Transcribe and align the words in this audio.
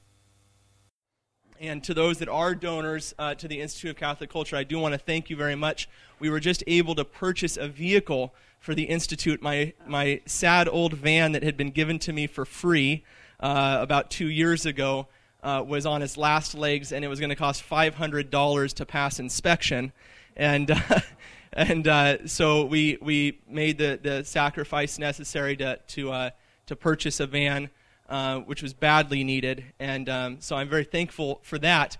And 1.60 1.84
to 1.84 1.96
those 1.96 2.20
that 2.20 2.30
are 2.30 2.54
donors 2.54 3.16
uh, 3.18 3.34
to 3.34 3.48
the 3.48 3.62
Institute 3.62 3.90
of 3.90 3.98
Catholic 3.98 4.30
Culture, 4.30 4.58
I 4.58 4.64
do 4.64 4.78
want 4.78 4.94
to 4.94 5.00
thank 5.00 5.32
you 5.32 5.36
very 5.36 5.56
much. 5.56 5.90
We 6.20 6.30
were 6.30 6.40
just 6.40 6.64
able 6.68 6.94
to 6.94 7.04
purchase 7.04 7.58
a 7.58 7.68
vehicle 7.68 8.36
for 8.60 8.76
the 8.76 8.84
Institute. 8.84 9.42
My, 9.42 9.74
my 9.88 10.22
sad 10.28 10.70
old 10.70 10.94
van 10.94 11.32
that 11.32 11.42
had 11.42 11.58
been 11.58 11.72
given 11.72 11.98
to 12.00 12.14
me 12.14 12.28
for 12.28 12.46
free 12.46 13.04
uh, 13.40 13.78
about 13.82 14.10
two 14.10 14.28
years 14.28 14.66
ago 14.66 15.08
uh, 15.44 15.64
was 15.66 15.86
on 15.86 16.02
its 16.02 16.18
last 16.18 16.56
legs, 16.56 16.92
and 16.92 17.06
it 17.06 17.08
was 17.08 17.20
going 17.20 17.30
to 17.30 17.36
cost 17.36 17.68
$500 17.68 18.74
to 18.74 18.86
pass 18.86 19.20
inspection. 19.20 19.92
And, 20.36 20.72
uh, 20.72 21.00
and 21.54 21.88
uh, 21.88 22.28
so 22.28 22.66
we, 22.66 22.98
we 23.02 23.40
made 23.50 23.78
the, 23.78 24.00
the 24.02 24.24
sacrifice 24.24 25.00
necessary 25.00 25.56
to, 25.58 25.80
to, 25.88 26.12
uh, 26.12 26.30
to 26.66 26.76
purchase 26.76 27.20
a 27.20 27.28
van. 27.28 27.70
Uh, 28.10 28.40
which 28.40 28.64
was 28.64 28.74
badly 28.74 29.22
needed. 29.22 29.66
And 29.82 30.08
um, 30.08 30.38
so 30.40 30.56
I'm 30.56 30.70
very 30.70 30.86
thankful 30.86 31.42
for 31.44 31.60
that. 31.60 31.98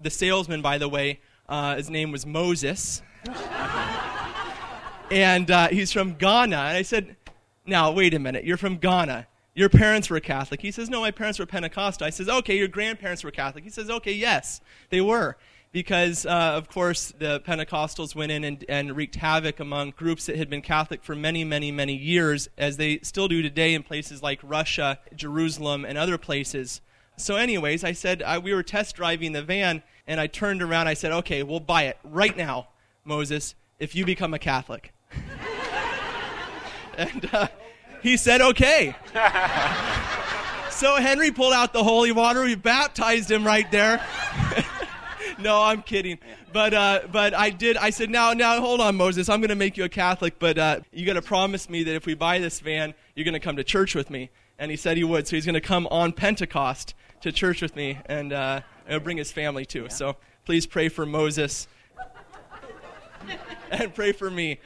The 0.00 0.08
salesman, 0.08 0.62
by 0.62 0.78
the 0.78 0.88
way, 0.88 1.20
uh, 1.46 1.76
his 1.76 1.90
name 1.90 2.10
was 2.10 2.24
Moses. 2.24 3.02
and 5.10 5.50
uh, 5.50 5.68
he's 5.68 5.92
from 5.92 6.14
Ghana. 6.14 6.56
And 6.56 6.76
I 6.78 6.80
said, 6.80 7.16
Now, 7.66 7.92
wait 7.92 8.14
a 8.14 8.18
minute, 8.18 8.44
you're 8.44 8.56
from 8.56 8.78
Ghana. 8.78 9.26
Your 9.54 9.68
parents 9.68 10.08
were 10.08 10.20
Catholic. 10.20 10.62
He 10.62 10.70
says, 10.70 10.88
No, 10.88 11.00
my 11.00 11.10
parents 11.10 11.38
were 11.38 11.46
Pentecostal. 11.46 12.06
I 12.06 12.10
says, 12.10 12.28
Okay, 12.28 12.56
your 12.56 12.68
grandparents 12.68 13.22
were 13.22 13.30
Catholic. 13.30 13.64
He 13.64 13.70
says, 13.70 13.90
Okay, 13.90 14.12
yes, 14.12 14.60
they 14.90 15.00
were 15.00 15.36
because, 15.72 16.26
uh, 16.26 16.52
of 16.54 16.68
course, 16.68 17.12
the 17.18 17.40
Pentecostals 17.40 18.14
went 18.14 18.30
in 18.30 18.44
and, 18.44 18.64
and, 18.68 18.94
wreaked 18.94 19.16
havoc 19.16 19.58
among 19.58 19.90
groups 19.90 20.26
that 20.26 20.36
had 20.36 20.50
been 20.50 20.60
Catholic 20.60 21.02
for 21.02 21.16
many, 21.16 21.44
many, 21.44 21.72
many 21.72 21.96
years, 21.96 22.48
as 22.58 22.76
they 22.76 22.98
still 22.98 23.26
do 23.26 23.40
today 23.40 23.72
in 23.72 23.82
places 23.82 24.22
like 24.22 24.38
Russia, 24.42 24.98
Jerusalem, 25.16 25.86
and 25.86 25.96
other 25.96 26.18
places. 26.18 26.82
So, 27.16 27.36
anyways, 27.36 27.84
I 27.84 27.92
said 27.92 28.22
I, 28.22 28.38
we 28.38 28.52
were 28.52 28.62
test 28.62 28.96
driving 28.96 29.32
the 29.32 29.42
van, 29.42 29.82
and 30.06 30.20
I 30.20 30.26
turned 30.26 30.62
around. 30.62 30.88
I 30.88 30.94
said, 30.94 31.12
"Okay, 31.12 31.42
we'll 31.42 31.60
buy 31.60 31.84
it 31.84 31.98
right 32.04 32.36
now, 32.36 32.68
Moses, 33.04 33.54
if 33.78 33.94
you 33.94 34.04
become 34.04 34.34
a 34.34 34.38
Catholic." 34.38 34.92
and 36.98 37.28
uh, 37.32 37.48
he 38.02 38.16
said, 38.16 38.40
"Okay." 38.40 38.96
so 40.70 40.96
Henry 40.96 41.30
pulled 41.30 41.52
out 41.52 41.72
the 41.72 41.84
holy 41.84 42.12
water. 42.12 42.42
We 42.42 42.54
baptized 42.54 43.30
him 43.30 43.44
right 43.44 43.70
there. 43.70 44.04
no, 45.38 45.62
I'm 45.62 45.82
kidding. 45.82 46.18
But 46.52 46.74
uh, 46.74 47.00
but 47.10 47.34
I 47.34 47.50
did. 47.50 47.76
I 47.76 47.90
said, 47.90 48.10
now 48.10 48.32
now 48.32 48.60
hold 48.60 48.80
on, 48.80 48.96
Moses. 48.96 49.28
I'm 49.28 49.40
going 49.40 49.50
to 49.50 49.54
make 49.54 49.76
you 49.76 49.84
a 49.84 49.88
Catholic, 49.88 50.38
but 50.38 50.58
uh, 50.58 50.80
you 50.92 51.06
got 51.06 51.14
to 51.14 51.22
promise 51.22 51.68
me 51.68 51.82
that 51.84 51.94
if 51.94 52.06
we 52.06 52.14
buy 52.14 52.38
this 52.38 52.60
van, 52.60 52.94
you're 53.14 53.24
going 53.24 53.34
to 53.34 53.40
come 53.40 53.56
to 53.56 53.64
church 53.64 53.94
with 53.94 54.10
me. 54.10 54.30
And 54.58 54.70
he 54.70 54.76
said 54.76 54.96
he 54.96 55.04
would. 55.04 55.26
So 55.26 55.36
he's 55.36 55.46
going 55.46 55.54
to 55.54 55.60
come 55.60 55.86
on 55.90 56.12
Pentecost 56.12 56.94
to 57.22 57.32
church 57.32 57.62
with 57.62 57.74
me, 57.74 57.98
and 58.06 58.32
uh, 58.32 58.60
bring 59.02 59.16
his 59.16 59.32
family 59.32 59.64
too. 59.64 59.84
Yeah. 59.84 59.88
So 59.88 60.16
please 60.44 60.66
pray 60.66 60.88
for 60.88 61.06
Moses, 61.06 61.68
and 63.70 63.94
pray 63.94 64.12
for 64.12 64.30
me. 64.30 64.60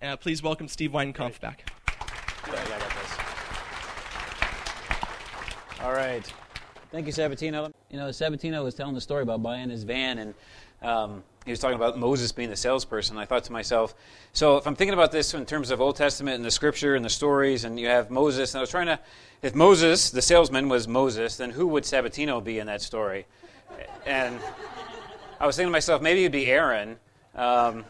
Uh, 0.00 0.16
please 0.16 0.42
welcome 0.42 0.68
Steve 0.68 0.90
Weidenkopf 0.90 1.40
back. 1.40 1.70
All 5.82 5.92
right. 5.92 6.24
Thank 6.90 7.06
you, 7.06 7.12
Sabatino. 7.12 7.72
You 7.90 7.96
know, 7.96 8.08
Sabatino 8.08 8.62
was 8.62 8.74
telling 8.74 8.94
the 8.94 9.00
story 9.00 9.22
about 9.22 9.42
buying 9.42 9.70
his 9.70 9.82
van, 9.82 10.18
and 10.18 10.34
um, 10.82 11.24
he 11.44 11.50
was 11.50 11.58
talking 11.58 11.74
about 11.74 11.98
Moses 11.98 12.30
being 12.32 12.50
the 12.50 12.56
salesperson. 12.56 13.18
I 13.18 13.24
thought 13.24 13.44
to 13.44 13.52
myself, 13.52 13.94
so 14.32 14.58
if 14.58 14.66
I'm 14.66 14.76
thinking 14.76 14.94
about 14.94 15.10
this 15.10 15.34
in 15.34 15.44
terms 15.46 15.70
of 15.70 15.80
Old 15.80 15.96
Testament 15.96 16.36
and 16.36 16.44
the 16.44 16.50
Scripture 16.50 16.94
and 16.94 17.04
the 17.04 17.10
stories, 17.10 17.64
and 17.64 17.80
you 17.80 17.88
have 17.88 18.10
Moses, 18.10 18.54
and 18.54 18.58
I 18.58 18.62
was 18.62 18.70
trying 18.70 18.86
to, 18.86 18.98
if 19.42 19.54
Moses, 19.54 20.10
the 20.10 20.22
salesman, 20.22 20.68
was 20.68 20.86
Moses, 20.86 21.36
then 21.36 21.50
who 21.50 21.66
would 21.68 21.84
Sabatino 21.84 22.44
be 22.44 22.58
in 22.58 22.66
that 22.66 22.82
story? 22.82 23.26
And 24.06 24.38
I 25.40 25.46
was 25.46 25.56
thinking 25.56 25.68
to 25.68 25.72
myself, 25.72 26.02
maybe 26.02 26.20
it'd 26.20 26.32
be 26.32 26.46
Aaron. 26.46 26.98
Um, 27.34 27.84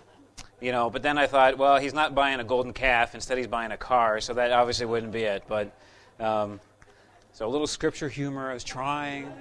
you 0.63 0.71
know, 0.71 0.89
but 0.89 1.03
then 1.03 1.19
I 1.19 1.27
thought, 1.27 1.59
well, 1.59 1.79
he's 1.79 1.93
not 1.93 2.15
buying 2.15 2.39
a 2.39 2.45
golden 2.45 2.73
calf. 2.73 3.17
Instead, 3.17 3.37
he's 3.37 3.49
buying 3.49 3.73
a 3.73 3.77
car, 3.77 4.21
so 4.21 4.35
that 4.35 4.53
obviously 4.53 4.87
wouldn't 4.87 5.13
be 5.13 5.23
it. 5.23 5.43
But 5.49 5.73
um, 6.21 6.61
so 7.33 7.47
a 7.47 7.51
little 7.51 7.67
scripture 7.67 8.09
humor. 8.09 8.51
I 8.51 8.55
was 8.55 8.63
trying. 8.63 9.33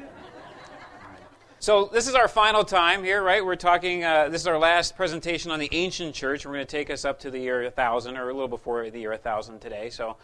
So 1.60 1.86
this 1.94 2.08
is 2.08 2.16
our 2.16 2.28
final 2.28 2.64
time 2.64 3.04
here, 3.04 3.22
right? 3.22 3.46
We're 3.46 3.56
talking. 3.56 4.04
Uh, 4.04 4.30
this 4.30 4.42
is 4.42 4.48
our 4.48 4.58
last 4.58 4.96
presentation 4.96 5.52
on 5.52 5.60
the 5.60 5.70
ancient 5.72 6.16
church. 6.16 6.44
We're 6.44 6.54
going 6.54 6.66
to 6.66 6.72
take 6.72 6.90
us 6.90 7.06
up 7.06 7.20
to 7.20 7.30
the 7.30 7.38
year 7.38 7.62
1000, 7.66 8.18
or 8.18 8.30
a 8.30 8.34
little 8.34 8.48
before 8.48 8.90
the 8.90 9.00
year 9.00 9.12
1000 9.12 9.60
today. 9.60 9.92
So, 9.92 10.18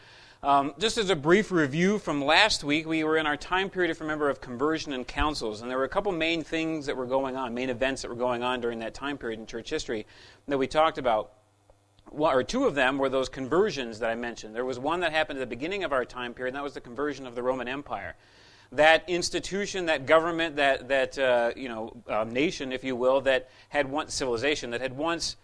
um, 0.44 0.74
just 0.78 0.98
as 0.98 1.10
a 1.10 1.16
brief 1.16 1.52
review 1.52 1.98
from 1.98 2.24
last 2.24 2.64
week, 2.64 2.88
we 2.88 3.04
were 3.04 3.18
in 3.18 3.26
our 3.26 3.38
time 3.38 3.70
period, 3.70 3.90
if 3.90 4.00
you 4.00 4.04
remember, 4.04 4.30
of 4.30 4.40
conversion 4.40 4.94
and 4.94 5.08
councils, 5.08 5.62
and 5.62 5.72
there 5.72 5.78
were 5.78 5.84
a 5.84 5.90
couple 5.90 6.12
main 6.12 6.44
things 6.44 6.86
that 6.86 6.96
were 6.96 7.08
going 7.08 7.36
on, 7.36 7.54
main 7.54 7.70
events 7.70 8.04
that 8.04 8.10
were 8.10 8.16
going 8.16 8.44
on 8.44 8.62
during 8.62 8.80
that 8.80 8.94
time 8.94 9.18
period 9.18 9.40
in 9.40 9.46
church 9.46 9.70
history 9.70 10.06
that 10.48 10.58
we 10.58 10.68
talked 10.68 11.00
about 11.00 11.32
one, 12.10 12.36
or 12.36 12.44
two 12.44 12.66
of 12.66 12.76
them 12.76 12.98
were 12.98 13.10
those 13.10 13.30
conversions 13.30 14.00
that 14.00 14.10
I 14.10 14.16
mentioned. 14.16 14.56
There 14.56 14.64
was 14.64 14.80
one 14.80 15.00
that 15.02 15.12
happened 15.12 15.40
at 15.40 15.42
the 15.42 15.56
beginning 15.56 15.84
of 15.84 15.92
our 15.92 16.06
time 16.06 16.34
period, 16.34 16.54
and 16.54 16.58
that 16.58 16.64
was 16.64 16.74
the 16.74 16.82
conversion 16.82 17.26
of 17.26 17.36
the 17.36 17.44
Roman 17.44 17.68
Empire. 17.68 18.16
That 18.72 19.10
institution, 19.10 19.86
that 19.88 20.06
government, 20.06 20.58
that 20.58 20.88
that 20.90 21.18
uh, 21.18 21.52
you 21.56 21.70
know 21.70 21.96
um, 22.08 22.32
nation, 22.32 22.72
if 22.72 22.84
you 22.84 22.96
will, 22.96 23.22
that 23.22 23.50
had 23.70 23.90
once 23.90 24.14
civilization 24.14 24.72
that 24.72 24.82
had 24.82 24.96
once 24.96 25.38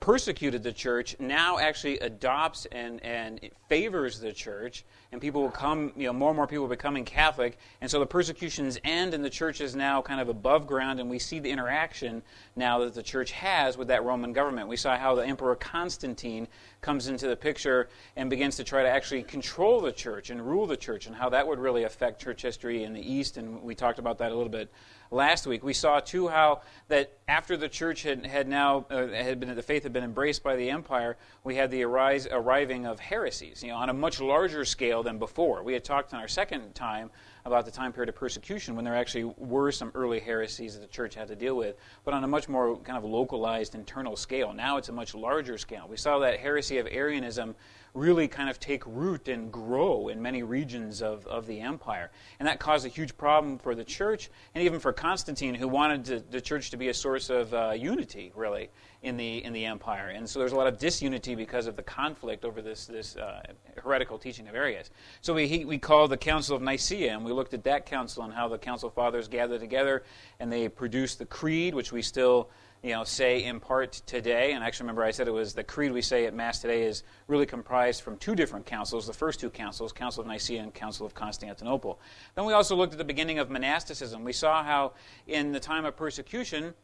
persecuted 0.00 0.62
the 0.62 0.72
church 0.72 1.16
now 1.18 1.58
actually 1.58 1.98
adopts 1.98 2.66
and, 2.72 3.02
and 3.02 3.40
favors 3.68 4.20
the 4.20 4.32
church, 4.32 4.84
and 5.10 5.20
people 5.20 5.40
will 5.40 5.50
come, 5.50 5.92
you 5.96 6.06
know, 6.06 6.12
more 6.12 6.30
and 6.30 6.36
more 6.36 6.46
people 6.46 6.68
becoming 6.68 7.04
Catholic, 7.04 7.58
and 7.80 7.90
so 7.90 7.98
the 7.98 8.06
persecutions 8.06 8.78
end, 8.84 9.14
and 9.14 9.24
the 9.24 9.30
church 9.30 9.60
is 9.60 9.74
now 9.74 10.02
kind 10.02 10.20
of 10.20 10.28
above 10.28 10.66
ground, 10.66 11.00
and 11.00 11.08
we 11.08 11.18
see 11.18 11.38
the 11.38 11.50
interaction 11.50 12.22
now 12.56 12.80
that 12.80 12.92
the 12.92 13.02
church 13.02 13.30
has 13.32 13.78
with 13.78 13.88
that 13.88 14.04
Roman 14.04 14.34
government. 14.34 14.68
We 14.68 14.76
saw 14.76 14.96
how 14.98 15.14
the 15.14 15.24
Emperor 15.24 15.56
Constantine 15.56 16.46
comes 16.80 17.08
into 17.08 17.26
the 17.26 17.36
picture 17.36 17.88
and 18.16 18.28
begins 18.28 18.56
to 18.56 18.64
try 18.64 18.82
to 18.82 18.88
actually 18.88 19.22
control 19.22 19.80
the 19.80 19.92
church 19.92 20.30
and 20.30 20.46
rule 20.46 20.66
the 20.66 20.76
church, 20.76 21.06
and 21.06 21.16
how 21.16 21.30
that 21.30 21.46
would 21.46 21.58
really 21.58 21.84
affect 21.84 22.20
church 22.20 22.42
history 22.42 22.84
in 22.84 22.92
the 22.92 23.12
East. 23.12 23.38
And 23.38 23.62
we 23.62 23.74
talked 23.74 23.98
about 23.98 24.18
that 24.18 24.30
a 24.30 24.34
little 24.34 24.52
bit 24.52 24.70
last 25.10 25.46
week. 25.46 25.64
We 25.64 25.72
saw 25.72 26.00
too 26.00 26.28
how 26.28 26.60
that 26.88 27.12
after 27.26 27.56
the 27.56 27.68
church 27.68 28.02
had, 28.02 28.26
had 28.26 28.46
now 28.46 28.86
uh, 28.90 29.06
had 29.08 29.40
been 29.40 29.54
the 29.54 29.62
faith 29.62 29.82
had 29.82 29.92
been 29.92 30.04
embraced 30.04 30.42
by 30.42 30.56
the 30.56 30.70
empire, 30.70 31.16
we 31.44 31.56
had 31.56 31.70
the 31.70 31.82
arise, 31.82 32.26
arriving 32.30 32.86
of 32.86 33.00
heresies, 33.00 33.62
you 33.62 33.70
know, 33.70 33.76
on 33.76 33.88
a 33.88 33.94
much 33.94 34.20
larger 34.20 34.64
scale 34.64 34.97
than 35.02 35.18
before. 35.18 35.62
We 35.62 35.72
had 35.72 35.84
talked 35.84 36.12
in 36.12 36.18
our 36.18 36.28
second 36.28 36.74
time 36.74 37.10
about 37.44 37.64
the 37.64 37.70
time 37.70 37.92
period 37.92 38.08
of 38.08 38.14
persecution 38.14 38.76
when 38.76 38.84
there 38.84 38.94
actually 38.94 39.24
were 39.36 39.72
some 39.72 39.90
early 39.94 40.20
heresies 40.20 40.74
that 40.74 40.80
the 40.80 40.86
church 40.86 41.14
had 41.14 41.28
to 41.28 41.36
deal 41.36 41.56
with, 41.56 41.76
but 42.04 42.14
on 42.14 42.24
a 42.24 42.26
much 42.26 42.48
more 42.48 42.76
kind 42.78 42.98
of 42.98 43.04
localized 43.04 43.74
internal 43.74 44.16
scale. 44.16 44.52
Now 44.52 44.76
it's 44.76 44.88
a 44.88 44.92
much 44.92 45.14
larger 45.14 45.58
scale. 45.58 45.86
We 45.88 45.96
saw 45.96 46.18
that 46.20 46.40
heresy 46.40 46.78
of 46.78 46.86
Arianism 46.90 47.54
really 47.94 48.28
kind 48.28 48.48
of 48.48 48.60
take 48.60 48.84
root 48.86 49.28
and 49.28 49.52
grow 49.52 50.08
in 50.08 50.20
many 50.20 50.42
regions 50.42 51.02
of, 51.02 51.26
of 51.26 51.46
the 51.46 51.60
empire. 51.60 52.10
And 52.38 52.48
that 52.48 52.60
caused 52.60 52.86
a 52.86 52.88
huge 52.88 53.16
problem 53.16 53.58
for 53.58 53.74
the 53.74 53.84
church 53.84 54.30
and 54.54 54.64
even 54.64 54.80
for 54.80 54.92
Constantine, 54.92 55.54
who 55.54 55.68
wanted 55.68 56.04
to, 56.06 56.20
the 56.30 56.40
church 56.40 56.70
to 56.70 56.76
be 56.76 56.88
a 56.88 56.94
source 56.94 57.30
of 57.30 57.52
uh, 57.54 57.70
unity, 57.70 58.32
really, 58.34 58.70
in 59.02 59.16
the, 59.16 59.44
in 59.44 59.52
the 59.52 59.64
empire. 59.64 60.08
And 60.08 60.28
so 60.28 60.38
there's 60.38 60.52
a 60.52 60.56
lot 60.56 60.66
of 60.66 60.78
disunity 60.78 61.34
because 61.34 61.66
of 61.66 61.76
the 61.76 61.82
conflict 61.82 62.44
over 62.44 62.60
this, 62.60 62.86
this 62.86 63.16
uh, 63.16 63.42
heretical 63.82 64.18
teaching 64.18 64.48
of 64.48 64.54
Arius. 64.54 64.90
So 65.20 65.34
we, 65.34 65.64
we 65.64 65.78
called 65.78 66.10
the 66.10 66.16
Council 66.16 66.56
of 66.56 66.62
Nicaea, 66.62 67.14
and 67.14 67.24
we 67.24 67.32
looked 67.32 67.54
at 67.54 67.64
that 67.64 67.86
council 67.86 68.24
and 68.24 68.32
how 68.32 68.48
the 68.48 68.58
Council 68.58 68.90
Fathers 68.90 69.28
gathered 69.28 69.60
together 69.60 70.04
and 70.40 70.52
they 70.52 70.68
produced 70.68 71.18
the 71.18 71.26
Creed, 71.26 71.74
which 71.74 71.92
we 71.92 72.02
still 72.02 72.50
you 72.82 72.92
know, 72.92 73.04
say 73.04 73.44
in 73.44 73.60
part 73.60 73.92
today. 74.06 74.52
And 74.52 74.62
I 74.62 74.66
actually, 74.66 74.84
remember 74.84 75.04
I 75.04 75.10
said 75.10 75.28
it 75.28 75.32
was 75.32 75.54
the 75.54 75.64
creed 75.64 75.92
we 75.92 76.02
say 76.02 76.26
at 76.26 76.34
Mass 76.34 76.60
today 76.60 76.82
is 76.82 77.02
really 77.26 77.46
comprised 77.46 78.02
from 78.02 78.16
two 78.18 78.34
different 78.34 78.66
councils, 78.66 79.06
the 79.06 79.12
first 79.12 79.40
two 79.40 79.50
councils, 79.50 79.92
Council 79.92 80.20
of 80.20 80.26
Nicaea 80.26 80.62
and 80.62 80.72
Council 80.72 81.04
of 81.04 81.14
Constantinople. 81.14 81.98
Then 82.34 82.44
we 82.44 82.52
also 82.52 82.76
looked 82.76 82.92
at 82.92 82.98
the 82.98 83.04
beginning 83.04 83.38
of 83.38 83.50
monasticism. 83.50 84.24
We 84.24 84.32
saw 84.32 84.62
how 84.62 84.92
in 85.26 85.52
the 85.52 85.60
time 85.60 85.84
of 85.84 85.96
persecution, 85.96 86.74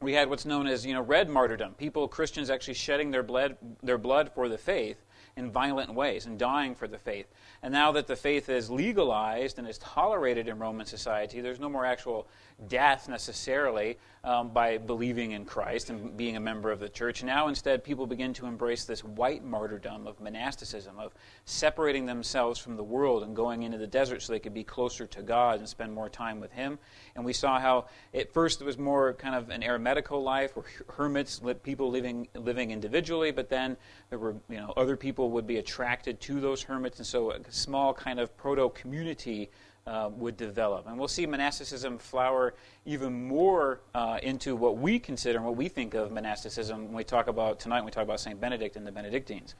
we 0.00 0.12
had 0.12 0.28
what's 0.28 0.44
known 0.44 0.66
as, 0.66 0.84
you 0.84 0.92
know, 0.92 1.00
red 1.00 1.28
martyrdom. 1.28 1.74
People, 1.74 2.06
Christians 2.08 2.50
actually 2.50 2.74
shedding 2.74 3.10
their 3.10 3.22
blood, 3.22 3.56
their 3.82 3.98
blood 3.98 4.30
for 4.34 4.48
the 4.48 4.58
faith 4.58 5.04
in 5.36 5.50
violent 5.50 5.92
ways 5.92 6.26
and 6.26 6.38
dying 6.38 6.74
for 6.74 6.86
the 6.86 6.98
faith. 6.98 7.26
And 7.62 7.72
now 7.72 7.90
that 7.92 8.06
the 8.06 8.16
faith 8.16 8.48
is 8.48 8.70
legalized 8.70 9.58
and 9.58 9.66
is 9.66 9.78
tolerated 9.78 10.46
in 10.48 10.58
Roman 10.58 10.86
society, 10.86 11.40
there's 11.40 11.58
no 11.58 11.68
more 11.68 11.84
actual 11.84 12.28
death 12.68 13.08
necessarily 13.08 13.98
um, 14.24 14.48
by 14.50 14.78
believing 14.78 15.32
in 15.32 15.44
Christ 15.44 15.90
and 15.90 16.16
being 16.16 16.36
a 16.36 16.40
member 16.40 16.70
of 16.70 16.80
the 16.80 16.88
church. 16.88 17.22
Now, 17.22 17.48
instead, 17.48 17.84
people 17.84 18.06
begin 18.06 18.32
to 18.34 18.46
embrace 18.46 18.84
this 18.84 19.04
white 19.04 19.44
martyrdom 19.44 20.06
of 20.06 20.18
monasticism, 20.18 20.98
of 20.98 21.12
separating 21.44 22.06
themselves 22.06 22.58
from 22.58 22.76
the 22.76 22.82
world 22.82 23.22
and 23.22 23.36
going 23.36 23.64
into 23.64 23.76
the 23.76 23.86
desert 23.86 24.22
so 24.22 24.32
they 24.32 24.38
could 24.38 24.54
be 24.54 24.64
closer 24.64 25.06
to 25.06 25.22
God 25.22 25.58
and 25.58 25.68
spend 25.68 25.92
more 25.92 26.08
time 26.08 26.40
with 26.40 26.52
Him. 26.52 26.78
And 27.16 27.24
we 27.24 27.34
saw 27.34 27.60
how 27.60 27.86
at 28.14 28.32
first 28.32 28.62
it 28.62 28.64
was 28.64 28.78
more 28.78 29.12
kind 29.12 29.34
of 29.34 29.50
an 29.50 29.60
eremitical 29.60 30.22
life, 30.22 30.56
where 30.56 30.64
hermits, 30.88 31.42
people 31.62 31.90
living 31.90 32.28
living 32.34 32.70
individually, 32.70 33.30
but 33.30 33.50
then 33.50 33.76
there 34.08 34.18
were 34.18 34.36
you 34.48 34.56
know 34.56 34.72
other 34.76 34.96
people 34.96 35.30
would 35.32 35.46
be 35.46 35.58
attracted 35.58 36.20
to 36.22 36.40
those 36.40 36.62
hermits, 36.62 36.98
and 36.98 37.06
so 37.06 37.32
a 37.32 37.38
small 37.50 37.92
kind 37.92 38.18
of 38.18 38.34
proto 38.38 38.70
community 38.70 39.50
uh, 39.86 40.10
would 40.16 40.36
develop. 40.36 40.86
And 40.86 40.98
we'll 40.98 41.08
see 41.08 41.26
monasticism 41.26 41.98
flower 41.98 42.54
even 42.86 43.28
more 43.28 43.80
uh, 43.94 44.18
into 44.22 44.56
what 44.56 44.78
we 44.78 44.98
consider 44.98 45.38
and 45.38 45.46
what 45.46 45.56
we 45.56 45.68
think 45.68 45.94
of 45.94 46.10
monasticism 46.10 46.86
when 46.86 46.94
we 46.94 47.04
talk 47.04 47.26
about 47.26 47.60
tonight, 47.60 47.78
when 47.78 47.86
we 47.86 47.90
talk 47.90 48.04
about 48.04 48.20
St. 48.20 48.40
Benedict 48.40 48.76
and 48.76 48.86
the 48.86 48.92
Benedictines. 48.92 49.54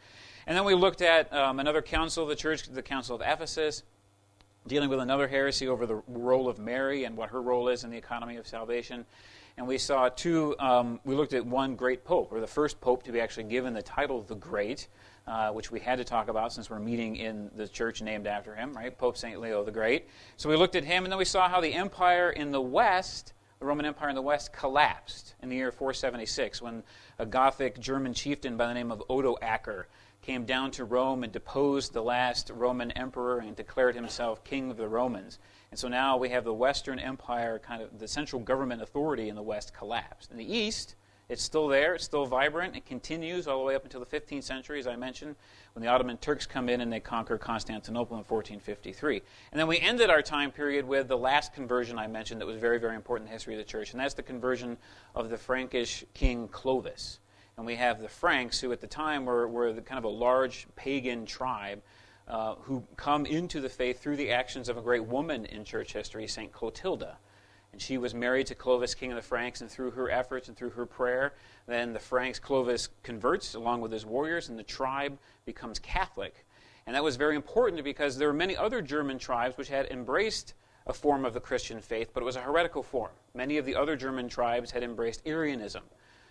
And 0.47 0.57
then 0.57 0.65
we 0.65 0.75
looked 0.75 1.03
at 1.03 1.33
um, 1.33 1.61
another 1.61 1.83
council 1.83 2.23
of 2.23 2.29
the 2.29 2.37
church, 2.37 2.69
the 2.69 2.83
Council 2.83 3.15
of 3.15 3.23
Ephesus, 3.23 3.83
dealing 4.67 4.89
with 4.89 5.01
another 5.01 5.29
heresy 5.29 5.69
over 5.69 5.87
the 5.87 6.03
role 6.09 6.49
of 6.49 6.59
Mary 6.59 7.05
and 7.05 7.17
what 7.17 7.31
her 7.31 7.43
role 7.43 7.69
is 7.69 7.85
in 7.85 7.91
the 7.91 7.97
economy 7.97 8.37
of 8.37 8.47
salvation. 8.47 9.05
And 9.57 9.67
we 9.69 9.79
saw 9.79 10.09
two, 10.09 10.57
um, 10.59 11.01
we 11.05 11.15
looked 11.15 11.35
at 11.35 11.45
one 11.45 11.77
great 11.77 12.05
pope, 12.05 12.33
or 12.33 12.41
the 12.41 12.47
first 12.47 12.81
pope 12.81 13.03
to 13.05 13.13
be 13.13 13.21
actually 13.21 13.45
given 13.45 13.73
the 13.73 13.83
title 13.83 14.23
the 14.23 14.35
Great, 14.35 14.89
uh, 15.27 15.51
which 15.51 15.71
we 15.71 15.81
had 15.81 15.99
to 15.99 16.05
talk 16.05 16.29
about 16.29 16.53
since 16.53 16.69
we're 16.69 16.79
meeting 16.79 17.17
in 17.17 17.51
the 17.57 17.67
church 17.67 18.03
named 18.03 18.27
after 18.27 18.55
him, 18.55 18.75
right? 18.75 18.97
Pope 18.97 19.17
St. 19.17 19.41
Leo 19.41 19.65
the 19.65 19.71
Great. 19.73 20.09
So 20.37 20.49
we 20.49 20.57
looked 20.57 20.77
at 20.77 20.85
him, 20.85 21.05
and 21.05 21.13
then 21.13 21.19
we 21.19 21.25
saw 21.25 21.49
how 21.49 21.61
the 21.61 21.73
empire 21.73 22.31
in 22.31 22.53
the 22.53 22.61
West, 22.61 23.33
the 23.59 23.67
Roman 23.67 23.87
Empire 23.87 24.11
in 24.11 24.15
the 24.15 24.23
West, 24.23 24.53
collapsed 24.53 25.35
in 25.43 25.49
the 25.49 25.57
year 25.57 25.73
476 25.73 26.61
when 26.61 26.83
a 27.19 27.27
Gothic 27.27 27.81
German 27.81 28.13
chieftain 28.13 28.57
by 28.57 28.67
the 28.67 28.75
name 28.75 28.93
of 28.93 29.03
Odoacer 29.09 29.85
came 30.21 30.45
down 30.45 30.71
to 30.71 30.85
Rome 30.85 31.23
and 31.23 31.33
deposed 31.33 31.93
the 31.93 32.03
last 32.03 32.51
Roman 32.51 32.91
emperor 32.93 33.41
and 33.41 33.55
declared 33.55 33.95
himself 33.95 34.43
king 34.43 34.71
of 34.71 34.77
the 34.77 34.89
Romans. 34.89 35.39
And 35.71 35.79
so 35.79 35.87
now 35.89 36.17
we 36.17 36.31
have 36.31 36.45
the 36.45 36.55
Western 36.55 36.99
Empire, 36.99 37.59
kind 37.59 37.83
of 37.83 37.99
the 37.99 38.09
central 38.09 38.41
government 38.41 38.81
authority 38.81 39.29
in 39.29 39.35
the 39.35 39.43
West 39.43 39.75
collapsed. 39.75 40.31
In 40.31 40.39
the 40.39 40.57
East, 40.57 40.95
it's 41.29 41.43
still 41.43 41.69
there, 41.69 41.95
it's 41.95 42.05
still 42.05 42.27
vibrant. 42.27 42.77
It 42.77 42.85
continues 42.85 43.49
all 43.49 43.59
the 43.59 43.65
way 43.65 43.75
up 43.75 43.85
until 43.85 44.01
the 44.01 44.07
15th 44.07 44.45
century, 44.45 44.79
as 44.79 44.87
I 44.87 44.97
mentioned, 44.97 45.37
when 45.73 45.83
the 45.83 45.89
Ottoman 45.89 46.19
Turks 46.19 46.47
come 46.47 46.69
in 46.69 46.83
and 46.83 46.93
they 46.93 47.01
conquer 47.01 47.39
Constantinople 47.39 48.17
in 48.17 48.25
1453. 48.25 49.23
And 49.51 49.59
then 49.59 49.67
we 49.67 49.79
ended 49.79 50.11
our 50.11 50.21
time 50.21 50.51
period 50.51 50.87
with 50.87 51.09
the 51.09 51.17
last 51.17 51.55
conversion 51.55 51.99
I 51.99 52.07
mentioned 52.07 52.41
that 52.41 52.47
was 52.47 52.59
very, 52.59 52.79
very 52.79 52.95
important 52.95 53.27
in 53.27 53.31
the 53.31 53.35
history 53.35 53.55
of 53.55 53.59
the 53.59 53.65
church, 53.65 53.93
and 53.93 54.01
that's 54.01 54.15
the 54.15 54.23
conversion 54.23 54.77
of 55.15 55.31
the 55.31 55.39
Frankish 55.39 56.05
king 56.13 56.47
Clovis. 56.49 57.21
And 57.57 57.65
we 57.65 57.77
have 57.77 58.01
the 58.01 58.09
Franks, 58.09 58.61
who 58.61 58.73
at 58.73 58.81
the 58.81 58.87
time 58.87 59.25
were, 59.25 59.49
were 59.49 59.73
the, 59.73 59.81
kind 59.81 59.99
of 59.99 60.05
a 60.05 60.09
large 60.09 60.67
pagan 60.77 61.25
tribe 61.25 61.81
uh, 62.29 62.57
who 62.57 62.85
come 62.97 63.27
into 63.27 63.61
the 63.61 63.69
faith 63.69 64.01
through 64.01 64.17
the 64.17 64.31
actions 64.31 64.69
of 64.69 64.77
a 64.77 64.83
great 64.83 65.05
woman 65.05 65.47
in 65.47 65.65
church 65.65 65.93
history, 65.93 66.27
St. 66.27 66.53
Clotilda. 66.53 67.17
And 67.75 67.83
she 67.83 67.99
was 67.99 68.15
married 68.15 68.47
to 68.47 68.55
Clovis, 68.55 68.95
king 68.95 69.11
of 69.11 69.17
the 69.17 69.23
Franks, 69.23 69.61
and 69.61 69.69
through 69.69 69.91
her 69.91 70.09
efforts 70.09 70.47
and 70.47 70.57
through 70.57 70.71
her 70.71 70.87
prayer, 70.87 71.35
then 71.67 71.93
the 71.93 71.99
Franks, 71.99 72.39
Clovis 72.39 72.89
converts 73.03 73.57
along 73.57 73.81
with 73.81 73.91
his 73.91 74.07
warriors, 74.07 74.49
and 74.49 74.57
the 74.57 74.63
tribe 74.63 75.19
becomes 75.45 75.81
Catholic. 75.81 76.47
And 76.87 76.95
that 76.95 77.03
was 77.03 77.17
very 77.17 77.35
important 77.35 77.83
because 77.83 78.17
there 78.17 78.29
were 78.29 78.33
many 78.33 78.57
other 78.57 78.81
German 78.81 79.19
tribes 79.19 79.57
which 79.57 79.67
had 79.67 79.87
embraced 79.87 80.55
a 80.87 80.93
form 80.93 81.25
of 81.25 81.35
the 81.35 81.41
Christian 81.41 81.81
faith, 81.81 82.11
but 82.15 82.23
it 82.23 82.27
was 82.27 82.37
a 82.37 82.43
heretical 82.43 82.85
form. 82.85 83.11
Many 83.35 83.59
of 83.59 83.67
the 83.67 83.75
other 83.75 83.97
German 83.97 84.29
tribes 84.29 84.71
had 84.71 84.85
embraced 84.85 85.23
Arianism 85.27 85.83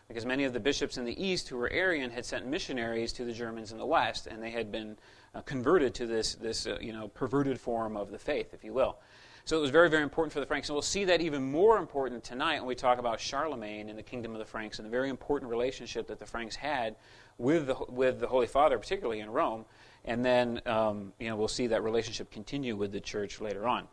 because 0.07 0.25
many 0.25 0.45
of 0.45 0.53
the 0.53 0.61
bishops 0.61 0.97
in 0.97 1.03
the 1.03 1.21
East 1.21 1.49
who 1.49 1.57
were 1.57 1.69
Arian 1.71 2.09
had 2.09 2.23
sent 2.23 2.45
missionaries 2.45 3.11
to 3.13 3.25
the 3.25 3.33
Germans 3.33 3.73
in 3.73 3.77
the 3.77 3.85
West, 3.85 4.27
and 4.27 4.41
they 4.41 4.51
had 4.51 4.71
been 4.71 4.95
uh, 5.35 5.41
converted 5.41 5.93
to 5.95 6.07
this, 6.07 6.35
this 6.35 6.67
uh, 6.67 6.77
you 6.79 6.93
know, 6.93 7.09
perverted 7.09 7.59
form 7.59 7.97
of 7.97 8.11
the 8.11 8.17
faith, 8.17 8.53
if 8.53 8.63
you 8.63 8.71
will. 8.71 8.97
So 9.45 9.57
it 9.57 9.61
was 9.61 9.71
very, 9.71 9.89
very 9.89 10.03
important 10.03 10.31
for 10.31 10.39
the 10.39 10.45
Franks. 10.45 10.69
And 10.69 10.75
we'll 10.75 10.81
see 10.81 11.03
that 11.05 11.19
even 11.19 11.51
more 11.51 11.77
important 11.77 12.23
tonight 12.23 12.59
when 12.59 12.67
we 12.67 12.75
talk 12.75 12.97
about 12.97 13.19
Charlemagne 13.19 13.89
and 13.89 13.99
the 13.99 14.03
kingdom 14.03 14.31
of 14.31 14.39
the 14.39 14.45
Franks 14.45 14.79
and 14.79 14.85
the 14.85 14.89
very 14.89 15.09
important 15.09 15.51
relationship 15.51 16.07
that 16.07 16.17
the 16.17 16.25
Franks 16.25 16.55
had 16.55 16.95
with 17.37 17.67
the, 17.67 17.75
with 17.89 18.21
the 18.21 18.27
Holy 18.27 18.47
Father, 18.47 18.77
particularly 18.79 19.19
in 19.19 19.29
Rome. 19.29 19.65
And 20.05 20.23
then 20.23 20.61
um, 20.65 21.11
you 21.19 21.27
know, 21.27 21.35
we'll 21.35 21.49
see 21.49 21.67
that 21.67 21.83
relationship 21.83 22.31
continue 22.31 22.77
with 22.77 22.93
the 22.93 23.01
church 23.01 23.41
later 23.41 23.67
on. 23.67 23.87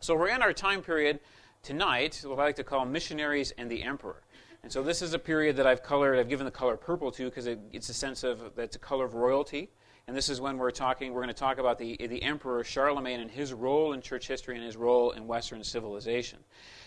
So 0.00 0.16
we're 0.16 0.28
in 0.28 0.40
our 0.40 0.54
time 0.54 0.80
period 0.80 1.20
tonight, 1.62 2.22
what 2.24 2.38
I 2.38 2.44
like 2.44 2.56
to 2.56 2.64
call 2.64 2.86
missionaries 2.86 3.52
and 3.58 3.70
the 3.70 3.82
emperor. 3.82 4.22
And 4.62 4.72
so 4.72 4.82
this 4.82 5.02
is 5.02 5.12
a 5.12 5.18
period 5.18 5.56
that 5.56 5.66
I've 5.66 5.82
colored, 5.82 6.18
I've 6.18 6.28
given 6.28 6.46
the 6.46 6.50
color 6.50 6.78
purple 6.78 7.10
to 7.12 7.24
because 7.26 7.46
it, 7.46 7.58
it's 7.70 7.90
a 7.90 7.94
sense 7.94 8.24
of, 8.24 8.54
that's 8.54 8.76
a 8.76 8.78
color 8.78 9.04
of 9.04 9.14
royalty. 9.14 9.70
And 10.10 10.16
this 10.16 10.28
is 10.28 10.40
when 10.40 10.58
we're 10.58 10.72
talking, 10.72 11.12
we're 11.12 11.20
going 11.22 11.32
to 11.32 11.34
talk 11.34 11.58
about 11.58 11.78
the, 11.78 11.96
the 11.96 12.20
Emperor 12.20 12.64
Charlemagne 12.64 13.20
and 13.20 13.30
his 13.30 13.52
role 13.52 13.92
in 13.92 14.00
church 14.00 14.26
history 14.26 14.56
and 14.56 14.64
his 14.64 14.76
role 14.76 15.12
in 15.12 15.28
Western 15.28 15.62
civilization. 15.62 16.40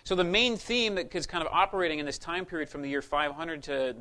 So 0.03 0.13
the 0.13 0.25
main 0.25 0.57
theme 0.57 0.95
that 0.95 1.15
is 1.15 1.25
kind 1.25 1.41
of 1.41 1.47
operating 1.49 1.99
in 1.99 2.05
this 2.05 2.17
time 2.17 2.43
period 2.43 2.67
from 2.67 2.81
the 2.81 2.89
year 2.89 3.01
500 3.01 3.63
to 3.63 3.95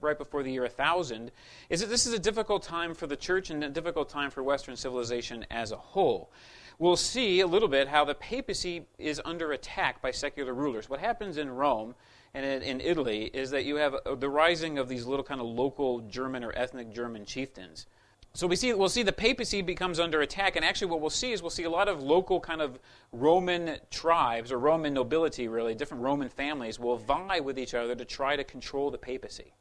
right 0.00 0.16
before 0.16 0.44
the 0.44 0.52
year 0.52 0.62
1000 0.62 1.32
is 1.68 1.80
that 1.80 1.88
this 1.88 2.06
is 2.06 2.12
a 2.12 2.18
difficult 2.20 2.62
time 2.62 2.94
for 2.94 3.08
the 3.08 3.16
church 3.16 3.50
and 3.50 3.64
a 3.64 3.68
difficult 3.68 4.08
time 4.08 4.30
for 4.30 4.44
Western 4.44 4.76
civilization 4.76 5.44
as 5.50 5.72
a 5.72 5.76
whole. 5.76 6.30
We'll 6.78 6.96
see 6.96 7.40
a 7.40 7.48
little 7.48 7.68
bit 7.68 7.88
how 7.88 8.04
the 8.04 8.14
papacy 8.14 8.86
is 8.98 9.20
under 9.24 9.50
attack 9.50 10.00
by 10.00 10.12
secular 10.12 10.54
rulers. 10.54 10.88
What 10.88 11.00
happens 11.00 11.38
in 11.38 11.50
Rome 11.50 11.96
and 12.34 12.46
in, 12.46 12.62
in 12.62 12.80
Italy 12.80 13.32
is 13.34 13.50
that 13.50 13.64
you 13.64 13.74
have 13.74 13.96
the 14.20 14.30
rising 14.30 14.78
of 14.78 14.88
these 14.88 15.06
little 15.06 15.24
kind 15.24 15.40
of 15.40 15.48
local 15.48 16.02
German 16.02 16.44
or 16.44 16.52
ethnic 16.54 16.94
German 16.94 17.24
chieftains 17.24 17.86
so 18.32 18.46
we 18.46 18.54
see, 18.54 18.72
we'll 18.74 18.88
see 18.88 19.02
the 19.02 19.12
papacy 19.12 19.60
becomes 19.60 19.98
under 19.98 20.20
attack, 20.20 20.54
and 20.54 20.64
actually, 20.64 20.90
what 20.90 21.00
we'll 21.00 21.10
see 21.10 21.32
is 21.32 21.42
we'll 21.42 21.50
see 21.50 21.64
a 21.64 21.70
lot 21.70 21.88
of 21.88 22.00
local 22.00 22.38
kind 22.38 22.62
of 22.62 22.78
Roman 23.12 23.78
tribes 23.90 24.52
or 24.52 24.58
Roman 24.58 24.94
nobility, 24.94 25.48
really 25.48 25.74
different 25.74 26.04
Roman 26.04 26.28
families, 26.28 26.78
will 26.78 26.96
vie 26.96 27.40
with 27.40 27.58
each 27.58 27.74
other 27.74 27.94
to 27.96 28.04
try 28.04 28.36
to 28.36 28.44
control 28.44 28.90
the 28.90 28.98
papacy. 28.98 29.52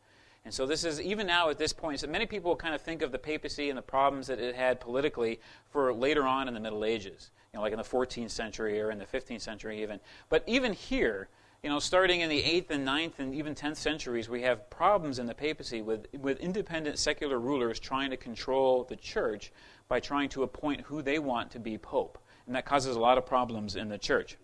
And 0.46 0.54
so 0.54 0.66
this 0.66 0.84
is 0.84 1.02
even 1.02 1.28
now 1.28 1.50
at 1.50 1.58
this 1.58 1.74
point. 1.74 2.00
So 2.00 2.08
many 2.08 2.26
people 2.26 2.56
kind 2.56 2.74
of 2.76 2.82
think 2.82 3.02
of 3.02 3.12
the 3.12 3.20
papacy 3.20 3.70
and 3.70 3.78
the 3.78 3.84
problems 3.84 4.28
that 4.28 4.40
it 4.40 4.56
had 4.56 4.80
politically 4.80 5.40
for 5.70 5.92
later 5.92 6.26
on 6.26 6.48
in 6.48 6.54
the 6.54 6.60
Middle 6.60 6.86
Ages, 6.86 7.32
you 7.52 7.58
know, 7.58 7.62
like 7.62 7.74
in 7.74 7.78
the 7.78 7.84
14th 7.84 8.32
century 8.32 8.80
or 8.80 8.92
in 8.92 9.00
the 9.00 9.06
15th 9.06 9.42
century 9.42 9.82
even. 9.82 10.00
But 10.30 10.44
even 10.48 10.74
here, 10.74 11.28
you 11.64 11.70
know, 11.70 11.80
starting 11.80 12.22
in 12.22 12.30
the 12.30 12.42
8th 12.42 12.70
and 12.70 12.88
9th 12.88 13.20
and 13.20 13.36
even 13.36 13.54
10th 13.54 13.76
centuries, 13.76 14.30
we 14.30 14.42
have 14.44 14.70
problems 14.70 15.20
in 15.20 15.26
the 15.26 15.34
papacy 15.34 15.82
with, 15.82 16.08
with 16.18 16.40
independent 16.40 16.98
secular 16.98 17.38
rulers 17.38 17.80
trying 17.80 18.10
to 18.12 18.18
control 18.18 18.86
the 18.86 18.96
church 18.96 19.52
by 19.90 20.00
trying 20.00 20.30
to 20.30 20.44
appoint 20.44 20.82
who 20.82 21.02
they 21.02 21.20
want 21.20 21.52
to 21.52 21.60
be 21.60 21.78
pope. 21.78 22.18
And 22.46 22.56
that 22.56 22.66
causes 22.66 22.96
a 22.96 23.00
lot 23.00 23.18
of 23.18 23.26
problems 23.26 23.76
in 23.76 23.90
the 23.90 23.98
church. 23.98 24.38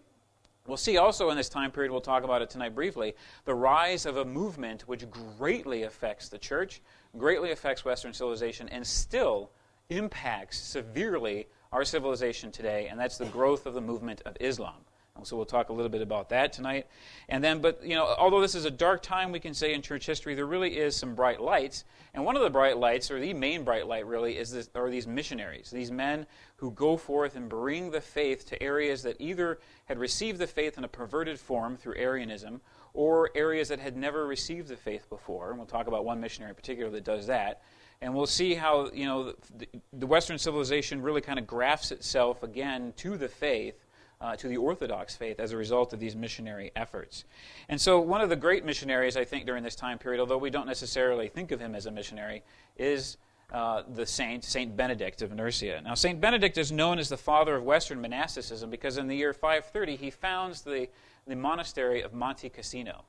We'll 0.67 0.77
see 0.77 0.97
also 0.97 1.29
in 1.29 1.37
this 1.37 1.47
time 1.47 1.71
period, 1.71 1.91
we'll 1.91 2.01
talk 2.01 2.23
about 2.23 2.41
it 2.41 2.49
tonight 2.49 2.75
briefly, 2.75 3.15
the 3.45 3.53
rise 3.53 4.05
of 4.05 4.17
a 4.17 4.25
movement 4.25 4.81
which 4.87 5.09
greatly 5.09 5.83
affects 5.83 6.27
the 6.27 6.39
church, 6.39 6.81
greatly 7.17 7.51
affects 7.51 7.85
Western 7.85 8.13
civilization, 8.13 8.67
and 8.69 8.85
still 8.85 9.51
impacts 9.89 10.59
severely 10.59 11.47
our 11.71 11.85
civilization 11.85 12.51
today, 12.51 12.87
and 12.87 12.99
that's 12.99 13.17
the 13.17 13.25
growth 13.25 13.67
of 13.67 13.75
the 13.75 13.81
movement 13.81 14.21
of 14.25 14.35
Islam. 14.39 14.84
So 15.23 15.37
we'll 15.37 15.45
talk 15.45 15.69
a 15.69 15.73
little 15.73 15.89
bit 15.89 16.01
about 16.01 16.29
that 16.29 16.51
tonight. 16.51 16.87
And 17.29 17.41
then, 17.41 17.59
but, 17.59 17.81
you 17.83 17.95
know, 17.95 18.13
although 18.19 18.41
this 18.41 18.53
is 18.53 18.65
a 18.65 18.71
dark 18.71 19.01
time, 19.01 19.31
we 19.31 19.39
can 19.39 19.53
say 19.53 19.73
in 19.73 19.81
church 19.81 20.05
history, 20.05 20.35
there 20.35 20.45
really 20.45 20.77
is 20.77 20.93
some 20.95 21.15
bright 21.15 21.39
lights. 21.39 21.85
And 22.13 22.25
one 22.25 22.35
of 22.35 22.41
the 22.41 22.49
bright 22.49 22.77
lights, 22.77 23.09
or 23.09 23.19
the 23.19 23.33
main 23.33 23.63
bright 23.63 23.87
light 23.87 24.05
really, 24.05 24.37
is 24.37 24.51
this, 24.51 24.69
are 24.75 24.89
these 24.89 25.07
missionaries, 25.07 25.71
these 25.71 25.89
men 25.89 26.27
who 26.57 26.71
go 26.71 26.97
forth 26.97 27.37
and 27.37 27.47
bring 27.47 27.91
the 27.91 28.01
faith 28.01 28.45
to 28.47 28.61
areas 28.61 29.03
that 29.03 29.15
either 29.19 29.59
had 29.85 29.97
received 29.97 30.37
the 30.37 30.47
faith 30.47 30.77
in 30.77 30.83
a 30.83 30.87
perverted 30.87 31.39
form 31.39 31.77
through 31.77 31.95
Arianism, 31.95 32.59
or 32.93 33.29
areas 33.35 33.69
that 33.69 33.79
had 33.79 33.95
never 33.95 34.27
received 34.27 34.67
the 34.67 34.77
faith 34.77 35.09
before. 35.09 35.49
And 35.49 35.57
we'll 35.57 35.67
talk 35.67 35.87
about 35.87 36.03
one 36.03 36.19
missionary 36.19 36.49
in 36.49 36.55
particular 36.55 36.91
that 36.91 37.05
does 37.05 37.27
that. 37.27 37.61
And 38.01 38.13
we'll 38.13 38.25
see 38.25 38.53
how, 38.53 38.91
you 38.93 39.05
know, 39.05 39.33
the, 39.57 39.67
the 39.93 40.07
Western 40.07 40.37
civilization 40.37 41.01
really 41.01 41.21
kind 41.21 41.39
of 41.39 41.47
grafts 41.47 41.91
itself 41.91 42.43
again 42.43 42.93
to 42.97 43.17
the 43.17 43.29
faith 43.29 43.84
uh, 44.25 44.35
to 44.35 44.47
the 44.47 44.57
Orthodox 44.57 45.15
faith 45.15 45.39
as 45.39 45.51
a 45.51 45.57
result 45.57 45.93
of 45.93 45.99
these 45.99 46.15
missionary 46.15 46.71
efforts. 46.75 47.25
And 47.69 47.79
so, 47.79 47.99
one 47.99 48.21
of 48.21 48.29
the 48.29 48.35
great 48.35 48.65
missionaries, 48.65 49.15
I 49.15 49.23
think, 49.23 49.45
during 49.45 49.61
this 49.61 49.75
time 49.75 49.99
period, 49.99 50.19
although 50.19 50.39
we 50.39 50.49
don't 50.49 50.65
necessarily 50.65 51.27
think 51.27 51.51
of 51.51 51.59
him 51.59 51.75
as 51.75 51.85
a 51.85 51.91
missionary, 51.91 52.41
is 52.75 53.17
uh, 53.53 53.83
the 53.87 54.05
saint, 54.05 54.43
Saint 54.43 54.75
Benedict 54.75 55.21
of 55.21 55.31
Nursia. 55.31 55.79
Now, 55.83 55.93
Saint 55.93 56.19
Benedict 56.19 56.57
is 56.57 56.71
known 56.71 56.97
as 56.97 57.07
the 57.07 57.17
father 57.17 57.55
of 57.55 57.63
Western 57.63 58.01
monasticism 58.01 58.71
because 58.71 58.97
in 58.97 59.05
the 59.07 59.15
year 59.15 59.31
530 59.31 59.95
he 59.95 60.09
founds 60.09 60.61
the, 60.61 60.89
the 61.27 61.35
monastery 61.35 62.01
of 62.01 62.11
Monte 62.11 62.49
Cassino. 62.49 63.05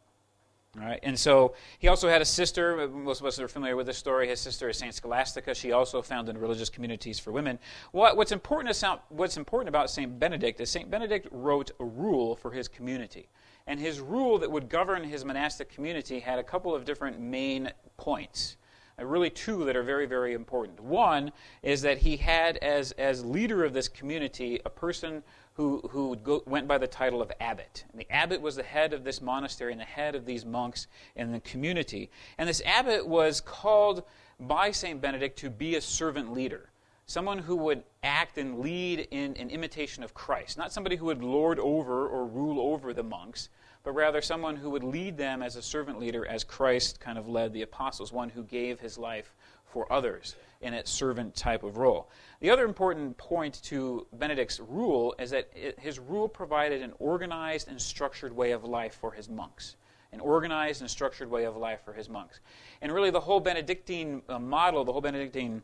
And 1.02 1.18
so 1.18 1.54
he 1.78 1.88
also 1.88 2.08
had 2.08 2.20
a 2.20 2.24
sister. 2.24 2.88
Most 2.88 3.20
of 3.20 3.26
us 3.26 3.38
are 3.40 3.48
familiar 3.48 3.76
with 3.76 3.86
this 3.86 3.98
story. 3.98 4.28
His 4.28 4.40
sister 4.40 4.68
is 4.68 4.78
Saint 4.78 4.94
Scholastica. 4.94 5.54
She 5.54 5.72
also 5.72 6.02
founded 6.02 6.38
religious 6.38 6.68
communities 6.68 7.18
for 7.18 7.32
women. 7.32 7.58
What, 7.92 8.16
what's, 8.16 8.32
important 8.32 8.76
what's 9.08 9.36
important 9.36 9.68
about 9.68 9.90
Saint 9.90 10.18
Benedict 10.18 10.60
is 10.60 10.70
Saint 10.70 10.90
Benedict 10.90 11.28
wrote 11.30 11.70
a 11.80 11.84
rule 11.84 12.36
for 12.36 12.50
his 12.50 12.68
community, 12.68 13.28
and 13.66 13.80
his 13.80 14.00
rule 14.00 14.38
that 14.38 14.50
would 14.50 14.68
govern 14.68 15.04
his 15.04 15.24
monastic 15.24 15.70
community 15.70 16.20
had 16.20 16.38
a 16.38 16.44
couple 16.44 16.74
of 16.74 16.84
different 16.84 17.20
main 17.20 17.70
points. 17.96 18.56
Uh, 18.98 19.04
really, 19.04 19.28
two 19.28 19.64
that 19.64 19.76
are 19.76 19.82
very, 19.82 20.06
very 20.06 20.32
important. 20.32 20.80
One 20.80 21.30
is 21.62 21.82
that 21.82 21.98
he 21.98 22.16
had, 22.16 22.56
as 22.58 22.92
as 22.92 23.24
leader 23.24 23.64
of 23.64 23.72
this 23.72 23.88
community, 23.88 24.60
a 24.64 24.70
person 24.70 25.22
who, 25.56 25.80
who 25.90 26.16
go, 26.16 26.42
went 26.46 26.68
by 26.68 26.76
the 26.76 26.86
title 26.86 27.22
of 27.22 27.32
abbot. 27.40 27.84
And 27.90 27.98
the 27.98 28.10
abbot 28.12 28.42
was 28.42 28.56
the 28.56 28.62
head 28.62 28.92
of 28.92 29.04
this 29.04 29.22
monastery 29.22 29.72
and 29.72 29.80
the 29.80 29.86
head 29.86 30.14
of 30.14 30.26
these 30.26 30.44
monks 30.44 30.86
in 31.14 31.32
the 31.32 31.40
community. 31.40 32.10
And 32.36 32.46
this 32.46 32.60
abbot 32.66 33.06
was 33.06 33.40
called 33.40 34.02
by 34.38 34.70
St. 34.70 35.00
Benedict 35.00 35.38
to 35.38 35.48
be 35.48 35.74
a 35.74 35.80
servant 35.80 36.32
leader. 36.32 36.68
Someone 37.06 37.38
who 37.38 37.56
would 37.56 37.84
act 38.02 38.36
and 38.36 38.58
lead 38.58 39.08
in 39.10 39.34
an 39.36 39.48
imitation 39.48 40.04
of 40.04 40.12
Christ. 40.12 40.58
Not 40.58 40.72
somebody 40.72 40.96
who 40.96 41.06
would 41.06 41.22
lord 41.22 41.58
over 41.58 42.06
or 42.06 42.26
rule 42.26 42.60
over 42.60 42.92
the 42.92 43.02
monks, 43.02 43.48
but 43.82 43.92
rather 43.92 44.20
someone 44.20 44.56
who 44.56 44.68
would 44.68 44.84
lead 44.84 45.16
them 45.16 45.42
as 45.42 45.56
a 45.56 45.62
servant 45.62 45.98
leader 45.98 46.26
as 46.26 46.44
Christ 46.44 47.00
kind 47.00 47.16
of 47.16 47.28
led 47.28 47.54
the 47.54 47.62
apostles, 47.62 48.12
one 48.12 48.28
who 48.28 48.42
gave 48.42 48.80
his 48.80 48.98
life 48.98 49.32
for 49.64 49.90
others 49.90 50.34
in 50.60 50.74
a 50.74 50.84
servant 50.84 51.34
type 51.34 51.62
of 51.62 51.78
role. 51.78 52.10
The 52.40 52.50
other 52.50 52.64
important 52.64 53.16
point 53.16 53.62
to 53.64 54.06
Benedict's 54.12 54.60
rule 54.60 55.14
is 55.18 55.30
that 55.30 55.50
his 55.78 55.98
rule 55.98 56.28
provided 56.28 56.82
an 56.82 56.92
organized 56.98 57.68
and 57.68 57.80
structured 57.80 58.34
way 58.34 58.52
of 58.52 58.64
life 58.64 58.94
for 58.94 59.10
his 59.12 59.28
monks. 59.28 59.76
An 60.12 60.20
organized 60.20 60.82
and 60.82 60.90
structured 60.90 61.30
way 61.30 61.44
of 61.44 61.56
life 61.56 61.80
for 61.84 61.92
his 61.92 62.08
monks. 62.08 62.40
And 62.82 62.92
really, 62.92 63.10
the 63.10 63.20
whole 63.20 63.40
Benedictine 63.40 64.22
uh, 64.28 64.38
model, 64.38 64.84
the 64.84 64.92
whole 64.92 65.00
Benedictine 65.00 65.62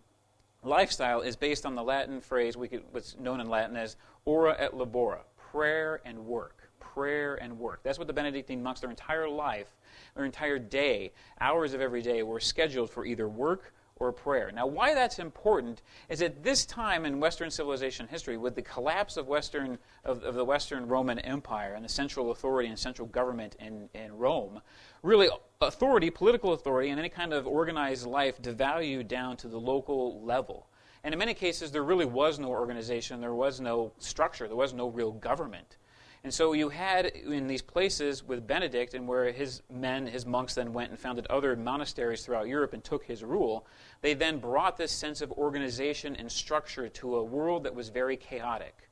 lifestyle, 0.62 1.20
is 1.20 1.36
based 1.36 1.66
on 1.66 1.74
the 1.74 1.82
Latin 1.82 2.20
phrase, 2.20 2.56
we 2.56 2.68
could, 2.68 2.82
what's 2.90 3.16
known 3.18 3.40
in 3.40 3.48
Latin 3.48 3.76
as 3.76 3.96
ora 4.24 4.56
et 4.58 4.72
labora 4.72 5.20
prayer 5.52 6.00
and 6.04 6.18
work. 6.18 6.70
Prayer 6.80 7.36
and 7.36 7.58
work. 7.58 7.80
That's 7.82 7.98
what 7.98 8.06
the 8.06 8.12
Benedictine 8.12 8.62
monks, 8.62 8.80
their 8.80 8.90
entire 8.90 9.28
life, 9.28 9.76
their 10.14 10.24
entire 10.24 10.58
day, 10.58 11.12
hours 11.40 11.74
of 11.74 11.80
every 11.80 12.02
day, 12.02 12.22
were 12.22 12.40
scheduled 12.40 12.90
for 12.90 13.04
either 13.04 13.28
work 13.28 13.72
or 14.02 14.12
prayer. 14.12 14.50
Now, 14.50 14.66
why 14.66 14.94
that's 14.94 15.18
important 15.20 15.82
is 16.08 16.22
at 16.22 16.42
this 16.42 16.66
time 16.66 17.06
in 17.06 17.20
Western 17.20 17.50
civilization 17.50 18.08
history, 18.08 18.36
with 18.36 18.56
the 18.56 18.62
collapse 18.62 19.16
of 19.16 19.28
Western 19.28 19.78
of, 20.04 20.24
of 20.24 20.34
the 20.34 20.44
Western 20.44 20.88
Roman 20.88 21.20
Empire 21.20 21.74
and 21.74 21.84
the 21.84 21.88
central 21.88 22.32
authority 22.32 22.68
and 22.68 22.78
central 22.78 23.06
government 23.06 23.56
in, 23.60 23.88
in 23.94 24.12
Rome, 24.16 24.60
really 25.02 25.28
authority, 25.60 26.10
political 26.10 26.52
authority, 26.52 26.90
and 26.90 26.98
any 26.98 27.08
kind 27.08 27.32
of 27.32 27.46
organized 27.46 28.06
life 28.06 28.42
devalued 28.42 29.06
down 29.06 29.36
to 29.38 29.48
the 29.48 29.58
local 29.58 30.20
level. 30.24 30.66
And 31.04 31.12
in 31.12 31.18
many 31.18 31.34
cases, 31.34 31.70
there 31.70 31.82
really 31.84 32.04
was 32.04 32.38
no 32.38 32.48
organization, 32.48 33.20
there 33.20 33.34
was 33.34 33.60
no 33.60 33.92
structure, 33.98 34.46
there 34.48 34.56
was 34.56 34.74
no 34.74 34.88
real 34.88 35.12
government. 35.12 35.76
And 36.24 36.32
so 36.32 36.52
you 36.52 36.68
had 36.68 37.06
in 37.06 37.48
these 37.48 37.62
places 37.62 38.22
with 38.22 38.46
Benedict, 38.46 38.94
and 38.94 39.08
where 39.08 39.32
his 39.32 39.62
men, 39.68 40.06
his 40.06 40.24
monks, 40.24 40.54
then 40.54 40.72
went 40.72 40.90
and 40.90 40.98
founded 40.98 41.26
other 41.26 41.56
monasteries 41.56 42.24
throughout 42.24 42.46
Europe 42.46 42.72
and 42.74 42.84
took 42.84 43.04
his 43.04 43.24
rule, 43.24 43.66
they 44.02 44.14
then 44.14 44.38
brought 44.38 44.76
this 44.76 44.92
sense 44.92 45.20
of 45.20 45.32
organization 45.32 46.14
and 46.14 46.30
structure 46.30 46.88
to 46.88 47.16
a 47.16 47.24
world 47.24 47.64
that 47.64 47.74
was 47.74 47.88
very 47.88 48.16
chaotic. 48.16 48.88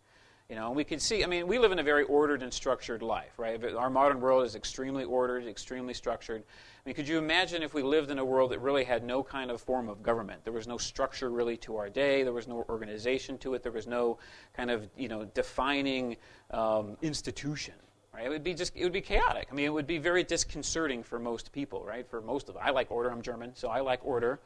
You 0.48 0.56
know, 0.56 0.66
and 0.66 0.74
we 0.74 0.82
can 0.82 0.98
see, 0.98 1.22
I 1.22 1.28
mean, 1.28 1.46
we 1.46 1.58
live 1.60 1.70
in 1.70 1.78
a 1.78 1.84
very 1.84 2.02
ordered 2.02 2.42
and 2.42 2.52
structured 2.52 3.02
life, 3.02 3.38
right? 3.38 3.62
Our 3.64 3.90
modern 3.90 4.20
world 4.20 4.44
is 4.44 4.56
extremely 4.56 5.04
ordered, 5.04 5.46
extremely 5.46 5.94
structured. 5.94 6.42
I 6.80 6.88
mean, 6.88 6.94
could 6.94 7.06
you 7.06 7.18
imagine 7.18 7.62
if 7.62 7.74
we 7.74 7.82
lived 7.82 8.10
in 8.10 8.18
a 8.18 8.24
world 8.24 8.52
that 8.52 8.60
really 8.60 8.84
had 8.84 9.04
no 9.04 9.22
kind 9.22 9.50
of 9.50 9.60
form 9.60 9.90
of 9.90 10.02
government? 10.02 10.44
There 10.44 10.52
was 10.52 10.66
no 10.66 10.78
structure 10.78 11.28
really 11.28 11.58
to 11.58 11.76
our 11.76 11.90
day, 11.90 12.22
there 12.22 12.32
was 12.32 12.48
no 12.48 12.64
organization 12.70 13.36
to 13.38 13.52
it, 13.52 13.62
there 13.62 13.72
was 13.72 13.86
no 13.86 14.18
kind 14.54 14.70
of, 14.70 14.88
you 14.96 15.08
know, 15.08 15.26
defining 15.26 16.16
um, 16.52 16.96
institution. 17.02 17.74
Right? 18.14 18.24
It 18.24 18.30
would 18.30 18.42
be 18.42 18.54
just 18.54 18.74
it 18.74 18.82
would 18.82 18.94
be 18.94 19.02
chaotic. 19.02 19.48
I 19.52 19.54
mean, 19.54 19.66
it 19.66 19.72
would 19.72 19.86
be 19.86 19.98
very 19.98 20.24
disconcerting 20.24 21.02
for 21.02 21.18
most 21.18 21.52
people, 21.52 21.84
right? 21.84 22.08
For 22.08 22.20
most 22.20 22.48
of 22.48 22.54
them, 22.54 22.64
I 22.66 22.70
like 22.70 22.90
order. 22.90 23.10
I'm 23.10 23.22
German, 23.22 23.54
so 23.54 23.68
I 23.68 23.80
like 23.80 24.00
order 24.02 24.40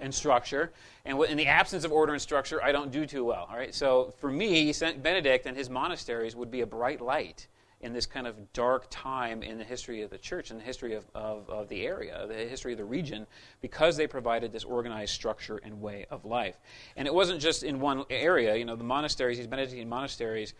and 0.00 0.14
structure. 0.14 0.72
And 1.04 1.22
in 1.24 1.36
the 1.36 1.46
absence 1.46 1.84
of 1.84 1.92
order 1.92 2.12
and 2.12 2.22
structure, 2.22 2.62
I 2.62 2.72
don't 2.72 2.90
do 2.90 3.04
too 3.04 3.24
well. 3.24 3.46
All 3.50 3.56
right. 3.56 3.74
So 3.74 4.14
for 4.18 4.30
me, 4.30 4.72
Saint 4.72 5.02
Benedict 5.02 5.44
and 5.46 5.56
his 5.56 5.68
monasteries 5.68 6.34
would 6.34 6.50
be 6.50 6.62
a 6.62 6.66
bright 6.66 7.00
light 7.00 7.46
in 7.80 7.92
this 7.92 8.04
kind 8.06 8.26
of 8.26 8.52
dark 8.52 8.86
time 8.90 9.42
in 9.42 9.56
the 9.56 9.64
history 9.64 10.02
of 10.02 10.10
the 10.10 10.18
church 10.18 10.50
and 10.50 10.60
the 10.60 10.64
history 10.64 10.94
of, 10.94 11.04
of, 11.14 11.48
of, 11.48 11.68
the 11.68 11.86
area, 11.86 12.26
the 12.26 12.34
history 12.34 12.72
of 12.72 12.78
the 12.78 12.84
region, 12.84 13.26
because 13.62 13.96
they 13.96 14.06
provided 14.06 14.52
this 14.52 14.64
organized 14.64 15.14
structure 15.14 15.58
and 15.62 15.80
way 15.80 16.04
of 16.10 16.24
life. 16.24 16.60
And 16.96 17.06
it 17.08 17.14
wasn't 17.14 17.40
just 17.40 17.62
in 17.62 17.80
one 17.80 18.04
area. 18.10 18.54
You 18.56 18.66
know, 18.66 18.76
the 18.76 18.84
monasteries, 18.84 19.38
these 19.38 19.46
Benedictine 19.46 19.88
monasteries, 19.88 20.54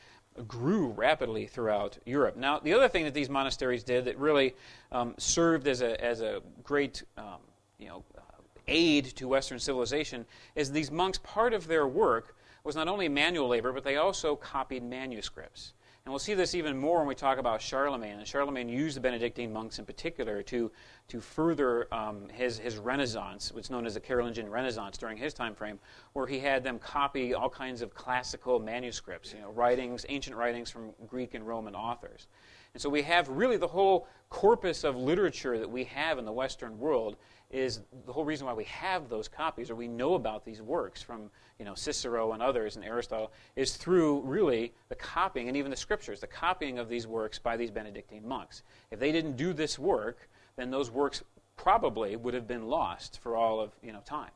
grew 0.47 0.89
rapidly 0.89 1.47
throughout 1.47 1.99
Europe. 2.07 2.37
Now, 2.37 2.59
the 2.59 2.73
other 2.73 2.89
thing 2.89 3.05
that 3.05 3.15
these 3.15 3.29
monasteries 3.29 3.85
did 3.85 4.07
that 4.07 4.17
really 4.19 4.55
um, 4.91 5.15
served 5.19 5.69
as 5.69 5.83
a, 5.83 6.03
as 6.03 6.23
a 6.23 6.41
great, 6.63 7.03
um, 7.19 7.41
you 7.79 7.89
know, 7.89 8.05
aid 8.69 9.05
to 9.17 9.29
Western 9.29 9.59
civilization 9.59 10.25
is 10.55 10.71
these 10.71 10.91
monks, 10.91 11.19
part 11.19 11.53
of 11.53 11.67
their 11.67 11.87
work 11.87 12.37
was 12.65 12.77
not 12.77 12.89
only 12.89 13.09
manual 13.09 13.49
labor, 13.49 13.73
but 13.73 13.85
they 13.85 13.97
also 13.97 14.37
copied 14.37 14.83
manuscripts. 14.83 15.73
And 16.05 16.13
we'll 16.13 16.19
see 16.19 16.33
this 16.33 16.55
even 16.55 16.79
more 16.79 16.99
when 16.99 17.07
we 17.07 17.15
talk 17.15 17.39
about 17.39 17.61
Charlemagne. 17.61 18.19
And 18.19 18.27
Charlemagne 18.27 18.71
used 18.71 18.97
the 18.97 19.01
Benedictine 19.01 19.53
monks 19.53 19.79
in 19.79 19.85
particular 19.85 20.43
to, 20.45 20.73
to 21.09 21.21
further 21.21 21.93
um, 21.93 22.29
his, 22.31 22.59
his 22.59 22.79
Renaissance, 22.79 23.53
what's 23.53 23.69
known 23.69 23.85
as 23.85 23.95
the 23.95 24.01
Carolingian 24.01 24.49
Renaissance 24.49 24.97
during 24.97 25.19
his 25.19 25.35
time 25.35 25.55
frame, 25.55 25.79
where 26.15 26.27
he 26.27 26.39
had 26.39 26.65
them 26.65 26.79
copy 26.79 27.35
all 27.35 27.51
kinds 27.51 27.83
of 27.83 27.95
classical 27.95 28.59
manuscripts, 28.59 29.35
you 29.35 29.41
know, 29.41 29.51
writings, 29.51 30.07
ancient 30.09 30.37
writings 30.37 30.71
from 30.71 30.93
Greek 31.07 31.35
and 31.35 31.47
Roman 31.47 31.75
authors. 31.75 32.29
And 32.73 32.81
so 32.81 32.89
we 32.89 33.03
have 33.03 33.29
really 33.29 33.59
the 33.59 33.69
whole 33.69 34.07
corpus 34.31 34.85
of 34.85 34.97
literature 34.97 35.59
that 35.59 35.71
we 35.71 35.85
have 35.85 36.19
in 36.19 36.25
the 36.25 36.33
Western 36.33 36.79
world 36.79 37.17
is 37.51 37.81
the 38.07 38.13
whole 38.13 38.25
reason 38.25 38.47
why 38.47 38.53
we 38.53 38.65
have 38.65 39.09
those 39.09 39.27
copies 39.29 39.71
or 39.71 39.75
we 39.75 39.89
know 39.89 40.15
about 40.15 40.45
these 40.45 40.63
works 40.63 41.03
from 41.03 41.31
you 41.59 41.65
know 41.65 41.75
Cicero 41.75 42.33
and 42.33 42.43
others 42.43 42.77
and 42.77 42.85
Aristotle 42.85 43.33
is 43.57 43.77
through 43.77 44.21
really 44.21 44.73
the 44.89 44.95
copying 44.95 45.49
and 45.49 45.57
even 45.57 45.71
the 45.71 45.77
scriptures, 45.77 46.21
the 46.21 46.27
copying 46.27 46.79
of 46.79 46.89
these 46.89 47.07
works 47.07 47.39
by 47.39 47.57
these 47.57 47.71
Benedictine 47.71 48.27
monks. 48.27 48.63
If 48.91 49.01
they 49.01 49.13
didn't 49.13 49.37
do 49.37 49.53
this 49.53 49.79
work, 49.79 50.29
then 50.57 50.71
those 50.71 50.91
works 50.91 51.23
probably 51.57 52.17
would 52.17 52.35
have 52.35 52.47
been 52.47 52.69
lost 52.69 53.19
for 53.21 53.37
all 53.37 53.61
of 53.61 53.73
you 53.83 53.93
know 53.93 54.01
time. 54.05 54.31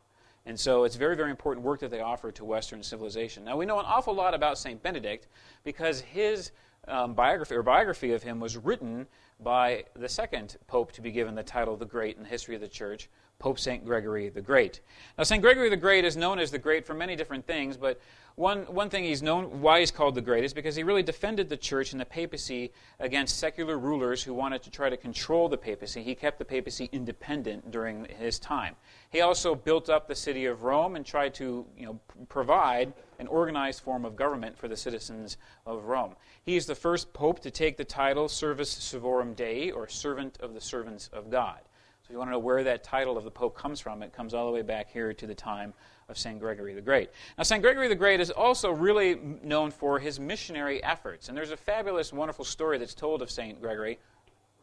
And 0.47 0.61
so 0.61 0.85
it's 0.85 0.97
very, 0.97 1.17
very 1.17 1.31
important 1.31 1.65
work 1.65 1.81
that 1.81 1.91
they 1.91 2.01
offer 2.01 2.31
to 2.33 2.45
Western 2.45 2.83
civilization. 2.83 3.45
Now 3.45 3.57
we 3.57 3.65
know 3.65 3.79
an 3.79 3.87
awful 3.87 4.15
lot 4.15 4.35
about 4.35 4.59
Saint 4.59 4.83
Benedict 4.83 5.27
because 5.63 6.01
his 6.01 6.51
um, 6.87 7.15
biography 7.15 7.55
or 7.55 7.63
biography 7.63 8.13
of 8.13 8.23
him 8.23 8.41
was 8.41 8.57
written 8.59 9.07
by 9.41 9.85
the 9.97 10.09
second 10.09 10.57
pope 10.67 10.93
to 10.93 11.01
be 11.01 11.11
given 11.11 11.35
the 11.35 11.43
title 11.43 11.75
of 11.75 11.81
the 11.81 11.87
Great 11.87 12.17
in 12.17 12.23
the 12.23 12.29
history 12.29 12.55
of 12.55 12.61
the 12.61 12.69
church, 12.69 13.09
Pope 13.39 13.59
St. 13.59 13.85
Gregory 13.85 14.29
the 14.29 14.41
Great. 14.41 14.81
Now, 15.19 15.25
St. 15.25 15.43
Gregory 15.43 15.69
the 15.69 15.77
Great 15.77 16.05
is 16.05 16.17
known 16.17 16.39
as 16.39 16.51
the 16.51 16.59
Great 16.59 16.87
for 16.87 16.95
many 16.95 17.17
different 17.17 17.47
things, 17.47 17.77
but 17.77 18.01
one, 18.37 18.63
one 18.63 18.91
thing 18.91 19.05
he's 19.05 19.23
known 19.23 19.61
why 19.61 19.79
he's 19.79 19.93
called 19.93 20.17
the 20.17 20.21
Great 20.21 20.43
is 20.43 20.53
because 20.53 20.75
he 20.75 20.83
really 20.83 21.05
defended 21.05 21.49
the 21.49 21.57
church 21.57 21.93
and 21.93 22.01
the 22.01 22.05
papacy 22.05 22.73
against 22.99 23.39
secular 23.39 23.79
rulers 23.79 24.25
who 24.25 24.35
wanted 24.35 24.61
to 24.65 24.71
try 24.71 24.91
to 24.91 24.97
control 24.97 25.49
the 25.49 25.57
papacy. 25.57 26.03
He 26.03 26.17
kept 26.17 26.41
the 26.41 26.45
papacy 26.45 26.89
independent 26.91 27.71
during 27.71 28.07
his 28.19 28.41
time. 28.41 28.75
He 29.11 29.21
also 29.21 29.55
built 29.55 29.89
up 29.89 30.09
the 30.09 30.17
city 30.17 30.47
of 30.47 30.65
Rome 30.65 30.97
and 30.97 31.07
tried 31.07 31.33
to 31.35 31.65
you 31.77 31.87
know, 31.87 32.01
provide 32.29 32.93
an 33.21 33.29
organized 33.29 33.83
form 33.83 34.05
of 34.05 34.17
government 34.17 34.59
for 34.59 34.67
the 34.67 34.77
citizens 34.77 35.37
of 35.65 35.85
Rome. 35.85 36.17
He 36.43 36.57
is 36.57 36.67
the 36.67 36.75
first 36.75 37.13
pope 37.13 37.39
to 37.41 37.53
take 37.53 37.77
the 37.77 37.85
title 37.85 38.29
Servus 38.29 38.75
Servorum 38.75 39.24
Dei, 39.33 39.71
or 39.71 39.89
Servant 39.89 40.37
of 40.41 40.53
the 40.53 40.61
Servants 40.61 41.09
of 41.13 41.31
God. 41.31 41.61
So 42.03 42.09
if 42.09 42.11
you 42.11 42.19
want 42.19 42.29
to 42.29 42.33
know 42.33 42.39
where 42.39 42.63
that 42.65 42.85
title 42.85 43.17
of 43.17 43.25
the 43.25 43.31
pope 43.31 43.57
comes 43.57 43.81
from, 43.81 44.03
it 44.03 44.13
comes 44.13 44.35
all 44.35 44.45
the 44.45 44.53
way 44.53 44.61
back 44.61 44.91
here 44.91 45.15
to 45.15 45.27
the 45.27 45.35
time 45.35 45.73
of 46.11 46.19
St. 46.19 46.39
Gregory 46.39 46.75
the 46.75 46.83
Great. 46.83 47.09
Now, 47.39 47.45
St. 47.45 47.63
Gregory 47.63 47.89
the 47.89 47.95
Great 47.95 48.21
is 48.21 48.31
also 48.31 48.71
really 48.71 49.15
known 49.43 49.71
for 49.71 49.99
his 49.99 50.21
missionary 50.21 50.85
efforts. 50.85 51.31
And 51.31 51.37
there's 51.37 51.51
a 51.51 51.57
fabulous, 51.57 52.13
wonderful 52.13 52.45
story 52.45 52.77
that's 52.77 52.93
told 52.93 53.23
of 53.23 53.31
St. 53.31 53.59
Gregory 53.59 53.99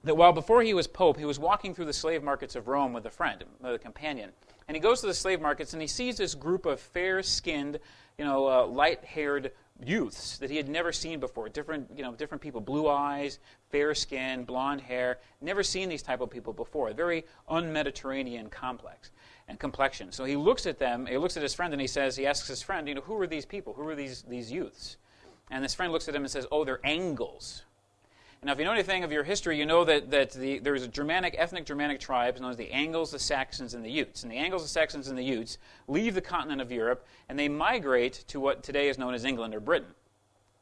that 0.03 0.15
while 0.15 0.33
before 0.33 0.61
he 0.61 0.75
was 0.75 0.85
pope, 0.85 1.17
he 1.17 1.25
was 1.25 1.39
walking 1.39 1.73
through 1.73 1.85
the 1.85 1.93
slave 1.93 2.21
markets 2.21 2.55
of 2.55 2.67
Rome 2.67 2.93
with 2.93 3.05
a 3.05 3.09
friend, 3.09 3.43
with 3.59 3.73
a 3.73 3.79
companion. 3.79 4.31
And 4.67 4.75
he 4.75 4.81
goes 4.81 5.01
to 5.01 5.07
the 5.07 5.13
slave 5.13 5.41
markets 5.41 5.73
and 5.73 5.81
he 5.81 5.87
sees 5.87 6.17
this 6.17 6.35
group 6.35 6.65
of 6.65 6.79
fair 6.79 7.23
skinned, 7.23 7.79
you 8.17 8.25
know, 8.25 8.47
uh, 8.47 8.65
light 8.67 9.03
haired 9.03 9.51
youths 9.83 10.37
that 10.37 10.49
he 10.49 10.57
had 10.57 10.69
never 10.69 10.91
seen 10.91 11.19
before. 11.19 11.49
Different, 11.49 11.89
you 11.95 12.03
know, 12.03 12.13
different 12.13 12.41
people, 12.41 12.61
blue 12.61 12.87
eyes, 12.87 13.39
fair 13.69 13.93
skin, 13.95 14.43
blonde 14.43 14.81
hair. 14.81 15.19
Never 15.41 15.63
seen 15.63 15.89
these 15.89 16.03
type 16.03 16.21
of 16.21 16.29
people 16.29 16.53
before. 16.53 16.91
Very 16.93 17.25
un-Mediterranean 17.47 18.49
complex 18.49 19.11
and 19.47 19.59
complexion. 19.59 20.11
So 20.11 20.23
he 20.23 20.35
looks 20.35 20.65
at 20.65 20.79
them, 20.79 21.05
he 21.05 21.17
looks 21.17 21.35
at 21.37 21.43
his 21.43 21.53
friend, 21.53 21.73
and 21.73 21.81
he 21.81 21.87
says, 21.87 22.15
he 22.15 22.25
asks 22.25 22.47
his 22.47 22.61
friend, 22.61 22.87
you 22.87 22.95
know, 22.95 23.01
who 23.01 23.19
are 23.19 23.27
these 23.27 23.45
people? 23.45 23.73
Who 23.73 23.87
are 23.87 23.95
these, 23.95 24.23
these 24.23 24.51
youths? 24.51 24.97
And 25.49 25.63
this 25.63 25.75
friend 25.75 25.91
looks 25.91 26.07
at 26.07 26.15
him 26.15 26.21
and 26.21 26.31
says, 26.31 26.47
oh, 26.51 26.63
they're 26.63 26.79
Angles. 26.85 27.63
Now, 28.43 28.53
if 28.53 28.57
you 28.57 28.65
know 28.65 28.71
anything 28.71 29.03
of 29.03 29.11
your 29.11 29.23
history, 29.23 29.55
you 29.55 29.67
know 29.67 29.85
that, 29.85 30.09
that 30.09 30.31
the, 30.31 30.57
there's 30.57 30.81
a 30.81 30.87
Germanic, 30.87 31.35
ethnic 31.37 31.63
Germanic 31.63 31.99
tribes 31.99 32.41
known 32.41 32.49
as 32.49 32.57
the 32.57 32.71
Angles, 32.71 33.11
the 33.11 33.19
Saxons, 33.19 33.75
and 33.75 33.85
the 33.85 33.95
Jutes. 33.95 34.23
And 34.23 34.31
the 34.31 34.37
Angles, 34.37 34.63
the 34.63 34.67
Saxons, 34.67 35.09
and 35.09 35.15
the 35.15 35.23
Jutes 35.23 35.59
leave 35.87 36.15
the 36.15 36.21
continent 36.21 36.59
of 36.59 36.71
Europe 36.71 37.05
and 37.29 37.37
they 37.37 37.47
migrate 37.47 38.23
to 38.29 38.39
what 38.39 38.63
today 38.63 38.89
is 38.89 38.97
known 38.97 39.13
as 39.13 39.25
England 39.25 39.53
or 39.53 39.59
Britain. 39.59 39.93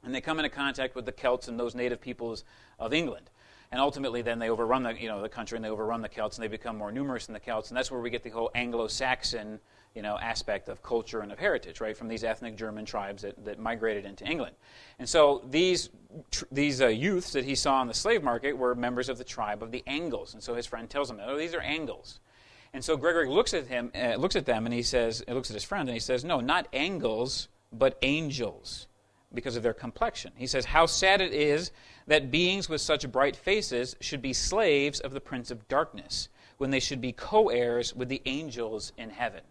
And 0.03 0.13
they 0.13 0.19
come 0.19 0.39
into 0.39 0.49
contact 0.49 0.93
with 0.93 1.05
the 1.05 1.13
Celts 1.13 1.47
and 1.47 1.57
those 1.57 1.73
native 1.73 2.01
peoples 2.01 2.43
of 2.79 2.93
England 2.93 3.29
and 3.71 3.79
ultimately 3.79 4.21
then 4.21 4.39
they 4.39 4.49
overrun 4.49 4.83
the, 4.83 4.99
you 4.99 5.07
know, 5.07 5.21
the 5.21 5.29
country 5.29 5.55
and 5.55 5.63
they 5.63 5.69
overrun 5.69 6.01
the 6.01 6.09
Celts 6.09 6.37
and 6.37 6.43
they 6.43 6.47
become 6.47 6.77
more 6.77 6.91
numerous 6.91 7.27
than 7.27 7.33
the 7.33 7.39
Celts, 7.39 7.69
and 7.69 7.77
that's 7.77 7.91
where 7.91 8.01
we 8.01 8.09
get 8.09 8.23
the 8.23 8.29
whole 8.29 8.49
Anglo-Saxon 8.55 9.59
you 9.99 10.03
know, 10.03 10.17
aspect 10.17 10.69
of 10.69 10.81
culture 10.81 11.19
and 11.19 11.29
of 11.29 11.37
heritage, 11.37 11.81
right, 11.81 11.97
from 11.97 12.07
these 12.07 12.23
ethnic 12.23 12.55
German 12.55 12.85
tribes 12.85 13.23
that, 13.23 13.43
that 13.43 13.59
migrated 13.59 14.05
into 14.05 14.23
England. 14.23 14.55
And 14.97 15.09
so 15.09 15.43
these, 15.49 15.89
tr- 16.31 16.45
these 16.53 16.81
uh, 16.81 16.87
youths 16.87 17.33
that 17.33 17.43
he 17.43 17.53
saw 17.53 17.81
in 17.81 17.89
the 17.89 17.93
slave 17.93 18.23
market 18.23 18.53
were 18.53 18.75
members 18.75 19.09
of 19.09 19.17
the 19.17 19.25
tribe 19.25 19.61
of 19.61 19.71
the 19.71 19.83
Angles. 19.87 20.33
And 20.33 20.41
so 20.41 20.55
his 20.55 20.65
friend 20.65 20.89
tells 20.89 21.11
him, 21.11 21.19
oh, 21.21 21.37
these 21.37 21.53
are 21.53 21.59
Angles. 21.59 22.21
And 22.71 22.81
so 22.81 22.95
Gregory 22.95 23.27
looks 23.27 23.53
at 23.53 23.67
him, 23.67 23.91
uh, 23.93 24.15
looks 24.15 24.37
at 24.37 24.45
them, 24.45 24.65
and 24.65 24.73
he 24.73 24.83
says, 24.83 25.21
he 25.27 25.33
looks 25.33 25.49
at 25.49 25.53
his 25.53 25.65
friend, 25.65 25.89
and 25.89 25.93
he 25.93 25.99
says, 25.99 26.23
no, 26.23 26.39
not 26.39 26.69
Angles, 26.71 27.49
but 27.73 27.97
angels, 28.01 28.87
because 29.33 29.57
of 29.57 29.63
their 29.63 29.73
complexion. 29.73 30.31
He 30.37 30.47
says, 30.47 30.63
how 30.63 30.85
sad 30.85 31.19
it 31.19 31.33
is 31.33 31.71
that 32.07 32.31
beings 32.31 32.69
with 32.69 32.79
such 32.79 33.11
bright 33.11 33.35
faces 33.35 33.97
should 33.99 34.21
be 34.21 34.31
slaves 34.31 35.01
of 35.01 35.11
the 35.11 35.19
prince 35.19 35.51
of 35.51 35.67
darkness, 35.67 36.29
when 36.57 36.69
they 36.71 36.79
should 36.79 37.01
be 37.01 37.11
co 37.11 37.49
heirs 37.49 37.93
with 37.93 38.07
the 38.07 38.21
angels 38.25 38.93
in 38.97 39.09
heaven. 39.09 39.41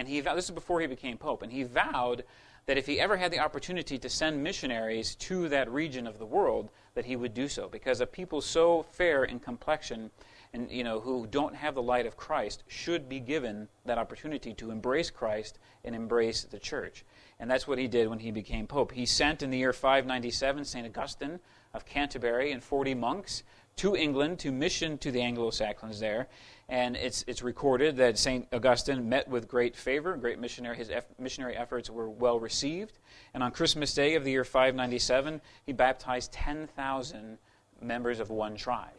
And 0.00 0.08
he 0.08 0.18
vowed, 0.22 0.36
this 0.36 0.46
is 0.46 0.50
before 0.52 0.80
he 0.80 0.86
became 0.86 1.18
pope, 1.18 1.42
and 1.42 1.52
he 1.52 1.62
vowed 1.62 2.24
that 2.64 2.78
if 2.78 2.86
he 2.86 2.98
ever 2.98 3.18
had 3.18 3.30
the 3.30 3.38
opportunity 3.38 3.98
to 3.98 4.08
send 4.08 4.42
missionaries 4.42 5.14
to 5.16 5.46
that 5.50 5.70
region 5.70 6.06
of 6.06 6.18
the 6.18 6.24
world, 6.24 6.70
that 6.94 7.04
he 7.04 7.16
would 7.16 7.34
do 7.34 7.48
so, 7.48 7.68
because 7.68 8.00
a 8.00 8.06
people 8.06 8.40
so 8.40 8.86
fair 8.92 9.24
in 9.24 9.38
complexion 9.38 10.10
and 10.54 10.70
you 10.70 10.84
know 10.84 11.00
who 11.00 11.26
don't 11.26 11.54
have 11.54 11.74
the 11.74 11.82
light 11.82 12.06
of 12.06 12.16
Christ 12.16 12.64
should 12.66 13.10
be 13.10 13.20
given 13.20 13.68
that 13.84 13.98
opportunity 13.98 14.54
to 14.54 14.70
embrace 14.70 15.10
Christ 15.10 15.58
and 15.84 15.94
embrace 15.94 16.44
the 16.44 16.58
church. 16.58 17.04
And 17.38 17.50
that's 17.50 17.68
what 17.68 17.78
he 17.78 17.86
did 17.86 18.08
when 18.08 18.20
he 18.20 18.30
became 18.30 18.66
pope. 18.66 18.92
He 18.92 19.04
sent 19.04 19.42
in 19.42 19.50
the 19.50 19.58
year 19.58 19.74
597 19.74 20.64
St. 20.64 20.86
Augustine 20.86 21.40
of 21.74 21.84
Canterbury 21.84 22.52
and 22.52 22.64
40 22.64 22.94
monks 22.94 23.42
to 23.76 23.94
England 23.94 24.38
to 24.38 24.50
mission 24.50 24.96
to 24.98 25.10
the 25.10 25.22
Anglo 25.22 25.50
Saxons 25.50 26.00
there. 26.00 26.28
And 26.70 26.96
it's, 26.96 27.24
it's 27.26 27.42
recorded 27.42 27.96
that 27.96 28.16
St. 28.16 28.46
Augustine 28.52 29.08
met 29.08 29.28
with 29.28 29.48
great 29.48 29.74
favor, 29.74 30.16
great 30.16 30.38
missionary. 30.38 30.76
His 30.76 30.88
eff- 30.88 31.04
missionary 31.18 31.56
efforts 31.56 31.90
were 31.90 32.08
well 32.08 32.38
received. 32.38 33.00
And 33.34 33.42
on 33.42 33.50
Christmas 33.50 33.92
Day 33.92 34.14
of 34.14 34.22
the 34.22 34.30
year 34.30 34.44
597, 34.44 35.40
he 35.66 35.72
baptized 35.72 36.32
10,000 36.32 37.38
members 37.82 38.20
of 38.20 38.30
one 38.30 38.54
tribe. 38.54 38.92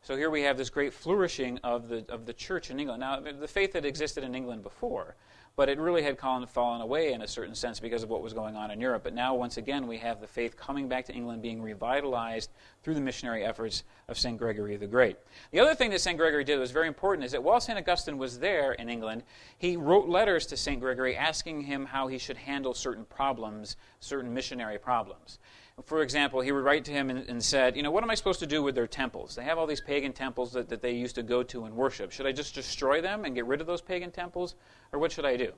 So 0.00 0.16
here 0.16 0.30
we 0.30 0.42
have 0.42 0.56
this 0.56 0.70
great 0.70 0.94
flourishing 0.94 1.58
of 1.62 1.88
the, 1.88 2.06
of 2.08 2.24
the 2.24 2.32
church 2.32 2.70
in 2.70 2.80
England. 2.80 3.00
Now, 3.00 3.20
the 3.20 3.48
faith 3.48 3.74
had 3.74 3.84
existed 3.84 4.24
in 4.24 4.34
England 4.34 4.62
before, 4.62 5.14
but 5.56 5.68
it 5.68 5.78
really 5.78 6.02
had 6.02 6.18
fallen 6.18 6.80
away 6.80 7.12
in 7.12 7.22
a 7.22 7.28
certain 7.28 7.54
sense 7.54 7.78
because 7.78 8.02
of 8.02 8.08
what 8.10 8.22
was 8.22 8.32
going 8.32 8.56
on 8.56 8.70
in 8.72 8.80
Europe. 8.80 9.04
But 9.04 9.14
now, 9.14 9.34
once 9.34 9.56
again, 9.56 9.86
we 9.86 9.98
have 9.98 10.20
the 10.20 10.26
faith 10.26 10.56
coming 10.56 10.88
back 10.88 11.04
to 11.06 11.12
England, 11.12 11.42
being 11.42 11.62
revitalized 11.62 12.50
through 12.82 12.94
the 12.94 13.00
missionary 13.00 13.44
efforts 13.44 13.84
of 14.08 14.18
St. 14.18 14.36
Gregory 14.36 14.76
the 14.76 14.86
Great. 14.86 15.16
The 15.52 15.60
other 15.60 15.74
thing 15.74 15.90
that 15.90 16.00
St. 16.00 16.18
Gregory 16.18 16.42
did 16.42 16.56
that 16.56 16.60
was 16.60 16.72
very 16.72 16.88
important 16.88 17.24
is 17.24 17.32
that 17.32 17.42
while 17.42 17.60
St. 17.60 17.78
Augustine 17.78 18.18
was 18.18 18.38
there 18.38 18.72
in 18.72 18.88
England, 18.88 19.22
he 19.58 19.76
wrote 19.76 20.08
letters 20.08 20.46
to 20.46 20.56
St. 20.56 20.80
Gregory 20.80 21.16
asking 21.16 21.62
him 21.62 21.86
how 21.86 22.08
he 22.08 22.18
should 22.18 22.36
handle 22.36 22.74
certain 22.74 23.04
problems, 23.04 23.76
certain 24.00 24.34
missionary 24.34 24.78
problems. 24.78 25.38
For 25.82 26.02
example, 26.02 26.40
he 26.40 26.52
would 26.52 26.64
write 26.64 26.84
to 26.84 26.92
him 26.92 27.10
and, 27.10 27.28
and, 27.28 27.42
said, 27.42 27.76
You 27.76 27.82
know, 27.82 27.90
what 27.90 28.04
am 28.04 28.10
I 28.10 28.14
supposed 28.14 28.40
to 28.40 28.46
do 28.46 28.62
with 28.62 28.74
their 28.74 28.86
temples? 28.86 29.34
They 29.34 29.42
have 29.42 29.58
all 29.58 29.66
these 29.66 29.80
pagan 29.80 30.12
temples 30.12 30.52
that, 30.52 30.68
that 30.68 30.80
they 30.80 30.92
used 30.92 31.16
to 31.16 31.22
go 31.22 31.42
to 31.42 31.64
and 31.64 31.74
worship. 31.74 32.12
Should 32.12 32.26
I 32.26 32.32
just 32.32 32.54
destroy 32.54 33.00
them 33.00 33.24
and 33.24 33.34
get 33.34 33.44
rid 33.46 33.60
of 33.60 33.66
those 33.66 33.80
pagan 33.80 34.12
temples? 34.12 34.54
Or 34.92 34.98
what 35.00 35.10
should 35.10 35.24
I 35.24 35.36
do? 35.36 35.52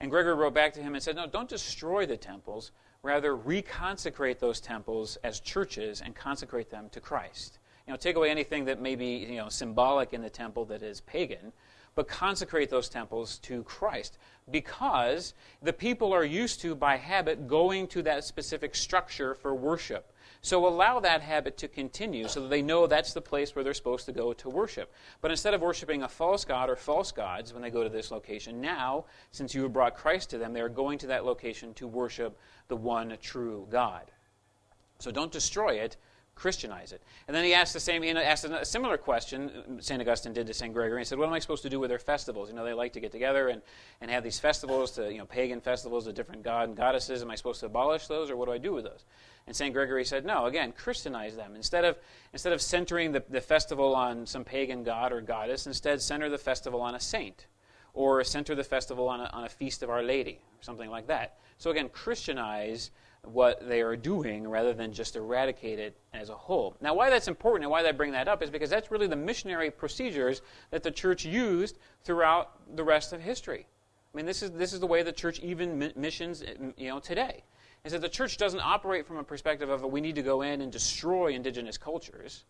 And 0.00 0.10
Gregory 0.10 0.34
wrote 0.34 0.54
back 0.54 0.74
to 0.74 0.82
him 0.82 0.94
and 0.94 1.02
said, 1.02 1.16
No, 1.16 1.26
don't 1.26 1.48
destroy 1.48 2.04
the 2.04 2.16
temples. 2.16 2.72
Rather, 3.02 3.36
reconsecrate 3.36 4.38
those 4.38 4.60
temples 4.60 5.16
as 5.24 5.40
churches 5.40 6.02
and 6.02 6.14
consecrate 6.14 6.70
them 6.70 6.88
to 6.90 7.00
Christ. 7.00 7.58
You 7.86 7.92
know, 7.92 7.96
take 7.96 8.16
away 8.16 8.30
anything 8.30 8.64
that 8.66 8.80
may 8.80 8.96
be 8.96 9.16
you 9.16 9.36
know, 9.36 9.48
symbolic 9.48 10.12
in 10.12 10.22
the 10.22 10.30
temple 10.30 10.64
that 10.66 10.82
is 10.82 11.00
pagan, 11.02 11.52
but 11.94 12.08
consecrate 12.08 12.70
those 12.70 12.88
temples 12.88 13.38
to 13.38 13.62
Christ 13.62 14.18
because 14.50 15.34
the 15.62 15.72
people 15.72 16.12
are 16.12 16.24
used 16.24 16.60
to, 16.60 16.74
by 16.74 16.96
habit, 16.96 17.48
going 17.48 17.86
to 17.88 18.02
that 18.02 18.24
specific 18.24 18.74
structure 18.74 19.34
for 19.34 19.54
worship. 19.54 20.12
So 20.42 20.66
allow 20.66 21.00
that 21.00 21.22
habit 21.22 21.56
to 21.58 21.68
continue 21.68 22.28
so 22.28 22.42
that 22.42 22.50
they 22.50 22.60
know 22.60 22.86
that's 22.86 23.14
the 23.14 23.20
place 23.22 23.54
where 23.54 23.64
they're 23.64 23.72
supposed 23.72 24.04
to 24.06 24.12
go 24.12 24.34
to 24.34 24.50
worship. 24.50 24.92
But 25.22 25.30
instead 25.30 25.54
of 25.54 25.62
worshiping 25.62 26.02
a 26.02 26.08
false 26.08 26.44
god 26.44 26.68
or 26.68 26.76
false 26.76 27.12
gods 27.12 27.54
when 27.54 27.62
they 27.62 27.70
go 27.70 27.82
to 27.82 27.88
this 27.88 28.10
location, 28.10 28.60
now, 28.60 29.06
since 29.32 29.54
you 29.54 29.62
have 29.62 29.72
brought 29.72 29.96
Christ 29.96 30.28
to 30.30 30.38
them, 30.38 30.52
they 30.52 30.60
are 30.60 30.68
going 30.68 30.98
to 30.98 31.06
that 31.06 31.24
location 31.24 31.72
to 31.74 31.86
worship 31.86 32.38
the 32.68 32.76
one 32.76 33.16
true 33.22 33.66
God. 33.70 34.10
So 34.98 35.10
don't 35.10 35.32
destroy 35.32 35.76
it, 35.76 35.96
Christianize 36.34 36.92
it. 36.92 37.02
And 37.28 37.34
then 37.34 37.44
he 37.44 37.54
asked 37.54 37.72
the 37.72 37.80
same, 37.80 38.02
he 38.02 38.10
asked 38.10 38.44
a 38.44 38.64
similar 38.64 38.96
question, 38.96 39.80
St. 39.80 40.00
Augustine 40.00 40.32
did 40.32 40.46
to 40.48 40.54
St. 40.54 40.72
Gregory. 40.74 41.00
He 41.00 41.04
said, 41.04 41.18
What 41.18 41.28
am 41.28 41.32
I 41.32 41.38
supposed 41.38 41.62
to 41.62 41.70
do 41.70 41.78
with 41.78 41.90
their 41.90 41.98
festivals? 41.98 42.48
You 42.48 42.56
know, 42.56 42.64
they 42.64 42.72
like 42.72 42.92
to 42.94 43.00
get 43.00 43.12
together 43.12 43.48
and, 43.48 43.62
and 44.00 44.10
have 44.10 44.24
these 44.24 44.40
festivals, 44.40 44.92
to, 44.92 45.10
you 45.12 45.18
know, 45.18 45.26
pagan 45.26 45.60
festivals 45.60 46.06
of 46.06 46.14
different 46.14 46.42
god 46.42 46.68
and 46.68 46.76
goddesses. 46.76 47.22
Am 47.22 47.30
I 47.30 47.36
supposed 47.36 47.60
to 47.60 47.66
abolish 47.66 48.06
those, 48.06 48.30
or 48.30 48.36
what 48.36 48.46
do 48.46 48.52
I 48.52 48.58
do 48.58 48.72
with 48.72 48.84
those? 48.84 49.04
And 49.46 49.54
St. 49.54 49.72
Gregory 49.72 50.04
said, 50.04 50.24
No, 50.24 50.46
again, 50.46 50.72
Christianize 50.72 51.36
them. 51.36 51.54
Instead 51.54 51.84
of, 51.84 51.98
instead 52.32 52.52
of 52.52 52.60
centering 52.60 53.12
the, 53.12 53.22
the 53.28 53.40
festival 53.40 53.94
on 53.94 54.26
some 54.26 54.44
pagan 54.44 54.82
god 54.82 55.12
or 55.12 55.20
goddess, 55.20 55.66
instead 55.66 56.02
center 56.02 56.28
the 56.28 56.38
festival 56.38 56.80
on 56.80 56.94
a 56.94 57.00
saint, 57.00 57.46
or 57.92 58.24
center 58.24 58.54
the 58.54 58.64
festival 58.64 59.08
on 59.08 59.20
a, 59.20 59.24
on 59.26 59.44
a 59.44 59.48
feast 59.48 59.82
of 59.82 59.90
Our 59.90 60.02
Lady, 60.02 60.40
or 60.58 60.62
something 60.62 60.90
like 60.90 61.06
that. 61.06 61.38
So 61.58 61.70
again, 61.70 61.88
Christianize 61.88 62.90
what 63.26 63.66
they 63.68 63.80
are 63.80 63.96
doing 63.96 64.46
rather 64.46 64.72
than 64.72 64.92
just 64.92 65.16
eradicate 65.16 65.78
it 65.78 65.96
as 66.12 66.28
a 66.28 66.34
whole. 66.34 66.76
Now, 66.80 66.94
why 66.94 67.10
that's 67.10 67.28
important 67.28 67.64
and 67.64 67.70
why 67.70 67.86
I 67.86 67.92
bring 67.92 68.12
that 68.12 68.28
up 68.28 68.42
is 68.42 68.50
because 68.50 68.70
that's 68.70 68.90
really 68.90 69.06
the 69.06 69.16
missionary 69.16 69.70
procedures 69.70 70.42
that 70.70 70.82
the 70.82 70.90
church 70.90 71.24
used 71.24 71.78
throughout 72.04 72.76
the 72.76 72.84
rest 72.84 73.12
of 73.12 73.20
history. 73.20 73.66
I 74.12 74.16
mean, 74.16 74.26
this 74.26 74.42
is, 74.42 74.52
this 74.52 74.72
is 74.72 74.80
the 74.80 74.86
way 74.86 75.02
the 75.02 75.12
church 75.12 75.40
even 75.40 75.92
missions 75.96 76.42
mm, 76.42 76.72
you 76.76 76.88
know, 76.88 77.00
today. 77.00 77.42
Is 77.84 77.92
that 77.92 78.00
the 78.00 78.08
church 78.08 78.38
doesn't 78.38 78.60
operate 78.60 79.06
from 79.06 79.18
a 79.18 79.24
perspective 79.24 79.68
of 79.68 79.82
we 79.82 80.00
need 80.00 80.14
to 80.14 80.22
go 80.22 80.42
in 80.42 80.62
and 80.62 80.72
destroy 80.72 81.32
indigenous 81.32 81.76
cultures. 81.76 82.44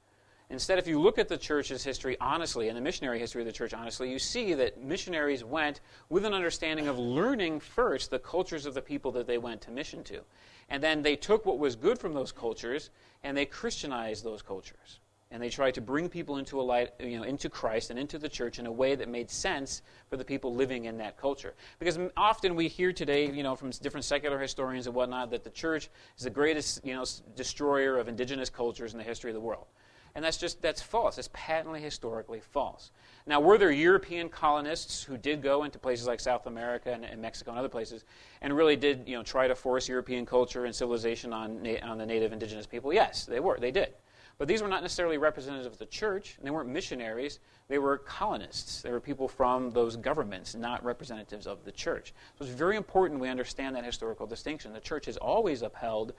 Instead, 0.55 0.79
if 0.79 0.87
you 0.87 1.01
look 1.01 1.19
at 1.19 1.27
the 1.27 1.37
church's 1.37 1.83
history 1.83 2.17
honestly, 2.21 2.69
and 2.69 2.77
the 2.77 2.81
missionary 2.81 3.19
history 3.19 3.43
of 3.43 3.47
the 3.47 3.53
church 3.53 3.75
honestly, 3.75 4.09
you 4.09 4.21
see 4.21 4.55
that 4.55 4.81
missionaries 4.81 5.43
went 5.43 5.81
with 6.11 6.25
an 6.25 6.33
understanding 6.33 6.87
of 6.87 6.97
learning 6.97 7.59
first 7.59 8.09
the 8.09 8.21
cultures 8.21 8.65
of 8.65 8.73
the 8.73 8.81
people 8.81 9.11
that 9.11 9.27
they 9.27 9.37
went 9.37 9.61
to 9.61 9.73
mission 9.73 10.05
to. 10.05 10.21
And 10.69 10.81
then 10.81 11.03
they 11.03 11.17
took 11.17 11.45
what 11.45 11.59
was 11.59 11.75
good 11.75 11.99
from 11.99 12.15
those 12.15 12.31
cultures 12.31 12.91
and 13.25 13.37
they 13.37 13.47
Christianized 13.47 14.23
those 14.23 14.43
cultures. 14.43 15.01
And 15.33 15.43
they 15.43 15.49
tried 15.49 15.75
to 15.75 15.81
bring 15.81 16.09
people 16.09 16.37
into 16.37 16.61
a 16.61 16.63
light, 16.63 16.93
you 17.01 17.19
know, 17.19 17.25
into 17.25 17.51
Christ 17.51 17.91
and 17.91 17.99
into 17.99 18.17
the 18.17 18.29
church 18.29 18.61
in 18.61 18.67
a 18.67 18.73
way 18.73 18.95
that 18.95 19.09
made 19.09 19.33
sense 19.33 19.83
for 20.09 20.17
the 20.17 20.25
people 20.25 20.55
living 20.55 20.85
in 20.85 20.99
that 20.99 21.17
culture. 21.17 21.55
Because 21.81 21.99
often 22.17 22.55
we 22.55 22.69
hear 22.69 22.93
today, 22.93 23.29
you 23.29 23.43
know, 23.43 23.57
from 23.57 23.71
different 23.71 24.05
secular 24.05 24.39
historians 24.39 24.87
and 24.87 24.95
whatnot, 24.95 25.33
that 25.33 25.43
the 25.43 25.51
church 25.51 25.89
is 26.17 26.23
the 26.23 26.31
greatest, 26.31 26.87
you 26.87 26.95
know, 26.95 27.05
destroyer 27.35 27.99
of 27.99 28.07
indigenous 28.07 28.49
cultures 28.49 28.93
in 28.93 28.99
the 28.99 29.05
history 29.05 29.31
of 29.31 29.35
the 29.35 29.41
world. 29.41 29.67
And 30.17 30.25
that's 30.25 30.37
just, 30.37 30.63
that's 30.63 30.81
false. 30.81 31.19
It's 31.19 31.29
patently 31.33 31.81
historically 31.81 32.41
false. 32.41 32.93
Now, 33.27 33.41
were 33.41 33.59
there 33.59 33.73
European 33.73 34.29
colonists 34.29 35.03
who 35.03 35.17
did 35.17 35.43
go 35.43 35.65
into 35.65 35.79
places 35.79 36.07
like 36.07 36.21
South 36.21 36.47
America 36.47 36.93
and, 36.93 37.05
and 37.05 37.21
Mexico 37.21 37.51
and 37.51 37.59
other 37.59 37.69
places 37.69 38.05
and 38.41 38.57
really 38.57 38.77
did, 38.77 39.09
you 39.09 39.17
know, 39.17 39.25
try 39.25 39.49
to 39.49 39.57
force 39.57 39.89
European 39.89 40.25
culture 40.25 40.67
and 40.67 40.75
civilization 40.75 41.33
on, 41.33 41.67
on 41.83 41.99
the 41.99 42.07
native 42.07 42.33
indigenous 42.33 42.67
people? 42.67 42.93
Yes, 42.93 43.25
they 43.25 43.41
were. 43.41 43.59
They 43.59 43.73
did. 43.73 43.95
But 44.39 44.49
these 44.49 44.63
were 44.63 44.69
not 44.69 44.83
necessarily 44.83 45.17
representatives 45.17 45.67
of 45.67 45.79
the 45.79 45.87
church, 45.87 46.37
and 46.37 46.47
they 46.47 46.51
weren't 46.51 46.69
missionaries. 46.69 47.39
They 47.69 47.79
were 47.79 47.99
colonists. 47.99 48.83
They 48.83 48.91
were 48.91 49.01
people 49.01 49.29
from 49.29 49.71
those 49.71 49.97
governments, 49.97 50.55
not 50.55 50.85
representatives 50.85 51.47
of 51.47 51.65
the 51.65 51.73
church. 51.73 52.13
So 52.39 52.45
it's 52.45 52.55
very 52.55 52.77
important 52.77 53.21
we 53.21 53.29
understand 53.29 53.77
that 53.77 53.85
historical 53.85 54.27
distinction. 54.27 54.73
The 54.73 54.81
church 54.81 55.07
has 55.07 55.17
always 55.17 55.63
upheld 55.63 56.15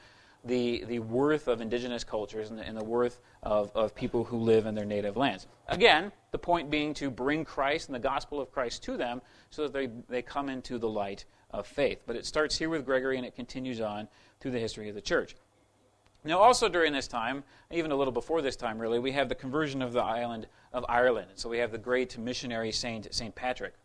the, 0.45 0.85
the 0.85 0.99
worth 0.99 1.47
of 1.47 1.59
indigenous 1.59 2.03
cultures 2.03 2.49
and 2.49 2.59
the, 2.59 2.63
and 2.63 2.77
the 2.77 2.83
worth 2.83 3.19
of, 3.43 3.71
of 3.75 3.95
people 3.95 4.23
who 4.23 4.37
live 4.37 4.65
in 4.65 4.75
their 4.75 4.85
native 4.85 5.17
lands. 5.17 5.47
Again, 5.67 6.11
the 6.31 6.37
point 6.37 6.69
being 6.69 6.93
to 6.95 7.09
bring 7.09 7.43
Christ 7.43 7.87
and 7.87 7.95
the 7.95 7.99
gospel 7.99 8.39
of 8.39 8.51
Christ 8.51 8.83
to 8.83 8.97
them 8.97 9.21
so 9.49 9.63
that 9.63 9.73
they, 9.73 9.89
they 10.07 10.21
come 10.21 10.49
into 10.49 10.77
the 10.77 10.87
light 10.87 11.25
of 11.49 11.65
faith. 11.65 12.03
But 12.05 12.15
it 12.15 12.25
starts 12.25 12.57
here 12.57 12.69
with 12.69 12.85
Gregory 12.85 13.17
and 13.17 13.25
it 13.25 13.35
continues 13.35 13.81
on 13.81 14.07
through 14.39 14.51
the 14.51 14.59
history 14.59 14.87
of 14.89 14.95
the 14.95 15.01
church. 15.01 15.35
Now, 16.23 16.39
also 16.39 16.67
during 16.67 16.91
this 16.91 17.07
time, 17.07 17.43
even 17.69 17.91
a 17.91 17.95
little 17.95 18.11
before 18.11 18.41
this 18.41 18.55
time, 18.55 18.79
really, 18.79 18.97
we 18.97 19.11
have 19.11 19.29
the 19.29 19.35
conversion 19.35 19.81
of 19.81 19.93
the 19.93 20.01
island 20.01 20.47
of 20.73 20.83
Ireland. 20.89 21.27
So 21.35 21.49
we 21.49 21.59
have 21.59 21.71
the 21.71 21.77
great 21.77 22.17
missionary 22.17 22.71
saint, 22.71 23.13
St. 23.13 23.33
Patrick 23.35 23.75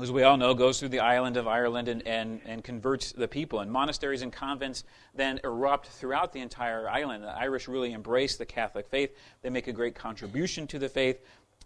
as 0.00 0.10
we 0.10 0.24
all 0.24 0.36
know, 0.36 0.54
goes 0.54 0.80
through 0.80 0.88
the 0.88 0.98
island 0.98 1.36
of 1.36 1.46
Ireland 1.46 1.86
and, 1.86 2.04
and, 2.04 2.40
and 2.44 2.64
converts 2.64 3.12
the 3.12 3.28
people. 3.28 3.60
And 3.60 3.70
monasteries 3.70 4.22
and 4.22 4.32
convents 4.32 4.82
then 5.14 5.38
erupt 5.44 5.86
throughout 5.86 6.32
the 6.32 6.40
entire 6.40 6.88
island. 6.88 7.22
The 7.22 7.28
Irish 7.28 7.68
really 7.68 7.92
embrace 7.92 8.36
the 8.36 8.44
Catholic 8.44 8.88
faith. 8.88 9.16
They 9.42 9.50
make 9.50 9.68
a 9.68 9.72
great 9.72 9.94
contribution 9.94 10.66
to 10.68 10.80
the 10.80 10.88
faith. 10.88 11.20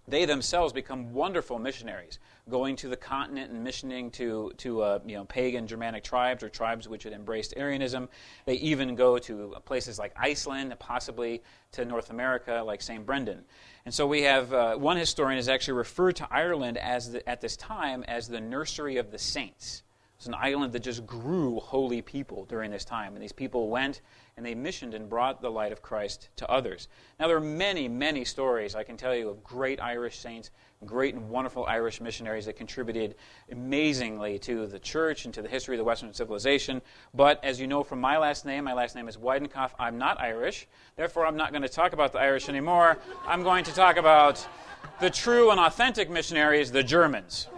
They 0.06 0.26
themselves 0.26 0.74
become 0.74 1.12
wonderful 1.12 1.58
missionaries, 1.58 2.18
going 2.50 2.76
to 2.76 2.88
the 2.88 2.96
continent 2.96 3.50
and 3.50 3.64
missioning 3.64 4.10
to, 4.12 4.52
to 4.58 4.82
uh, 4.82 4.98
you 5.06 5.16
know, 5.16 5.24
pagan 5.24 5.66
Germanic 5.66 6.04
tribes 6.04 6.42
or 6.42 6.50
tribes 6.50 6.86
which 6.86 7.04
had 7.04 7.14
embraced 7.14 7.54
Arianism. 7.56 8.10
They 8.44 8.54
even 8.54 8.94
go 8.94 9.18
to 9.18 9.54
places 9.64 9.98
like 9.98 10.12
Iceland, 10.16 10.74
possibly 10.78 11.42
to 11.72 11.84
North 11.84 12.10
America, 12.10 12.62
like 12.64 12.82
St. 12.82 13.04
Brendan. 13.04 13.44
And 13.88 13.94
so 13.94 14.06
we 14.06 14.20
have 14.24 14.52
uh, 14.52 14.76
one 14.76 14.98
historian 14.98 15.38
has 15.38 15.48
actually 15.48 15.78
referred 15.78 16.16
to 16.16 16.28
Ireland 16.30 16.76
as 16.76 17.12
the, 17.12 17.26
at 17.26 17.40
this 17.40 17.56
time 17.56 18.04
as 18.06 18.28
the 18.28 18.38
nursery 18.38 18.98
of 18.98 19.10
the 19.10 19.16
saints. 19.16 19.82
It's 20.18 20.26
an 20.26 20.34
island 20.34 20.74
that 20.74 20.80
just 20.80 21.06
grew 21.06 21.58
holy 21.58 22.02
people 22.02 22.44
during 22.44 22.70
this 22.70 22.84
time. 22.84 23.14
And 23.14 23.22
these 23.22 23.32
people 23.32 23.70
went 23.70 24.02
and 24.38 24.46
they 24.46 24.54
missioned 24.54 24.94
and 24.94 25.08
brought 25.08 25.42
the 25.42 25.50
light 25.50 25.72
of 25.72 25.82
Christ 25.82 26.28
to 26.36 26.48
others. 26.48 26.86
Now, 27.18 27.26
there 27.26 27.36
are 27.36 27.40
many, 27.40 27.88
many 27.88 28.24
stories 28.24 28.76
I 28.76 28.84
can 28.84 28.96
tell 28.96 29.12
you 29.12 29.28
of 29.28 29.42
great 29.42 29.82
Irish 29.82 30.20
saints, 30.20 30.52
great 30.86 31.14
and 31.16 31.28
wonderful 31.28 31.66
Irish 31.66 32.00
missionaries 32.00 32.46
that 32.46 32.54
contributed 32.54 33.16
amazingly 33.50 34.38
to 34.38 34.68
the 34.68 34.78
church 34.78 35.24
and 35.24 35.34
to 35.34 35.42
the 35.42 35.48
history 35.48 35.74
of 35.74 35.78
the 35.78 35.84
Western 35.84 36.14
civilization. 36.14 36.80
But 37.12 37.44
as 37.44 37.60
you 37.60 37.66
know 37.66 37.82
from 37.82 38.00
my 38.00 38.16
last 38.16 38.46
name, 38.46 38.62
my 38.62 38.74
last 38.74 38.94
name 38.94 39.08
is 39.08 39.16
Weidenkopf. 39.16 39.72
I'm 39.76 39.98
not 39.98 40.20
Irish. 40.20 40.68
Therefore, 40.94 41.26
I'm 41.26 41.36
not 41.36 41.50
going 41.50 41.62
to 41.62 41.68
talk 41.68 41.92
about 41.92 42.12
the 42.12 42.20
Irish 42.20 42.48
anymore. 42.48 42.96
I'm 43.26 43.42
going 43.42 43.64
to 43.64 43.74
talk 43.74 43.96
about 43.96 44.46
the 45.00 45.10
true 45.10 45.50
and 45.50 45.58
authentic 45.58 46.08
missionaries, 46.08 46.70
the 46.70 46.84
Germans. 46.84 47.48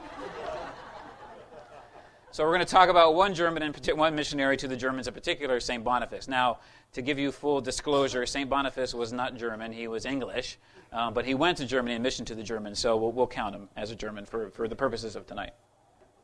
So 2.33 2.45
we're 2.45 2.51
going 2.51 2.65
to 2.65 2.73
talk 2.73 2.89
about 2.89 3.17
one 3.17 3.35
German 3.35 3.65
and 3.65 3.77
one 3.97 4.15
missionary 4.15 4.57
to 4.59 4.69
the 4.69 4.77
Germans 4.77 5.09
in 5.09 5.15
particular, 5.15 5.59
St. 5.59 5.83
Boniface. 5.83 6.29
Now, 6.29 6.61
to 6.93 7.03
give 7.03 7.19
you 7.19 7.33
full 7.33 7.61
disclosure, 7.61 8.25
St. 8.25 8.49
Boniface 8.49 8.95
was 8.95 9.13
not 9.13 9.37
German, 9.37 9.73
he 9.73 9.89
was 9.89 10.07
English, 10.07 10.57
um, 10.93 11.13
but 11.13 11.25
he 11.25 11.35
went 11.35 11.59
to 11.59 11.67
Germany 11.67 11.95
and 11.95 12.05
missioned 12.05 12.29
to 12.29 12.37
the 12.37 12.43
Germans, 12.45 12.79
so 12.79 12.97
we'll, 12.97 13.11
we'll 13.11 13.27
count 13.27 13.57
him 13.57 13.69
as 13.77 13.91
a 13.91 13.97
German 13.97 14.25
for, 14.27 14.51
for 14.51 14.69
the 14.69 14.77
purposes 14.77 15.17
of 15.17 15.27
tonight. 15.27 15.51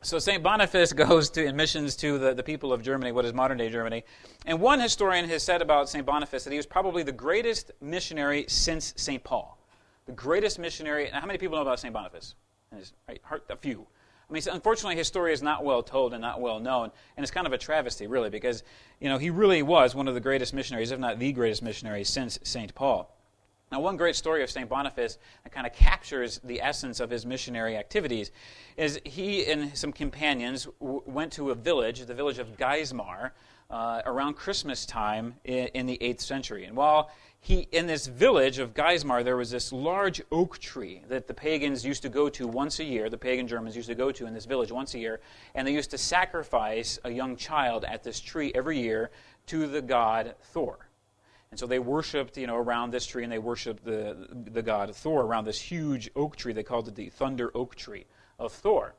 So 0.01 0.17
St. 0.17 0.41
Boniface 0.41 0.93
goes 0.93 1.29
to, 1.31 1.51
missions 1.51 1.97
to 1.97 2.17
the, 2.17 2.33
the 2.33 2.43
people 2.43 2.71
of 2.71 2.81
Germany, 2.81 3.11
what 3.11 3.25
is 3.25 3.33
modern 3.33 3.57
day 3.57 3.69
Germany. 3.69 4.05
And 4.45 4.61
one 4.61 4.79
historian 4.79 5.27
has 5.27 5.43
said 5.43 5.61
about 5.61 5.89
St. 5.89 6.05
Boniface 6.05 6.45
that 6.45 6.51
he 6.51 6.57
was 6.57 6.65
probably 6.65 7.03
the 7.03 7.11
greatest 7.11 7.71
missionary 7.81 8.45
since 8.47 8.93
St. 8.95 9.21
Paul. 9.25 9.57
The 10.05 10.13
greatest 10.13 10.57
missionary. 10.57 11.09
Now, 11.11 11.19
how 11.19 11.27
many 11.27 11.37
people 11.37 11.57
know 11.57 11.63
about 11.63 11.81
St. 11.81 11.93
Boniface? 11.93 12.35
Right, 13.09 13.21
a 13.49 13.57
few. 13.57 13.87
I 14.29 14.33
mean, 14.33 14.43
unfortunately, 14.51 14.97
his 14.97 15.07
story 15.07 15.31
is 15.31 15.41
not 15.41 15.63
well 15.63 15.81
told 15.81 16.13
and 16.13 16.21
not 16.21 16.41
well 16.41 16.59
known, 16.59 16.91
and 17.15 17.23
it's 17.23 17.31
kind 17.31 17.47
of 17.47 17.53
a 17.53 17.57
travesty, 17.57 18.07
really, 18.07 18.29
because 18.29 18.63
you 18.99 19.07
know 19.07 19.17
he 19.17 19.29
really 19.29 19.63
was 19.63 19.95
one 19.95 20.07
of 20.07 20.15
the 20.15 20.19
greatest 20.19 20.53
missionaries, 20.53 20.91
if 20.91 20.99
not 20.99 21.17
the 21.17 21.31
greatest 21.31 21.63
missionary, 21.63 22.03
since 22.03 22.37
Saint 22.43 22.75
Paul. 22.75 23.13
Now, 23.71 23.81
one 23.81 23.97
great 23.97 24.15
story 24.15 24.43
of 24.43 24.49
St. 24.49 24.69
Boniface 24.69 25.17
that 25.43 25.51
kind 25.51 25.67
of 25.67 25.73
captures 25.73 26.39
the 26.43 26.61
essence 26.61 27.01
of 27.01 27.09
his 27.09 27.25
missionary 27.25 27.75
activities 27.75 28.31
is 28.77 28.99
he 29.03 29.45
and 29.45 29.77
some 29.77 29.91
companions 29.91 30.69
w- 30.79 31.01
went 31.05 31.33
to 31.33 31.51
a 31.51 31.55
village, 31.55 31.99
the 32.05 32.13
village 32.13 32.39
of 32.39 32.55
Geismar, 32.55 33.31
uh, 33.69 34.01
around 34.05 34.35
Christmas 34.35 34.85
time 34.85 35.35
in, 35.43 35.67
in, 35.73 35.85
the 35.85 35.97
8th 35.97 36.21
century. 36.21 36.63
And 36.63 36.77
while 36.77 37.11
he, 37.39 37.67
in 37.71 37.87
this 37.87 38.07
village 38.07 38.59
of 38.59 38.73
Geismar, 38.73 39.23
there 39.23 39.37
was 39.37 39.51
this 39.51 39.71
large 39.71 40.21
oak 40.31 40.57
tree 40.57 41.03
that 41.07 41.27
the 41.27 41.33
pagans 41.33 41.85
used 41.85 42.01
to 42.01 42.09
go 42.09 42.29
to 42.29 42.47
once 42.47 42.79
a 42.79 42.83
year, 42.83 43.09
the 43.09 43.17
pagan 43.17 43.47
Germans 43.47 43.75
used 43.75 43.87
to 43.89 43.95
go 43.95 44.11
to 44.11 44.25
in 44.25 44.33
this 44.33 44.45
village 44.45 44.71
once 44.71 44.93
a 44.95 44.99
year, 44.99 45.19
and 45.55 45.67
they 45.67 45.73
used 45.73 45.91
to 45.91 45.97
sacrifice 45.97 46.99
a 47.03 47.09
young 47.09 47.35
child 47.35 47.85
at 47.85 48.03
this 48.03 48.19
tree 48.19 48.51
every 48.53 48.79
year 48.79 49.11
to 49.47 49.67
the 49.67 49.81
god 49.81 50.35
Thor. 50.41 50.89
And 51.49 51.59
so 51.59 51.65
they 51.65 51.79
worshipped, 51.79 52.37
you 52.37 52.47
know, 52.47 52.57
around 52.57 52.91
this 52.91 53.05
tree, 53.05 53.23
and 53.23 53.31
they 53.31 53.39
worshipped 53.39 53.85
the, 53.85 54.27
the 54.51 54.61
god 54.61 54.93
Thor 54.93 55.21
around 55.21 55.45
this 55.45 55.59
huge 55.59 56.09
oak 56.15 56.35
tree. 56.35 56.53
They 56.53 56.63
called 56.63 56.87
it 56.89 56.95
the 56.95 57.09
thunder 57.09 57.51
oak 57.55 57.75
tree 57.75 58.05
of 58.37 58.51
Thor. 58.51 58.95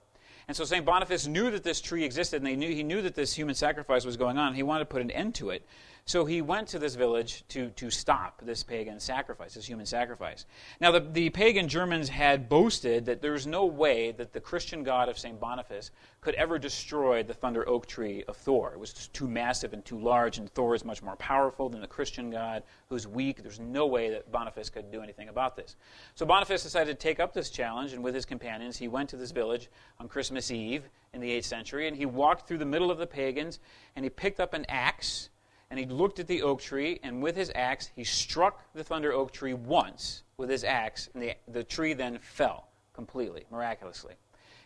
And 0.46 0.57
so 0.57 0.64
St. 0.64 0.85
Boniface 0.85 1.27
knew 1.27 1.51
that 1.51 1.62
this 1.62 1.83
tree 1.83 2.05
existed, 2.05 2.38
and 2.38 2.46
they 2.46 2.57
knew, 2.57 2.74
he 2.74 2.83
knew 2.83 3.03
that 3.03 3.14
this 3.14 3.35
human 3.35 3.55
sacrifice 3.55 4.07
was 4.07 4.16
going 4.16 4.38
on. 4.38 4.55
He 4.55 4.62
wanted 4.62 4.81
to 4.81 4.87
put 4.87 5.03
an 5.03 5.11
end 5.11 5.35
to 5.37 5.51
it. 5.51 5.66
So 6.09 6.25
he 6.25 6.40
went 6.40 6.68
to 6.68 6.79
this 6.79 6.94
village 6.94 7.44
to, 7.49 7.68
to 7.68 7.90
stop 7.90 8.40
this 8.42 8.62
pagan 8.62 8.99
sacrifice, 8.99 9.53
this 9.53 9.66
human 9.66 9.85
sacrifice. 9.85 10.47
Now, 10.81 10.90
the, 10.90 11.01
the 11.01 11.29
pagan 11.29 11.68
Germans 11.68 12.09
had 12.09 12.49
boasted 12.49 13.05
that 13.05 13.21
there 13.21 13.33
was 13.33 13.47
no 13.47 13.66
way 13.66 14.12
that 14.12 14.33
the 14.33 14.40
Christian 14.40 14.83
god 14.83 15.11
of 15.11 15.18
St. 15.18 15.38
Boniface 15.38 15.90
could 16.23 16.35
ever 16.37 16.59
destroy 16.59 17.23
the 17.23 17.35
thunder 17.35 17.68
oak 17.68 17.85
tree 17.85 18.25
of 18.27 18.38
Thor. 18.38 18.73
It 18.73 18.81
was 18.81 19.09
too 19.09 19.29
massive 19.29 19.75
and 19.75 19.85
too 19.85 20.01
large, 20.01 20.38
and 20.38 20.49
Thor 20.49 20.75
is 20.75 20.83
much 20.83 21.03
more 21.03 21.16
powerful 21.16 21.68
than 21.68 21.83
the 21.83 21.87
Christian 21.87 22.31
god, 22.31 22.62
who's 22.88 23.07
weak. 23.07 23.42
There's 23.42 23.61
no 23.61 23.87
way 23.87 24.09
that 24.09 24.33
Boniface 24.33 24.71
could 24.71 24.90
do 24.90 25.03
anything 25.03 25.29
about 25.29 25.57
this. 25.57 25.77
So 26.14 26.25
Boniface 26.25 26.62
decided 26.62 26.99
to 26.99 27.07
take 27.07 27.21
up 27.21 27.35
this 27.35 27.51
challenge, 27.51 27.92
and 27.92 28.03
with 28.03 28.14
his 28.14 28.25
companions, 28.25 28.79
he 28.79 28.88
went 28.88 29.11
to 29.11 29.18
this 29.18 29.31
village 29.31 29.68
on 30.01 30.09
Christmas 30.09 30.51
Eve 30.51 30.88
in 31.12 31.21
the 31.21 31.33
8th 31.33 31.44
century, 31.44 31.87
and 31.87 31.94
he 31.94 32.07
walked 32.07 32.49
through 32.49 32.59
the 32.59 32.64
middle 32.64 32.90
of 32.90 32.97
the 32.97 33.07
pagans, 33.07 33.61
and 33.94 34.07
he 34.07 34.09
picked 34.09 34.40
up 34.40 34.55
an 34.55 34.64
axe 34.71 35.29
and 35.70 35.78
he 35.78 35.87
looked 35.87 36.18
at 36.18 36.26
the 36.26 36.42
oak 36.42 36.61
tree, 36.61 36.98
and 37.02 37.22
with 37.22 37.37
his 37.37 37.52
axe, 37.54 37.90
he 37.94 38.04
struck 38.04 38.62
the 38.72 38.85
thunder 38.85 39.12
oak 39.12 39.33
tree 39.33 39.54
once 39.54 40.22
with 40.37 40.48
his 40.48 40.64
axe, 40.64 41.11
and 41.12 41.22
the, 41.22 41.35
the 41.48 41.64
tree 41.64 41.92
then 41.92 42.18
fell 42.20 42.68
completely, 42.94 43.44
miraculously. 43.50 44.14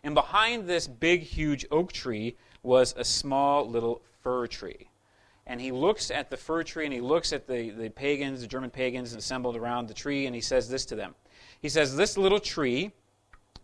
And 0.04 0.14
behind 0.14 0.68
this 0.68 0.86
big, 0.86 1.22
huge 1.22 1.66
oak 1.70 1.92
tree 1.92 2.36
was 2.62 2.94
a 2.96 3.04
small 3.04 3.68
little 3.68 4.02
fir 4.22 4.46
tree. 4.46 4.88
And 5.46 5.60
he 5.60 5.72
looks 5.72 6.10
at 6.10 6.30
the 6.30 6.36
fir 6.36 6.62
tree 6.62 6.84
and 6.84 6.94
he 6.94 7.00
looks 7.00 7.32
at 7.32 7.46
the, 7.46 7.70
the 7.70 7.90
pagans, 7.90 8.40
the 8.40 8.46
German 8.46 8.70
pagans 8.70 9.12
assembled 9.12 9.56
around 9.56 9.88
the 9.88 9.94
tree, 9.94 10.26
and 10.26 10.34
he 10.34 10.40
says 10.40 10.68
this 10.68 10.84
to 10.86 10.96
them. 10.96 11.14
He 11.60 11.68
says, 11.68 11.96
This 11.96 12.16
little 12.16 12.40
tree, 12.40 12.92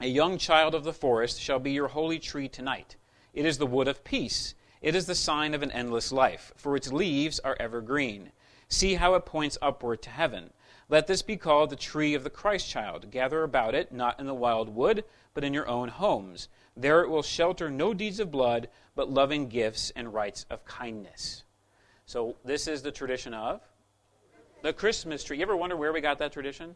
a 0.01 0.07
young 0.07 0.39
child 0.39 0.75
of 0.75 0.85
the 0.85 0.93
forest, 0.93 1.41
shall 1.41 1.59
be 1.59 1.73
your 1.73 1.89
holy 1.89 2.19
tree 2.19 2.49
tonight. 2.49 2.97
It 3.33 3.47
is 3.47 3.59
the 3.59 3.67
wood 3.67 3.89
of 3.89 4.03
peace. 4.03 4.55
It 4.81 4.95
is 4.95 5.07
the 5.07 5.15
sign 5.15 5.55
of 5.55 5.63
an 5.63 5.71
endless 5.73 6.13
life, 6.13 6.53
for 6.57 6.77
its 6.77 6.93
leaves 6.93 7.41
are 7.41 7.57
evergreen. 7.59 8.33
See 8.69 8.95
how 8.95 9.15
it 9.15 9.27
points 9.27 9.59
upward 9.61 10.03
to 10.03 10.11
heaven. 10.11 10.51
Let 10.89 11.07
this 11.07 11.23
be 11.23 11.37
called 11.37 11.71
the 11.71 11.77
tree 11.77 12.15
of 12.15 12.25
the 12.25 12.31
Christ 12.31 12.69
child. 12.69 13.11
Gather 13.11 13.43
about 13.43 13.75
it, 13.75 13.93
not 13.93 14.21
in 14.21 14.27
the 14.27 14.35
wild 14.35 14.69
wood, 14.69 15.05
but 15.35 15.45
in 15.45 15.53
your 15.53 15.69
own 15.69 15.89
homes. 15.89 16.49
There 16.77 17.03
it 17.03 17.11
will 17.11 17.23
shelter 17.23 17.71
no 17.71 17.93
deeds 17.93 18.21
of 18.21 18.31
blood, 18.31 18.69
but 18.95 19.11
loving 19.11 19.49
gifts 19.49 19.93
and 19.97 20.15
rites 20.15 20.47
of 20.49 20.65
kindness. 20.65 21.43
So, 22.07 22.37
this 22.45 22.69
is 22.69 22.83
the 22.83 22.93
tradition 22.93 23.35
of 23.35 23.61
the 24.63 24.73
Christmas 24.73 25.23
tree. 25.25 25.37
You 25.39 25.43
ever 25.43 25.57
wonder 25.57 25.77
where 25.77 25.93
we 25.93 26.01
got 26.01 26.19
that 26.21 26.33
tradition? 26.33 26.75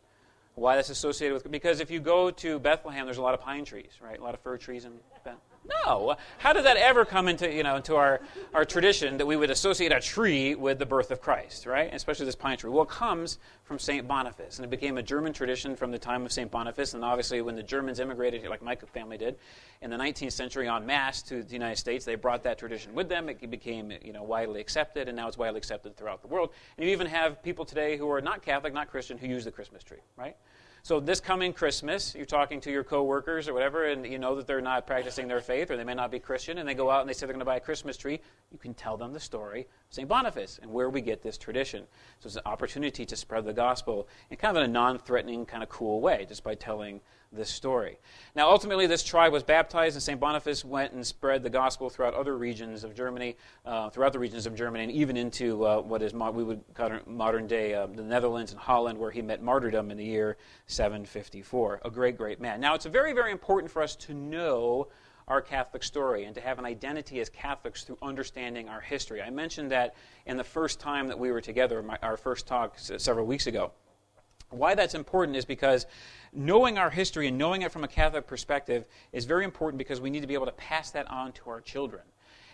Why 0.55 0.77
that's 0.77 0.91
associated 0.91 1.35
with 1.35 1.51
because 1.51 1.81
if 1.81 1.91
you 1.91 2.01
go 2.01 2.31
to 2.31 2.59
Bethlehem, 2.59 3.07
there's 3.07 3.17
a 3.17 3.23
lot 3.23 3.33
of 3.33 3.41
pine 3.41 3.65
trees, 3.65 3.93
right? 4.03 4.19
A 4.19 4.23
lot 4.23 4.35
of 4.35 4.41
fir 4.41 4.59
trees 4.59 4.85
in 4.85 4.93
Bethlehem. 5.25 5.52
No. 5.65 6.17
How 6.39 6.53
did 6.53 6.65
that 6.65 6.77
ever 6.77 7.05
come 7.05 7.29
into, 7.29 7.51
you 7.53 7.63
know, 7.63 7.77
into 7.77 7.95
our, 7.95 8.21
our 8.53 8.65
tradition 8.65 9.19
that 9.19 9.27
we 9.27 9.37
would 9.37 9.51
associate 9.51 9.93
a 9.93 10.01
tree 10.01 10.55
with 10.55 10.79
the 10.79 10.87
birth 10.87 11.11
of 11.11 11.21
Christ, 11.21 11.67
right? 11.67 11.93
Especially 11.93 12.27
this 12.27 12.35
pine 12.35 12.59
tree. 12.59 12.71
Well, 12.71 12.83
it 12.83 12.89
comes 12.89 13.39
from 13.63 13.79
St. 13.79 14.07
Boniface, 14.07 14.59
and 14.59 14.65
it 14.65 14.71
became 14.71 14.99
a 14.99 15.03
German 15.03 15.33
tradition 15.33 15.77
from 15.77 15.93
the 15.93 15.99
time 15.99 16.27
of 16.27 16.33
St. 16.33 16.51
Boniface, 16.51 16.95
and 16.95 17.05
obviously 17.05 17.41
when 17.43 17.55
the 17.55 17.63
Germans 17.63 18.01
immigrated, 18.01 18.45
like 18.49 18.61
my 18.63 18.75
family 18.75 19.17
did, 19.17 19.37
in 19.81 19.91
the 19.91 19.97
19th 19.97 20.33
century 20.33 20.69
en 20.69 20.85
masse 20.85 21.23
to 21.23 21.43
the 21.43 21.53
United 21.53 21.77
States, 21.77 22.05
they 22.05 22.17
brought 22.17 22.43
that 22.43 22.59
tradition 22.59 22.95
with 22.95 23.09
them. 23.09 23.29
It 23.29 23.51
became, 23.51 23.93
you 24.03 24.13
know, 24.13 24.25
widely 24.25 24.61
accepted, 24.61 25.09
and 25.09 25.17
now 25.17 25.29
it's 25.29 25.39
widely 25.39 25.59
accepted 25.59 25.97
throughout 25.97 26.23
the 26.23 26.29
world. 26.29 26.51
And 26.77 26.87
you 26.87 26.93
even 26.93 27.07
have 27.07 27.43
people 27.43 27.65
today 27.65 27.97
who 27.97 28.11
are 28.11 28.21
not 28.21 28.43
Catholic, 28.43 28.75
not 28.75 28.91
Christian, 28.91 29.17
who 29.17 29.29
use 29.29 29.45
the 29.45 29.53
Christmas 29.53 29.85
tree, 29.85 30.01
right? 30.17 30.37
So 30.85 30.99
this 30.99 31.21
coming 31.21 31.53
Christmas, 31.53 32.13
you're 32.13 32.27
talking 32.27 32.61
to 32.63 32.71
your 32.73 32.83
coworkers 32.83 33.47
or 33.47 33.55
whatever, 33.55 33.87
and 33.87 34.05
you 34.05 34.19
know 34.19 34.35
that 34.35 34.49
they're 34.49 34.61
not 34.61 34.85
practicing 34.85 35.29
their 35.29 35.41
faith 35.41 35.71
or 35.71 35.77
they 35.77 35.85
may 35.85 35.95
not 35.95 36.11
be 36.11 36.19
Christian, 36.19 36.59
and 36.59 36.69
they 36.69 36.75
go 36.75 36.91
out 36.91 37.03
and 37.03 37.09
they 37.09 37.13
say 37.13 37.25
they're 37.25 37.35
going 37.35 37.39
to 37.39 37.45
buy 37.45 37.59
a 37.59 37.61
Christmas 37.61 37.97
tree. 37.97 38.19
You 38.51 38.59
can 38.59 38.75
tell 38.75 38.97
them 38.97 39.13
the 39.13 39.21
story 39.21 39.61
of 39.61 39.67
St. 39.91 40.09
Boniface 40.09 40.59
and 40.61 40.73
where 40.73 40.91
we 40.91 41.01
get 41.01 41.23
this 41.23 41.39
tradition. 41.39 41.85
So 42.19 42.27
it's 42.27 42.35
an 42.35 42.43
opportunity 42.47 43.07
to 43.07 43.15
spread 43.15 43.45
the 43.45 43.53
gospel 43.53 44.09
in 44.29 44.39
kind 44.39 44.57
of 44.57 44.65
a 44.65 44.67
non-threatening, 44.67 45.47
kind 45.47 45.63
of 45.63 45.69
cool 45.69 46.01
way, 46.01 46.27
just 46.29 46.43
by 46.43 46.57
telling 46.57 47.01
this 47.33 47.51
story. 47.51 47.99
Now, 48.35 48.51
ultimately, 48.51 48.87
this 48.87 49.03
tribe 49.03 49.33
was 49.33 49.43
baptized, 49.43 49.97
and 49.97 50.03
St. 50.03 50.21
Boniface 50.21 50.65
went 50.65 50.93
and 50.93 51.07
spread 51.07 51.43
the 51.43 51.51
gospel 51.51 51.89
throughout 51.89 52.15
other 52.15 52.37
regions 52.37 52.85
of 52.85 52.95
Germany, 52.95 53.37
uh, 53.65 53.91
throughout 53.91 54.13
the 54.13 54.19
regions 54.19 54.47
of 54.47 54.55
Germany, 54.55 54.85
and 54.85 54.93
even 54.93 55.17
into 55.17 55.65
uh, 55.67 55.81
what 55.81 56.03
is 56.03 56.13
mo- 56.13 56.31
we 56.31 56.45
would 56.45 56.63
call 56.75 56.91
modern 57.07 57.47
day 57.47 57.75
uh, 57.75 57.87
the 57.87 58.03
Netherlands 58.03 58.53
and 58.53 58.61
Holland, 58.61 58.99
where 58.99 59.11
he 59.11 59.23
met 59.23 59.43
martyrdom 59.43 59.91
in 59.91 59.97
the 59.97 60.05
year 60.05 60.37
754. 60.67 61.81
A 61.85 61.91
great, 61.91 62.17
great 62.17 62.41
man. 62.41 62.61
Now, 62.61 62.75
it's 62.75 62.87
very, 62.87 63.13
very 63.13 63.33
important 63.33 63.71
for 63.71 63.83
us 63.83 63.97
to 63.97 64.15
know 64.15 64.89
our 65.29 65.41
Catholic 65.41 65.83
story 65.83 66.25
and 66.25 66.35
to 66.35 66.41
have 66.41 66.59
an 66.59 66.67
identity 66.67 67.21
as 67.21 67.29
Catholics 67.29 67.85
through 67.85 67.99
understanding 68.03 68.69
our 68.69 68.81
history. 68.81 69.23
I 69.23 69.31
mentioned 69.31 69.71
that 69.71 69.95
in 70.27 70.37
the 70.37 70.45
first 70.45 70.81
time 70.81 71.09
that 71.09 71.19
we 71.19 71.31
were 71.31 71.41
together, 71.41 71.83
my, 71.83 71.97
our 72.03 72.17
first 72.17 72.47
talk 72.47 72.79
several 72.79 73.27
weeks 73.27 73.47
ago. 73.47 73.73
Why 74.53 74.75
that's 74.75 74.95
important 74.95 75.37
is 75.37 75.45
because 75.45 75.87
knowing 76.33 76.79
our 76.79 76.91
history 76.91 77.29
and 77.29 77.39
knowing 77.39 77.63
it 77.63 77.73
from 77.73 77.85
a 77.85 77.89
Catholic 77.89 78.27
perspective 78.27 78.85
is 79.13 79.25
very 79.25 79.45
important 79.45 79.79
because 79.79 80.01
we 80.01 80.11
need 80.11 80.21
to 80.21 80.27
be 80.27 80.35
able 80.35 80.47
to 80.47 80.53
pass 80.53 80.91
that 80.93 81.11
on 81.11 81.33
to 81.33 81.51
our 81.51 81.61
children. 81.61 82.03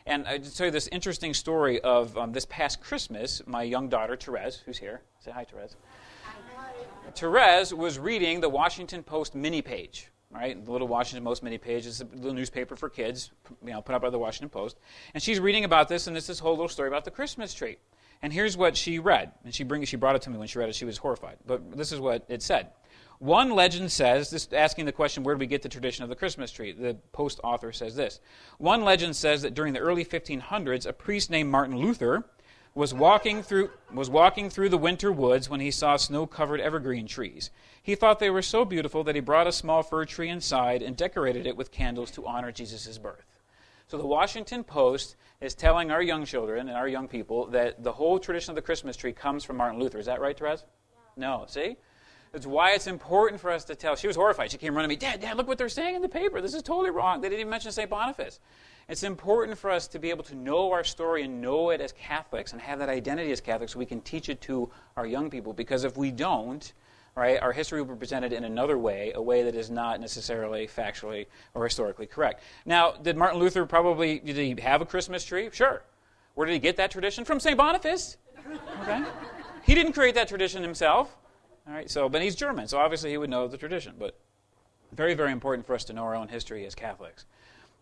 And 0.07 0.27
I 0.27 0.39
just 0.39 0.57
tell 0.57 0.67
you 0.67 0.71
this 0.71 0.89
interesting 0.89 1.35
story 1.35 1.81
of 1.83 2.17
um, 2.17 2.33
this 2.33 2.47
past 2.47 2.81
Christmas. 2.81 3.43
My 3.47 3.63
young 3.63 3.89
daughter, 3.89 4.17
Therese, 4.17 4.63
who's 4.65 4.79
here, 4.79 5.03
say 5.21 5.33
hi, 5.33 5.45
Therese. 5.45 5.77
Therese 7.15 7.73
was 7.73 7.99
reading 7.99 8.41
the 8.41 8.49
Washington 8.49 9.03
Post 9.03 9.35
mini 9.35 9.61
page, 9.61 10.09
right? 10.31 10.65
The 10.65 10.73
little 10.73 10.89
Washington 10.89 11.25
Post 11.25 11.43
mini 11.43 11.59
page 11.59 11.85
is 11.85 12.01
a 12.01 12.05
little 12.15 12.33
newspaper 12.33 12.75
for 12.75 12.89
kids, 12.89 13.33
you 13.63 13.73
know, 13.73 13.83
put 13.83 13.95
up 13.95 14.03
by 14.03 14.11
the 14.11 14.19
Washington 14.19 14.49
Post. 14.49 14.79
And 15.13 15.23
she's 15.23 15.41
reading 15.41 15.65
about 15.65 15.89
this, 15.89 16.07
and 16.07 16.17
it's 16.17 16.27
this 16.27 16.39
whole 16.39 16.53
little 16.53 16.69
story 16.69 16.89
about 16.89 17.05
the 17.05 17.11
Christmas 17.11 17.53
tree. 17.53 17.77
And 18.23 18.33
here's 18.33 18.57
what 18.57 18.77
she 18.77 18.99
read. 18.99 19.33
And 19.45 19.55
she, 19.55 19.65
bring, 19.65 19.85
she 19.85 19.97
brought 19.97 20.17
it 20.17 20.23
to 20.23 20.31
me 20.31 20.39
when 20.39 20.49
she 20.49 20.59
read 20.59 20.69
it. 20.69 20.75
She 20.75 20.85
was 20.85 20.99
horrified. 20.99 21.37
But 21.47 21.77
this 21.77 21.93
is 21.93 22.01
what 22.01 22.25
it 22.29 22.43
said. 22.43 22.69
One 23.21 23.51
legend 23.51 23.91
says, 23.91 24.31
this 24.31 24.49
asking 24.53 24.85
the 24.87 24.93
question, 24.93 25.25
where 25.25 25.35
do 25.35 25.41
we 25.41 25.47
get 25.47 25.63
the 25.63 25.69
tradition 25.69 26.05
of 26.05 26.09
the 26.09 26.17
Christmas 26.17 26.53
tree? 26.53 26.73
The 26.73 26.95
post 27.13 27.41
author 27.43 27.73
says 27.73 27.97
this. 27.97 28.21
One 28.59 28.85
legend 28.85 29.17
says 29.17 29.43
that 29.43 29.55
during 29.55 29.73
the 29.73 29.81
early 29.81 30.05
1500s, 30.05 30.87
a 30.87 30.93
priest 30.93 31.31
named 31.31 31.51
Martin 31.51 31.77
Luther 31.77 32.25
was 32.75 32.95
walking 32.95 33.43
through 33.43 33.71
was 33.93 34.09
walking 34.09 34.51
through 34.51 34.69
the 34.69 34.79
winter 34.79 35.11
woods 35.11 35.51
when 35.51 35.59
he 35.59 35.71
saw 35.71 35.97
snow-covered 35.97 36.61
evergreen 36.61 37.09
trees. 37.09 37.51
He 37.83 37.97
thought 37.97 38.21
they 38.21 38.31
were 38.31 38.43
so 38.43 38.65
beautiful 38.65 39.03
that 39.05 39.17
he 39.17 39.21
brought 39.21 39.49
a 39.49 39.53
small 39.53 39.83
fir 39.83 40.05
tree 40.05 40.29
inside 40.29 40.83
and 40.83 40.97
decorated 40.97 41.47
it 41.47 41.57
with 41.57 41.73
candles 41.73 42.11
to 42.13 42.27
honor 42.27 42.53
Jesus' 42.53 42.99
birth. 42.99 43.25
So 43.89 43.97
the 43.97 44.07
Washington 44.07 44.65
Post 44.65 45.17
is 45.41 45.55
telling 45.55 45.91
our 45.91 46.03
young 46.03 46.27
children 46.27 46.69
and 46.69 46.77
our 46.77 46.89
young 46.89 47.09
people 47.09 47.47
that 47.47 47.83
the 47.83 47.93
whole 47.93 48.19
tradition 48.19 48.51
of 48.51 48.57
the 48.57 48.63
Christmas 48.63 48.97
tree 48.97 49.15
comes 49.15 49.45
from 49.45 49.57
Martin 49.57 49.81
Luther. 49.81 49.99
Is 49.99 50.05
that 50.05 50.21
right, 50.21 50.39
Therese? 50.39 50.65
No. 51.17 51.41
no. 51.41 51.47
See? 51.47 51.79
It's 52.35 52.45
why 52.45 52.73
it's 52.73 52.87
important 52.87 53.41
for 53.41 53.51
us 53.51 53.65
to 53.65 53.75
tell. 53.75 53.97
She 53.97 54.07
was 54.07 54.15
horrified. 54.15 54.51
She 54.51 54.59
came 54.59 54.75
running 54.75 54.91
to 54.91 55.07
me, 55.07 55.11
Dad, 55.11 55.23
Dad, 55.23 55.39
look 55.39 55.49
what 55.49 55.57
they're 55.57 55.71
saying 55.71 55.95
in 55.95 56.03
the 56.03 56.09
paper. 56.09 56.43
This 56.43 56.53
is 56.53 56.63
totally 56.63 56.91
wrong. 56.91 57.23
They 57.23 57.31
didn't 57.31 57.41
even 57.41 57.51
mention 57.51 57.73
St. 57.73 57.89
Boniface. 57.89 58.41
It's 58.91 59.05
important 59.05 59.57
for 59.57 59.71
us 59.71 59.89
to 59.89 59.99
be 59.99 60.11
able 60.11 60.25
to 60.25 60.35
know 60.35 60.71
our 60.71 60.85
story 60.85 61.23
and 61.23 61.41
know 61.41 61.71
it 61.71 61.81
as 61.81 61.93
Catholics 61.93 62.53
and 62.53 62.61
have 62.61 62.81
that 62.81 62.91
identity 62.91 63.33
as 63.33 63.41
Catholics 63.41 63.73
so 63.73 63.79
we 63.79 63.87
can 63.87 64.03
teach 64.03 64.29
it 64.29 64.43
to 64.43 64.71
our 64.99 65.07
young 65.07 65.31
people. 65.31 65.55
Because 65.55 65.85
if 65.85 65.97
we 65.97 66.11
don't, 66.11 66.75
right, 67.19 67.41
our 67.41 67.53
history 67.53 67.81
will 67.83 67.95
be 67.95 67.99
presented 67.99 68.33
in 68.33 68.45
another 68.45 68.79
way, 68.79 69.13
a 69.15 69.23
way 69.23 69.43
that 69.43 69.55
is 69.55 69.71
not 69.71 70.01
necessarily 70.01 70.67
factually 70.67 71.27
or 71.55 71.65
historically 71.65 72.07
correct. 72.07 72.43
Now, 72.65 72.93
did 72.93 73.17
Martin 73.17 73.41
Luther 73.41 73.67
probably 73.67 74.19
did 74.19 74.37
he 74.37 74.61
have 74.63 74.83
a 74.83 74.87
Christmas 74.87 75.25
tree? 75.25 75.49
Sure. 75.53 75.83
Where 76.35 76.47
did 76.47 76.53
he 76.53 76.59
get 76.59 76.77
that 76.77 76.91
tradition? 76.91 77.25
From 77.25 77.41
St. 77.41 77.57
Boniface. 77.57 78.17
Okay. 78.83 79.05
He 79.65 79.75
didn't 79.75 79.93
create 79.93 80.15
that 80.15 80.29
tradition 80.29 80.63
himself. 80.63 81.17
All 81.67 81.75
right. 81.75 81.91
So, 81.91 82.09
but 82.09 82.23
he's 82.23 82.35
German, 82.35 82.69
so 82.69 82.79
obviously 82.79 83.11
he 83.11 83.19
would 83.19 83.31
know 83.31 83.49
the 83.49 83.59
tradition. 83.59 83.95
But 83.99 84.17
very, 84.93 85.15
very 85.15 85.33
important 85.33 85.67
for 85.67 85.75
us 85.75 85.85
to 85.85 85.93
know 85.93 86.05
our 86.05 86.15
own 86.15 86.29
history 86.29 86.65
as 86.67 86.75
Catholics. 86.75 87.27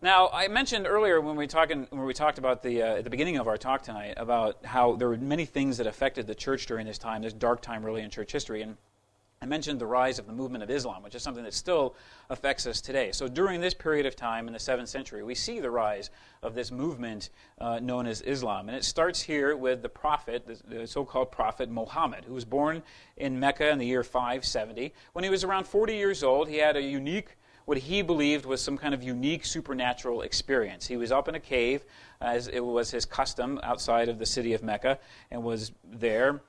Now, 0.01 0.29
I 0.31 0.47
mentioned 0.47 0.85
earlier 0.85 1.19
when 1.21 1.35
we, 1.35 1.47
talking, 1.47 1.87
when 1.89 2.05
we 2.05 2.13
talked 2.13 2.37
about 2.37 2.61
the, 2.61 2.83
uh, 2.83 2.95
at 2.97 3.03
the 3.03 3.09
beginning 3.09 3.37
of 3.37 3.47
our 3.47 3.57
talk 3.57 3.81
tonight 3.81 4.13
about 4.17 4.63
how 4.63 4.95
there 4.95 5.07
were 5.07 5.17
many 5.17 5.45
things 5.45 5.77
that 5.77 5.87
affected 5.87 6.27
the 6.27 6.35
church 6.35 6.67
during 6.67 6.85
this 6.85 6.99
time, 6.99 7.23
this 7.23 7.33
dark 7.33 7.61
time 7.61 7.83
really 7.83 8.01
in 8.01 8.09
church 8.11 8.31
history. 8.31 8.61
And 8.61 8.77
I 9.41 9.45
mentioned 9.45 9.79
the 9.79 9.85
rise 9.85 10.17
of 10.17 10.25
the 10.25 10.33
movement 10.33 10.63
of 10.63 10.69
Islam, 10.71 11.03
which 11.03 11.13
is 11.13 11.21
something 11.21 11.43
that 11.43 11.53
still 11.53 11.95
affects 12.29 12.65
us 12.65 12.81
today. 12.81 13.11
So 13.11 13.27
during 13.27 13.61
this 13.61 13.73
period 13.73 14.07
of 14.07 14.15
time 14.15 14.47
in 14.47 14.53
the 14.53 14.59
7th 14.59 14.87
century, 14.87 15.23
we 15.23 15.35
see 15.35 15.59
the 15.59 15.69
rise 15.69 16.09
of 16.41 16.55
this 16.55 16.71
movement 16.71 17.29
uh, 17.59 17.79
known 17.79 18.07
as 18.07 18.21
Islam. 18.21 18.67
And 18.67 18.75
it 18.75 18.83
starts 18.83 19.21
here 19.21 19.55
with 19.55 19.83
the 19.83 19.89
prophet, 19.89 20.47
the, 20.47 20.77
the 20.77 20.87
so 20.87 21.05
called 21.05 21.31
prophet 21.31 21.69
Muhammad, 21.69 22.25
who 22.25 22.33
was 22.33 22.45
born 22.45 22.81
in 23.17 23.39
Mecca 23.39 23.69
in 23.69 23.77
the 23.77 23.85
year 23.85 24.03
570. 24.03 24.93
When 25.13 25.23
he 25.23 25.29
was 25.29 25.43
around 25.43 25.67
40 25.67 25.95
years 25.95 26.23
old, 26.23 26.47
he 26.47 26.57
had 26.57 26.75
a 26.75 26.81
unique 26.81 27.37
what 27.65 27.77
he 27.79 28.01
believed 28.01 28.45
was 28.45 28.61
some 28.61 28.77
kind 28.77 28.93
of 28.93 29.03
unique 29.03 29.45
supernatural 29.45 30.21
experience. 30.21 30.87
He 30.87 30.95
was 30.95 31.11
up 31.11 31.27
in 31.27 31.35
a 31.35 31.39
cave, 31.41 31.83
as 32.21 32.47
it 32.47 32.61
was 32.61 32.91
his 32.91 33.03
custom 33.03 33.59
outside 33.61 34.07
of 34.07 34.19
the 34.19 34.25
city 34.25 34.53
of 34.53 34.63
Mecca, 34.63 34.99
and 35.31 35.43
was 35.43 35.73
there 35.83 36.39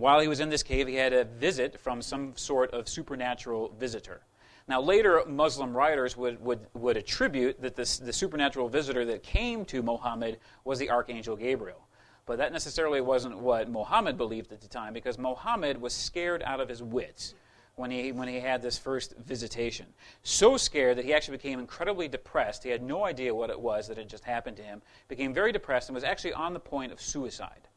while 0.00 0.20
he 0.20 0.28
was 0.28 0.40
in 0.40 0.48
this 0.48 0.62
cave, 0.62 0.88
he 0.88 0.94
had 0.94 1.12
a 1.12 1.24
visit 1.24 1.78
from 1.78 2.02
some 2.02 2.36
sort 2.36 2.72
of 2.72 2.88
supernatural 2.88 3.74
visitor. 3.78 4.22
Now, 4.66 4.80
later 4.80 5.22
Muslim 5.26 5.76
writers 5.76 6.16
would, 6.16 6.42
would, 6.42 6.66
would 6.72 6.96
attribute 6.96 7.60
that 7.60 7.76
this, 7.76 7.98
the 7.98 8.12
supernatural 8.12 8.68
visitor 8.68 9.04
that 9.04 9.22
came 9.22 9.64
to 9.66 9.82
Muhammad 9.82 10.38
was 10.64 10.78
the 10.78 10.90
archangel 10.90 11.36
Gabriel. 11.36 11.86
But 12.26 12.38
that 12.38 12.52
necessarily 12.52 13.02
wasn't 13.02 13.38
what 13.38 13.68
Muhammad 13.68 14.16
believed 14.16 14.52
at 14.52 14.62
the 14.62 14.68
time 14.68 14.94
because 14.94 15.18
Muhammad 15.18 15.80
was 15.80 15.92
scared 15.92 16.42
out 16.42 16.60
of 16.60 16.70
his 16.70 16.82
wits 16.82 17.34
when 17.76 17.90
he, 17.90 18.12
when 18.12 18.28
he 18.28 18.40
had 18.40 18.62
this 18.62 18.78
first 18.78 19.14
visitation. 19.18 19.86
So 20.22 20.56
scared 20.56 20.96
that 20.96 21.04
he 21.04 21.12
actually 21.12 21.36
became 21.36 21.58
incredibly 21.58 22.08
depressed. 22.08 22.62
He 22.62 22.70
had 22.70 22.82
no 22.82 23.04
idea 23.04 23.34
what 23.34 23.50
it 23.50 23.60
was 23.60 23.88
that 23.88 23.98
had 23.98 24.08
just 24.08 24.24
happened 24.24 24.56
to 24.56 24.62
him, 24.62 24.80
became 25.08 25.34
very 25.34 25.52
depressed, 25.52 25.88
and 25.88 25.94
was 25.94 26.04
actually 26.04 26.32
on 26.32 26.54
the 26.54 26.60
point 26.60 26.92
of 26.92 27.00
suicide. 27.00 27.68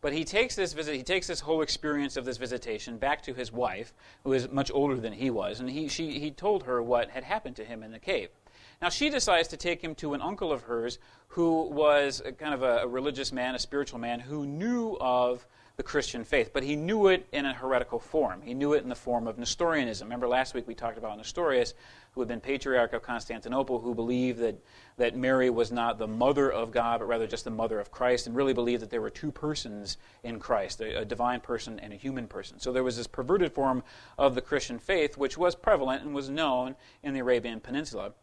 But 0.00 0.12
he 0.12 0.24
takes 0.24 0.54
this 0.54 0.72
visit, 0.72 0.94
he 0.94 1.02
takes 1.02 1.26
this 1.26 1.40
whole 1.40 1.60
experience 1.60 2.16
of 2.16 2.24
this 2.24 2.36
visitation 2.36 2.98
back 2.98 3.22
to 3.22 3.34
his 3.34 3.52
wife, 3.52 3.92
who 4.22 4.32
is 4.32 4.48
much 4.48 4.70
older 4.72 4.96
than 4.96 5.12
he 5.12 5.30
was, 5.30 5.58
and 5.58 5.68
he, 5.68 5.88
she, 5.88 6.20
he 6.20 6.30
told 6.30 6.62
her 6.64 6.80
what 6.80 7.10
had 7.10 7.24
happened 7.24 7.56
to 7.56 7.64
him 7.64 7.82
in 7.82 7.90
the 7.90 7.98
cave. 7.98 8.28
Now 8.80 8.90
she 8.90 9.10
decides 9.10 9.48
to 9.48 9.56
take 9.56 9.82
him 9.82 9.96
to 9.96 10.14
an 10.14 10.22
uncle 10.22 10.52
of 10.52 10.62
hers 10.62 10.98
who 11.28 11.62
was 11.62 12.22
kind 12.38 12.54
of 12.54 12.62
a, 12.62 12.78
a 12.82 12.86
religious 12.86 13.32
man, 13.32 13.56
a 13.56 13.58
spiritual 13.58 13.98
man, 13.98 14.20
who 14.20 14.46
knew 14.46 14.96
of 15.00 15.46
the 15.78 15.84
Christian 15.84 16.24
faith, 16.24 16.50
but 16.52 16.64
he 16.64 16.74
knew 16.74 17.06
it 17.06 17.28
in 17.30 17.46
a 17.46 17.54
heretical 17.54 18.00
form. 18.00 18.42
He 18.42 18.52
knew 18.52 18.72
it 18.72 18.82
in 18.82 18.88
the 18.88 18.96
form 18.96 19.28
of 19.28 19.38
Nestorianism. 19.38 20.06
Remember 20.06 20.26
last 20.26 20.52
week 20.52 20.66
we 20.66 20.74
talked 20.74 20.98
about 20.98 21.16
Nestorius, 21.16 21.72
who 22.10 22.20
had 22.20 22.26
been 22.26 22.40
patriarch 22.40 22.92
of 22.94 23.02
Constantinople, 23.02 23.78
who 23.78 23.94
believed 23.94 24.40
that, 24.40 24.60
that 24.96 25.16
Mary 25.16 25.50
was 25.50 25.70
not 25.70 25.96
the 25.96 26.06
mother 26.08 26.50
of 26.50 26.72
God, 26.72 26.98
but 26.98 27.06
rather 27.06 27.28
just 27.28 27.44
the 27.44 27.52
mother 27.52 27.78
of 27.78 27.92
Christ, 27.92 28.26
and 28.26 28.34
really 28.34 28.54
believed 28.54 28.82
that 28.82 28.90
there 28.90 29.00
were 29.00 29.08
two 29.08 29.30
persons 29.30 29.98
in 30.24 30.40
Christ, 30.40 30.80
a, 30.80 30.98
a 30.98 31.04
divine 31.04 31.38
person 31.38 31.78
and 31.78 31.92
a 31.92 31.96
human 31.96 32.26
person. 32.26 32.58
So 32.58 32.72
there 32.72 32.82
was 32.82 32.96
this 32.96 33.06
perverted 33.06 33.52
form 33.52 33.84
of 34.18 34.34
the 34.34 34.40
Christian 34.40 34.80
faith, 34.80 35.16
which 35.16 35.38
was 35.38 35.54
prevalent 35.54 36.02
and 36.02 36.12
was 36.12 36.28
known 36.28 36.74
in 37.04 37.14
the 37.14 37.20
Arabian 37.20 37.60
Peninsula. 37.60 38.14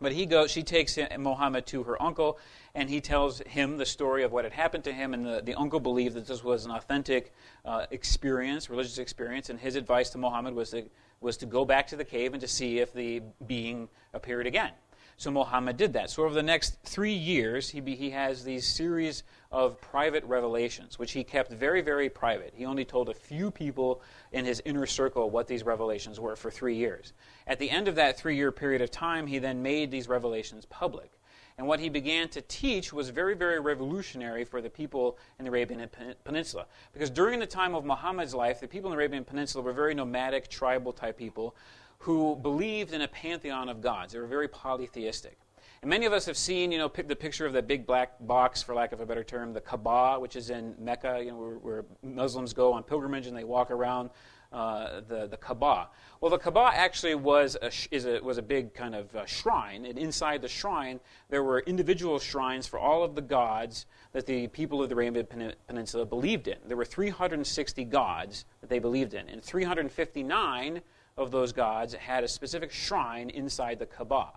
But 0.00 0.12
he 0.12 0.26
goes, 0.26 0.50
she 0.50 0.62
takes 0.62 0.98
Muhammad 1.18 1.66
to 1.66 1.82
her 1.82 2.00
uncle, 2.00 2.38
and 2.74 2.88
he 2.88 3.00
tells 3.00 3.40
him 3.40 3.78
the 3.78 3.86
story 3.86 4.22
of 4.22 4.30
what 4.30 4.44
had 4.44 4.52
happened 4.52 4.84
to 4.84 4.92
him. 4.92 5.12
And 5.12 5.26
the, 5.26 5.42
the 5.44 5.54
uncle 5.54 5.80
believed 5.80 6.14
that 6.14 6.26
this 6.26 6.44
was 6.44 6.64
an 6.64 6.70
authentic 6.70 7.32
uh, 7.64 7.86
experience, 7.90 8.70
religious 8.70 8.98
experience. 8.98 9.50
And 9.50 9.58
his 9.58 9.74
advice 9.74 10.10
to 10.10 10.18
Muhammad 10.18 10.54
was 10.54 10.70
to, 10.70 10.84
was 11.20 11.36
to 11.38 11.46
go 11.46 11.64
back 11.64 11.88
to 11.88 11.96
the 11.96 12.04
cave 12.04 12.32
and 12.32 12.40
to 12.40 12.48
see 12.48 12.78
if 12.78 12.92
the 12.92 13.22
being 13.46 13.88
appeared 14.14 14.46
again. 14.46 14.70
So 15.18 15.32
Muhammad 15.32 15.76
did 15.76 15.94
that. 15.94 16.10
So 16.10 16.24
over 16.24 16.32
the 16.32 16.44
next 16.44 16.78
three 16.84 17.12
years, 17.12 17.68
he, 17.68 17.80
be, 17.80 17.96
he 17.96 18.10
has 18.10 18.44
these 18.44 18.64
series 18.64 19.24
of 19.50 19.80
private 19.80 20.22
revelations, 20.22 20.96
which 20.96 21.10
he 21.10 21.24
kept 21.24 21.50
very, 21.50 21.80
very 21.80 22.08
private. 22.08 22.54
He 22.54 22.64
only 22.64 22.84
told 22.84 23.08
a 23.08 23.14
few 23.14 23.50
people 23.50 24.00
in 24.30 24.44
his 24.44 24.62
inner 24.64 24.86
circle 24.86 25.28
what 25.28 25.48
these 25.48 25.64
revelations 25.64 26.20
were 26.20 26.36
for 26.36 26.52
three 26.52 26.76
years. 26.76 27.14
At 27.48 27.58
the 27.58 27.68
end 27.68 27.88
of 27.88 27.96
that 27.96 28.16
three 28.16 28.36
year 28.36 28.52
period 28.52 28.80
of 28.80 28.92
time, 28.92 29.26
he 29.26 29.40
then 29.40 29.60
made 29.60 29.90
these 29.90 30.08
revelations 30.08 30.66
public. 30.66 31.10
And 31.56 31.66
what 31.66 31.80
he 31.80 31.88
began 31.88 32.28
to 32.28 32.40
teach 32.42 32.92
was 32.92 33.10
very, 33.10 33.34
very 33.34 33.58
revolutionary 33.58 34.44
for 34.44 34.60
the 34.60 34.70
people 34.70 35.18
in 35.40 35.44
the 35.44 35.50
Arabian 35.50 35.90
Peninsula. 36.22 36.66
Because 36.92 37.10
during 37.10 37.40
the 37.40 37.46
time 37.46 37.74
of 37.74 37.84
Muhammad's 37.84 38.36
life, 38.36 38.60
the 38.60 38.68
people 38.68 38.92
in 38.92 38.96
the 38.96 39.02
Arabian 39.02 39.24
Peninsula 39.24 39.64
were 39.64 39.72
very 39.72 39.94
nomadic, 39.94 40.48
tribal 40.48 40.92
type 40.92 41.18
people 41.18 41.56
who 41.98 42.36
believed 42.36 42.92
in 42.92 43.02
a 43.02 43.08
pantheon 43.08 43.68
of 43.68 43.80
gods. 43.80 44.12
They 44.12 44.18
were 44.18 44.26
very 44.26 44.48
polytheistic. 44.48 45.38
And 45.82 45.88
many 45.88 46.06
of 46.06 46.12
us 46.12 46.26
have 46.26 46.36
seen, 46.36 46.72
you 46.72 46.78
know, 46.78 46.88
the 46.88 47.14
picture 47.14 47.46
of 47.46 47.52
that 47.52 47.68
big 47.68 47.86
black 47.86 48.14
box, 48.20 48.62
for 48.62 48.74
lack 48.74 48.92
of 48.92 49.00
a 49.00 49.06
better 49.06 49.22
term, 49.22 49.52
the 49.52 49.60
Kaaba, 49.60 50.18
which 50.18 50.34
is 50.34 50.50
in 50.50 50.74
Mecca, 50.78 51.20
you 51.22 51.30
know, 51.30 51.36
where, 51.36 51.58
where 51.58 51.84
Muslims 52.02 52.52
go 52.52 52.72
on 52.72 52.82
pilgrimage 52.82 53.28
and 53.28 53.36
they 53.36 53.44
walk 53.44 53.70
around 53.70 54.10
uh, 54.52 55.02
the, 55.06 55.26
the 55.26 55.36
Kaaba. 55.36 55.88
Well, 56.20 56.30
the 56.30 56.38
Kaaba 56.38 56.70
actually 56.74 57.14
was 57.14 57.56
a, 57.60 57.70
is 57.94 58.06
a, 58.06 58.18
was 58.20 58.38
a 58.38 58.42
big 58.42 58.74
kind 58.74 58.94
of 58.94 59.14
uh, 59.14 59.26
shrine, 59.26 59.84
and 59.84 59.98
inside 59.98 60.42
the 60.42 60.48
shrine 60.48 61.00
there 61.28 61.44
were 61.44 61.60
individual 61.60 62.18
shrines 62.18 62.66
for 62.66 62.78
all 62.78 63.04
of 63.04 63.14
the 63.14 63.22
gods 63.22 63.86
that 64.12 64.26
the 64.26 64.48
people 64.48 64.82
of 64.82 64.88
the 64.88 64.94
Arabian 64.94 65.54
Peninsula 65.66 66.06
believed 66.06 66.48
in. 66.48 66.56
There 66.66 66.76
were 66.76 66.84
360 66.84 67.84
gods 67.84 68.46
that 68.60 68.70
they 68.70 68.78
believed 68.78 69.14
in, 69.14 69.28
and 69.28 69.42
359 69.42 70.80
of 71.18 71.30
those 71.30 71.52
gods 71.52 71.94
had 71.94 72.24
a 72.24 72.28
specific 72.28 72.70
shrine 72.70 73.30
inside 73.30 73.78
the 73.78 73.86
Kaaba. 73.86 74.30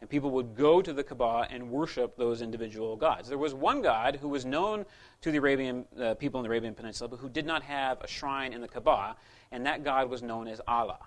And 0.00 0.08
people 0.08 0.30
would 0.30 0.56
go 0.56 0.80
to 0.80 0.92
the 0.94 1.04
Kaaba 1.04 1.46
and 1.50 1.70
worship 1.70 2.16
those 2.16 2.40
individual 2.40 2.96
gods. 2.96 3.28
There 3.28 3.36
was 3.36 3.52
one 3.52 3.82
god 3.82 4.16
who 4.16 4.28
was 4.28 4.46
known 4.46 4.86
to 5.20 5.30
the 5.30 5.36
Arabian 5.36 5.84
uh, 6.00 6.14
people 6.14 6.40
in 6.40 6.44
the 6.44 6.48
Arabian 6.48 6.74
Peninsula, 6.74 7.08
but 7.08 7.18
who 7.18 7.28
did 7.28 7.44
not 7.44 7.62
have 7.62 8.00
a 8.00 8.06
shrine 8.06 8.54
in 8.54 8.62
the 8.62 8.68
Kaaba, 8.68 9.16
and 9.52 9.66
that 9.66 9.84
God 9.84 10.08
was 10.08 10.22
known 10.22 10.48
as 10.48 10.60
Allah. 10.66 11.00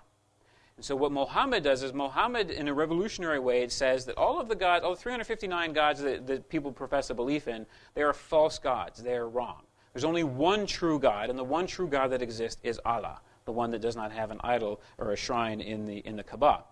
And 0.76 0.84
so 0.84 0.96
what 0.96 1.12
Muhammad 1.12 1.62
does 1.62 1.82
is 1.82 1.92
Muhammad, 1.92 2.50
in 2.50 2.68
a 2.68 2.74
revolutionary 2.74 3.38
way, 3.38 3.62
it 3.62 3.72
says 3.72 4.04
that 4.06 4.16
all 4.16 4.40
of 4.40 4.48
the 4.48 4.56
gods, 4.56 4.84
all 4.84 4.94
the 4.94 5.00
359 5.00 5.72
gods 5.72 6.00
that, 6.00 6.26
that 6.26 6.48
people 6.48 6.72
profess 6.72 7.10
a 7.10 7.14
belief 7.14 7.48
in, 7.48 7.66
they 7.94 8.02
are 8.02 8.12
false 8.12 8.58
gods. 8.58 9.02
They 9.02 9.14
are 9.14 9.28
wrong. 9.28 9.62
There's 9.92 10.04
only 10.04 10.24
one 10.24 10.66
true 10.66 10.98
God, 10.98 11.30
and 11.30 11.38
the 11.38 11.44
one 11.44 11.68
true 11.68 11.86
God 11.86 12.08
that 12.08 12.22
exists 12.22 12.60
is 12.64 12.80
Allah, 12.84 13.20
the 13.44 13.52
one 13.52 13.70
that 13.70 13.80
does 13.80 13.96
not 13.96 14.12
have 14.12 14.30
an 14.30 14.40
idol 14.42 14.80
or 14.98 15.12
a 15.12 15.16
shrine 15.16 15.60
in 15.60 15.84
the, 15.84 15.98
in 15.98 16.16
the 16.16 16.22
Kaaba. 16.22 16.64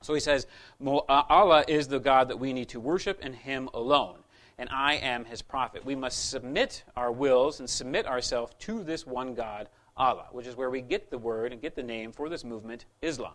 So 0.00 0.14
he 0.14 0.20
says, 0.20 0.46
uh, 0.84 1.00
Allah 1.08 1.64
is 1.68 1.88
the 1.88 1.98
God 1.98 2.28
that 2.28 2.38
we 2.38 2.52
need 2.52 2.68
to 2.70 2.80
worship, 2.80 3.18
and 3.22 3.34
Him 3.34 3.68
alone. 3.74 4.18
And 4.58 4.68
I 4.72 4.94
am 4.94 5.24
His 5.24 5.42
prophet. 5.42 5.84
We 5.84 5.94
must 5.94 6.30
submit 6.30 6.84
our 6.96 7.12
wills 7.12 7.60
and 7.60 7.68
submit 7.68 8.06
ourselves 8.06 8.54
to 8.60 8.82
this 8.82 9.06
one 9.06 9.34
God 9.34 9.68
Allah, 9.96 10.26
which 10.30 10.46
is 10.46 10.56
where 10.56 10.70
we 10.70 10.80
get 10.80 11.10
the 11.10 11.18
word 11.18 11.52
and 11.52 11.60
get 11.60 11.74
the 11.74 11.82
name 11.82 12.12
for 12.12 12.28
this 12.28 12.44
movement, 12.44 12.84
Islam. 13.02 13.34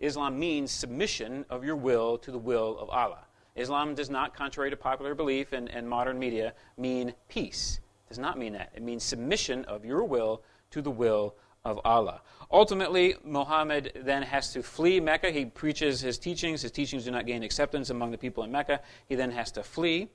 Islam 0.00 0.38
means 0.38 0.70
submission 0.70 1.44
of 1.50 1.64
your 1.64 1.76
will 1.76 2.16
to 2.18 2.30
the 2.30 2.38
will 2.38 2.78
of 2.78 2.88
Allah. 2.88 3.24
Islam 3.56 3.94
does 3.94 4.08
not, 4.08 4.34
contrary 4.34 4.70
to 4.70 4.76
popular 4.76 5.14
belief 5.14 5.52
and, 5.52 5.68
and 5.68 5.88
modern 5.88 6.18
media, 6.18 6.54
mean 6.76 7.12
peace. 7.28 7.80
It 8.06 8.10
does 8.10 8.18
not 8.18 8.38
mean 8.38 8.52
that. 8.54 8.70
It 8.74 8.82
means 8.82 9.02
submission 9.02 9.64
of 9.66 9.84
your 9.84 10.04
will 10.04 10.42
to 10.70 10.80
the 10.80 10.90
will 10.90 11.34
of 11.68 11.80
Allah. 11.84 12.22
Ultimately, 12.50 13.14
Muhammad 13.24 13.92
then 13.94 14.22
has 14.22 14.52
to 14.54 14.62
flee 14.62 15.00
Mecca. 15.00 15.30
He 15.30 15.44
preaches 15.44 16.00
his 16.00 16.18
teachings. 16.18 16.62
His 16.62 16.70
teachings 16.70 17.04
do 17.04 17.10
not 17.10 17.26
gain 17.26 17.42
acceptance 17.42 17.90
among 17.90 18.10
the 18.10 18.18
people 18.18 18.42
in 18.42 18.50
Mecca. 18.50 18.80
He 19.06 19.14
then 19.14 19.30
has 19.32 19.52
to 19.52 19.62
flee 19.62 20.08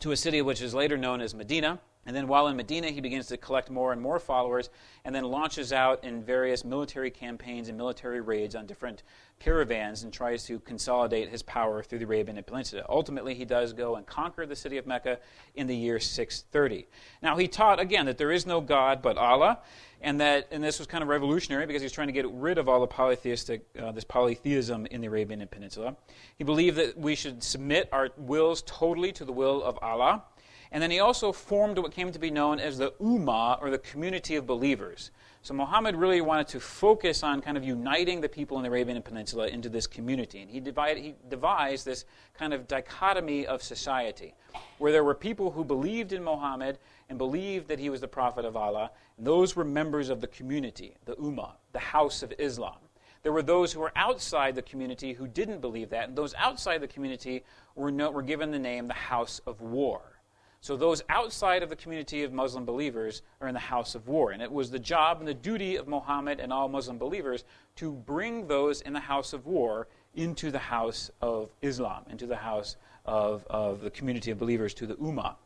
to 0.00 0.12
a 0.12 0.16
city 0.16 0.42
which 0.42 0.60
is 0.60 0.74
later 0.74 0.96
known 0.96 1.20
as 1.20 1.34
Medina. 1.34 1.80
And 2.08 2.16
then 2.16 2.26
while 2.26 2.48
in 2.48 2.56
Medina, 2.56 2.88
he 2.88 3.02
begins 3.02 3.26
to 3.26 3.36
collect 3.36 3.68
more 3.68 3.92
and 3.92 4.00
more 4.00 4.18
followers 4.18 4.70
and 5.04 5.14
then 5.14 5.24
launches 5.24 5.74
out 5.74 6.02
in 6.04 6.22
various 6.22 6.64
military 6.64 7.10
campaigns 7.10 7.68
and 7.68 7.76
military 7.76 8.22
raids 8.22 8.54
on 8.54 8.64
different 8.64 9.02
caravans 9.40 10.04
and 10.04 10.10
tries 10.10 10.46
to 10.46 10.58
consolidate 10.60 11.28
his 11.28 11.42
power 11.42 11.82
through 11.82 11.98
the 11.98 12.06
Arabian 12.06 12.42
Peninsula. 12.42 12.82
Ultimately, 12.88 13.34
he 13.34 13.44
does 13.44 13.74
go 13.74 13.96
and 13.96 14.06
conquer 14.06 14.46
the 14.46 14.56
city 14.56 14.78
of 14.78 14.86
Mecca 14.86 15.18
in 15.54 15.66
the 15.66 15.76
year 15.76 16.00
630. 16.00 16.88
Now, 17.20 17.36
he 17.36 17.46
taught, 17.46 17.78
again, 17.78 18.06
that 18.06 18.16
there 18.16 18.32
is 18.32 18.46
no 18.46 18.62
God 18.62 19.02
but 19.02 19.18
Allah, 19.18 19.58
and 20.00 20.18
that 20.18 20.48
and 20.50 20.64
this 20.64 20.78
was 20.78 20.86
kind 20.86 21.02
of 21.02 21.08
revolutionary 21.08 21.66
because 21.66 21.82
he's 21.82 21.92
trying 21.92 22.08
to 22.08 22.12
get 22.12 22.26
rid 22.30 22.56
of 22.56 22.70
all 22.70 22.80
the 22.80 22.86
polytheistic 22.86 23.66
uh, 23.78 23.92
this 23.92 24.04
polytheism 24.04 24.86
in 24.86 25.02
the 25.02 25.08
Arabian 25.08 25.46
Peninsula. 25.48 25.94
He 26.38 26.44
believed 26.44 26.78
that 26.78 26.96
we 26.96 27.14
should 27.14 27.42
submit 27.42 27.90
our 27.92 28.08
wills 28.16 28.62
totally 28.62 29.12
to 29.12 29.26
the 29.26 29.32
will 29.32 29.62
of 29.62 29.78
Allah. 29.82 30.22
And 30.70 30.82
then 30.82 30.90
he 30.90 31.00
also 31.00 31.32
formed 31.32 31.78
what 31.78 31.92
came 31.92 32.12
to 32.12 32.18
be 32.18 32.30
known 32.30 32.60
as 32.60 32.78
the 32.78 32.92
Ummah, 33.00 33.60
or 33.62 33.70
the 33.70 33.78
community 33.78 34.36
of 34.36 34.46
believers. 34.46 35.10
So 35.42 35.54
Muhammad 35.54 35.96
really 35.96 36.20
wanted 36.20 36.48
to 36.48 36.60
focus 36.60 37.22
on 37.22 37.40
kind 37.40 37.56
of 37.56 37.64
uniting 37.64 38.20
the 38.20 38.28
people 38.28 38.58
in 38.58 38.64
the 38.64 38.68
Arabian 38.68 39.00
Peninsula 39.00 39.46
into 39.46 39.68
this 39.68 39.86
community. 39.86 40.42
And 40.42 40.50
he, 40.50 40.60
divided, 40.60 41.02
he 41.02 41.14
devised 41.30 41.86
this 41.86 42.04
kind 42.34 42.52
of 42.52 42.68
dichotomy 42.68 43.46
of 43.46 43.62
society, 43.62 44.34
where 44.78 44.92
there 44.92 45.04
were 45.04 45.14
people 45.14 45.50
who 45.50 45.64
believed 45.64 46.12
in 46.12 46.22
Muhammad 46.22 46.78
and 47.08 47.16
believed 47.16 47.68
that 47.68 47.78
he 47.78 47.88
was 47.88 48.00
the 48.00 48.08
prophet 48.08 48.44
of 48.44 48.56
Allah. 48.56 48.90
And 49.16 49.26
those 49.26 49.56
were 49.56 49.64
members 49.64 50.10
of 50.10 50.20
the 50.20 50.26
community, 50.26 50.96
the 51.06 51.14
Ummah, 51.16 51.52
the 51.72 51.78
house 51.78 52.22
of 52.22 52.34
Islam. 52.38 52.76
There 53.22 53.32
were 53.32 53.42
those 53.42 53.72
who 53.72 53.80
were 53.80 53.92
outside 53.96 54.54
the 54.54 54.62
community 54.62 55.12
who 55.12 55.26
didn't 55.26 55.60
believe 55.60 55.90
that. 55.90 56.08
And 56.08 56.18
those 56.18 56.34
outside 56.34 56.80
the 56.80 56.88
community 56.88 57.42
were, 57.74 57.90
no, 57.90 58.10
were 58.10 58.22
given 58.22 58.50
the 58.50 58.58
name 58.58 58.86
the 58.86 58.94
house 58.94 59.40
of 59.46 59.60
war. 59.60 60.17
So 60.60 60.76
those 60.76 61.02
outside 61.08 61.62
of 61.62 61.68
the 61.68 61.76
community 61.76 62.24
of 62.24 62.32
Muslim 62.32 62.64
believers 62.64 63.22
are 63.40 63.48
in 63.48 63.54
the 63.54 63.60
house 63.60 63.94
of 63.94 64.08
war. 64.08 64.32
And 64.32 64.42
it 64.42 64.50
was 64.50 64.70
the 64.70 64.78
job 64.78 65.18
and 65.20 65.28
the 65.28 65.34
duty 65.34 65.76
of 65.76 65.86
Muhammad 65.86 66.40
and 66.40 66.52
all 66.52 66.68
Muslim 66.68 66.98
believers 66.98 67.44
to 67.76 67.92
bring 67.92 68.48
those 68.48 68.80
in 68.80 68.92
the 68.92 69.00
house 69.00 69.32
of 69.32 69.46
war 69.46 69.86
into 70.14 70.50
the 70.50 70.58
house 70.58 71.10
of 71.20 71.50
Islam, 71.62 72.04
into 72.10 72.26
the 72.26 72.36
house 72.36 72.76
of, 73.04 73.46
of 73.48 73.82
the 73.82 73.90
community 73.90 74.32
of 74.32 74.38
believers, 74.38 74.74
to 74.74 74.86
the 74.86 74.96
Ummah. 74.96 75.36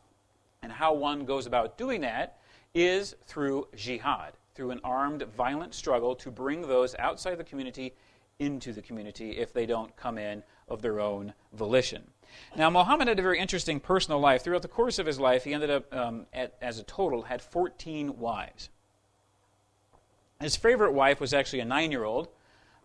And 0.63 0.71
how 0.71 0.93
one 0.93 1.25
goes 1.25 1.45
about 1.45 1.77
doing 1.77 2.01
that 2.01 2.39
is 2.73 3.15
through 3.27 3.67
jihad, 3.75 4.33
through 4.55 4.71
an 4.71 4.79
armed, 4.83 5.23
violent 5.37 5.75
struggle 5.75 6.15
to 6.15 6.31
bring 6.31 6.61
those 6.61 6.95
outside 6.97 7.35
the 7.35 7.43
community 7.43 7.93
into 8.39 8.73
the 8.73 8.81
community 8.81 9.37
if 9.37 9.53
they 9.53 9.65
don't 9.65 9.95
come 9.95 10.17
in 10.17 10.41
of 10.67 10.81
their 10.81 10.99
own 10.99 11.33
volition. 11.53 12.03
Now, 12.55 12.69
Muhammad 12.69 13.07
had 13.07 13.19
a 13.19 13.21
very 13.21 13.39
interesting 13.39 13.79
personal 13.79 14.19
life. 14.19 14.43
Throughout 14.43 14.61
the 14.61 14.67
course 14.67 14.99
of 14.99 15.05
his 15.05 15.19
life, 15.19 15.43
he 15.43 15.53
ended 15.53 15.69
up, 15.69 15.93
um, 15.93 16.25
at, 16.33 16.53
as 16.61 16.79
a 16.79 16.83
total, 16.83 17.23
had 17.23 17.41
14 17.41 18.17
wives. 18.19 18.69
His 20.39 20.55
favorite 20.55 20.93
wife 20.93 21.19
was 21.19 21.33
actually 21.33 21.61
a 21.61 21.65
nine 21.65 21.91
year 21.91 22.03
old. 22.03 22.27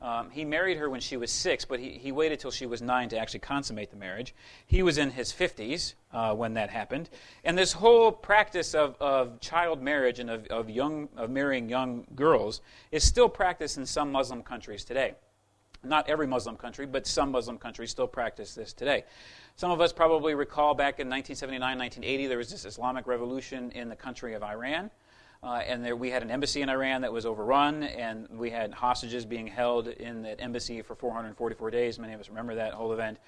Um, 0.00 0.30
he 0.30 0.44
married 0.44 0.76
her 0.76 0.88
when 0.88 1.00
she 1.00 1.16
was 1.16 1.32
six, 1.32 1.64
but 1.64 1.80
he, 1.80 1.90
he 1.90 2.12
waited 2.12 2.38
till 2.38 2.52
she 2.52 2.66
was 2.66 2.80
nine 2.80 3.08
to 3.08 3.18
actually 3.18 3.40
consummate 3.40 3.90
the 3.90 3.96
marriage. 3.96 4.32
He 4.66 4.84
was 4.84 4.96
in 4.96 5.10
his 5.10 5.32
50s 5.32 5.94
uh, 6.12 6.34
when 6.34 6.54
that 6.54 6.70
happened. 6.70 7.10
And 7.42 7.58
this 7.58 7.72
whole 7.72 8.12
practice 8.12 8.74
of, 8.74 8.96
of 9.00 9.40
child 9.40 9.82
marriage 9.82 10.20
and 10.20 10.30
of, 10.30 10.46
of, 10.46 10.70
young, 10.70 11.08
of 11.16 11.30
marrying 11.30 11.68
young 11.68 12.06
girls 12.14 12.60
is 12.92 13.02
still 13.02 13.28
practiced 13.28 13.76
in 13.76 13.86
some 13.86 14.12
Muslim 14.12 14.42
countries 14.42 14.84
today. 14.84 15.14
Not 15.84 16.08
every 16.08 16.26
Muslim 16.26 16.56
country, 16.56 16.86
but 16.86 17.06
some 17.06 17.30
Muslim 17.30 17.58
countries 17.58 17.90
still 17.90 18.08
practice 18.08 18.54
this 18.54 18.72
today. 18.72 19.04
Some 19.56 19.70
of 19.70 19.80
us 19.80 19.92
probably 19.92 20.34
recall 20.34 20.74
back 20.74 21.00
in 21.00 21.08
1979, 21.08 21.60
1980, 21.60 22.26
there 22.26 22.38
was 22.38 22.50
this 22.50 22.64
Islamic 22.64 23.06
revolution 23.06 23.70
in 23.72 23.88
the 23.88 23.96
country 23.96 24.34
of 24.34 24.42
Iran. 24.42 24.90
Uh, 25.40 25.62
and 25.66 25.84
there, 25.84 25.94
we 25.94 26.10
had 26.10 26.22
an 26.22 26.30
embassy 26.32 26.62
in 26.62 26.68
Iran 26.68 27.02
that 27.02 27.12
was 27.12 27.24
overrun, 27.24 27.84
and 27.84 28.28
we 28.30 28.50
had 28.50 28.72
hostages 28.72 29.24
being 29.24 29.46
held 29.46 29.86
in 29.86 30.22
that 30.22 30.40
embassy 30.40 30.82
for 30.82 30.96
444 30.96 31.70
days. 31.70 31.98
Many 31.98 32.12
of 32.12 32.20
us 32.20 32.28
remember 32.28 32.56
that 32.56 32.74
whole 32.74 32.92
event. 32.92 33.18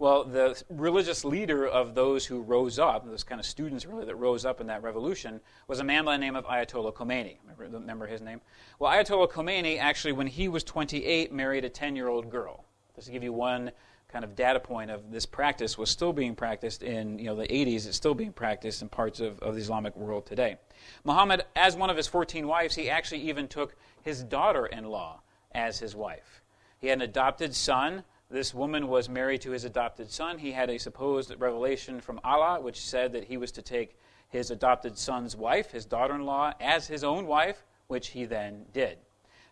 Well, 0.00 0.22
the 0.22 0.62
religious 0.70 1.24
leader 1.24 1.66
of 1.66 1.96
those 1.96 2.24
who 2.24 2.40
rose 2.40 2.78
up, 2.78 3.04
those 3.04 3.24
kind 3.24 3.40
of 3.40 3.46
students 3.46 3.84
really 3.84 4.04
that 4.04 4.14
rose 4.14 4.44
up 4.44 4.60
in 4.60 4.68
that 4.68 4.84
revolution, 4.84 5.40
was 5.66 5.80
a 5.80 5.84
man 5.84 6.04
by 6.04 6.12
the 6.12 6.20
name 6.20 6.36
of 6.36 6.44
Ayatollah 6.44 6.94
Khomeini. 6.94 7.38
Remember, 7.42 7.78
remember 7.78 8.06
his 8.06 8.20
name? 8.20 8.40
Well, 8.78 8.92
Ayatollah 8.92 9.28
Khomeini 9.28 9.78
actually, 9.80 10.12
when 10.12 10.28
he 10.28 10.46
was 10.46 10.62
28, 10.62 11.32
married 11.32 11.64
a 11.64 11.68
10 11.68 11.96
year 11.96 12.06
old 12.06 12.30
girl. 12.30 12.64
Just 12.94 13.08
to 13.08 13.12
give 13.12 13.24
you 13.24 13.32
one 13.32 13.72
kind 14.08 14.24
of 14.24 14.36
data 14.36 14.60
point 14.60 14.90
of 14.90 15.10
this 15.10 15.26
practice 15.26 15.76
was 15.76 15.90
still 15.90 16.12
being 16.12 16.34
practiced 16.34 16.82
in 16.82 17.18
you 17.18 17.26
know 17.26 17.36
the 17.36 17.46
80s 17.46 17.86
it's 17.86 17.96
still 17.96 18.14
being 18.14 18.32
practiced 18.32 18.80
in 18.80 18.88
parts 18.88 19.20
of, 19.20 19.38
of 19.40 19.54
the 19.54 19.60
islamic 19.60 19.94
world 19.96 20.24
today 20.24 20.56
muhammad 21.04 21.44
as 21.54 21.76
one 21.76 21.90
of 21.90 21.96
his 21.98 22.06
14 22.06 22.46
wives 22.46 22.74
he 22.74 22.88
actually 22.88 23.20
even 23.20 23.46
took 23.46 23.76
his 24.02 24.24
daughter-in-law 24.24 25.20
as 25.52 25.78
his 25.78 25.94
wife 25.94 26.40
he 26.78 26.86
had 26.86 26.96
an 26.98 27.02
adopted 27.02 27.54
son 27.54 28.02
this 28.30 28.52
woman 28.52 28.88
was 28.88 29.08
married 29.08 29.40
to 29.42 29.52
his 29.52 29.64
adopted 29.64 30.10
son. 30.10 30.38
He 30.38 30.52
had 30.52 30.68
a 30.68 30.78
supposed 30.78 31.34
revelation 31.38 32.00
from 32.00 32.20
Allah, 32.22 32.60
which 32.60 32.80
said 32.80 33.12
that 33.12 33.24
he 33.24 33.38
was 33.38 33.50
to 33.52 33.62
take 33.62 33.96
his 34.28 34.50
adopted 34.50 34.98
son's 34.98 35.34
wife, 35.34 35.70
his 35.70 35.86
daughter 35.86 36.14
in 36.14 36.26
law, 36.26 36.52
as 36.60 36.86
his 36.86 37.02
own 37.02 37.26
wife, 37.26 37.64
which 37.86 38.08
he 38.08 38.26
then 38.26 38.66
did. 38.72 38.98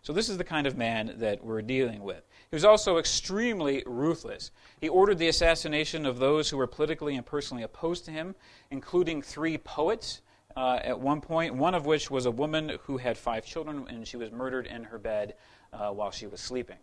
So, 0.03 0.13
this 0.13 0.29
is 0.29 0.37
the 0.37 0.43
kind 0.43 0.67
of 0.67 0.77
man 0.77 1.15
that 1.17 1.43
we're 1.43 1.63
dealing 1.63 2.03
with. 2.03 2.23
He 2.49 2.55
was 2.55 2.63
also 2.63 2.97
extremely 2.97 3.83
ruthless. 3.85 4.51
He 4.79 4.87
ordered 4.87 5.17
the 5.17 5.27
assassination 5.27 6.05
of 6.05 6.19
those 6.19 6.49
who 6.49 6.57
were 6.57 6.67
politically 6.67 7.15
and 7.15 7.25
personally 7.25 7.63
opposed 7.63 8.05
to 8.05 8.11
him, 8.11 8.35
including 8.69 9.21
three 9.21 9.57
poets 9.57 10.21
uh, 10.55 10.79
at 10.83 10.99
one 10.99 11.19
point, 11.19 11.55
one 11.55 11.75
of 11.75 11.85
which 11.85 12.09
was 12.09 12.25
a 12.25 12.31
woman 12.31 12.77
who 12.83 12.97
had 12.97 13.17
five 13.17 13.45
children, 13.45 13.85
and 13.89 14.07
she 14.07 14.17
was 14.17 14.31
murdered 14.31 14.67
in 14.67 14.83
her 14.83 14.99
bed 14.99 15.33
uh, 15.73 15.89
while 15.89 16.11
she 16.11 16.27
was 16.27 16.39
sleeping. 16.39 16.77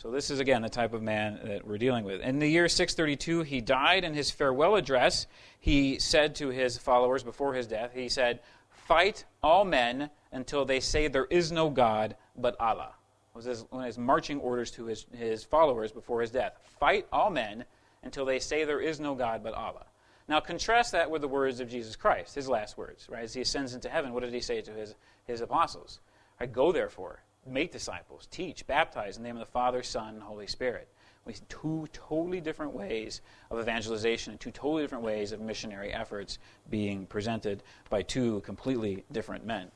So, 0.00 0.10
this 0.10 0.30
is 0.30 0.40
again 0.40 0.62
the 0.62 0.70
type 0.70 0.94
of 0.94 1.02
man 1.02 1.38
that 1.44 1.66
we're 1.66 1.76
dealing 1.76 2.06
with. 2.06 2.22
In 2.22 2.38
the 2.38 2.48
year 2.48 2.70
632, 2.70 3.42
he 3.42 3.60
died. 3.60 4.02
In 4.02 4.14
his 4.14 4.30
farewell 4.30 4.76
address, 4.76 5.26
he 5.58 5.98
said 5.98 6.34
to 6.36 6.48
his 6.48 6.78
followers 6.78 7.22
before 7.22 7.52
his 7.52 7.66
death, 7.66 7.90
he 7.92 8.08
said, 8.08 8.40
Fight 8.70 9.26
all 9.42 9.66
men 9.66 10.08
until 10.32 10.64
they 10.64 10.80
say 10.80 11.08
there 11.08 11.26
is 11.26 11.52
no 11.52 11.68
God 11.68 12.16
but 12.34 12.58
Allah. 12.58 12.94
Was 13.34 13.44
his, 13.44 13.66
one 13.68 13.82
of 13.82 13.86
his 13.88 13.98
marching 13.98 14.40
orders 14.40 14.70
to 14.70 14.86
his, 14.86 15.04
his 15.12 15.44
followers 15.44 15.92
before 15.92 16.22
his 16.22 16.30
death. 16.30 16.54
Fight 16.78 17.06
all 17.12 17.28
men 17.28 17.66
until 18.02 18.24
they 18.24 18.38
say 18.38 18.64
there 18.64 18.80
is 18.80 19.00
no 19.00 19.14
God 19.14 19.42
but 19.42 19.52
Allah. 19.52 19.84
Now, 20.28 20.40
contrast 20.40 20.92
that 20.92 21.10
with 21.10 21.20
the 21.20 21.28
words 21.28 21.60
of 21.60 21.68
Jesus 21.68 21.94
Christ, 21.94 22.34
his 22.34 22.48
last 22.48 22.78
words, 22.78 23.06
right? 23.10 23.24
As 23.24 23.34
he 23.34 23.42
ascends 23.42 23.74
into 23.74 23.90
heaven, 23.90 24.14
what 24.14 24.22
did 24.22 24.32
he 24.32 24.40
say 24.40 24.62
to 24.62 24.72
his, 24.72 24.94
his 25.26 25.42
apostles? 25.42 26.00
I 26.40 26.46
Go, 26.46 26.72
therefore, 26.72 27.22
make 27.46 27.72
disciples, 27.72 28.26
teach, 28.30 28.66
baptize 28.66 29.16
in 29.16 29.22
the 29.22 29.28
name 29.28 29.36
of 29.36 29.40
the 29.46 29.52
Father, 29.52 29.82
Son, 29.82 30.14
and 30.14 30.22
Holy 30.22 30.46
Spirit. 30.46 30.88
We 31.24 31.34
see 31.34 31.42
two 31.48 31.86
totally 31.92 32.40
different 32.40 32.72
ways 32.72 33.20
of 33.50 33.60
evangelization 33.60 34.32
and 34.32 34.40
two 34.40 34.50
totally 34.50 34.82
different 34.82 35.04
ways 35.04 35.32
of 35.32 35.40
missionary 35.40 35.92
efforts 35.92 36.38
being 36.70 37.06
presented 37.06 37.62
by 37.88 38.02
two 38.02 38.40
completely 38.40 39.04
different 39.12 39.44
men. 39.44 39.70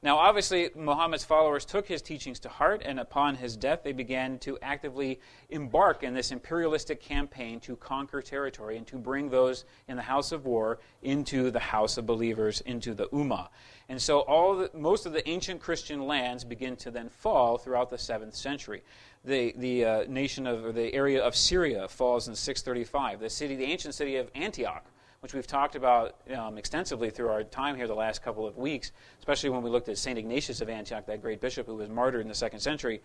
Now, 0.00 0.18
obviously, 0.18 0.70
Muhammad's 0.76 1.24
followers 1.24 1.64
took 1.64 1.88
his 1.88 2.02
teachings 2.02 2.38
to 2.40 2.48
heart, 2.48 2.82
and 2.84 3.00
upon 3.00 3.34
his 3.34 3.56
death, 3.56 3.80
they 3.82 3.90
began 3.90 4.38
to 4.40 4.56
actively 4.62 5.18
embark 5.50 6.04
in 6.04 6.14
this 6.14 6.30
imperialistic 6.30 7.00
campaign 7.00 7.58
to 7.60 7.74
conquer 7.74 8.22
territory 8.22 8.76
and 8.76 8.86
to 8.86 8.96
bring 8.96 9.28
those 9.28 9.64
in 9.88 9.96
the 9.96 10.02
house 10.02 10.30
of 10.30 10.46
war 10.46 10.78
into 11.02 11.50
the 11.50 11.58
house 11.58 11.98
of 11.98 12.06
believers, 12.06 12.60
into 12.60 12.94
the 12.94 13.08
Ummah. 13.08 13.48
And 13.88 14.00
so, 14.00 14.20
all 14.20 14.54
the, 14.54 14.70
most 14.72 15.04
of 15.04 15.12
the 15.12 15.28
ancient 15.28 15.60
Christian 15.60 16.06
lands 16.06 16.44
begin 16.44 16.76
to 16.76 16.92
then 16.92 17.08
fall 17.08 17.58
throughout 17.58 17.90
the 17.90 17.96
7th 17.96 18.36
century. 18.36 18.84
The, 19.24 19.52
the 19.56 19.84
uh, 19.84 20.04
nation 20.08 20.46
of, 20.46 20.76
the 20.76 20.94
area 20.94 21.20
of 21.20 21.34
Syria 21.34 21.88
falls 21.88 22.28
in 22.28 22.36
635. 22.36 23.18
The 23.18 23.28
city, 23.28 23.56
the 23.56 23.64
ancient 23.64 23.96
city 23.96 24.14
of 24.14 24.30
Antioch, 24.36 24.84
which 25.20 25.34
we've 25.34 25.46
talked 25.46 25.74
about 25.74 26.16
um, 26.36 26.58
extensively 26.58 27.10
through 27.10 27.28
our 27.28 27.42
time 27.42 27.74
here 27.74 27.88
the 27.88 27.94
last 27.94 28.22
couple 28.22 28.46
of 28.46 28.56
weeks, 28.56 28.92
especially 29.18 29.50
when 29.50 29.62
we 29.62 29.70
looked 29.70 29.88
at 29.88 29.98
St. 29.98 30.16
Ignatius 30.16 30.60
of 30.60 30.68
Antioch, 30.68 31.06
that 31.06 31.20
great 31.20 31.40
bishop 31.40 31.66
who 31.66 31.74
was 31.74 31.88
martyred 31.88 32.22
in 32.22 32.28
the 32.28 32.34
second 32.34 32.60
century. 32.60 33.00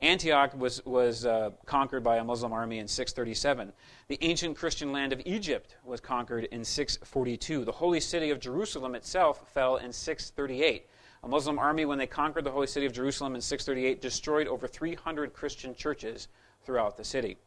Antioch 0.00 0.54
was, 0.56 0.84
was 0.84 1.26
uh, 1.26 1.50
conquered 1.64 2.04
by 2.04 2.18
a 2.18 2.24
Muslim 2.24 2.52
army 2.52 2.78
in 2.78 2.86
637. 2.86 3.72
The 4.08 4.18
ancient 4.20 4.56
Christian 4.56 4.92
land 4.92 5.12
of 5.12 5.20
Egypt 5.24 5.76
was 5.84 6.00
conquered 6.00 6.44
in 6.44 6.64
642. 6.64 7.64
The 7.64 7.72
holy 7.72 8.00
city 8.00 8.30
of 8.30 8.38
Jerusalem 8.38 8.94
itself 8.94 9.50
fell 9.52 9.76
in 9.76 9.92
638. 9.92 10.86
A 11.24 11.28
Muslim 11.28 11.58
army, 11.58 11.84
when 11.84 11.98
they 11.98 12.06
conquered 12.06 12.44
the 12.44 12.50
holy 12.50 12.66
city 12.68 12.86
of 12.86 12.92
Jerusalem 12.92 13.34
in 13.34 13.40
638, 13.40 14.00
destroyed 14.00 14.46
over 14.46 14.68
300 14.68 15.32
Christian 15.32 15.74
churches 15.74 16.28
throughout 16.62 16.96
the 16.96 17.04
city. 17.04 17.38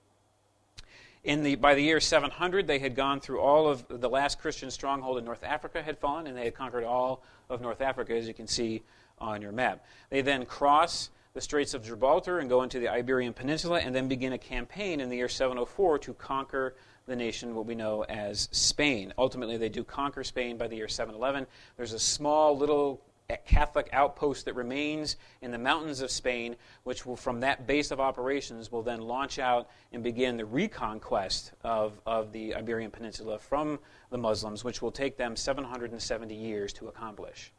In 1.24 1.44
the, 1.44 1.56
by 1.56 1.76
the 1.76 1.84
year 1.84 2.00
700, 2.00 2.66
they 2.66 2.80
had 2.80 2.96
gone 2.96 3.20
through 3.20 3.42
all 3.42 3.68
of 3.68 3.86
the 3.90 4.10
last 4.10 4.40
Christian 4.40 4.72
stronghold 4.72 5.18
in 5.18 5.26
North 5.26 5.44
Africa 5.44 5.82
had 5.82 5.98
fallen, 5.98 6.28
and 6.28 6.38
they 6.38 6.46
had 6.46 6.56
conquered 6.56 6.86
all 6.86 7.22
of 7.50 7.62
North 7.62 7.82
Africa, 7.82 8.16
as 8.16 8.28
you 8.28 8.34
can 8.34 8.48
see 8.48 8.84
on 9.18 9.42
your 9.42 9.52
map. 9.52 9.84
They 10.10 10.22
then 10.22 10.46
cross 10.46 11.10
the 11.34 11.42
Straits 11.42 11.74
of 11.74 11.84
Gibraltar 11.84 12.40
and 12.40 12.50
go 12.50 12.64
into 12.64 12.80
the 12.80 12.88
Iberian 12.88 13.34
Peninsula, 13.34 13.80
and 13.80 13.94
then 13.94 14.08
begin 14.08 14.34
a 14.34 14.38
campaign 14.38 15.02
in 15.02 15.10
the 15.10 15.18
year 15.18 15.28
704 15.28 16.00
to 16.00 16.14
conquer 16.14 16.76
the 17.06 17.16
nation, 17.16 17.54
what 17.54 17.66
we 17.66 17.76
know 17.76 18.04
as 18.04 18.48
Spain. 18.52 19.14
Ultimately, 19.18 19.58
they 19.58 19.70
do 19.70 19.84
conquer 19.84 20.24
Spain 20.24 20.58
by 20.58 20.68
the 20.68 20.78
year 20.78 20.88
711. 20.88 21.48
There's 21.76 21.94
a 21.94 22.00
small 22.00 22.58
little 22.58 23.02
Catholic 23.38 23.90
outpost 23.94 24.46
that 24.46 24.56
remains 24.56 25.18
in 25.42 25.52
the 25.52 25.58
mountains 25.58 26.02
of 26.02 26.10
Spain, 26.10 26.56
which 26.84 27.06
will, 27.06 27.16
from 27.16 27.42
that 27.42 27.68
base 27.68 27.92
of 27.92 28.00
operations, 28.00 28.72
will 28.72 28.82
then 28.82 29.02
launch 29.02 29.38
out 29.38 29.70
and 29.94 30.04
begin 30.04 30.36
the 30.36 30.46
reconquest 30.46 31.52
of, 31.64 32.00
of 32.08 32.32
the 32.32 32.56
Iberian 32.56 32.90
Peninsula 32.90 33.38
from 33.38 33.80
the 34.10 34.18
Muslims, 34.18 34.64
which 34.64 34.82
will 34.82 34.92
take 34.92 35.16
them 35.16 35.36
770 35.36 36.34
years 36.34 36.74
to 36.74 36.88
accomplish. 36.88 37.52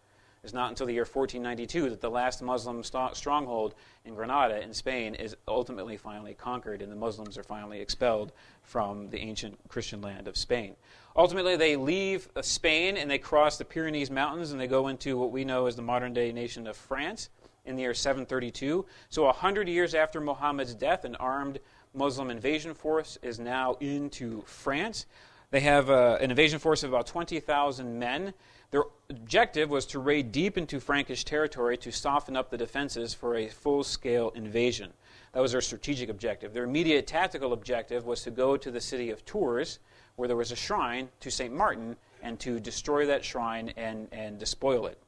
It's 0.42 0.54
not 0.54 0.70
until 0.70 0.86
the 0.86 0.94
year 0.94 1.02
1492 1.02 1.90
that 1.90 2.00
the 2.00 2.10
last 2.10 2.42
Muslim 2.42 2.82
st- 2.82 3.14
stronghold 3.14 3.74
in 4.04 4.14
Granada 4.14 4.60
in 4.62 4.72
Spain 4.72 5.14
is 5.14 5.36
ultimately 5.46 5.96
finally 5.98 6.34
conquered 6.34 6.80
and 6.80 6.90
the 6.90 6.96
Muslims 6.96 7.36
are 7.36 7.42
finally 7.42 7.80
expelled 7.80 8.32
from 8.62 9.10
the 9.10 9.18
ancient 9.18 9.58
Christian 9.68 10.00
land 10.00 10.26
of 10.26 10.36
Spain. 10.36 10.76
Ultimately, 11.16 11.56
they 11.56 11.76
leave 11.76 12.28
uh, 12.36 12.42
Spain 12.42 12.96
and 12.96 13.10
they 13.10 13.18
cross 13.18 13.58
the 13.58 13.64
Pyrenees 13.64 14.10
Mountains 14.10 14.52
and 14.52 14.60
they 14.60 14.66
go 14.66 14.88
into 14.88 15.18
what 15.18 15.32
we 15.32 15.44
know 15.44 15.66
as 15.66 15.76
the 15.76 15.82
modern 15.82 16.12
day 16.12 16.32
nation 16.32 16.66
of 16.66 16.76
France 16.76 17.30
in 17.64 17.76
the 17.76 17.82
year 17.82 17.94
732. 17.94 18.86
So, 19.08 19.24
100 19.24 19.68
years 19.68 19.94
after 19.94 20.20
Muhammad's 20.20 20.74
death, 20.74 21.04
an 21.04 21.16
armed 21.16 21.58
Muslim 21.94 22.30
invasion 22.30 22.74
force 22.74 23.18
is 23.22 23.40
now 23.40 23.74
into 23.80 24.42
France. 24.42 25.06
They 25.50 25.60
have 25.60 25.90
uh, 25.90 26.18
an 26.20 26.30
invasion 26.30 26.60
force 26.60 26.84
of 26.84 26.90
about 26.90 27.08
20,000 27.08 27.98
men. 27.98 28.32
Their 28.70 28.84
objective 29.08 29.68
was 29.68 29.84
to 29.86 29.98
raid 29.98 30.30
deep 30.30 30.56
into 30.56 30.78
Frankish 30.78 31.24
territory 31.24 31.76
to 31.78 31.90
soften 31.90 32.36
up 32.36 32.50
the 32.50 32.56
defenses 32.56 33.12
for 33.14 33.34
a 33.34 33.48
full 33.48 33.82
scale 33.82 34.30
invasion. 34.36 34.92
That 35.32 35.40
was 35.40 35.52
their 35.52 35.60
strategic 35.60 36.08
objective. 36.08 36.54
Their 36.54 36.64
immediate 36.64 37.08
tactical 37.08 37.52
objective 37.52 38.06
was 38.06 38.22
to 38.22 38.30
go 38.30 38.56
to 38.56 38.70
the 38.70 38.80
city 38.80 39.10
of 39.10 39.24
Tours, 39.24 39.80
where 40.20 40.28
there 40.28 40.36
was 40.36 40.52
a 40.52 40.56
shrine 40.56 41.08
to 41.20 41.30
St. 41.30 41.52
Martin, 41.52 41.96
and 42.22 42.38
to 42.40 42.60
destroy 42.60 43.06
that 43.06 43.24
shrine 43.24 43.72
and, 43.76 44.06
and 44.12 44.38
despoil 44.38 44.86
it. 44.86 45.02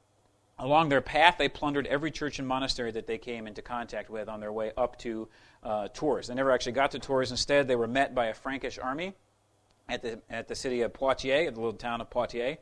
Along 0.59 0.89
their 0.89 1.01
path, 1.01 1.37
they 1.39 1.49
plundered 1.49 1.87
every 1.87 2.11
church 2.11 2.39
and 2.39 2.49
monastery 2.49 2.91
that 2.93 3.07
they 3.07 3.19
came 3.19 3.47
into 3.47 3.63
contact 3.63 4.09
with 4.09 4.29
on 4.29 4.41
their 4.41 4.53
way 4.53 4.73
up 4.77 4.99
to 5.01 5.29
uh, 5.63 5.89
Tours. 5.89 6.29
They 6.29 6.35
never 6.35 6.51
actually 6.51 6.73
got 6.73 6.93
to 6.93 6.99
Tours. 6.99 7.31
Instead, 7.31 7.69
they 7.69 7.77
were 7.77 7.87
met 7.87 8.15
by 8.15 8.27
a 8.27 8.35
Frankish 8.35 8.79
army 8.79 9.15
at 9.89 10.03
the, 10.03 10.21
at 10.31 10.49
the 10.49 10.55
city 10.55 10.81
of 10.81 10.93
Poitiers, 10.93 11.49
at 11.49 11.55
the 11.55 11.61
little 11.61 11.77
town 11.77 12.01
of 12.01 12.09
Poitiers. 12.11 12.57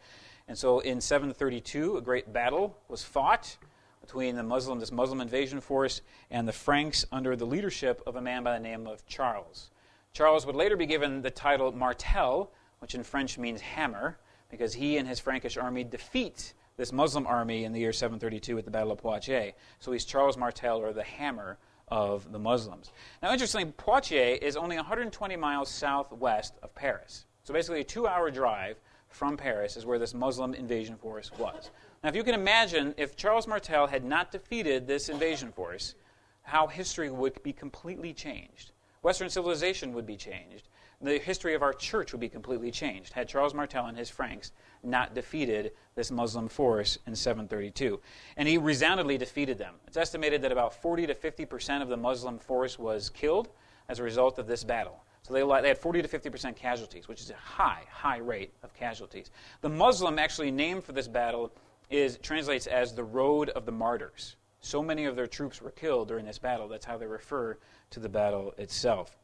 And 0.49 0.59
so 0.59 0.81
in 0.81 1.01
732, 1.01 1.99
a 1.99 2.01
great 2.01 2.33
battle 2.33 2.77
was 2.89 3.05
fought 3.05 3.57
between 4.01 4.35
the 4.35 4.43
Muslim, 4.43 4.81
this 4.81 4.91
Muslim 4.91 5.21
invasion 5.21 5.61
force 5.61 6.01
and 6.31 6.49
the 6.49 6.53
Franks 6.53 7.05
under 7.13 7.37
the 7.37 7.47
leadership 7.47 8.03
of 8.07 8.17
a 8.17 8.21
man 8.21 8.43
by 8.43 8.55
the 8.55 8.61
name 8.61 8.87
of 8.87 9.07
Charles. 9.07 9.71
Charles 10.13 10.45
would 10.47 10.57
later 10.57 10.77
be 10.77 10.87
given 10.87 11.23
the 11.23 11.31
title 11.31 11.71
Martel, 11.73 12.51
which 12.81 12.95
in 12.95 13.05
French 13.05 13.39
means 13.39 13.61
hammer, 13.61 14.19
because 14.51 14.75
he 14.75 14.97
and 14.97 15.07
his 15.07 15.21
Frankish 15.21 15.57
army 15.57 15.85
defeat 15.85 16.55
this 16.77 16.93
Muslim 16.93 17.27
army 17.27 17.65
in 17.65 17.73
the 17.73 17.81
year 17.81 17.93
732 17.93 18.59
at 18.59 18.65
the 18.65 18.71
Battle 18.71 18.93
of 18.93 18.99
Poitiers. 18.99 19.53
So 19.79 19.93
he's 19.93 20.05
Charles 20.05 20.37
Martel, 20.37 20.79
or 20.79 20.93
the 20.93 21.05
hammer 21.05 21.59
of 21.89 22.33
the 22.33 22.39
Muslims. 22.39 22.91
Now, 23.23 23.33
interestingly, 23.33 23.73
Poitiers 23.73 24.39
is 24.41 24.57
only 24.57 24.77
120 24.77 25.37
miles 25.37 25.71
southwest 25.71 26.55
of 26.63 26.75
Paris. 26.75 27.27
So 27.45 27.55
basically, 27.55 27.81
a 27.81 27.85
two 27.85 28.07
hour 28.07 28.31
drive 28.31 28.81
from 29.09 29.37
Paris 29.37 29.77
is 29.77 29.87
where 29.87 29.99
this 29.99 30.15
Muslim 30.15 30.55
invasion 30.55 30.97
force 30.97 31.31
was. 31.39 31.71
Now, 32.03 32.09
if 32.09 32.17
you 32.17 32.25
can 32.25 32.35
imagine, 32.35 32.95
if 32.97 33.17
Charles 33.17 33.47
Martel 33.47 33.87
had 33.87 34.05
not 34.05 34.33
defeated 34.33 34.87
this 34.87 35.09
invasion 35.09 35.53
force, 35.53 35.95
how 36.43 36.67
history 36.67 37.11
would 37.11 37.43
be 37.43 37.53
completely 37.53 38.13
changed. 38.13 38.73
Western 39.03 39.31
civilization 39.31 39.95
would 39.95 40.05
be 40.05 40.17
changed. 40.17 40.69
The 41.01 41.19
history 41.19 41.55
of 41.55 41.63
our 41.63 41.73
church 41.73 42.13
would 42.13 42.21
be 42.21 42.29
completely 42.29 42.71
changed 42.71 43.15
had 43.15 43.27
Charles 43.27 43.55
Martel 43.55 43.87
and 43.87 43.97
his 43.97 44.11
Franks 44.11 44.53
not 44.83 45.15
defeated 45.15 45.73
this 45.95 46.11
Muslim 46.11 46.49
force 46.49 46.99
in 47.07 47.17
732. 47.17 47.99
And 48.37 48.47
he 48.47 48.59
resoundingly 48.59 49.17
defeated 49.17 49.57
them. 49.57 49.77
It's 49.87 49.97
estimated 49.97 50.43
that 50.43 50.53
about 50.53 50.75
40 50.75 51.07
to 51.07 51.15
50 51.15 51.47
percent 51.47 51.83
of 51.83 51.89
the 51.89 51.97
Muslim 51.97 52.39
force 52.39 52.79
was 52.79 53.09
killed 53.09 53.49
as 53.89 53.99
a 53.99 54.03
result 54.03 54.39
of 54.39 54.47
this 54.47 54.63
battle. 54.63 55.03
So 55.23 55.33
they, 55.33 55.43
they 55.63 55.69
had 55.69 55.79
40 55.79 56.03
to 56.03 56.09
50 56.09 56.29
percent 56.29 56.57
casualties, 56.57 57.09
which 57.09 57.23
is 57.23 57.31
a 57.31 57.35
high, 57.35 57.85
high 57.91 58.19
rate 58.19 58.53
of 58.63 58.75
casualties. 58.75 59.31
The 59.63 59.71
Muslim 59.71 60.19
actually 60.19 60.51
name 60.51 60.83
for 60.83 60.93
this 60.93 61.09
battle 61.09 61.51
is 61.89 62.19
translates 62.19 62.67
as 62.67 62.95
the 62.95 63.05
Road 63.05 63.49
of 63.51 63.65
the 63.65 63.73
Martyrs. 63.73 64.37
So 64.61 64.83
many 64.83 65.05
of 65.07 65.17
their 65.17 65.27
troops 65.27 65.61
were 65.63 65.71
killed 65.71 66.09
during 66.09 66.27
this 66.27 66.39
battle. 66.39 66.69
That's 66.69 66.85
how 66.85 66.99
they 66.99 67.07
refer 67.07 67.59
to 67.91 68.01
the 68.01 68.09
battle 68.09 68.55
itself. 68.59 69.17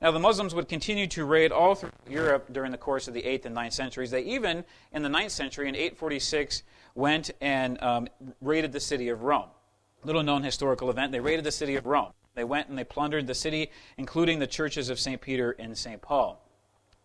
Now, 0.00 0.10
the 0.10 0.18
Muslims 0.18 0.54
would 0.54 0.68
continue 0.68 1.06
to 1.08 1.24
raid 1.24 1.50
all 1.50 1.74
through 1.74 1.90
Europe 2.08 2.52
during 2.52 2.72
the 2.72 2.78
course 2.78 3.08
of 3.08 3.14
the 3.14 3.22
8th 3.22 3.46
and 3.46 3.56
9th 3.56 3.72
centuries. 3.72 4.10
They 4.10 4.22
even, 4.22 4.64
in 4.92 5.02
the 5.02 5.08
9th 5.08 5.30
century, 5.30 5.68
in 5.68 5.74
846, 5.74 6.62
went 6.94 7.30
and 7.40 7.82
um, 7.82 8.08
raided 8.40 8.72
the 8.72 8.80
city 8.80 9.08
of 9.08 9.22
Rome. 9.22 9.48
Little 10.04 10.22
known 10.22 10.42
historical 10.42 10.90
event. 10.90 11.12
They 11.12 11.20
raided 11.20 11.44
the 11.44 11.52
city 11.52 11.76
of 11.76 11.86
Rome. 11.86 12.12
They 12.34 12.44
went 12.44 12.68
and 12.68 12.78
they 12.78 12.84
plundered 12.84 13.26
the 13.26 13.34
city, 13.34 13.70
including 13.96 14.38
the 14.38 14.46
churches 14.46 14.88
of 14.88 14.98
St. 14.98 15.20
Peter 15.20 15.52
and 15.52 15.76
St. 15.76 16.00
Paul. 16.00 16.41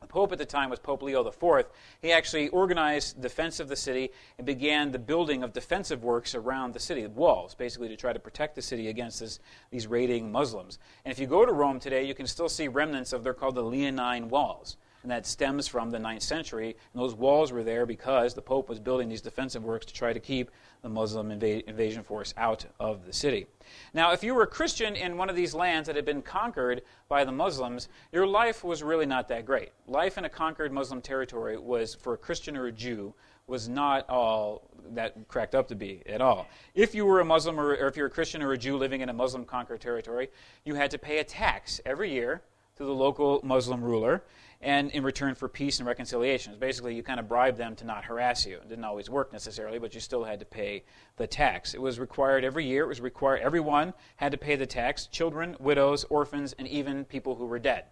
The 0.07 0.13
Pope 0.13 0.31
at 0.31 0.37
the 0.37 0.45
time 0.45 0.69
was 0.69 0.79
Pope 0.79 1.03
Leo 1.03 1.27
IV. 1.27 1.65
He 2.01 2.13
actually 2.13 2.47
organized 2.47 3.21
defense 3.21 3.59
of 3.59 3.67
the 3.67 3.75
city 3.75 4.11
and 4.37 4.47
began 4.47 4.93
the 4.93 4.99
building 4.99 5.43
of 5.43 5.51
defensive 5.51 6.01
works 6.01 6.33
around 6.33 6.73
the 6.73 6.79
city, 6.79 7.05
walls, 7.07 7.55
basically 7.55 7.89
to 7.89 7.97
try 7.97 8.13
to 8.13 8.19
protect 8.19 8.55
the 8.55 8.61
city 8.61 8.87
against 8.87 9.19
this, 9.19 9.41
these 9.69 9.85
raiding 9.85 10.31
Muslims. 10.31 10.79
And 11.03 11.11
if 11.11 11.19
you 11.19 11.27
go 11.27 11.45
to 11.45 11.51
Rome 11.51 11.81
today, 11.81 12.05
you 12.05 12.15
can 12.15 12.25
still 12.25 12.47
see 12.47 12.69
remnants 12.69 13.11
of, 13.11 13.25
they're 13.25 13.33
called 13.33 13.55
the 13.55 13.63
Leonine 13.63 14.29
walls 14.29 14.77
and 15.07 15.11
that 15.13 15.25
stems 15.25 15.69
from 15.69 15.89
the 15.89 15.99
ninth 15.99 16.21
century. 16.21 16.75
And 16.93 17.01
those 17.01 17.15
walls 17.15 17.53
were 17.53 17.63
there 17.63 17.85
because 17.85 18.33
the 18.33 18.41
Pope 18.41 18.67
was 18.67 18.77
building 18.77 19.07
these 19.07 19.21
defensive 19.21 19.63
works 19.63 19.85
to 19.85 19.93
try 19.93 20.11
to 20.11 20.19
keep 20.19 20.51
the 20.81 20.89
Muslim 20.89 21.29
inv- 21.29 21.63
invasion 21.63 22.03
force 22.03 22.33
out 22.35 22.65
of 22.77 23.05
the 23.05 23.13
city. 23.13 23.47
Now, 23.93 24.11
if 24.11 24.21
you 24.21 24.35
were 24.35 24.43
a 24.43 24.47
Christian 24.47 24.97
in 24.97 25.15
one 25.15 25.29
of 25.29 25.37
these 25.37 25.55
lands 25.55 25.87
that 25.87 25.95
had 25.95 26.03
been 26.03 26.21
conquered 26.21 26.81
by 27.07 27.23
the 27.23 27.31
Muslims, 27.31 27.87
your 28.11 28.27
life 28.27 28.65
was 28.65 28.83
really 28.83 29.05
not 29.05 29.29
that 29.29 29.45
great. 29.45 29.69
Life 29.87 30.17
in 30.17 30.25
a 30.25 30.29
conquered 30.29 30.73
Muslim 30.73 30.99
territory 30.99 31.57
was, 31.57 31.95
for 31.95 32.13
a 32.13 32.17
Christian 32.17 32.57
or 32.57 32.65
a 32.65 32.71
Jew, 32.73 33.13
was 33.47 33.69
not 33.69 34.09
all 34.09 34.69
that 34.89 35.15
cracked 35.29 35.55
up 35.55 35.69
to 35.69 35.75
be 35.75 36.01
at 36.05 36.19
all. 36.19 36.47
If 36.75 36.93
you 36.93 37.05
were 37.05 37.21
a 37.21 37.25
Muslim 37.25 37.57
or, 37.57 37.69
or 37.69 37.87
if 37.87 37.95
you're 37.95 38.07
a 38.07 38.09
Christian 38.09 38.43
or 38.43 38.51
a 38.51 38.57
Jew 38.57 38.75
living 38.75 38.99
in 38.99 39.07
a 39.07 39.13
Muslim 39.13 39.45
conquered 39.45 39.79
territory, 39.79 40.27
you 40.65 40.75
had 40.75 40.91
to 40.91 40.97
pay 40.97 41.19
a 41.19 41.23
tax 41.23 41.79
every 41.85 42.11
year 42.11 42.41
to 42.75 42.83
the 42.83 42.93
local 42.93 43.39
Muslim 43.43 43.81
ruler 43.81 44.21
and 44.61 44.89
in 44.91 45.03
return 45.03 45.35
for 45.35 45.47
peace 45.47 45.79
and 45.79 45.87
reconciliation. 45.87 46.55
Basically, 46.59 46.95
you 46.95 47.03
kind 47.03 47.19
of 47.19 47.27
bribed 47.27 47.57
them 47.57 47.75
to 47.75 47.85
not 47.85 48.05
harass 48.05 48.45
you. 48.45 48.55
It 48.57 48.69
didn't 48.69 48.85
always 48.85 49.09
work 49.09 49.31
necessarily, 49.31 49.77
but 49.77 49.93
you 49.93 49.99
still 49.99 50.23
had 50.23 50.39
to 50.39 50.45
pay 50.45 50.83
the 51.17 51.27
tax. 51.27 51.73
It 51.73 51.81
was 51.81 51.99
required 51.99 52.43
every 52.43 52.65
year. 52.65 52.83
It 52.83 52.87
was 52.87 53.01
required, 53.01 53.41
everyone 53.41 53.93
had 54.15 54.31
to 54.31 54.37
pay 54.37 54.55
the 54.55 54.65
tax 54.65 55.07
children, 55.07 55.55
widows, 55.59 56.05
orphans, 56.05 56.53
and 56.57 56.67
even 56.67 57.05
people 57.05 57.35
who 57.35 57.45
were 57.45 57.59
dead. 57.59 57.85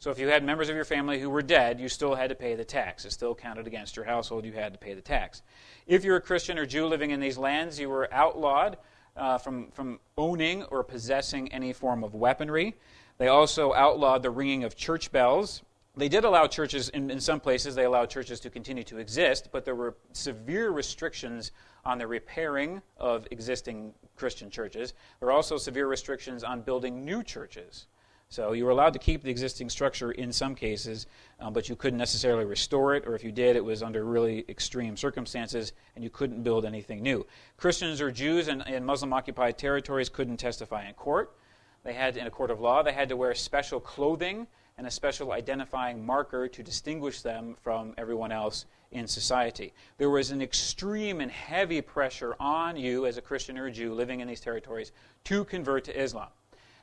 So 0.00 0.10
if 0.10 0.18
you 0.18 0.28
had 0.28 0.44
members 0.44 0.68
of 0.68 0.74
your 0.74 0.84
family 0.84 1.20
who 1.20 1.30
were 1.30 1.42
dead, 1.42 1.80
you 1.80 1.88
still 1.88 2.14
had 2.14 2.28
to 2.28 2.34
pay 2.34 2.56
the 2.56 2.64
tax. 2.64 3.04
It 3.04 3.12
still 3.12 3.34
counted 3.34 3.66
against 3.66 3.96
your 3.96 4.04
household. 4.04 4.44
You 4.44 4.52
had 4.52 4.72
to 4.72 4.78
pay 4.78 4.94
the 4.94 5.00
tax. 5.00 5.42
If 5.86 6.04
you're 6.04 6.16
a 6.16 6.20
Christian 6.20 6.58
or 6.58 6.66
Jew 6.66 6.86
living 6.86 7.12
in 7.12 7.20
these 7.20 7.38
lands, 7.38 7.78
you 7.78 7.88
were 7.88 8.12
outlawed 8.12 8.76
uh, 9.16 9.38
from, 9.38 9.70
from 9.70 10.00
owning 10.18 10.64
or 10.64 10.82
possessing 10.82 11.52
any 11.52 11.72
form 11.72 12.02
of 12.02 12.14
weaponry. 12.14 12.74
They 13.16 13.28
also 13.28 13.72
outlawed 13.72 14.22
the 14.22 14.30
ringing 14.30 14.64
of 14.64 14.76
church 14.76 15.12
bells 15.12 15.62
they 15.96 16.08
did 16.08 16.24
allow 16.24 16.46
churches, 16.46 16.88
in, 16.88 17.10
in 17.10 17.20
some 17.20 17.38
places, 17.38 17.74
they 17.74 17.84
allowed 17.84 18.10
churches 18.10 18.40
to 18.40 18.50
continue 18.50 18.82
to 18.84 18.98
exist, 18.98 19.48
but 19.52 19.64
there 19.64 19.76
were 19.76 19.96
severe 20.12 20.70
restrictions 20.70 21.52
on 21.84 21.98
the 21.98 22.06
repairing 22.06 22.82
of 22.96 23.28
existing 23.30 23.94
Christian 24.16 24.50
churches. 24.50 24.94
There 25.20 25.26
were 25.26 25.32
also 25.32 25.56
severe 25.56 25.86
restrictions 25.86 26.42
on 26.42 26.62
building 26.62 27.04
new 27.04 27.22
churches. 27.22 27.86
So 28.28 28.52
you 28.52 28.64
were 28.64 28.72
allowed 28.72 28.94
to 28.94 28.98
keep 28.98 29.22
the 29.22 29.30
existing 29.30 29.68
structure 29.68 30.10
in 30.10 30.32
some 30.32 30.56
cases, 30.56 31.06
um, 31.38 31.52
but 31.52 31.68
you 31.68 31.76
couldn't 31.76 31.98
necessarily 31.98 32.44
restore 32.44 32.96
it, 32.96 33.06
or 33.06 33.14
if 33.14 33.22
you 33.22 33.30
did, 33.30 33.54
it 33.54 33.64
was 33.64 33.80
under 33.80 34.04
really 34.04 34.44
extreme 34.48 34.96
circumstances, 34.96 35.72
and 35.94 36.02
you 36.02 36.10
couldn't 36.10 36.42
build 36.42 36.64
anything 36.64 37.02
new. 37.02 37.24
Christians 37.56 38.00
or 38.00 38.10
Jews 38.10 38.48
in, 38.48 38.62
in 38.62 38.84
Muslim 38.84 39.12
occupied 39.12 39.58
territories 39.58 40.08
couldn't 40.08 40.38
testify 40.38 40.88
in 40.88 40.94
court. 40.94 41.36
They 41.84 41.92
had, 41.92 42.16
in 42.16 42.26
a 42.26 42.30
court 42.30 42.50
of 42.50 42.60
law, 42.60 42.82
they 42.82 42.92
had 42.92 43.10
to 43.10 43.16
wear 43.16 43.34
special 43.34 43.78
clothing 43.78 44.48
and 44.76 44.86
a 44.86 44.90
special 44.90 45.32
identifying 45.32 46.04
marker 46.04 46.48
to 46.48 46.62
distinguish 46.62 47.22
them 47.22 47.56
from 47.62 47.94
everyone 47.96 48.32
else 48.32 48.66
in 48.90 49.06
society. 49.06 49.72
There 49.98 50.10
was 50.10 50.30
an 50.30 50.42
extreme 50.42 51.20
and 51.20 51.30
heavy 51.30 51.80
pressure 51.80 52.34
on 52.40 52.76
you 52.76 53.06
as 53.06 53.16
a 53.16 53.22
Christian 53.22 53.58
or 53.58 53.66
a 53.66 53.70
Jew 53.72 53.94
living 53.94 54.20
in 54.20 54.28
these 54.28 54.40
territories 54.40 54.92
to 55.24 55.44
convert 55.44 55.84
to 55.84 56.00
Islam. 56.00 56.28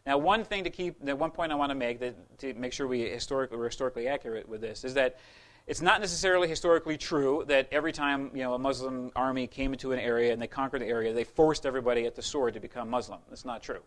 Now, 0.06 0.18
one 0.18 0.44
thing 0.44 0.64
to 0.64 0.70
keep, 0.70 1.04
the 1.04 1.16
one 1.16 1.32
point 1.32 1.52
I 1.52 1.56
want 1.56 1.70
to 1.70 1.76
make 1.76 2.00
that, 2.00 2.38
to 2.40 2.54
make 2.56 2.74
sure 2.74 2.88
we 2.88 3.02
historically, 3.02 3.58
we're 3.58 3.66
historically 3.66 4.08
accurate 4.08 4.48
with 4.48 4.62
this 4.62 4.84
is 4.84 4.94
that 4.96 5.20
it's 5.68 5.82
not 5.82 6.02
necessarily 6.02 6.48
historically 6.48 6.98
true 6.98 7.44
that 7.48 7.68
every 7.72 7.92
time 7.92 8.32
you 8.34 8.42
know 8.42 8.56
a 8.56 8.60
Muslim 8.60 9.12
army 9.16 9.46
came 9.46 9.74
into 9.74 9.92
an 9.92 10.00
area 10.00 10.34
and 10.34 10.42
they 10.42 10.48
conquered 10.48 10.82
the 10.82 10.88
area, 10.88 11.14
they 11.14 11.24
forced 11.24 11.66
everybody 11.66 12.06
at 12.06 12.16
the 12.16 12.22
sword 12.22 12.56
to 12.56 12.60
become 12.60 12.90
Muslim. 12.90 13.20
That's 13.30 13.46
not 13.46 13.62
true. 13.62 13.82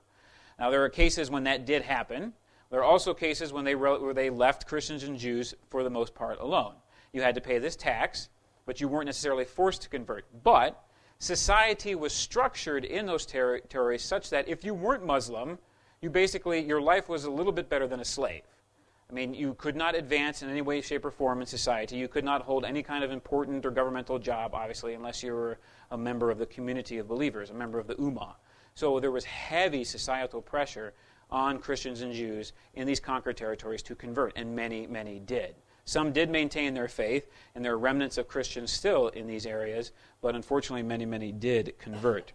Now, 0.59 0.71
there 0.71 0.85
are 0.85 0.89
cases 0.89 1.31
when 1.33 1.45
that 1.45 1.67
did 1.67 1.83
happen, 1.83 2.33
there 2.75 2.81
are 2.81 2.91
also 2.91 3.14
cases 3.14 3.53
when 3.53 3.64
they, 3.64 3.77
wrote, 3.77 4.03
where 4.03 4.12
they 4.12 4.31
left 4.31 4.66
Christians 4.66 5.05
and 5.05 5.16
Jews 5.16 5.55
for 5.70 5.85
the 5.85 5.91
most 5.91 6.12
part 6.12 6.41
alone. 6.41 6.72
You 7.12 7.22
had 7.22 7.37
to 7.37 7.41
pay 7.41 7.61
this 7.61 7.77
tax, 7.77 8.31
but 8.66 8.81
you 8.81 8.89
weren't 8.89 9.07
necessarily 9.07 9.45
forced 9.45 9.83
to 9.83 9.89
convert. 9.89 10.27
But 10.43 10.85
society 11.20 11.95
was 11.95 12.12
structured 12.12 12.85
in 12.85 13.07
those 13.07 13.27
territories 13.27 14.03
such 14.03 14.29
that 14.31 14.49
if 14.49 14.64
you 14.64 14.75
weren't 14.75 15.07
Muslim, 15.07 15.57
you 16.01 16.11
basically, 16.11 16.64
your 16.64 16.81
life 16.81 17.09
was 17.09 17.27
a 17.27 17.31
little 17.31 17.53
bit 17.53 17.68
better 17.68 17.87
than 17.87 18.01
a 18.01 18.05
slave. 18.05 18.43
I 19.09 19.12
mean, 19.12 19.35
you 19.35 19.55
could 19.55 19.77
not 19.77 19.95
advance 19.95 20.43
in 20.43 20.51
any 20.51 20.61
way, 20.61 20.81
shape, 20.81 21.05
or 21.05 21.12
form 21.12 21.43
in 21.43 21.47
society. 21.47 21.97
You 21.97 22.09
could 22.09 22.25
not 22.25 22.43
hold 22.43 22.64
any 22.64 22.83
kind 22.83 23.05
of 23.05 23.12
important 23.12 23.64
or 23.64 23.70
governmental 23.70 24.18
job, 24.18 24.53
obviously, 24.53 24.95
unless 24.95 25.22
you 25.22 25.33
were 25.33 25.61
a 25.93 25.97
member 25.97 26.29
of 26.29 26.39
the 26.39 26.47
community 26.47 26.99
of 26.99 27.07
believers, 27.07 27.51
a 27.51 27.55
member 27.55 27.79
of 27.79 27.87
the 27.87 27.95
Ummah. 27.95 28.35
So 28.75 28.99
there 28.99 29.12
was 29.12 29.25
heavy 29.25 29.85
societal 29.85 30.43
pressure 30.43 30.93
on 31.35 31.59
Christians 31.59 32.01
and 32.01 32.14
Jews 32.14 32.53
in 32.74 32.87
these 32.87 33.01
conquered 33.01 33.37
territories 33.37 33.82
to 33.82 33.97
convert, 33.97 34.32
and 34.37 34.55
many, 34.55 34.87
many 34.87 35.18
did. 35.18 35.57
Some 35.85 36.12
did 36.12 36.30
maintain 36.30 36.72
their 36.72 36.89
faith, 36.89 37.28
and 37.55 37.62
there 37.62 37.72
are 37.72 37.78
remnants 37.78 38.16
of 38.16 38.28
Christians 38.28 38.70
still 38.70 39.09
in 39.09 39.26
these 39.26 39.45
areas, 39.45 39.91
but 40.22 40.37
unfortunately, 40.37 40.85
many, 40.85 41.05
many 41.05 41.32
did 41.32 41.74
convert. 41.78 42.32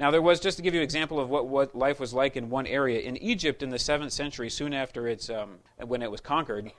Now, 0.00 0.10
there 0.10 0.22
was, 0.22 0.40
just 0.40 0.56
to 0.56 0.62
give 0.62 0.72
you 0.72 0.80
an 0.80 0.84
example 0.84 1.20
of 1.20 1.28
what, 1.28 1.46
what 1.46 1.76
life 1.76 2.00
was 2.00 2.14
like 2.14 2.36
in 2.36 2.48
one 2.48 2.66
area, 2.66 3.00
in 3.00 3.18
Egypt 3.18 3.62
in 3.62 3.68
the 3.68 3.76
7th 3.76 4.12
century, 4.12 4.48
soon 4.48 4.72
after 4.72 5.06
its, 5.06 5.28
um, 5.28 5.58
when 5.86 6.02
it 6.02 6.10
was 6.10 6.22
conquered, 6.22 6.72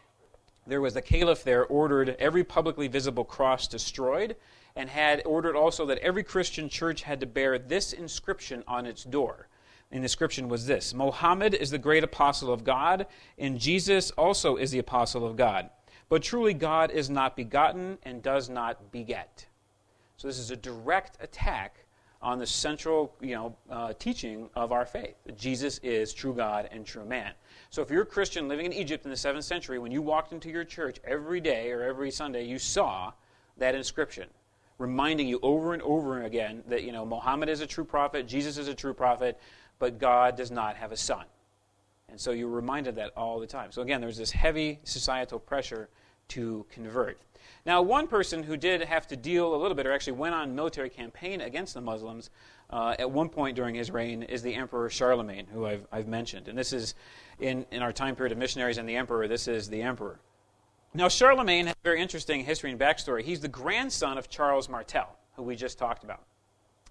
there 0.65 0.81
was 0.81 0.95
the 0.95 1.01
caliph 1.01 1.43
there 1.43 1.65
ordered 1.65 2.15
every 2.19 2.43
publicly 2.43 2.87
visible 2.87 3.23
cross 3.23 3.67
destroyed 3.67 4.35
and 4.75 4.89
had 4.89 5.21
ordered 5.25 5.55
also 5.55 5.85
that 5.85 5.97
every 5.99 6.23
Christian 6.23 6.69
church 6.69 7.03
had 7.03 7.19
to 7.19 7.25
bear 7.25 7.59
this 7.59 7.93
inscription 7.93 8.63
on 8.67 8.85
its 8.85 9.03
door 9.03 9.48
inscription 9.91 10.49
was 10.49 10.65
this 10.65 10.93
Mohammed 10.93 11.53
is 11.53 11.71
the 11.71 11.77
great 11.77 12.03
apostle 12.03 12.53
of 12.53 12.63
God, 12.63 13.07
and 13.37 13.59
Jesus 13.59 14.11
also 14.11 14.55
is 14.55 14.71
the 14.71 14.79
apostle 14.79 15.25
of 15.25 15.35
God. 15.35 15.69
But 16.09 16.23
truly, 16.23 16.53
God 16.53 16.91
is 16.91 17.09
not 17.09 17.35
begotten 17.35 17.97
and 18.03 18.21
does 18.21 18.49
not 18.49 18.91
beget. 18.91 19.45
So, 20.17 20.27
this 20.27 20.39
is 20.39 20.51
a 20.51 20.55
direct 20.55 21.17
attack 21.21 21.85
on 22.21 22.37
the 22.37 22.45
central 22.45 23.15
you 23.21 23.33
know, 23.33 23.55
uh, 23.69 23.93
teaching 23.97 24.49
of 24.55 24.71
our 24.71 24.85
faith 24.85 25.15
that 25.25 25.37
Jesus 25.37 25.77
is 25.79 26.13
true 26.13 26.33
God 26.33 26.67
and 26.71 26.85
true 26.85 27.05
man. 27.05 27.33
So, 27.69 27.81
if 27.81 27.89
you're 27.89 28.03
a 28.03 28.07
Christian 28.07 28.47
living 28.47 28.65
in 28.65 28.73
Egypt 28.73 29.05
in 29.05 29.11
the 29.11 29.17
7th 29.17 29.43
century, 29.43 29.79
when 29.79 29.91
you 29.91 30.01
walked 30.01 30.33
into 30.33 30.49
your 30.49 30.65
church 30.65 30.99
every 31.03 31.39
day 31.39 31.71
or 31.71 31.83
every 31.83 32.11
Sunday, 32.11 32.45
you 32.45 32.59
saw 32.59 33.13
that 33.57 33.75
inscription 33.75 34.27
reminding 34.79 35.27
you 35.27 35.39
over 35.43 35.73
and 35.73 35.81
over 35.83 36.23
again 36.23 36.63
that 36.67 36.83
you 36.83 36.91
know 36.91 37.05
Muhammad 37.05 37.49
is 37.49 37.61
a 37.61 37.67
true 37.67 37.83
prophet, 37.83 38.27
Jesus 38.27 38.57
is 38.57 38.67
a 38.67 38.73
true 38.73 38.93
prophet, 38.93 39.39
but 39.79 39.97
God 39.97 40.35
does 40.35 40.51
not 40.51 40.75
have 40.75 40.91
a 40.91 40.97
son. 40.97 41.25
And 42.09 42.19
so 42.19 42.31
you're 42.31 42.49
reminded 42.49 42.89
of 42.89 42.95
that 42.95 43.11
all 43.15 43.39
the 43.39 43.47
time. 43.47 43.71
So 43.71 43.81
again, 43.81 44.01
there's 44.01 44.17
this 44.17 44.31
heavy 44.31 44.79
societal 44.83 45.39
pressure 45.39 45.89
to 46.29 46.65
convert. 46.69 47.19
Now, 47.65 47.81
one 47.81 48.07
person 48.07 48.43
who 48.43 48.57
did 48.57 48.81
have 48.81 49.07
to 49.07 49.15
deal 49.15 49.53
a 49.53 49.57
little 49.57 49.75
bit, 49.75 49.85
or 49.85 49.91
actually 49.91 50.13
went 50.13 50.35
on 50.35 50.55
military 50.55 50.89
campaign 50.89 51.41
against 51.41 51.73
the 51.73 51.81
Muslims 51.81 52.29
uh, 52.69 52.95
at 52.99 53.09
one 53.09 53.29
point 53.29 53.55
during 53.55 53.75
his 53.75 53.91
reign, 53.91 54.23
is 54.23 54.41
the 54.41 54.53
Emperor 54.53 54.89
Charlemagne, 54.89 55.47
who 55.51 55.65
I've, 55.65 55.85
I've 55.91 56.07
mentioned. 56.07 56.47
And 56.47 56.57
this 56.57 56.73
is, 56.73 56.95
in, 57.39 57.65
in 57.71 57.81
our 57.81 57.91
time 57.91 58.15
period 58.15 58.31
of 58.31 58.37
missionaries 58.37 58.77
and 58.77 58.87
the 58.87 58.95
Emperor, 58.95 59.27
this 59.27 59.47
is 59.47 59.69
the 59.69 59.81
Emperor. 59.81 60.19
Now, 60.93 61.09
Charlemagne 61.09 61.67
has 61.67 61.75
a 61.75 61.83
very 61.83 62.01
interesting 62.01 62.43
history 62.43 62.71
and 62.71 62.79
backstory. 62.79 63.23
He's 63.23 63.41
the 63.41 63.47
grandson 63.47 64.17
of 64.17 64.29
Charles 64.29 64.69
Martel, 64.69 65.15
who 65.35 65.43
we 65.43 65.55
just 65.55 65.77
talked 65.77 66.03
about. 66.03 66.23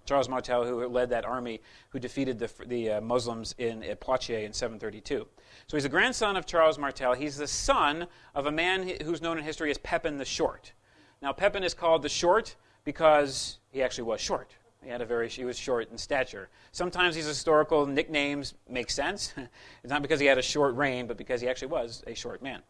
Charles 0.09 0.29
Martel, 0.29 0.65
who 0.65 0.89
led 0.89 1.11
that 1.11 1.27
army 1.27 1.61
who 1.91 1.99
defeated 1.99 2.39
the, 2.39 2.51
the 2.65 2.93
uh, 2.93 3.01
Muslims 3.03 3.55
in 3.59 3.83
at 3.83 4.01
Poitiers 4.01 4.47
in 4.47 4.55
732. 4.55 5.27
So 5.67 5.77
he's 5.77 5.85
a 5.85 5.91
grandson 5.91 6.35
of 6.35 6.47
Charles 6.47 6.79
Martel. 6.79 7.13
He's 7.13 7.37
the 7.37 7.47
son 7.47 8.07
of 8.35 8.47
a 8.47 8.51
man 8.51 8.91
who's 9.05 9.21
known 9.21 9.37
in 9.37 9.45
history 9.45 9.71
as 9.71 9.77
Pepin 9.77 10.17
the 10.17 10.25
Short. 10.25 10.73
Now, 11.21 11.33
Pepin 11.33 11.63
is 11.63 11.75
called 11.75 12.03
the 12.03 12.09
Short 12.09 12.57
because 12.85 13.59
he 13.71 13.83
actually 13.83 14.05
was 14.05 14.19
short. 14.19 14.57
He 14.83 14.89
had 14.89 15.03
a 15.03 15.05
very 15.05 15.29
he 15.29 15.45
was 15.45 15.59
short 15.59 15.91
in 15.91 15.99
stature. 15.99 16.49
Sometimes 16.73 17.15
these 17.15 17.27
historical 17.27 17.85
nicknames 17.85 18.55
make 18.67 18.91
sense. 18.91 19.35
it's 19.83 19.91
not 19.91 20.01
because 20.01 20.21
he 20.21 20.27
had 20.27 20.39
a 20.39 20.43
short 20.43 20.75
reign, 20.75 21.07
but 21.07 21.19
because 21.19 21.43
he 21.43 21.49
actually 21.49 21.69
was 21.69 22.03
a 22.07 22.15
short 22.15 22.43
man. 22.43 22.63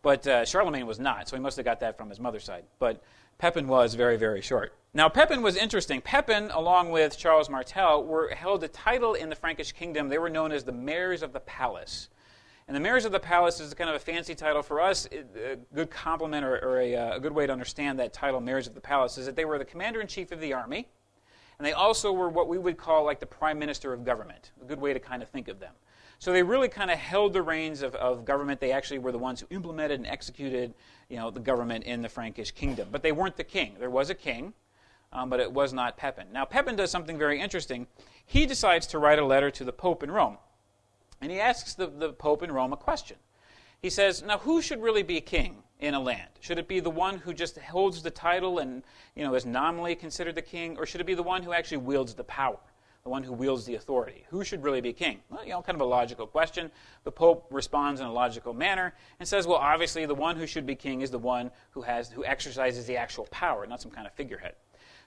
But 0.00 0.26
uh, 0.26 0.46
Charlemagne 0.46 0.86
was 0.86 0.98
not, 0.98 1.28
so 1.28 1.36
he 1.36 1.42
must 1.42 1.56
have 1.56 1.66
got 1.66 1.80
that 1.80 1.98
from 1.98 2.08
his 2.08 2.18
mother's 2.18 2.44
side. 2.44 2.64
But 2.78 3.02
Pepin 3.38 3.68
was 3.68 3.94
very, 3.94 4.16
very 4.16 4.40
short. 4.40 4.72
Now, 4.92 5.08
Pepin 5.08 5.42
was 5.42 5.56
interesting. 5.56 6.00
Pepin, 6.00 6.50
along 6.50 6.90
with 6.90 7.16
Charles 7.16 7.48
Martel, 7.48 8.02
were 8.02 8.34
held 8.34 8.64
a 8.64 8.68
title 8.68 9.14
in 9.14 9.28
the 9.28 9.36
Frankish 9.36 9.70
kingdom. 9.70 10.08
They 10.08 10.18
were 10.18 10.28
known 10.28 10.50
as 10.50 10.64
the 10.64 10.72
mayors 10.72 11.22
of 11.22 11.32
the 11.32 11.38
palace. 11.40 12.08
And 12.66 12.74
the 12.74 12.80
mayors 12.80 13.04
of 13.04 13.12
the 13.12 13.20
palace 13.20 13.60
is 13.60 13.72
kind 13.74 13.88
of 13.88 13.94
a 13.94 14.00
fancy 14.00 14.34
title 14.34 14.60
for 14.60 14.80
us. 14.80 15.06
A 15.12 15.56
good 15.72 15.88
compliment 15.88 16.44
or, 16.44 16.58
or 16.58 16.80
a, 16.80 16.96
uh, 16.96 17.16
a 17.16 17.20
good 17.20 17.32
way 17.32 17.46
to 17.46 17.52
understand 17.52 18.00
that 18.00 18.12
title, 18.12 18.40
mayors 18.40 18.66
of 18.66 18.74
the 18.74 18.80
palace, 18.80 19.16
is 19.18 19.26
that 19.26 19.36
they 19.36 19.44
were 19.44 19.56
the 19.56 19.64
commander 19.64 20.00
in 20.00 20.08
chief 20.08 20.32
of 20.32 20.40
the 20.40 20.52
army, 20.52 20.88
and 21.58 21.66
they 21.66 21.72
also 21.72 22.12
were 22.12 22.28
what 22.28 22.48
we 22.48 22.58
would 22.58 22.76
call 22.76 23.04
like 23.04 23.20
the 23.20 23.26
prime 23.26 23.58
minister 23.58 23.92
of 23.92 24.04
government, 24.04 24.50
a 24.60 24.64
good 24.64 24.80
way 24.80 24.92
to 24.92 24.98
kind 24.98 25.22
of 25.22 25.28
think 25.28 25.46
of 25.46 25.60
them. 25.60 25.74
So 26.18 26.32
they 26.32 26.42
really 26.42 26.68
kind 26.68 26.90
of 26.90 26.98
held 26.98 27.32
the 27.32 27.42
reins 27.42 27.82
of, 27.82 27.94
of 27.94 28.24
government. 28.24 28.60
They 28.60 28.72
actually 28.72 28.98
were 28.98 29.12
the 29.12 29.18
ones 29.18 29.40
who 29.40 29.46
implemented 29.50 30.00
and 30.00 30.06
executed 30.06 30.74
you 31.08 31.16
know, 31.16 31.30
the 31.30 31.40
government 31.40 31.84
in 31.84 32.02
the 32.02 32.08
Frankish 32.08 32.50
kingdom. 32.50 32.88
But 32.90 33.02
they 33.02 33.12
weren't 33.12 33.36
the 33.36 33.44
king. 33.44 33.76
There 33.78 33.90
was 33.90 34.10
a 34.10 34.14
king, 34.14 34.52
um, 35.12 35.30
but 35.30 35.40
it 35.40 35.52
was 35.52 35.72
not 35.72 35.96
Pepin. 35.96 36.26
Now, 36.32 36.44
Pepin 36.44 36.76
does 36.76 36.90
something 36.90 37.18
very 37.18 37.40
interesting. 37.40 37.86
He 38.26 38.46
decides 38.46 38.86
to 38.88 38.98
write 38.98 39.18
a 39.18 39.24
letter 39.24 39.50
to 39.52 39.64
the 39.64 39.72
Pope 39.72 40.02
in 40.02 40.10
Rome. 40.10 40.38
And 41.20 41.30
he 41.30 41.40
asks 41.40 41.74
the, 41.74 41.86
the 41.86 42.12
Pope 42.12 42.42
in 42.42 42.52
Rome 42.52 42.72
a 42.72 42.76
question. 42.76 43.16
He 43.80 43.90
says, 43.90 44.22
Now, 44.22 44.38
who 44.38 44.60
should 44.60 44.82
really 44.82 45.04
be 45.04 45.20
king 45.20 45.62
in 45.78 45.94
a 45.94 46.00
land? 46.00 46.30
Should 46.40 46.58
it 46.58 46.66
be 46.66 46.80
the 46.80 46.90
one 46.90 47.18
who 47.18 47.32
just 47.32 47.58
holds 47.58 48.02
the 48.02 48.10
title 48.10 48.58
and 48.58 48.82
you 49.14 49.22
know, 49.22 49.34
is 49.34 49.46
nominally 49.46 49.94
considered 49.94 50.34
the 50.34 50.42
king, 50.42 50.76
or 50.76 50.84
should 50.84 51.00
it 51.00 51.06
be 51.06 51.14
the 51.14 51.22
one 51.22 51.44
who 51.44 51.52
actually 51.52 51.78
wields 51.78 52.14
the 52.14 52.24
power? 52.24 52.58
The 53.08 53.12
one 53.12 53.22
who 53.22 53.32
wields 53.32 53.64
the 53.64 53.74
authority. 53.74 54.26
Who 54.28 54.44
should 54.44 54.62
really 54.62 54.82
be 54.82 54.92
king? 54.92 55.20
Well, 55.30 55.42
you 55.42 55.52
know, 55.52 55.62
kind 55.62 55.76
of 55.76 55.80
a 55.80 55.86
logical 55.86 56.26
question. 56.26 56.70
The 57.04 57.10
Pope 57.10 57.46
responds 57.50 58.02
in 58.02 58.06
a 58.06 58.12
logical 58.12 58.52
manner 58.52 58.92
and 59.18 59.26
says, 59.26 59.46
well, 59.46 59.56
obviously 59.56 60.04
the 60.04 60.14
one 60.14 60.36
who 60.36 60.46
should 60.46 60.66
be 60.66 60.74
king 60.74 61.00
is 61.00 61.10
the 61.10 61.18
one 61.18 61.50
who 61.70 61.80
has 61.80 62.10
who 62.10 62.22
exercises 62.22 62.84
the 62.84 62.98
actual 62.98 63.26
power, 63.30 63.66
not 63.66 63.80
some 63.80 63.90
kind 63.90 64.06
of 64.06 64.12
figurehead. 64.12 64.56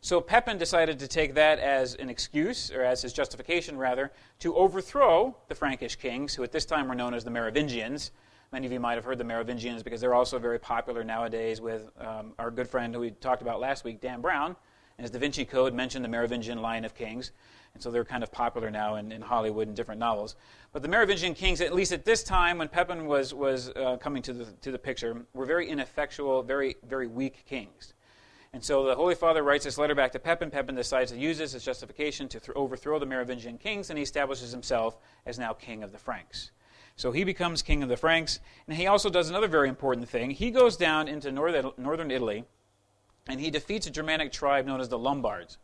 So 0.01 0.19
Pepin 0.19 0.57
decided 0.57 0.97
to 0.97 1.07
take 1.07 1.35
that 1.35 1.59
as 1.59 1.93
an 1.93 2.09
excuse, 2.09 2.71
or 2.71 2.83
as 2.83 3.03
his 3.03 3.13
justification 3.13 3.77
rather, 3.77 4.11
to 4.39 4.55
overthrow 4.55 5.37
the 5.47 5.53
Frankish 5.53 5.95
kings, 5.97 6.33
who 6.33 6.41
at 6.41 6.51
this 6.51 6.65
time 6.65 6.87
were 6.87 6.95
known 6.95 7.13
as 7.13 7.23
the 7.23 7.29
Merovingians. 7.29 8.09
Many 8.51 8.65
of 8.65 8.73
you 8.73 8.79
might 8.79 8.95
have 8.95 9.05
heard 9.05 9.19
the 9.19 9.23
Merovingians 9.23 9.83
because 9.83 10.01
they're 10.01 10.15
also 10.15 10.39
very 10.39 10.57
popular 10.57 11.03
nowadays 11.03 11.61
with 11.61 11.91
um, 11.99 12.33
our 12.39 12.49
good 12.49 12.67
friend 12.67 12.95
who 12.95 13.01
we 13.01 13.11
talked 13.11 13.43
about 13.43 13.59
last 13.59 13.83
week, 13.83 14.01
Dan 14.01 14.21
Brown. 14.21 14.55
And 14.97 15.05
his 15.05 15.11
Da 15.11 15.19
Vinci 15.19 15.45
Code 15.45 15.73
mentioned 15.73 16.05
the 16.05 16.09
Merovingian 16.09 16.61
line 16.61 16.85
of 16.85 16.93
kings. 16.93 17.31
And 17.73 17.81
so 17.81 17.89
they're 17.89 18.05
kind 18.05 18.23
of 18.23 18.31
popular 18.31 18.69
now 18.69 18.95
in, 18.95 19.11
in 19.11 19.21
Hollywood 19.21 19.67
and 19.67 19.75
different 19.75 19.99
novels. 19.99 20.35
But 20.73 20.81
the 20.81 20.87
Merovingian 20.87 21.33
kings, 21.33 21.61
at 21.61 21.73
least 21.73 21.91
at 21.91 22.05
this 22.05 22.23
time 22.23 22.57
when 22.57 22.67
Pepin 22.67 23.05
was, 23.05 23.33
was 23.33 23.69
uh, 23.69 23.97
coming 23.97 24.21
to 24.23 24.33
the, 24.33 24.45
to 24.61 24.71
the 24.71 24.79
picture, 24.79 25.25
were 25.33 25.45
very 25.45 25.69
ineffectual, 25.69 26.43
very, 26.43 26.75
very 26.87 27.07
weak 27.07 27.45
kings. 27.45 27.93
And 28.53 28.61
so 28.61 28.83
the 28.83 28.95
Holy 28.95 29.15
Father 29.15 29.43
writes 29.43 29.63
this 29.63 29.77
letter 29.77 29.95
back 29.95 30.11
to 30.11 30.19
Pepin. 30.19 30.51
Pepin 30.51 30.75
decides 30.75 31.11
to 31.11 31.17
use 31.17 31.37
this 31.37 31.55
as 31.55 31.63
justification 31.63 32.27
to 32.29 32.39
th- 32.39 32.55
overthrow 32.55 32.99
the 32.99 33.05
Merovingian 33.05 33.57
kings, 33.57 33.89
and 33.89 33.97
he 33.97 34.03
establishes 34.03 34.51
himself 34.51 34.97
as 35.25 35.39
now 35.39 35.53
king 35.53 35.83
of 35.83 35.93
the 35.93 35.97
Franks. 35.97 36.51
So 36.97 37.13
he 37.13 37.23
becomes 37.23 37.61
king 37.61 37.81
of 37.81 37.87
the 37.87 37.95
Franks, 37.95 38.41
and 38.67 38.75
he 38.75 38.87
also 38.87 39.09
does 39.09 39.29
another 39.29 39.47
very 39.47 39.69
important 39.69 40.09
thing. 40.09 40.31
He 40.31 40.51
goes 40.51 40.75
down 40.75 41.07
into 41.07 41.31
northern, 41.31 41.71
northern 41.77 42.11
Italy, 42.11 42.43
and 43.27 43.39
he 43.39 43.49
defeats 43.49 43.87
a 43.87 43.89
Germanic 43.89 44.33
tribe 44.33 44.65
known 44.65 44.81
as 44.81 44.89
the 44.89 44.99
Lombards. 44.99 45.57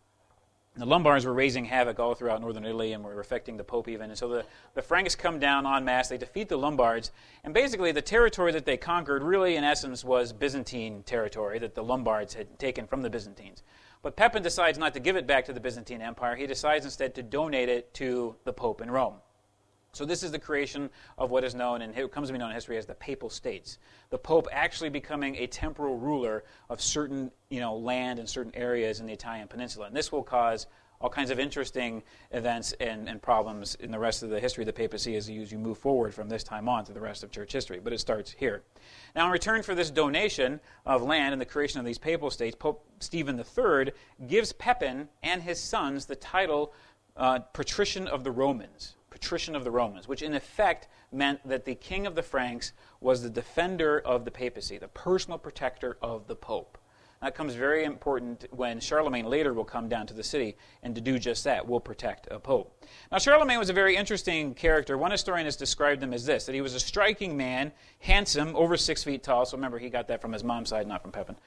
The 0.78 0.86
Lombards 0.86 1.25
were 1.25 1.34
raising 1.34 1.65
havoc 1.65 1.99
all 1.99 2.13
throughout 2.13 2.39
northern 2.39 2.63
Italy 2.63 2.93
and 2.93 3.03
were 3.03 3.19
affecting 3.19 3.57
the 3.57 3.63
Pope 3.63 3.88
even. 3.88 4.11
And 4.11 4.17
so 4.17 4.30
the, 4.30 4.45
the 4.75 4.82
Franks 4.84 5.15
come 5.15 5.39
down 5.39 5.65
en 5.65 5.84
masse, 5.84 6.09
they 6.09 6.19
defeat 6.19 6.49
the 6.49 6.57
Lombards, 6.57 7.11
and 7.43 7.51
basically 7.51 7.91
the 7.91 8.01
territory 8.03 8.51
that 8.51 8.65
they 8.65 8.78
conquered 8.78 9.23
really, 9.23 9.55
in 9.55 9.63
essence, 9.63 10.03
was 10.03 10.34
Byzantine 10.34 11.01
territory 11.01 11.57
that 11.57 11.73
the 11.73 11.84
Lombards 11.84 12.36
had 12.36 12.59
taken 12.59 12.86
from 12.86 13.01
the 13.01 13.09
Byzantines. 13.09 13.63
But 14.03 14.15
Pepin 14.15 14.43
decides 14.43 14.78
not 14.78 14.93
to 14.93 14.99
give 14.99 15.15
it 15.15 15.25
back 15.25 15.45
to 15.45 15.53
the 15.53 15.59
Byzantine 15.59 16.03
Empire. 16.03 16.36
He 16.36 16.45
decides 16.45 16.86
instead 16.86 17.15
to 17.15 17.23
donate 17.23 17.69
it 17.69 17.91
to 17.95 18.36
the 18.43 18.53
Pope 18.53 18.82
in 18.82 18.91
Rome. 18.91 19.15
So 19.97 20.05
this 20.05 20.21
is 20.21 20.31
the 20.31 20.37
creation 20.37 20.91
of 21.17 21.31
what 21.31 21.43
is 21.43 21.55
known 21.55 21.81
and 21.81 21.97
it 21.97 22.11
comes 22.11 22.29
to 22.29 22.33
be 22.33 22.37
known 22.37 22.49
in 22.49 22.55
history 22.55 22.77
as 22.77 22.85
the 22.85 22.93
Papal 22.93 23.31
States. 23.31 23.79
The 24.11 24.19
Pope 24.19 24.47
actually 24.51 24.89
becoming 24.89 25.35
a 25.37 25.47
temporal 25.47 25.97
ruler 25.97 26.43
of 26.69 26.79
certain, 26.81 27.31
you 27.49 27.59
know, 27.59 27.75
land 27.75 28.19
and 28.19 28.29
certain 28.29 28.55
areas 28.55 28.99
in 28.99 29.07
the 29.07 29.13
Italian 29.13 29.47
peninsula. 29.47 29.87
And 29.87 29.95
this 29.95 30.11
will 30.11 30.21
cause 30.21 30.67
all 31.01 31.09
kinds 31.09 31.31
of 31.31 31.39
interesting 31.39 32.03
events 32.31 32.73
and, 32.79 33.09
and 33.09 33.19
problems 33.19 33.73
in 33.75 33.89
the 33.89 33.97
rest 33.97 34.21
of 34.21 34.29
the 34.29 34.39
history 34.39 34.61
of 34.61 34.67
the 34.67 34.73
papacy 34.73 35.15
as 35.15 35.27
you, 35.27 35.41
as 35.41 35.51
you 35.51 35.57
move 35.57 35.79
forward 35.79 36.13
from 36.13 36.29
this 36.29 36.43
time 36.43 36.69
on 36.69 36.85
to 36.85 36.93
the 36.93 37.01
rest 37.01 37.23
of 37.23 37.31
church 37.31 37.51
history. 37.51 37.79
But 37.83 37.91
it 37.91 37.99
starts 37.99 38.31
here. 38.37 38.61
Now, 39.15 39.25
in 39.25 39.31
return 39.31 39.63
for 39.63 39.73
this 39.73 39.89
donation 39.89 40.59
of 40.85 41.01
land 41.01 41.33
and 41.33 41.41
the 41.41 41.45
creation 41.45 41.79
of 41.79 41.87
these 41.87 41.97
papal 41.97 42.29
states, 42.29 42.55
Pope 42.55 42.85
Stephen 42.99 43.39
III 43.39 43.93
gives 44.27 44.53
Pepin 44.53 45.09
and 45.23 45.41
his 45.41 45.59
sons 45.59 46.05
the 46.05 46.15
title 46.15 46.71
uh, 47.15 47.39
Patrician 47.39 48.07
of 48.07 48.23
the 48.23 48.31
Romans 48.31 48.93
patrician 49.18 49.55
of 49.55 49.63
the 49.63 49.72
Romans, 49.72 50.07
which 50.07 50.22
in 50.22 50.36
effect 50.36 50.88
meant 51.11 51.39
that 51.47 51.65
the 51.65 51.74
king 51.74 52.05
of 52.05 52.13
the 52.13 52.22
Franks 52.22 52.72
was 53.01 53.24
the 53.24 53.30
defender 53.32 53.99
of 53.99 54.26
the 54.26 54.32
papacy, 54.32 54.78
the 54.78 54.88
personal 54.89 55.39
protector 55.39 55.97
of 56.03 56.28
the 56.28 56.36
pope. 56.36 56.78
That 57.24 57.34
comes 57.34 57.55
very 57.55 57.84
important 57.84 58.45
when 58.51 58.80
Charlemagne 58.80 59.26
later 59.26 59.55
will 59.55 59.65
come 59.65 59.89
down 59.89 60.05
to 60.05 60.13
the 60.13 60.24
city 60.24 60.55
and 60.84 60.93
to 60.93 61.01
do 61.01 61.18
just 61.18 61.45
that, 61.45 61.68
will 61.68 61.80
protect 61.80 62.28
a 62.30 62.39
pope. 62.39 62.86
Now, 63.11 63.18
Charlemagne 63.18 63.57
was 63.57 63.72
a 63.72 63.74
very 63.74 63.95
interesting 63.95 64.53
character. 64.53 64.99
One 64.99 65.09
historian 65.09 65.45
has 65.45 65.55
described 65.55 66.03
him 66.03 66.13
as 66.13 66.28
this 66.28 66.45
that 66.45 66.53
he 66.53 66.61
was 66.61 66.76
a 66.76 66.80
striking 66.80 67.36
man, 67.36 67.72
handsome, 67.97 68.55
over 68.55 68.78
six 68.78 69.03
feet 69.03 69.24
tall. 69.24 69.47
So 69.47 69.57
remember, 69.57 69.80
he 69.80 69.89
got 69.89 70.09
that 70.09 70.22
from 70.22 70.32
his 70.32 70.43
mom's 70.43 70.70
side, 70.70 70.86
not 70.86 71.01
from 71.01 71.11
Pepin. 71.11 71.38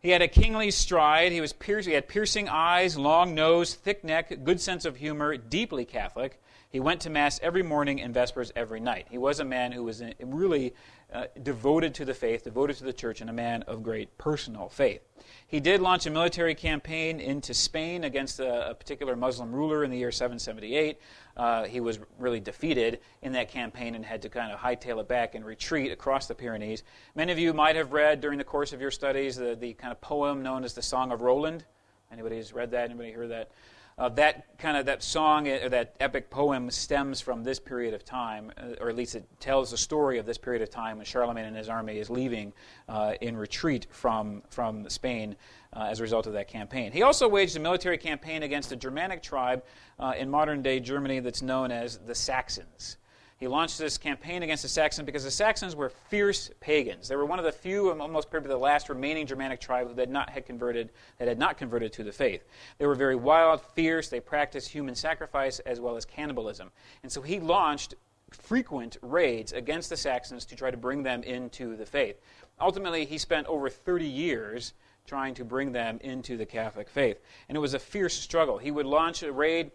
He 0.00 0.08
had 0.08 0.22
a 0.22 0.28
kingly 0.28 0.70
stride. 0.70 1.30
He, 1.30 1.42
was 1.42 1.52
pierc- 1.52 1.84
he 1.84 1.92
had 1.92 2.08
piercing 2.08 2.48
eyes, 2.48 2.96
long 2.96 3.34
nose, 3.34 3.74
thick 3.74 4.02
neck, 4.02 4.32
good 4.44 4.62
sense 4.62 4.86
of 4.86 4.96
humor, 4.96 5.36
deeply 5.36 5.84
Catholic. 5.84 6.40
He 6.72 6.80
went 6.80 7.02
to 7.02 7.10
Mass 7.10 7.38
every 7.42 7.62
morning 7.62 8.00
and 8.00 8.14
Vespers 8.14 8.50
every 8.56 8.80
night. 8.80 9.06
He 9.10 9.18
was 9.18 9.40
a 9.40 9.44
man 9.44 9.72
who 9.72 9.84
was 9.84 10.02
really 10.22 10.74
uh, 11.12 11.26
devoted 11.42 11.92
to 11.96 12.06
the 12.06 12.14
faith, 12.14 12.44
devoted 12.44 12.76
to 12.78 12.84
the 12.84 12.94
church, 12.94 13.20
and 13.20 13.28
a 13.28 13.32
man 13.32 13.62
of 13.64 13.82
great 13.82 14.16
personal 14.16 14.70
faith. 14.70 15.02
He 15.46 15.60
did 15.60 15.82
launch 15.82 16.06
a 16.06 16.10
military 16.10 16.54
campaign 16.54 17.20
into 17.20 17.52
Spain 17.52 18.04
against 18.04 18.40
a, 18.40 18.70
a 18.70 18.74
particular 18.74 19.14
Muslim 19.16 19.54
ruler 19.54 19.84
in 19.84 19.90
the 19.90 19.98
year 19.98 20.10
778. 20.10 20.98
Uh, 21.36 21.64
he 21.64 21.80
was 21.80 21.98
really 22.18 22.40
defeated 22.40 23.00
in 23.20 23.32
that 23.32 23.50
campaign 23.50 23.94
and 23.94 24.02
had 24.02 24.22
to 24.22 24.30
kind 24.30 24.50
of 24.50 24.58
hightail 24.58 24.98
it 24.98 25.08
back 25.08 25.34
and 25.34 25.44
retreat 25.44 25.92
across 25.92 26.26
the 26.26 26.34
Pyrenees. 26.34 26.84
Many 27.14 27.32
of 27.32 27.38
you 27.38 27.52
might 27.52 27.76
have 27.76 27.92
read 27.92 28.22
during 28.22 28.38
the 28.38 28.44
course 28.44 28.72
of 28.72 28.80
your 28.80 28.90
studies 28.90 29.36
the, 29.36 29.54
the 29.54 29.74
kind 29.74 29.92
of 29.92 30.00
poem 30.00 30.42
known 30.42 30.64
as 30.64 30.72
the 30.72 30.80
Song 30.80 31.12
of 31.12 31.20
Roland. 31.20 31.66
Anybody 32.10 32.36
has 32.36 32.54
read 32.54 32.70
that? 32.70 32.86
Anybody 32.86 33.12
heard 33.12 33.30
that? 33.30 33.50
Uh, 33.98 34.08
that 34.10 34.58
kind 34.58 34.76
of 34.76 34.86
that 34.86 35.02
song 35.02 35.48
or 35.48 35.64
uh, 35.64 35.68
that 35.68 35.94
epic 36.00 36.30
poem 36.30 36.70
stems 36.70 37.20
from 37.20 37.44
this 37.44 37.58
period 37.58 37.94
of 37.94 38.04
time, 38.04 38.52
uh, 38.56 38.74
or 38.80 38.88
at 38.88 38.96
least 38.96 39.14
it 39.14 39.24
tells 39.40 39.70
the 39.70 39.76
story 39.76 40.18
of 40.18 40.26
this 40.26 40.38
period 40.38 40.62
of 40.62 40.70
time 40.70 40.96
when 40.96 41.06
Charlemagne 41.06 41.46
and 41.46 41.56
his 41.56 41.68
army 41.68 41.98
is 41.98 42.10
leaving 42.10 42.52
uh, 42.88 43.14
in 43.20 43.36
retreat 43.36 43.86
from 43.90 44.42
from 44.50 44.88
Spain 44.88 45.36
uh, 45.74 45.88
as 45.90 46.00
a 46.00 46.02
result 46.02 46.26
of 46.26 46.32
that 46.32 46.48
campaign. 46.48 46.92
He 46.92 47.02
also 47.02 47.28
waged 47.28 47.56
a 47.56 47.60
military 47.60 47.98
campaign 47.98 48.42
against 48.42 48.72
a 48.72 48.76
Germanic 48.76 49.22
tribe 49.22 49.62
uh, 49.98 50.14
in 50.16 50.30
modern 50.30 50.62
day 50.62 50.80
Germany 50.80 51.20
that's 51.20 51.42
known 51.42 51.70
as 51.70 51.98
the 51.98 52.14
Saxons. 52.14 52.96
He 53.42 53.48
launched 53.48 53.76
this 53.76 53.98
campaign 53.98 54.44
against 54.44 54.62
the 54.62 54.68
Saxons 54.68 55.04
because 55.04 55.24
the 55.24 55.30
Saxons 55.32 55.74
were 55.74 55.88
fierce 55.88 56.52
pagans. 56.60 57.08
They 57.08 57.16
were 57.16 57.26
one 57.26 57.40
of 57.40 57.44
the 57.44 57.50
few, 57.50 57.90
almost 57.90 58.30
probably 58.30 58.50
the 58.50 58.56
last 58.56 58.88
remaining 58.88 59.26
Germanic 59.26 59.60
tribe 59.60 59.88
that 59.96 59.98
had 59.98 60.10
not 60.10 60.30
had 60.30 60.46
converted, 60.46 60.90
that 61.18 61.26
had 61.26 61.40
not 61.40 61.58
converted 61.58 61.92
to 61.94 62.04
the 62.04 62.12
faith. 62.12 62.44
They 62.78 62.86
were 62.86 62.94
very 62.94 63.16
wild, 63.16 63.60
fierce. 63.60 64.08
They 64.08 64.20
practiced 64.20 64.68
human 64.68 64.94
sacrifice 64.94 65.58
as 65.58 65.80
well 65.80 65.96
as 65.96 66.04
cannibalism. 66.04 66.70
And 67.02 67.10
so 67.10 67.20
he 67.20 67.40
launched 67.40 67.96
frequent 68.30 68.96
raids 69.02 69.52
against 69.52 69.90
the 69.90 69.96
Saxons 69.96 70.44
to 70.44 70.54
try 70.54 70.70
to 70.70 70.76
bring 70.76 71.02
them 71.02 71.24
into 71.24 71.74
the 71.74 71.84
faith. 71.84 72.20
Ultimately, 72.60 73.04
he 73.04 73.18
spent 73.18 73.48
over 73.48 73.68
30 73.68 74.06
years 74.06 74.72
trying 75.04 75.34
to 75.34 75.44
bring 75.44 75.72
them 75.72 75.98
into 76.02 76.36
the 76.36 76.46
Catholic 76.46 76.88
faith. 76.88 77.18
And 77.48 77.56
it 77.56 77.60
was 77.60 77.74
a 77.74 77.80
fierce 77.80 78.14
struggle. 78.14 78.58
He 78.58 78.70
would 78.70 78.86
launch 78.86 79.24
a 79.24 79.32
raid 79.32 79.72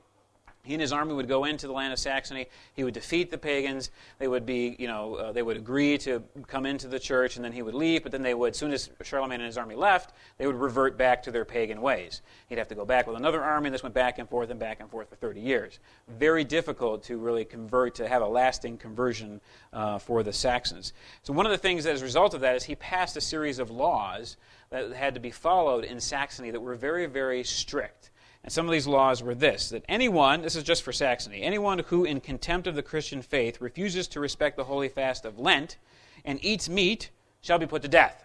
he 0.67 0.73
and 0.73 0.81
his 0.81 0.91
army 0.91 1.13
would 1.13 1.29
go 1.29 1.45
into 1.45 1.65
the 1.65 1.71
land 1.71 1.93
of 1.93 1.99
Saxony. 1.99 2.47
He 2.73 2.83
would 2.83 2.93
defeat 2.93 3.31
the 3.31 3.37
pagans. 3.37 3.89
They 4.19 4.27
would 4.27 4.45
be, 4.45 4.75
you 4.77 4.87
know, 4.87 5.15
uh, 5.15 5.31
they 5.31 5.41
would 5.41 5.55
agree 5.55 5.97
to 5.99 6.21
come 6.47 6.65
into 6.65 6.89
the 6.89 6.99
church, 6.99 7.37
and 7.37 7.45
then 7.45 7.53
he 7.53 7.61
would 7.61 7.73
leave. 7.73 8.03
But 8.03 8.11
then 8.11 8.21
they 8.21 8.33
would, 8.33 8.51
as 8.51 8.57
soon 8.57 8.73
as 8.73 8.89
Charlemagne 9.01 9.39
and 9.39 9.47
his 9.47 9.57
army 9.57 9.75
left, 9.75 10.13
they 10.37 10.45
would 10.45 10.57
revert 10.57 10.97
back 10.97 11.23
to 11.23 11.31
their 11.31 11.45
pagan 11.45 11.81
ways. 11.81 12.21
He'd 12.49 12.57
have 12.57 12.67
to 12.67 12.75
go 12.75 12.83
back 12.83 13.07
with 13.07 13.15
another 13.15 13.41
army. 13.41 13.67
And 13.67 13.73
this 13.73 13.81
went 13.81 13.95
back 13.95 14.19
and 14.19 14.27
forth 14.27 14.49
and 14.49 14.59
back 14.59 14.81
and 14.81 14.91
forth 14.91 15.09
for 15.09 15.15
30 15.15 15.39
years. 15.39 15.79
Very 16.09 16.43
difficult 16.43 17.01
to 17.03 17.17
really 17.17 17.45
convert 17.45 17.95
to 17.95 18.07
have 18.09 18.21
a 18.21 18.27
lasting 18.27 18.77
conversion 18.77 19.39
uh, 19.71 19.99
for 19.99 20.21
the 20.21 20.33
Saxons. 20.33 20.91
So 21.23 21.31
one 21.31 21.45
of 21.45 21.51
the 21.53 21.57
things 21.57 21.85
as 21.85 22.01
a 22.01 22.05
result 22.05 22.33
of 22.33 22.41
that 22.41 22.57
is 22.57 22.65
he 22.65 22.75
passed 22.75 23.15
a 23.15 23.21
series 23.21 23.57
of 23.57 23.71
laws 23.71 24.35
that 24.69 24.91
had 24.91 25.13
to 25.13 25.21
be 25.21 25.31
followed 25.31 25.85
in 25.85 25.99
Saxony 26.01 26.51
that 26.51 26.59
were 26.59 26.75
very, 26.75 27.05
very 27.05 27.43
strict. 27.43 28.11
And 28.47 28.53
some 28.53 28.65
of 28.65 28.71
these 28.71 28.87
laws 28.87 29.21
were 29.21 29.35
this 29.35 29.71
that 29.71 29.83
anyone, 29.89 30.41
this 30.41 30.55
is 30.55 30.63
just 30.63 30.81
for 30.81 30.93
Saxony, 30.93 31.41
anyone 31.41 31.79
who, 31.79 32.05
in 32.05 32.21
contempt 32.21 32.65
of 32.65 32.75
the 32.75 32.81
Christian 32.81 33.21
faith, 33.21 33.59
refuses 33.59 34.07
to 34.07 34.21
respect 34.21 34.55
the 34.55 34.63
holy 34.63 34.87
fast 34.87 35.25
of 35.25 35.37
Lent 35.37 35.75
and 36.23 36.39
eats 36.41 36.69
meat 36.69 37.09
shall 37.41 37.59
be 37.59 37.65
put 37.65 37.81
to 37.81 37.89
death. 37.89 38.23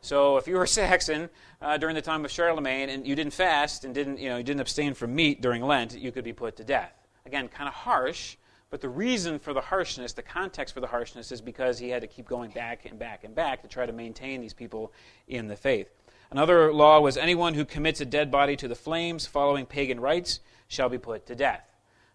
So 0.00 0.36
if 0.36 0.48
you 0.48 0.56
were 0.56 0.64
a 0.64 0.66
Saxon 0.82 1.30
uh, 1.62 1.76
during 1.76 1.94
the 1.94 2.02
time 2.02 2.24
of 2.24 2.32
Charlemagne 2.32 2.88
and 2.88 3.06
you 3.06 3.14
didn't 3.14 3.34
fast 3.34 3.84
and 3.84 3.94
didn't, 3.94 4.18
you 4.18 4.30
know, 4.30 4.38
you 4.38 4.42
didn't 4.42 4.62
abstain 4.62 4.94
from 4.94 5.14
meat 5.14 5.40
during 5.40 5.62
Lent, 5.62 5.96
you 5.96 6.10
could 6.10 6.24
be 6.24 6.32
put 6.32 6.56
to 6.56 6.64
death. 6.64 7.06
Again, 7.24 7.46
kind 7.46 7.68
of 7.68 7.74
harsh, 7.74 8.34
but 8.68 8.80
the 8.80 8.88
reason 8.88 9.38
for 9.38 9.52
the 9.52 9.60
harshness, 9.60 10.12
the 10.12 10.22
context 10.22 10.74
for 10.74 10.80
the 10.80 10.88
harshness, 10.88 11.30
is 11.30 11.40
because 11.40 11.78
he 11.78 11.88
had 11.88 12.02
to 12.02 12.08
keep 12.08 12.26
going 12.26 12.50
back 12.50 12.84
and 12.84 12.98
back 12.98 13.22
and 13.22 13.32
back 13.32 13.62
to 13.62 13.68
try 13.68 13.86
to 13.86 13.92
maintain 13.92 14.40
these 14.40 14.54
people 14.54 14.92
in 15.28 15.46
the 15.46 15.54
faith. 15.54 15.88
Another 16.34 16.72
law 16.72 16.98
was 16.98 17.16
anyone 17.16 17.54
who 17.54 17.64
commits 17.64 18.00
a 18.00 18.04
dead 18.04 18.28
body 18.28 18.56
to 18.56 18.66
the 18.66 18.74
flames 18.74 19.24
following 19.24 19.66
pagan 19.66 20.00
rites 20.00 20.40
shall 20.66 20.88
be 20.88 20.98
put 20.98 21.26
to 21.26 21.36
death. 21.36 21.62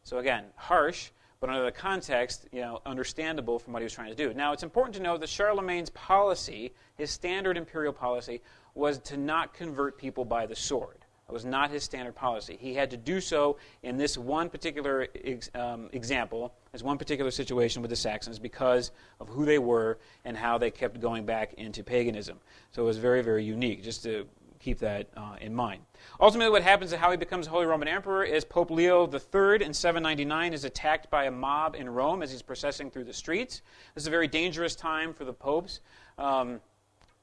So 0.03 0.17
again, 0.17 0.43
harsh, 0.57 1.11
but 1.39 1.49
under 1.49 1.63
the 1.63 1.71
context, 1.71 2.45
you 2.51 2.59
know, 2.59 2.81
understandable 2.85 3.59
from 3.59 3.71
what 3.71 3.79
he 3.81 3.85
was 3.85 3.93
trying 3.93 4.09
to 4.09 4.15
do. 4.15 4.33
Now, 4.33 4.51
it's 4.51 4.61
important 4.61 4.97
to 4.97 5.01
know 5.01 5.15
that 5.15 5.29
Charlemagne's 5.29 5.91
policy, 5.91 6.73
his 6.97 7.11
standard 7.11 7.55
imperial 7.55 7.93
policy, 7.93 8.41
was 8.75 8.99
to 9.03 9.15
not 9.15 9.53
convert 9.53 9.97
people 9.97 10.25
by 10.25 10.45
the 10.45 10.55
sword. 10.55 10.98
That 11.29 11.33
was 11.33 11.45
not 11.45 11.69
his 11.69 11.83
standard 11.83 12.15
policy. 12.15 12.57
He 12.59 12.73
had 12.73 12.89
to 12.89 12.97
do 12.97 13.21
so 13.21 13.57
in 13.83 13.97
this 13.97 14.17
one 14.17 14.49
particular 14.49 15.07
ex, 15.23 15.47
um, 15.53 15.87
example, 15.93 16.55
as 16.73 16.81
one 16.81 16.97
particular 16.97 17.29
situation 17.29 17.83
with 17.83 17.89
the 17.89 17.95
Saxons, 17.95 18.39
because 18.39 18.89
of 19.19 19.29
who 19.29 19.45
they 19.45 19.59
were 19.59 19.99
and 20.25 20.35
how 20.35 20.57
they 20.57 20.71
kept 20.71 20.99
going 20.99 21.27
back 21.27 21.53
into 21.53 21.83
paganism. 21.83 22.39
So 22.71 22.81
it 22.81 22.85
was 22.85 22.97
very, 22.97 23.21
very 23.21 23.43
unique, 23.43 23.83
just 23.83 24.01
to 24.05 24.25
keep 24.59 24.79
that 24.79 25.07
uh, 25.15 25.35
in 25.39 25.53
mind. 25.53 25.83
Ultimately, 26.19 26.49
what 26.49 26.63
happens 26.63 26.93
and 26.93 26.99
how 26.99 27.11
he 27.11 27.17
becomes 27.17 27.45
Holy 27.45 27.67
Roman 27.67 27.87
Emperor 27.87 28.23
is 28.23 28.43
Pope 28.43 28.71
Leo 28.71 29.03
III 29.03 29.63
in 29.63 29.71
799 29.71 30.51
is 30.51 30.63
attacked 30.63 31.11
by 31.11 31.25
a 31.25 31.31
mob 31.31 31.75
in 31.75 31.87
Rome 31.87 32.23
as 32.23 32.31
he's 32.31 32.41
processing 32.41 32.89
through 32.89 33.03
the 33.03 33.13
streets. 33.13 33.61
This 33.93 34.05
is 34.05 34.07
a 34.07 34.11
very 34.11 34.27
dangerous 34.27 34.75
time 34.75 35.13
for 35.13 35.25
the 35.25 35.33
popes. 35.33 35.81
Um, 36.17 36.59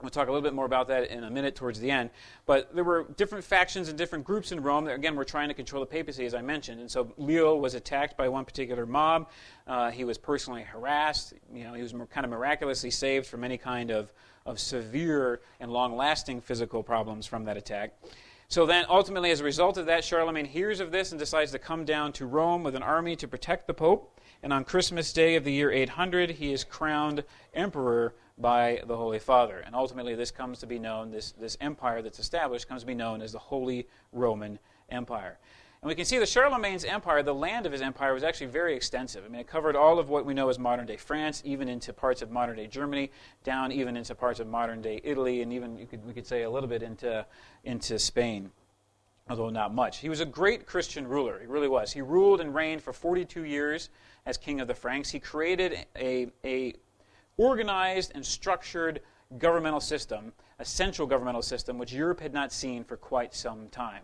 We'll 0.02 0.10
talk 0.10 0.28
a 0.28 0.30
little 0.30 0.42
bit 0.42 0.52
more 0.52 0.66
about 0.66 0.88
that 0.88 1.10
in 1.10 1.24
a 1.24 1.30
minute 1.30 1.54
towards 1.54 1.80
the 1.80 1.90
end. 1.90 2.10
But 2.44 2.74
there 2.74 2.84
were 2.84 3.06
different 3.16 3.42
factions 3.42 3.88
and 3.88 3.96
different 3.96 4.26
groups 4.26 4.52
in 4.52 4.62
Rome 4.62 4.84
that, 4.84 4.94
again, 4.94 5.16
were 5.16 5.24
trying 5.24 5.48
to 5.48 5.54
control 5.54 5.80
the 5.80 5.86
papacy, 5.86 6.26
as 6.26 6.34
I 6.34 6.42
mentioned. 6.42 6.82
And 6.82 6.90
so 6.90 7.14
Leo 7.16 7.56
was 7.56 7.72
attacked 7.72 8.14
by 8.14 8.28
one 8.28 8.44
particular 8.44 8.84
mob. 8.84 9.30
Uh, 9.66 9.90
he 9.90 10.04
was 10.04 10.18
personally 10.18 10.64
harassed. 10.64 11.32
You 11.50 11.64
know, 11.64 11.72
he 11.72 11.80
was 11.80 11.94
kind 12.10 12.24
of 12.24 12.28
miraculously 12.28 12.90
saved 12.90 13.26
from 13.26 13.42
any 13.42 13.56
kind 13.56 13.90
of, 13.90 14.12
of 14.44 14.60
severe 14.60 15.40
and 15.60 15.72
long 15.72 15.96
lasting 15.96 16.42
physical 16.42 16.82
problems 16.82 17.24
from 17.24 17.46
that 17.46 17.56
attack. 17.56 17.94
So 18.48 18.66
then, 18.66 18.84
ultimately, 18.90 19.30
as 19.30 19.40
a 19.40 19.44
result 19.44 19.78
of 19.78 19.86
that, 19.86 20.04
Charlemagne 20.04 20.44
hears 20.44 20.78
of 20.80 20.92
this 20.92 21.10
and 21.10 21.18
decides 21.18 21.52
to 21.52 21.58
come 21.58 21.86
down 21.86 22.12
to 22.12 22.26
Rome 22.26 22.62
with 22.62 22.74
an 22.74 22.82
army 22.82 23.16
to 23.16 23.26
protect 23.26 23.66
the 23.66 23.72
Pope. 23.72 24.20
And 24.42 24.52
on 24.52 24.62
Christmas 24.62 25.14
Day 25.14 25.36
of 25.36 25.44
the 25.44 25.52
year 25.52 25.72
800, 25.72 26.32
he 26.32 26.52
is 26.52 26.64
crowned 26.64 27.24
emperor 27.54 28.14
by 28.38 28.82
the 28.86 28.96
Holy 28.96 29.18
Father. 29.18 29.62
And 29.64 29.74
ultimately, 29.74 30.14
this 30.14 30.30
comes 30.30 30.58
to 30.60 30.66
be 30.66 30.78
known, 30.78 31.10
this, 31.10 31.32
this 31.32 31.56
empire 31.60 32.02
that's 32.02 32.18
established 32.18 32.68
comes 32.68 32.82
to 32.82 32.86
be 32.86 32.94
known 32.94 33.22
as 33.22 33.32
the 33.32 33.38
Holy 33.38 33.86
Roman 34.12 34.58
Empire. 34.90 35.38
And 35.82 35.88
we 35.88 35.94
can 35.94 36.04
see 36.04 36.18
that 36.18 36.28
Charlemagne's 36.28 36.84
empire, 36.84 37.22
the 37.22 37.34
land 37.34 37.66
of 37.66 37.72
his 37.72 37.82
empire, 37.82 38.12
was 38.12 38.22
actually 38.22 38.48
very 38.48 38.74
extensive. 38.74 39.24
I 39.24 39.28
mean, 39.28 39.40
it 39.40 39.46
covered 39.46 39.76
all 39.76 39.98
of 39.98 40.08
what 40.08 40.24
we 40.24 40.34
know 40.34 40.48
as 40.48 40.58
modern 40.58 40.86
day 40.86 40.96
France, 40.96 41.42
even 41.44 41.68
into 41.68 41.92
parts 41.92 42.22
of 42.22 42.30
modern 42.30 42.56
day 42.56 42.66
Germany, 42.66 43.10
down 43.44 43.72
even 43.72 43.96
into 43.96 44.14
parts 44.14 44.40
of 44.40 44.46
modern 44.46 44.82
day 44.82 45.00
Italy, 45.04 45.42
and 45.42 45.52
even 45.52 45.86
could, 45.86 46.04
we 46.04 46.12
could 46.12 46.26
say 46.26 46.42
a 46.42 46.50
little 46.50 46.68
bit 46.68 46.82
into, 46.82 47.24
into 47.64 47.98
Spain, 47.98 48.50
although 49.28 49.50
not 49.50 49.74
much. 49.74 49.98
He 49.98 50.08
was 50.08 50.20
a 50.20 50.26
great 50.26 50.66
Christian 50.66 51.06
ruler. 51.06 51.38
He 51.40 51.46
really 51.46 51.68
was. 51.68 51.92
He 51.92 52.00
ruled 52.00 52.40
and 52.40 52.54
reigned 52.54 52.82
for 52.82 52.92
42 52.92 53.44
years 53.44 53.90
as 54.24 54.36
king 54.36 54.60
of 54.60 54.68
the 54.68 54.74
Franks. 54.74 55.10
He 55.10 55.20
created 55.20 55.86
a, 55.96 56.28
a 56.44 56.74
organized 57.36 58.12
and 58.14 58.24
structured 58.24 59.00
governmental 59.38 59.80
system, 59.80 60.32
a 60.58 60.64
central 60.64 61.06
governmental 61.06 61.42
system, 61.42 61.78
which 61.78 61.92
Europe 61.92 62.20
had 62.20 62.32
not 62.32 62.52
seen 62.52 62.84
for 62.84 62.96
quite 62.96 63.34
some 63.34 63.68
time. 63.68 64.02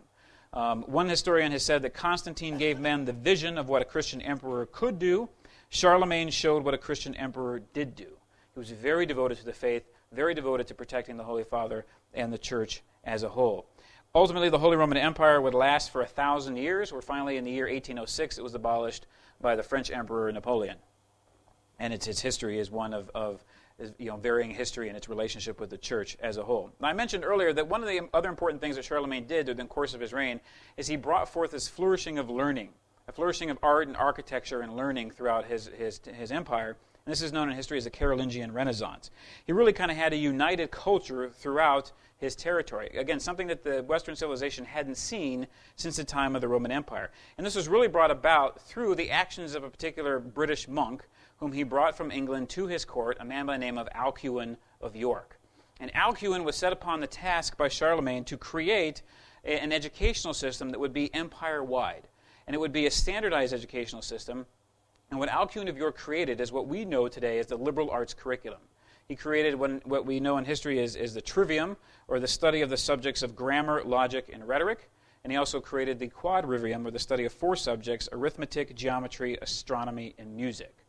Um, 0.53 0.83
one 0.83 1.09
historian 1.09 1.53
has 1.53 1.65
said 1.65 1.81
that 1.83 1.95
Constantine 1.95 2.59
gave 2.59 2.79
men 2.79 3.05
the 3.05 3.13
vision 3.13 3.57
of 3.57 3.69
what 3.69 3.81
a 3.81 3.87
Christian 3.87 4.21
emperor 4.21 4.67
could 4.67 4.99
do. 4.99 5.31
Charlemagne 5.71 6.31
showed 6.31 6.63
what 6.63 6.75
a 6.75 6.79
Christian 6.79 7.15
emperor 7.15 7.63
did 7.73 7.95
do. 7.95 8.19
He 8.53 8.59
was 8.59 8.71
very 8.71 9.07
devoted 9.07 9.39
to 9.39 9.47
the 9.47 9.53
faith, 9.55 9.85
very 10.13 10.35
devoted 10.35 10.67
to 10.67 10.75
protecting 10.75 11.17
the 11.17 11.25
Holy 11.25 11.45
Father 11.45 11.87
and 12.13 12.31
the 12.31 12.39
church 12.39 12.83
as 13.05 13.23
a 13.23 13.31
whole. 13.31 13.67
Ultimately, 14.15 14.51
the 14.51 14.59
Holy 14.59 14.77
Roman 14.77 14.99
Empire 14.99 15.41
would 15.41 15.55
last 15.55 15.91
for 15.91 16.03
a 16.03 16.07
thousand 16.07 16.57
years, 16.57 16.93
where 16.93 17.01
finally 17.01 17.39
in 17.39 17.45
the 17.45 17.51
year 17.51 17.65
1806 17.65 18.37
it 18.37 18.43
was 18.43 18.55
abolished 18.55 19.07
by 19.41 19.57
the 19.57 19.63
French 19.63 19.91
Emperor 19.91 20.31
Napoleon 20.31 20.77
and 21.83 21.93
its, 21.93 22.07
its 22.07 22.21
history 22.21 22.61
is 22.61 22.71
one 22.71 22.95
of, 22.95 23.11
of 23.13 23.45
you 23.99 24.07
know, 24.07 24.17
varying 24.17 24.53
history 24.53 24.87
and 24.87 24.97
its 24.97 25.09
relationship 25.09 25.59
with 25.59 25.69
the 25.69 25.77
church 25.77 26.17
as 26.21 26.37
a 26.37 26.43
whole. 26.45 26.71
Now, 26.81 26.87
I 26.87 26.93
mentioned 26.93 27.25
earlier 27.25 27.53
that 27.53 27.67
one 27.67 27.83
of 27.83 27.89
the 27.89 28.09
other 28.15 28.29
important 28.29 28.63
things 28.63 28.77
that 28.77 28.85
Charlemagne 28.85 29.27
did 29.27 29.47
during 29.47 29.59
the 29.59 29.65
course 29.65 29.93
of 29.93 30.01
his 30.01 30.13
reign 30.13 30.41
is 30.77 30.87
he 30.87 30.95
brought 30.95 31.29
forth 31.29 31.51
this 31.51 31.67
flourishing 31.67 32.19
of 32.19 32.31
learning, 32.31 32.69
a 33.09 33.13
flourishing 33.13 33.51
of 33.51 33.59
art 33.65 33.89
and 33.89 33.97
architecture 33.97 34.61
and 34.61 34.77
learning 34.77 35.11
throughout 35.11 35.47
his, 35.47 35.71
his, 35.77 36.01
his 36.17 36.31
empire. 36.31 36.77
And 37.05 37.11
this 37.11 37.21
is 37.21 37.33
known 37.33 37.51
in 37.51 37.57
history 37.57 37.79
as 37.79 37.85
the 37.85 37.91
Carolingian 37.91 38.53
Renaissance. 38.53 39.11
He 39.45 39.53
really 39.53 39.73
kind 39.73 39.91
of 39.91 39.97
had 39.97 40.13
a 40.13 40.17
united 40.17 40.71
culture 40.71 41.31
throughout 41.31 41.91
his 42.17 42.37
territory. 42.37 42.97
Again, 42.97 43.19
something 43.19 43.49
that 43.49 43.65
the 43.65 43.83
Western 43.83 44.15
civilization 44.15 44.65
hadn't 44.65 44.97
seen 44.99 45.49
since 45.75 45.97
the 45.97 46.05
time 46.05 46.37
of 46.37 46.43
the 46.43 46.47
Roman 46.47 46.71
Empire. 46.71 47.11
And 47.37 47.45
this 47.45 47.57
was 47.57 47.67
really 47.67 47.89
brought 47.89 48.13
about 48.13 48.61
through 48.61 48.95
the 48.95 49.11
actions 49.11 49.57
of 49.57 49.65
a 49.65 49.71
particular 49.71 50.21
British 50.21 50.69
monk 50.69 51.03
whom 51.43 51.51
he 51.51 51.65
brought 51.65 51.97
from 51.97 52.13
England 52.13 52.49
to 52.49 52.69
his 52.69 52.85
court, 52.85 53.17
a 53.19 53.25
man 53.25 53.47
by 53.47 53.55
the 53.55 53.59
name 53.59 53.77
of 53.77 53.89
Alcuin 53.97 54.57
of 54.81 54.95
York. 54.95 55.41
And 55.81 55.93
Alcuin 55.93 56.45
was 56.45 56.55
set 56.55 56.73
upon 56.73 57.01
the 57.01 57.09
task 57.09 57.57
by 57.57 57.67
Charlemagne 57.67 58.23
to 58.27 58.37
create 58.37 59.03
a, 59.45 59.61
an 59.61 59.73
educational 59.73 60.35
system 60.35 60.71
that 60.71 60.79
would 60.79 60.93
be 60.93 61.13
empire 61.13 61.65
wide. 61.65 62.07
And 62.47 62.55
it 62.55 62.61
would 62.61 62.73
be 62.73 62.87
a 62.87 62.93
standardized 62.93 63.53
educational 63.53 64.03
system. 64.03 64.47
And 65.11 65.19
what 65.19 65.31
Alcuin 65.31 65.69
of 65.69 65.77
York 65.77 65.97
created 65.97 66.41
is 66.41 66.53
what 66.53 66.69
we 66.69 66.85
know 66.85 67.09
today 67.09 67.41
as 67.41 67.49
the 67.49 67.57
liberal 67.57 67.91
arts 67.91 68.15
curriculum. 68.15 68.61
He 69.09 69.17
created 69.17 69.57
what, 69.57 70.07
we 70.07 70.21
know 70.21 70.39
in 70.39 70.45
history 70.45 70.79
is, 70.79 70.95
is 70.95 71.13
the 71.13 71.21
trivium, 71.21 71.77
or 72.07 72.21
the 72.21 72.29
study 72.29 72.61
of 72.61 72.71
the 72.71 72.77
subjects 72.77 73.21
of 73.21 73.35
grammar, 73.35 73.83
logic, 73.85 74.31
and 74.33 74.47
rhetoric. 74.47 74.89
And 75.25 75.33
he 75.33 75.37
also 75.37 75.61
created 75.61 75.99
the 75.99 76.07
quadrivium, 76.07 76.87
or 76.87 76.93
the 76.93 77.01
study 77.01 77.25
of 77.25 77.33
four 77.33 77.57
subjects 77.57 78.09
arithmetic, 78.13 78.77
geometry, 78.77 79.39
astronomy, 79.43 80.15
and 80.19 80.37
music. 80.37 80.82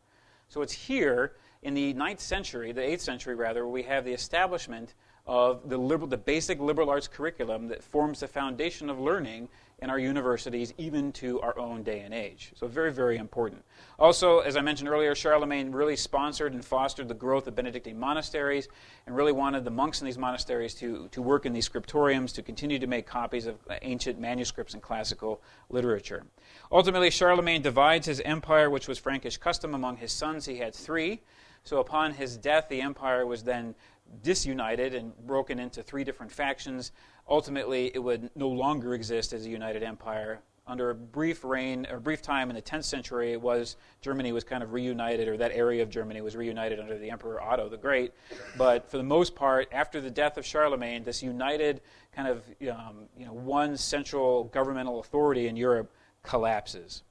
So 0.54 0.62
it's 0.62 0.74
here 0.74 1.34
in 1.64 1.74
the 1.74 1.94
ninth 1.94 2.20
century, 2.20 2.72
the 2.74 2.82
8th 2.82 3.00
century 3.00 3.34
rather, 3.34 3.68
we 3.68 3.82
have 3.82 4.06
the 4.06 4.14
establishment 4.14 4.94
of 5.26 5.68
the, 5.68 5.80
liberal, 5.80 6.08
the 6.08 6.16
basic 6.16 6.60
liberal 6.60 6.92
arts 6.92 7.08
curriculum 7.08 7.68
that 7.70 7.82
forms 7.82 8.20
the 8.20 8.28
foundation 8.28 8.88
of 8.88 9.00
learning 9.00 9.50
in 9.80 9.90
our 9.90 10.00
universities, 10.00 10.74
even 10.78 11.12
to 11.12 11.42
our 11.42 11.58
own 11.60 11.84
day 11.84 12.00
and 12.02 12.14
age. 12.14 12.52
So, 12.56 12.68
very, 12.68 12.92
very 12.92 13.18
important. 13.18 13.64
Also, 14.00 14.40
as 14.40 14.56
I 14.56 14.62
mentioned 14.62 14.90
earlier, 14.90 15.14
Charlemagne 15.16 15.72
really 15.72 15.96
sponsored 15.96 16.54
and 16.54 16.64
fostered 16.64 17.08
the 17.08 17.14
growth 17.14 17.48
of 17.48 17.56
Benedictine 17.56 18.00
monasteries 18.00 18.68
and 19.06 19.16
really 19.16 19.32
wanted 19.32 19.66
the 19.66 19.72
monks 19.72 20.02
in 20.02 20.06
these 20.06 20.18
monasteries 20.18 20.74
to, 20.76 21.08
to 21.10 21.22
work 21.22 21.46
in 21.46 21.54
these 21.54 21.68
scriptoriums, 21.68 22.34
to 22.36 22.42
continue 22.42 22.80
to 22.80 22.88
make 22.88 23.06
copies 23.06 23.46
of 23.46 23.58
ancient 23.82 24.20
manuscripts 24.20 24.74
and 24.74 24.82
classical 24.82 25.42
literature. 25.70 26.24
Ultimately, 26.72 27.10
Charlemagne 27.10 27.62
divides 27.62 28.08
his 28.08 28.22
empire, 28.22 28.70
which 28.70 28.88
was 28.88 28.98
Frankish 28.98 29.38
custom, 29.38 29.74
among 29.74 29.98
his 29.98 30.12
sons. 30.12 30.46
He 30.46 30.58
had 30.58 30.74
three. 30.74 31.22
So, 31.66 31.80
upon 31.80 32.14
his 32.14 32.36
death, 32.36 32.68
the 32.70 32.82
empire 32.82 33.26
was 33.26 33.44
then 33.44 33.76
disunited 34.22 34.94
and 34.94 35.16
broken 35.26 35.60
into 35.60 35.82
three 35.82 36.04
different 36.04 36.32
factions. 36.32 36.92
Ultimately, 37.28 37.92
it 37.94 38.00
would 38.00 38.30
no 38.36 38.50
longer 38.50 38.94
exist 38.94 39.34
as 39.34 39.46
a 39.46 39.50
united 39.50 39.84
empire. 39.84 40.42
Under 40.66 40.92
a 40.92 40.96
brief 40.96 41.44
reign, 41.44 41.86
or 41.92 42.00
brief 42.00 42.22
time 42.22 42.50
in 42.50 42.56
the 42.56 42.62
10th 42.62 42.86
century, 42.86 43.34
it 43.34 43.42
was 43.42 43.76
Germany 44.00 44.32
was 44.32 44.46
kind 44.46 44.64
of 44.64 44.72
reunited, 44.72 45.28
or 45.28 45.36
that 45.36 45.52
area 45.52 45.84
of 45.84 45.90
Germany 45.90 46.22
was 46.22 46.38
reunited 46.38 46.80
under 46.80 46.98
the 46.98 47.10
Emperor 47.10 47.42
Otto 47.42 47.68
the 47.68 47.78
Great. 47.78 48.14
But 48.58 48.90
for 48.90 48.98
the 48.98 49.04
most 49.04 49.36
part, 49.36 49.68
after 49.74 50.00
the 50.00 50.10
death 50.10 50.38
of 50.38 50.46
Charlemagne, 50.46 51.04
this 51.04 51.22
united 51.22 51.82
kind 52.14 52.30
of 52.30 52.44
um, 52.72 53.10
you 53.18 53.26
know 53.26 53.34
one 53.34 53.76
central 53.76 54.46
governmental 54.46 55.02
authority 55.02 55.48
in 55.48 55.58
Europe 55.58 55.92
collapses. 56.24 57.04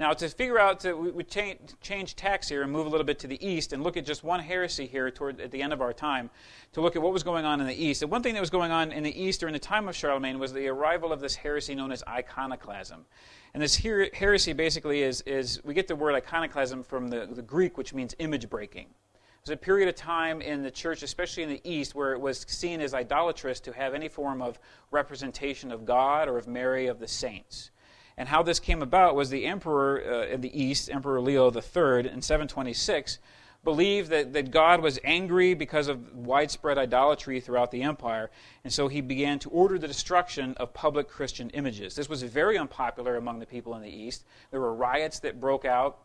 Now, 0.00 0.14
to 0.14 0.28
figure 0.30 0.58
out, 0.58 0.80
to, 0.80 0.94
we, 0.94 1.10
we 1.10 1.24
change, 1.24 1.58
change 1.82 2.16
tacks 2.16 2.48
here 2.48 2.62
and 2.62 2.72
move 2.72 2.86
a 2.86 2.88
little 2.88 3.04
bit 3.04 3.18
to 3.18 3.26
the 3.26 3.46
east 3.46 3.74
and 3.74 3.84
look 3.84 3.98
at 3.98 4.06
just 4.06 4.24
one 4.24 4.40
heresy 4.40 4.86
here 4.86 5.10
toward 5.10 5.38
at 5.42 5.50
the 5.50 5.60
end 5.60 5.74
of 5.74 5.82
our 5.82 5.92
time 5.92 6.30
to 6.72 6.80
look 6.80 6.96
at 6.96 7.02
what 7.02 7.12
was 7.12 7.22
going 7.22 7.44
on 7.44 7.60
in 7.60 7.66
the 7.66 7.74
east. 7.74 8.00
And 8.00 8.10
one 8.10 8.22
thing 8.22 8.32
that 8.32 8.40
was 8.40 8.48
going 8.48 8.72
on 8.72 8.92
in 8.92 9.02
the 9.02 9.22
east 9.22 9.40
during 9.40 9.52
the 9.52 9.58
time 9.58 9.88
of 9.88 9.94
Charlemagne 9.94 10.38
was 10.38 10.54
the 10.54 10.68
arrival 10.68 11.12
of 11.12 11.20
this 11.20 11.36
heresy 11.36 11.74
known 11.74 11.92
as 11.92 12.02
iconoclasm. 12.08 13.04
And 13.52 13.62
this 13.62 13.76
her- 13.76 14.08
heresy 14.14 14.54
basically 14.54 15.02
is, 15.02 15.20
is, 15.26 15.62
we 15.64 15.74
get 15.74 15.86
the 15.86 15.96
word 15.96 16.14
iconoclasm 16.14 16.82
from 16.82 17.08
the, 17.08 17.28
the 17.30 17.42
Greek, 17.42 17.76
which 17.76 17.92
means 17.92 18.16
image 18.18 18.48
breaking. 18.48 18.86
It 18.86 19.48
was 19.48 19.50
a 19.50 19.56
period 19.58 19.86
of 19.86 19.96
time 19.96 20.40
in 20.40 20.62
the 20.62 20.70
church, 20.70 21.02
especially 21.02 21.42
in 21.42 21.50
the 21.50 21.60
East, 21.62 21.94
where 21.94 22.14
it 22.14 22.20
was 22.20 22.46
seen 22.48 22.80
as 22.80 22.94
idolatrous 22.94 23.60
to 23.60 23.72
have 23.72 23.92
any 23.92 24.08
form 24.08 24.40
of 24.40 24.58
representation 24.92 25.70
of 25.70 25.84
God 25.84 26.26
or 26.26 26.38
of 26.38 26.48
Mary 26.48 26.86
of 26.86 27.00
the 27.00 27.08
saints. 27.08 27.70
And 28.16 28.28
how 28.28 28.42
this 28.42 28.60
came 28.60 28.82
about 28.82 29.14
was 29.14 29.30
the 29.30 29.46
emperor 29.46 30.02
uh, 30.04 30.26
in 30.26 30.40
the 30.40 30.62
East, 30.62 30.90
Emperor 30.90 31.20
Leo 31.20 31.50
III, 31.50 32.10
in 32.10 32.22
726, 32.22 33.18
believed 33.62 34.10
that, 34.10 34.32
that 34.32 34.50
God 34.50 34.80
was 34.80 34.98
angry 35.04 35.54
because 35.54 35.88
of 35.88 36.14
widespread 36.14 36.78
idolatry 36.78 37.40
throughout 37.40 37.70
the 37.70 37.82
empire, 37.82 38.30
and 38.64 38.72
so 38.72 38.88
he 38.88 39.00
began 39.00 39.38
to 39.40 39.50
order 39.50 39.78
the 39.78 39.86
destruction 39.86 40.54
of 40.54 40.72
public 40.72 41.08
Christian 41.08 41.50
images. 41.50 41.94
This 41.94 42.08
was 42.08 42.22
very 42.22 42.56
unpopular 42.56 43.16
among 43.16 43.38
the 43.38 43.46
people 43.46 43.74
in 43.74 43.82
the 43.82 43.90
East. 43.90 44.24
There 44.50 44.60
were 44.60 44.74
riots 44.74 45.20
that 45.20 45.40
broke 45.40 45.64
out 45.64 45.98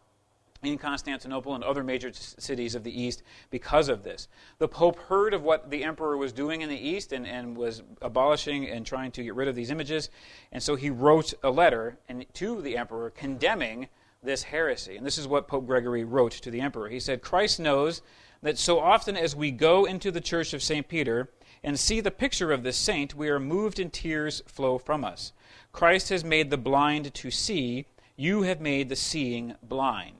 in 0.63 0.77
Constantinople 0.77 1.53
and 1.53 1.63
other 1.63 1.83
major 1.83 2.11
cities 2.13 2.75
of 2.75 2.83
the 2.83 3.01
East 3.01 3.23
because 3.51 3.89
of 3.89 4.03
this. 4.03 4.27
The 4.57 4.67
Pope 4.67 4.97
heard 4.97 5.33
of 5.33 5.43
what 5.43 5.69
the 5.69 5.83
emperor 5.83 6.17
was 6.17 6.33
doing 6.33 6.61
in 6.61 6.69
the 6.69 6.87
East 6.87 7.11
and, 7.11 7.27
and 7.27 7.55
was 7.55 7.83
abolishing 8.01 8.67
and 8.67 8.85
trying 8.85 9.11
to 9.11 9.23
get 9.23 9.35
rid 9.35 9.47
of 9.47 9.55
these 9.55 9.69
images, 9.69 10.09
and 10.51 10.63
so 10.63 10.75
he 10.75 10.89
wrote 10.89 11.33
a 11.43 11.49
letter 11.49 11.97
and, 12.09 12.25
to 12.33 12.61
the 12.61 12.77
emperor 12.77 13.09
condemning 13.09 13.87
this 14.23 14.43
heresy. 14.43 14.97
And 14.97 15.05
this 15.05 15.17
is 15.17 15.27
what 15.27 15.47
Pope 15.47 15.67
Gregory 15.67 16.03
wrote 16.03 16.31
to 16.31 16.51
the 16.51 16.61
emperor. 16.61 16.89
He 16.89 16.99
said, 16.99 17.21
Christ 17.21 17.59
knows 17.59 18.01
that 18.41 18.57
so 18.57 18.79
often 18.79 19.15
as 19.15 19.35
we 19.35 19.51
go 19.51 19.85
into 19.85 20.11
the 20.11 20.21
church 20.21 20.53
of 20.53 20.63
St. 20.63 20.87
Peter 20.87 21.29
and 21.63 21.79
see 21.79 21.99
the 21.99 22.11
picture 22.11 22.51
of 22.51 22.63
this 22.63 22.77
saint, 22.77 23.15
we 23.15 23.29
are 23.29 23.39
moved 23.39 23.79
and 23.79 23.91
tears 23.91 24.41
flow 24.45 24.77
from 24.77 25.03
us. 25.03 25.31
Christ 25.71 26.09
has 26.09 26.23
made 26.23 26.49
the 26.49 26.57
blind 26.57 27.13
to 27.13 27.31
see, 27.31 27.85
you 28.15 28.43
have 28.43 28.61
made 28.61 28.89
the 28.89 28.95
seeing 28.95 29.55
blind. 29.63 30.14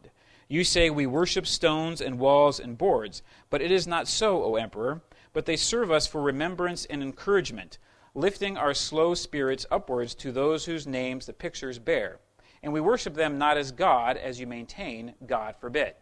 You 0.47 0.63
say 0.63 0.89
we 0.89 1.07
worship 1.07 1.47
stones 1.47 2.01
and 2.01 2.19
walls 2.19 2.59
and 2.59 2.77
boards, 2.77 3.23
but 3.49 3.61
it 3.61 3.71
is 3.71 3.87
not 3.87 4.07
so, 4.07 4.43
O 4.43 4.55
Emperor, 4.55 5.01
but 5.33 5.45
they 5.45 5.55
serve 5.55 5.91
us 5.91 6.05
for 6.05 6.21
remembrance 6.21 6.85
and 6.85 7.01
encouragement, 7.01 7.79
lifting 8.13 8.55
our 8.55 8.73
slow 8.73 9.15
spirits 9.15 9.65
upwards 9.71 10.13
to 10.15 10.31
those 10.31 10.65
whose 10.65 10.85
names 10.85 11.25
the 11.25 11.33
pictures 11.33 11.79
bear. 11.79 12.19
And 12.61 12.71
we 12.71 12.79
worship 12.79 13.15
them 13.15 13.37
not 13.37 13.57
as 13.57 13.71
God, 13.71 14.17
as 14.17 14.39
you 14.39 14.47
maintain, 14.47 15.15
God 15.25 15.55
forbid. 15.59 15.95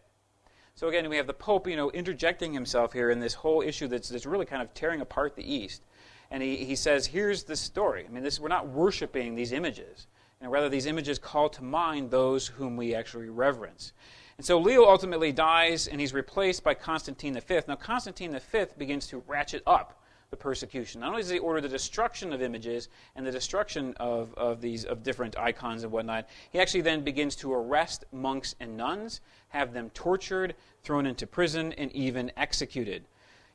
So 0.74 0.88
again, 0.88 1.08
we 1.08 1.16
have 1.16 1.26
the 1.26 1.32
Pope, 1.32 1.66
you 1.66 1.76
know, 1.76 1.90
interjecting 1.90 2.52
himself 2.52 2.92
here 2.92 3.10
in 3.10 3.20
this 3.20 3.34
whole 3.34 3.62
issue 3.62 3.88
that's, 3.88 4.08
that's 4.08 4.26
really 4.26 4.46
kind 4.46 4.62
of 4.62 4.74
tearing 4.74 5.00
apart 5.00 5.36
the 5.36 5.54
East. 5.54 5.84
And 6.30 6.42
he, 6.42 6.56
he 6.56 6.74
says, 6.74 7.06
here's 7.06 7.44
the 7.44 7.56
story. 7.56 8.04
I 8.06 8.12
mean, 8.12 8.24
this, 8.24 8.40
we're 8.40 8.48
not 8.48 8.68
worshiping 8.68 9.34
these 9.34 9.52
images. 9.52 10.06
Know, 10.42 10.50
rather, 10.50 10.68
these 10.68 10.86
images 10.86 11.18
call 11.18 11.48
to 11.50 11.64
mind 11.64 12.10
those 12.10 12.46
whom 12.46 12.76
we 12.76 12.94
actually 12.94 13.30
reverence. 13.30 13.92
And 14.36 14.44
so 14.44 14.58
Leo 14.58 14.84
ultimately 14.84 15.32
dies, 15.32 15.86
and 15.86 16.00
he's 16.00 16.12
replaced 16.12 16.64
by 16.64 16.74
Constantine 16.74 17.34
V. 17.34 17.60
Now, 17.68 17.76
Constantine 17.76 18.38
V 18.52 18.64
begins 18.76 19.06
to 19.08 19.22
ratchet 19.26 19.62
up 19.66 20.00
the 20.30 20.36
persecution. 20.36 21.00
Not 21.00 21.10
only 21.10 21.22
does 21.22 21.30
he 21.30 21.38
order 21.38 21.60
the 21.60 21.68
destruction 21.68 22.32
of 22.32 22.42
images 22.42 22.88
and 23.14 23.24
the 23.24 23.30
destruction 23.30 23.94
of, 23.98 24.34
of 24.34 24.60
these 24.60 24.84
of 24.84 25.04
different 25.04 25.38
icons 25.38 25.84
and 25.84 25.92
whatnot, 25.92 26.28
he 26.50 26.58
actually 26.58 26.80
then 26.80 27.04
begins 27.04 27.36
to 27.36 27.52
arrest 27.52 28.04
monks 28.10 28.56
and 28.58 28.76
nuns, 28.76 29.20
have 29.50 29.72
them 29.72 29.90
tortured, 29.90 30.56
thrown 30.82 31.06
into 31.06 31.26
prison, 31.26 31.72
and 31.74 31.92
even 31.92 32.32
executed. 32.36 33.04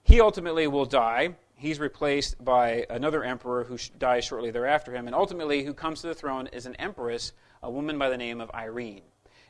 He 0.03 0.21
ultimately 0.21 0.67
will 0.67 0.85
die. 0.85 1.35
He's 1.55 1.79
replaced 1.81 2.41
by 2.41 2.85
another 2.89 3.25
emperor 3.25 3.65
who 3.65 3.77
dies 3.97 4.23
shortly 4.23 4.49
thereafter 4.49 4.95
him, 4.95 5.07
and 5.07 5.15
ultimately 5.15 5.65
who 5.65 5.73
comes 5.73 5.99
to 6.01 6.07
the 6.07 6.15
throne 6.15 6.47
is 6.47 6.65
an 6.65 6.75
empress, 6.75 7.33
a 7.61 7.69
woman 7.69 7.99
by 7.99 8.09
the 8.09 8.17
name 8.17 8.39
of 8.39 8.49
Irene. 8.51 9.01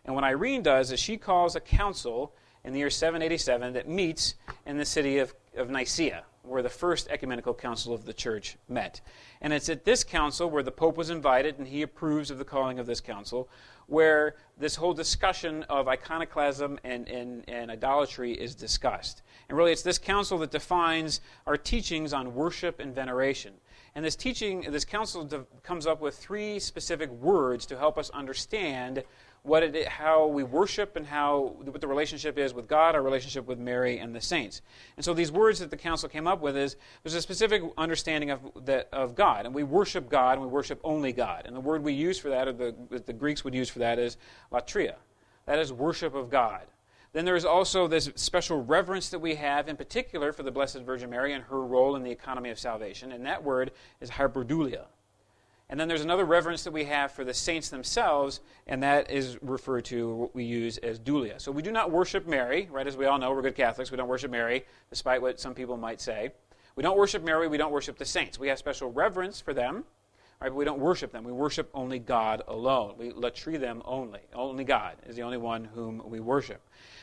And 0.10 0.16
what 0.16 0.24
Irene 0.24 0.64
does 0.64 0.92
is 0.92 1.00
she 1.00 1.18
calls 1.18 1.56
a 1.56 1.60
council 1.60 2.34
in 2.64 2.74
the 2.74 2.80
year 2.80 2.90
787 2.90 3.74
that 3.74 3.88
meets 3.88 4.34
in 4.66 4.76
the 4.76 4.84
city 4.84 5.20
of, 5.20 5.36
of 5.56 5.70
Nicaea, 5.70 6.24
where 6.42 6.64
the 6.64 6.70
first 6.70 7.08
ecumenical 7.10 7.54
council 7.54 7.94
of 7.94 8.06
the 8.06 8.14
church 8.14 8.58
met. 8.68 9.02
And 9.40 9.54
it's 9.54 9.70
at 9.70 9.86
this 9.86 10.04
council 10.04 10.50
where 10.50 10.64
the 10.64 10.72
Pope 10.72 10.98
was 10.98 11.12
invited 11.12 11.60
and 11.60 11.68
he 11.68 11.84
approves 11.84 12.32
of 12.32 12.40
the 12.40 12.44
calling 12.44 12.80
of 12.80 12.88
this 12.88 13.00
council, 13.00 13.50
where 13.86 14.36
this 14.58 14.76
whole 14.76 14.96
discussion 14.96 15.62
of 15.70 15.88
iconoclasm 15.88 16.80
and, 16.84 17.08
and, 17.08 17.48
and 17.48 17.70
idolatry 17.70 18.34
is 18.34 18.56
discussed. 18.56 19.22
And 19.48 19.56
really, 19.56 19.74
it's 19.74 19.84
this 19.84 20.00
council 20.00 20.40
that 20.40 20.50
defines 20.50 21.22
our 21.46 21.56
teachings 21.56 22.14
on 22.14 22.34
worship 22.34 22.80
and 22.80 22.96
veneration. 22.96 23.54
And 23.94 24.04
this 24.04 24.16
teaching, 24.16 24.62
this 24.72 24.86
council 24.86 25.24
de- 25.24 25.46
comes 25.62 25.86
up 25.86 26.02
with 26.02 26.18
three 26.18 26.60
specific 26.60 27.12
words 27.12 27.68
to 27.68 27.78
help 27.78 28.00
us 28.00 28.10
understand 28.10 29.04
what 29.44 29.64
it, 29.64 29.88
how 29.88 30.28
we 30.28 30.44
worship 30.44 30.96
and 30.96 31.06
how 31.06 31.56
what 31.64 31.82
the 31.82 31.88
relationship 31.88 32.38
is 32.38 32.54
with 32.54 32.68
God, 32.68 32.96
our 32.96 33.02
relationship 33.02 33.48
with 33.48 33.60
Mary 33.60 34.00
and 34.00 34.14
the 34.14 34.22
saints. 34.22 34.62
And 34.98 35.06
so 35.06 35.14
these 35.14 35.32
words 35.32 35.60
that 35.60 35.72
the 35.72 35.78
council 35.78 36.10
came 36.10 36.28
up 36.28 36.42
with 36.42 36.58
is 36.58 36.76
there's 37.04 37.14
a 37.14 37.22
specific 37.22 37.64
understanding 37.78 38.32
of 38.32 38.42
that 38.66 38.90
of 38.92 39.16
God, 39.16 39.46
and 39.46 39.56
we 39.56 39.64
worship 39.64 40.10
God 40.10 40.34
and 40.34 40.42
we 40.42 40.48
worship 40.48 40.80
only 40.84 41.12
God. 41.12 41.44
And 41.46 41.56
the 41.56 41.62
word 41.62 41.84
we 41.84 41.94
use 41.94 42.20
for 42.20 42.30
that, 42.30 42.48
or 42.48 42.54
the 42.54 42.76
the 43.06 43.14
Greeks 43.14 43.44
would 43.44 43.54
use 43.54 43.70
for 43.70 43.80
that, 43.80 44.00
is 44.00 44.18
latria. 44.52 44.96
That 45.46 45.60
is 45.60 45.74
worship 45.74 46.14
of 46.14 46.30
God. 46.30 46.68
Then 47.12 47.26
there 47.26 47.36
is 47.36 47.46
also 47.46 47.88
this 47.88 48.12
special 48.16 48.64
reverence 48.64 49.10
that 49.10 49.20
we 49.20 49.36
have, 49.36 49.68
in 49.68 49.76
particular 49.76 50.32
for 50.32 50.44
the 50.44 50.52
Blessed 50.52 50.80
Virgin 50.80 51.10
Mary 51.10 51.34
and 51.34 51.44
her 51.46 51.66
role 51.66 51.96
in 51.96 52.04
the 52.04 52.12
economy 52.12 52.52
of 52.52 52.60
salvation, 52.60 53.12
and 53.12 53.26
that 53.26 53.44
word 53.44 53.72
is 54.00 54.12
hyperdulia. 54.12 54.86
And 55.70 55.80
then 55.80 55.88
there's 55.88 56.02
another 56.02 56.26
reverence 56.26 56.64
that 56.64 56.72
we 56.72 56.86
have 56.86 57.12
for 57.12 57.24
the 57.24 57.34
saints 57.34 57.70
themselves, 57.70 58.40
and 58.66 58.82
that 58.82 59.12
is 59.12 59.38
referred 59.44 59.86
to 59.86 60.16
what 60.16 60.36
we 60.36 60.44
use 60.44 60.80
as 60.80 61.00
dulia. 61.00 61.40
So 61.40 61.52
we 61.52 61.62
do 61.62 61.72
not 61.72 61.92
worship 61.92 62.28
Mary, 62.28 62.68
right? 62.72 62.88
As 62.88 62.98
we 62.98 63.06
all 63.06 63.20
know, 63.20 63.32
we're 63.32 63.44
good 63.44 63.56
Catholics. 63.56 63.92
We 63.92 63.98
don't 63.98 64.08
worship 64.08 64.32
Mary, 64.32 64.66
despite 64.90 65.22
what 65.22 65.40
some 65.40 65.54
people 65.54 65.78
might 65.78 66.02
say. 66.02 66.32
We 66.76 66.82
don't 66.82 66.98
worship 66.98 67.24
Mary. 67.24 67.48
We 67.48 67.58
don't 67.58 67.72
worship 67.72 68.00
the 68.00 68.06
saints. 68.06 68.40
We 68.40 68.48
have 68.48 68.58
special 68.58 68.92
reverence 68.92 69.42
for 69.42 69.54
them, 69.54 69.84
right? 70.42 70.50
But 70.50 70.56
we 70.56 70.66
don't 70.66 70.80
worship 70.80 71.12
them. 71.12 71.24
We 71.24 71.34
worship 71.34 71.70
only 71.76 72.00
God 72.00 72.42
alone. 72.48 72.96
We 72.98 73.12
latri 73.12 73.60
them 73.60 73.84
only. 73.86 74.22
Only 74.34 74.64
God 74.64 74.96
is 75.06 75.16
the 75.18 75.22
only 75.22 75.38
one 75.38 75.66
whom 75.66 76.02
we 76.04 76.20
worship. 76.20 76.62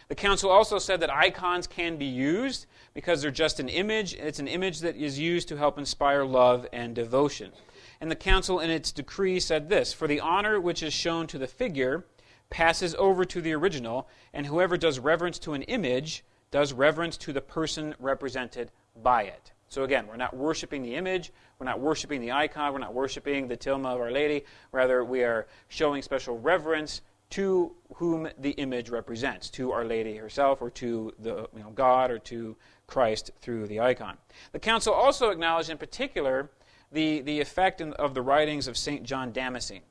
The 0.08 0.16
council 0.16 0.50
also 0.50 0.78
said 0.78 1.00
that 1.00 1.12
icons 1.12 1.68
can 1.68 1.98
be 1.98 2.06
used 2.06 2.66
because 2.94 3.22
they're 3.22 3.30
just 3.30 3.60
an 3.60 3.68
image. 3.68 4.14
It's 4.14 4.38
an 4.40 4.48
image 4.48 4.80
that 4.80 4.96
is 4.96 5.20
used 5.20 5.46
to 5.48 5.56
help 5.56 5.78
inspire 5.78 6.24
love 6.24 6.66
and 6.72 6.94
devotion. 6.94 7.52
And 8.00 8.10
the 8.10 8.16
council, 8.16 8.60
in 8.60 8.70
its 8.70 8.92
decree, 8.92 9.40
said 9.40 9.68
this 9.68 9.92
For 9.92 10.06
the 10.06 10.20
honor 10.20 10.60
which 10.60 10.82
is 10.82 10.92
shown 10.92 11.26
to 11.28 11.38
the 11.38 11.46
figure 11.46 12.04
passes 12.50 12.94
over 12.96 13.24
to 13.24 13.40
the 13.40 13.52
original, 13.52 14.08
and 14.32 14.46
whoever 14.46 14.76
does 14.76 14.98
reverence 14.98 15.38
to 15.40 15.54
an 15.54 15.62
image 15.62 16.24
does 16.50 16.72
reverence 16.72 17.16
to 17.16 17.32
the 17.32 17.40
person 17.40 17.94
represented 17.98 18.70
by 19.02 19.24
it. 19.24 19.52
So 19.68 19.82
again, 19.82 20.06
we're 20.06 20.16
not 20.16 20.36
worshiping 20.36 20.82
the 20.82 20.94
image, 20.94 21.32
we're 21.58 21.66
not 21.66 21.80
worshiping 21.80 22.20
the 22.20 22.32
icon, 22.32 22.72
we're 22.72 22.78
not 22.78 22.94
worshiping 22.94 23.48
the 23.48 23.56
tilma 23.56 23.94
of 23.94 24.00
Our 24.00 24.12
Lady. 24.12 24.44
Rather, 24.70 25.04
we 25.04 25.24
are 25.24 25.48
showing 25.68 26.02
special 26.02 26.38
reverence 26.38 27.02
to 27.30 27.74
whom 27.94 28.28
the 28.38 28.50
image 28.50 28.88
represents, 28.88 29.50
to 29.50 29.72
Our 29.72 29.84
Lady 29.84 30.16
herself, 30.16 30.62
or 30.62 30.70
to 30.70 31.12
the 31.18 31.48
you 31.56 31.62
know, 31.62 31.70
God, 31.70 32.12
or 32.12 32.20
to 32.20 32.56
Christ 32.86 33.32
through 33.40 33.66
the 33.66 33.80
icon. 33.80 34.16
The 34.52 34.60
council 34.60 34.94
also 34.94 35.30
acknowledged, 35.30 35.70
in 35.70 35.78
particular, 35.78 36.50
the, 36.92 37.20
the 37.20 37.40
effect 37.40 37.80
in, 37.80 37.92
of 37.94 38.14
the 38.14 38.22
writings 38.22 38.68
of 38.68 38.76
St. 38.76 39.02
John 39.02 39.32
Damascene. 39.32 39.82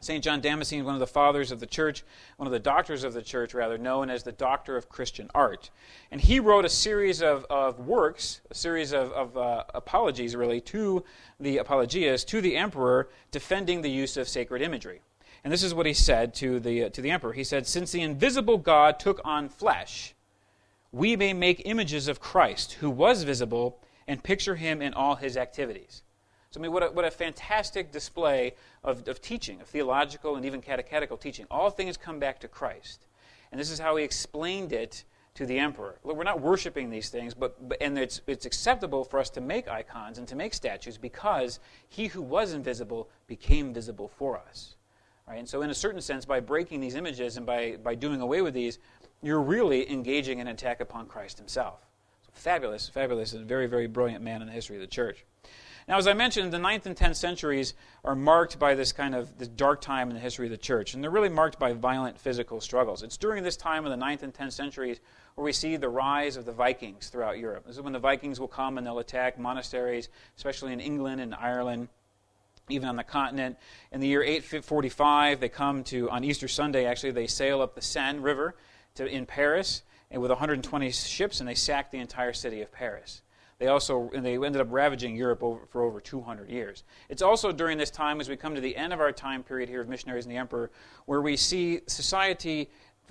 St. 0.00 0.22
John 0.22 0.40
Damascene, 0.40 0.80
is 0.80 0.84
one 0.84 0.94
of 0.94 1.00
the 1.00 1.08
fathers 1.08 1.50
of 1.50 1.58
the 1.58 1.66
church, 1.66 2.04
one 2.36 2.46
of 2.46 2.52
the 2.52 2.60
doctors 2.60 3.02
of 3.02 3.14
the 3.14 3.22
church, 3.22 3.52
rather, 3.52 3.76
known 3.76 4.10
as 4.10 4.22
the 4.22 4.30
Doctor 4.30 4.76
of 4.76 4.88
Christian 4.88 5.28
Art. 5.34 5.70
And 6.12 6.20
he 6.20 6.38
wrote 6.38 6.64
a 6.64 6.68
series 6.68 7.20
of, 7.20 7.44
of 7.50 7.80
works, 7.80 8.40
a 8.48 8.54
series 8.54 8.92
of, 8.92 9.10
of 9.12 9.36
uh, 9.36 9.64
apologies, 9.74 10.36
really, 10.36 10.60
to 10.62 11.04
the 11.40 11.56
apologias, 11.58 12.24
to 12.26 12.40
the 12.40 12.56
emperor, 12.56 13.08
defending 13.32 13.82
the 13.82 13.90
use 13.90 14.16
of 14.16 14.28
sacred 14.28 14.62
imagery. 14.62 15.00
And 15.42 15.52
this 15.52 15.64
is 15.64 15.74
what 15.74 15.86
he 15.86 15.94
said 15.94 16.32
to 16.34 16.60
the, 16.60 16.84
uh, 16.84 16.88
to 16.90 17.00
the 17.00 17.10
emperor. 17.10 17.32
He 17.32 17.44
said, 17.44 17.66
Since 17.66 17.90
the 17.90 18.02
invisible 18.02 18.58
God 18.58 19.00
took 19.00 19.20
on 19.24 19.48
flesh, 19.48 20.14
we 20.92 21.16
may 21.16 21.32
make 21.32 21.62
images 21.64 22.06
of 22.06 22.20
Christ, 22.20 22.74
who 22.74 22.88
was 22.88 23.24
visible, 23.24 23.80
and 24.06 24.22
picture 24.22 24.54
him 24.54 24.80
in 24.80 24.94
all 24.94 25.16
his 25.16 25.36
activities. 25.36 26.02
So, 26.50 26.60
I 26.60 26.62
mean, 26.62 26.72
what 26.72 26.82
a, 26.82 26.86
what 26.86 27.04
a 27.04 27.10
fantastic 27.10 27.92
display 27.92 28.54
of, 28.82 29.06
of 29.06 29.20
teaching, 29.20 29.60
of 29.60 29.66
theological 29.66 30.36
and 30.36 30.46
even 30.46 30.62
catechetical 30.62 31.18
teaching. 31.18 31.46
All 31.50 31.68
things 31.68 31.96
come 31.96 32.18
back 32.18 32.40
to 32.40 32.48
Christ. 32.48 33.06
And 33.52 33.60
this 33.60 33.70
is 33.70 33.78
how 33.78 33.96
he 33.96 34.04
explained 34.04 34.72
it 34.72 35.04
to 35.34 35.46
the 35.46 35.58
emperor. 35.58 35.98
Look, 36.04 36.16
we're 36.16 36.24
not 36.24 36.40
worshiping 36.40 36.90
these 36.90 37.10
things, 37.10 37.34
but, 37.34 37.68
but, 37.68 37.78
and 37.80 37.98
it's, 37.98 38.22
it's 38.26 38.46
acceptable 38.46 39.04
for 39.04 39.20
us 39.20 39.30
to 39.30 39.40
make 39.40 39.68
icons 39.68 40.18
and 40.18 40.26
to 40.26 40.36
make 40.36 40.54
statues 40.54 40.96
because 40.96 41.60
he 41.88 42.06
who 42.06 42.22
was 42.22 42.54
invisible 42.54 43.08
became 43.26 43.72
visible 43.72 44.08
for 44.08 44.38
us. 44.38 44.76
Right? 45.28 45.38
And 45.38 45.48
so, 45.48 45.60
in 45.60 45.68
a 45.70 45.74
certain 45.74 46.00
sense, 46.00 46.24
by 46.24 46.40
breaking 46.40 46.80
these 46.80 46.94
images 46.94 47.36
and 47.36 47.44
by, 47.44 47.76
by 47.76 47.94
doing 47.94 48.22
away 48.22 48.40
with 48.40 48.54
these, 48.54 48.78
you're 49.22 49.42
really 49.42 49.90
engaging 49.90 50.40
an 50.40 50.48
attack 50.48 50.80
upon 50.80 51.06
Christ 51.06 51.38
himself. 51.38 51.86
So 52.24 52.32
fabulous, 52.32 52.88
fabulous, 52.88 53.34
and 53.34 53.42
a 53.42 53.44
very, 53.44 53.66
very 53.66 53.86
brilliant 53.86 54.24
man 54.24 54.40
in 54.40 54.48
the 54.48 54.54
history 54.54 54.76
of 54.76 54.80
the 54.80 54.86
church. 54.86 55.24
Now, 55.88 55.96
as 55.96 56.06
I 56.06 56.12
mentioned, 56.12 56.52
the 56.52 56.58
9th 56.58 56.84
and 56.84 56.94
10th 56.94 57.16
centuries 57.16 57.72
are 58.04 58.14
marked 58.14 58.58
by 58.58 58.74
this 58.74 58.92
kind 58.92 59.14
of 59.14 59.38
this 59.38 59.48
dark 59.48 59.80
time 59.80 60.10
in 60.10 60.14
the 60.14 60.20
history 60.20 60.46
of 60.46 60.50
the 60.50 60.58
church, 60.58 60.92
and 60.92 61.02
they're 61.02 61.10
really 61.10 61.30
marked 61.30 61.58
by 61.58 61.72
violent 61.72 62.18
physical 62.18 62.60
struggles. 62.60 63.02
It's 63.02 63.16
during 63.16 63.42
this 63.42 63.56
time 63.56 63.86
of 63.86 63.90
the 63.90 64.04
9th 64.04 64.22
and 64.22 64.34
10th 64.34 64.52
centuries 64.52 65.00
where 65.34 65.46
we 65.46 65.52
see 65.52 65.76
the 65.76 65.88
rise 65.88 66.36
of 66.36 66.44
the 66.44 66.52
Vikings 66.52 67.08
throughout 67.08 67.38
Europe. 67.38 67.64
This 67.66 67.76
is 67.76 67.82
when 67.82 67.94
the 67.94 67.98
Vikings 67.98 68.38
will 68.38 68.48
come 68.48 68.76
and 68.76 68.86
they'll 68.86 68.98
attack 68.98 69.38
monasteries, 69.38 70.10
especially 70.36 70.74
in 70.74 70.80
England 70.80 71.22
and 71.22 71.34
Ireland 71.34 71.88
even 72.68 72.86
on 72.86 72.96
the 72.96 73.04
continent. 73.04 73.56
In 73.90 74.00
the 74.00 74.06
year 74.06 74.22
845, 74.22 75.40
they 75.40 75.48
come 75.48 75.84
to, 75.84 76.10
on 76.10 76.22
Easter 76.22 76.48
Sunday, 76.48 76.84
actually, 76.84 77.12
they 77.12 77.26
sail 77.26 77.62
up 77.62 77.74
the 77.74 77.80
Seine 77.80 78.18
River 78.18 78.54
to, 78.96 79.06
in 79.06 79.24
Paris 79.24 79.84
and 80.10 80.20
with 80.20 80.30
120 80.30 80.90
ships, 80.90 81.40
and 81.40 81.48
they 81.48 81.54
sack 81.54 81.90
the 81.90 81.98
entire 81.98 82.34
city 82.34 82.60
of 82.60 82.70
Paris. 82.70 83.22
They 83.58 83.66
also 83.66 84.10
and 84.14 84.24
they 84.24 84.34
ended 84.34 84.60
up 84.60 84.68
ravaging 84.70 85.16
Europe 85.16 85.42
over, 85.42 85.66
for 85.70 85.82
over 85.82 86.00
200 86.00 86.48
years. 86.48 86.84
It's 87.08 87.22
also 87.22 87.50
during 87.50 87.76
this 87.76 87.90
time, 87.90 88.20
as 88.20 88.28
we 88.28 88.36
come 88.36 88.54
to 88.54 88.60
the 88.60 88.76
end 88.76 88.92
of 88.92 89.00
our 89.00 89.12
time 89.12 89.42
period 89.42 89.68
here 89.68 89.80
of 89.80 89.88
missionaries 89.88 90.24
and 90.24 90.32
the 90.32 90.38
emperor, 90.38 90.70
where 91.06 91.20
we 91.20 91.36
see 91.36 91.80
society 91.86 92.70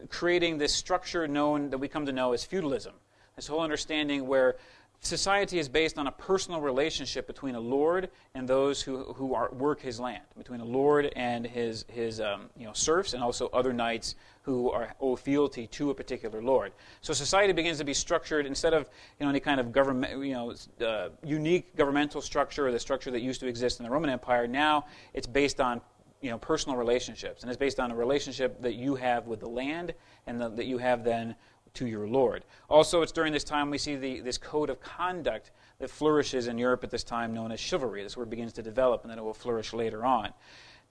creating 0.09 0.57
this 0.57 0.73
structure 0.73 1.27
known 1.27 1.69
that 1.71 1.77
we 1.77 1.87
come 1.87 2.05
to 2.05 2.13
know 2.13 2.33
as 2.33 2.45
feudalism. 2.45 2.93
This 3.35 3.47
whole 3.47 3.59
understanding 3.59 4.25
where 4.25 4.55
society 5.01 5.59
is 5.59 5.69
based 5.69 5.97
on 5.97 6.07
a 6.07 6.11
personal 6.11 6.59
relationship 6.61 7.27
between 7.27 7.55
a 7.55 7.59
lord 7.59 8.09
and 8.35 8.47
those 8.47 8.81
who, 8.81 9.03
who 9.13 9.33
are, 9.33 9.49
work 9.51 9.81
his 9.81 9.99
land, 9.99 10.23
between 10.37 10.59
a 10.59 10.65
lord 10.65 11.11
and 11.15 11.45
his, 11.45 11.85
his 11.87 12.19
um, 12.19 12.49
you 12.57 12.65
know, 12.65 12.73
serfs 12.73 13.13
and 13.13 13.23
also 13.23 13.47
other 13.53 13.73
knights 13.73 14.15
who 14.41 14.71
are, 14.71 14.95
owe 14.99 15.15
fealty 15.15 15.67
to 15.67 15.89
a 15.89 15.93
particular 15.93 16.41
lord. 16.41 16.71
So 17.01 17.13
society 17.13 17.53
begins 17.53 17.77
to 17.77 17.83
be 17.83 17.93
structured 17.93 18.45
instead 18.45 18.73
of 18.73 18.87
you 19.19 19.25
know, 19.25 19.29
any 19.29 19.39
kind 19.39 19.59
of 19.59 19.71
government, 19.71 20.23
you 20.25 20.33
know, 20.33 20.53
uh, 20.85 21.09
unique 21.23 21.75
governmental 21.75 22.21
structure 22.21 22.67
or 22.67 22.71
the 22.71 22.79
structure 22.79 23.11
that 23.11 23.21
used 23.21 23.39
to 23.41 23.47
exist 23.47 23.79
in 23.79 23.85
the 23.85 23.91
Roman 23.91 24.09
Empire. 24.09 24.47
Now 24.47 24.85
it's 25.13 25.27
based 25.27 25.61
on 25.61 25.81
you 26.21 26.31
know, 26.31 26.37
personal 26.37 26.77
relationships, 26.77 27.43
and 27.43 27.51
it's 27.51 27.59
based 27.59 27.79
on 27.79 27.91
a 27.91 27.95
relationship 27.95 28.59
that 28.61 28.73
you 28.73 28.95
have 28.95 29.27
with 29.27 29.39
the 29.39 29.47
land 29.47 29.93
and 30.25 30.41
the, 30.41 30.49
that 30.49 30.65
you 30.65 30.79
have 30.79 31.03
then 31.03 31.35
to 31.75 31.87
your 31.87 32.07
Lord. 32.07 32.45
Also, 32.69 33.01
it's 33.01 33.11
during 33.11 33.33
this 33.33 33.43
time 33.43 33.69
we 33.69 33.77
see 33.77 33.95
the, 33.95 34.19
this 34.21 34.37
code 34.37 34.69
of 34.69 34.79
conduct 34.81 35.51
that 35.79 35.89
flourishes 35.89 36.47
in 36.47 36.57
Europe 36.57 36.83
at 36.83 36.89
this 36.89 37.03
time 37.03 37.33
known 37.33 37.51
as 37.51 37.59
chivalry. 37.59 38.03
This 38.03 38.17
word 38.17 38.29
begins 38.29 38.53
to 38.53 38.63
develop, 38.63 39.03
and 39.03 39.11
then 39.11 39.19
it 39.19 39.23
will 39.23 39.33
flourish 39.33 39.73
later 39.73 40.05
on. 40.05 40.33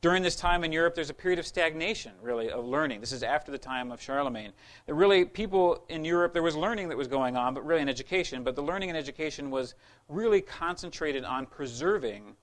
During 0.02 0.22
this 0.22 0.36
time 0.36 0.62
in 0.62 0.72
Europe, 0.72 0.94
there's 0.94 1.10
a 1.10 1.14
period 1.14 1.38
of 1.38 1.46
stagnation, 1.46 2.12
really, 2.20 2.50
of 2.50 2.64
learning. 2.66 3.00
This 3.00 3.12
is 3.12 3.22
after 3.22 3.50
the 3.50 3.58
time 3.58 3.90
of 3.90 4.00
Charlemagne. 4.00 4.52
There 4.84 4.94
really, 4.94 5.24
people 5.24 5.84
in 5.88 6.04
Europe, 6.04 6.34
there 6.34 6.42
was 6.42 6.54
learning 6.54 6.90
that 6.90 6.98
was 6.98 7.08
going 7.08 7.36
on, 7.36 7.54
but 7.54 7.64
really 7.64 7.80
in 7.80 7.88
education. 7.88 8.44
But 8.44 8.54
the 8.56 8.62
learning 8.62 8.90
and 8.90 8.98
education 8.98 9.50
was 9.50 9.74
really 10.08 10.42
concentrated 10.42 11.24
on 11.24 11.46
preserving 11.46 12.36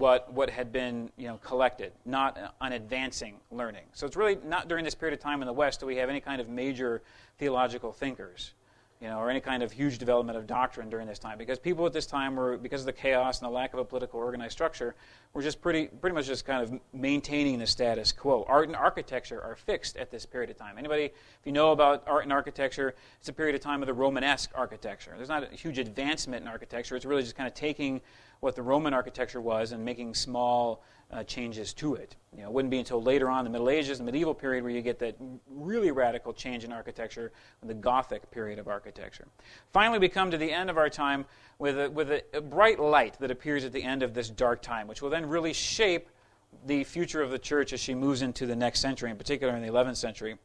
what, 0.00 0.32
what 0.32 0.48
had 0.48 0.72
been 0.72 1.10
you 1.18 1.28
know, 1.28 1.36
collected, 1.44 1.92
not 2.06 2.54
on 2.60 2.72
advancing 2.72 3.34
learning. 3.50 3.84
So 3.92 4.06
it's 4.06 4.16
really 4.16 4.38
not 4.46 4.66
during 4.66 4.82
this 4.82 4.94
period 4.94 5.16
of 5.16 5.22
time 5.22 5.42
in 5.42 5.46
the 5.46 5.52
West 5.52 5.80
do 5.80 5.86
we 5.86 5.96
have 5.96 6.08
any 6.08 6.20
kind 6.20 6.40
of 6.40 6.48
major 6.48 7.02
theological 7.38 7.92
thinkers, 7.92 8.54
you 9.02 9.08
know, 9.08 9.18
or 9.18 9.28
any 9.28 9.40
kind 9.40 9.62
of 9.62 9.72
huge 9.72 9.98
development 9.98 10.38
of 10.38 10.46
doctrine 10.46 10.88
during 10.88 11.06
this 11.06 11.18
time. 11.18 11.36
Because 11.36 11.58
people 11.58 11.84
at 11.84 11.92
this 11.92 12.06
time 12.06 12.34
were, 12.34 12.56
because 12.56 12.80
of 12.80 12.86
the 12.86 12.94
chaos 12.94 13.40
and 13.40 13.46
the 13.46 13.52
lack 13.52 13.74
of 13.74 13.78
a 13.78 13.84
political 13.84 14.20
organized 14.20 14.52
structure, 14.52 14.94
were 15.34 15.42
just 15.42 15.60
pretty, 15.60 15.88
pretty 15.88 16.14
much 16.14 16.26
just 16.26 16.46
kind 16.46 16.62
of 16.62 16.80
maintaining 16.94 17.58
the 17.58 17.66
status 17.66 18.10
quo. 18.10 18.44
Art 18.48 18.68
and 18.68 18.76
architecture 18.76 19.42
are 19.42 19.54
fixed 19.54 19.98
at 19.98 20.10
this 20.10 20.24
period 20.24 20.48
of 20.48 20.56
time. 20.56 20.78
Anybody, 20.78 21.04
if 21.04 21.12
you 21.44 21.52
know 21.52 21.72
about 21.72 22.04
art 22.06 22.22
and 22.24 22.32
architecture, 22.32 22.94
it's 23.18 23.28
a 23.28 23.34
period 23.34 23.54
of 23.54 23.60
time 23.60 23.82
of 23.82 23.86
the 23.86 23.94
Romanesque 23.94 24.50
architecture. 24.54 25.12
There's 25.14 25.28
not 25.28 25.52
a 25.52 25.54
huge 25.54 25.78
advancement 25.78 26.42
in 26.42 26.48
architecture. 26.48 26.96
It's 26.96 27.04
really 27.04 27.22
just 27.22 27.36
kind 27.36 27.46
of 27.46 27.52
taking 27.52 28.00
what 28.40 28.56
the 28.56 28.62
Roman 28.62 28.94
architecture 28.94 29.40
was 29.40 29.72
and 29.72 29.84
making 29.84 30.14
small 30.14 30.82
uh, 31.12 31.24
changes 31.24 31.74
to 31.74 31.94
it. 31.94 32.16
You 32.34 32.42
know, 32.42 32.48
it 32.48 32.52
wouldn't 32.52 32.70
be 32.70 32.78
until 32.78 33.02
later 33.02 33.28
on, 33.28 33.44
the 33.44 33.50
Middle 33.50 33.68
Ages, 33.68 33.98
the 33.98 34.04
medieval 34.04 34.34
period, 34.34 34.62
where 34.62 34.72
you 34.72 34.80
get 34.80 34.98
that 35.00 35.16
really 35.48 35.90
radical 35.90 36.32
change 36.32 36.64
in 36.64 36.72
architecture, 36.72 37.32
the 37.62 37.74
Gothic 37.74 38.30
period 38.30 38.58
of 38.58 38.68
architecture. 38.68 39.26
Finally, 39.72 39.98
we 39.98 40.08
come 40.08 40.30
to 40.30 40.38
the 40.38 40.50
end 40.50 40.70
of 40.70 40.78
our 40.78 40.88
time 40.88 41.26
with, 41.58 41.78
a, 41.78 41.90
with 41.90 42.10
a, 42.10 42.22
a 42.32 42.40
bright 42.40 42.78
light 42.78 43.18
that 43.20 43.30
appears 43.30 43.64
at 43.64 43.72
the 43.72 43.82
end 43.82 44.02
of 44.02 44.14
this 44.14 44.30
dark 44.30 44.62
time, 44.62 44.86
which 44.86 45.02
will 45.02 45.10
then 45.10 45.28
really 45.28 45.52
shape 45.52 46.08
the 46.66 46.84
future 46.84 47.22
of 47.22 47.30
the 47.30 47.38
church 47.38 47.72
as 47.72 47.80
she 47.80 47.94
moves 47.94 48.22
into 48.22 48.46
the 48.46 48.56
next 48.56 48.80
century, 48.80 49.10
in 49.10 49.16
particular 49.16 49.54
in 49.54 49.62
the 49.62 49.68
11th 49.68 49.96
century. 49.96 50.36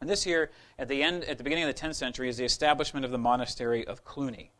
And 0.00 0.10
this 0.10 0.26
year, 0.26 0.50
at 0.78 0.88
the 0.88 1.02
end, 1.02 1.24
at 1.24 1.38
the 1.38 1.44
beginning 1.44 1.64
of 1.64 1.74
the 1.74 1.80
10th 1.80 1.94
century, 1.94 2.28
is 2.28 2.36
the 2.36 2.44
establishment 2.44 3.04
of 3.04 3.12
the 3.12 3.18
monastery 3.18 3.86
of 3.86 4.04
Cluny. 4.04 4.50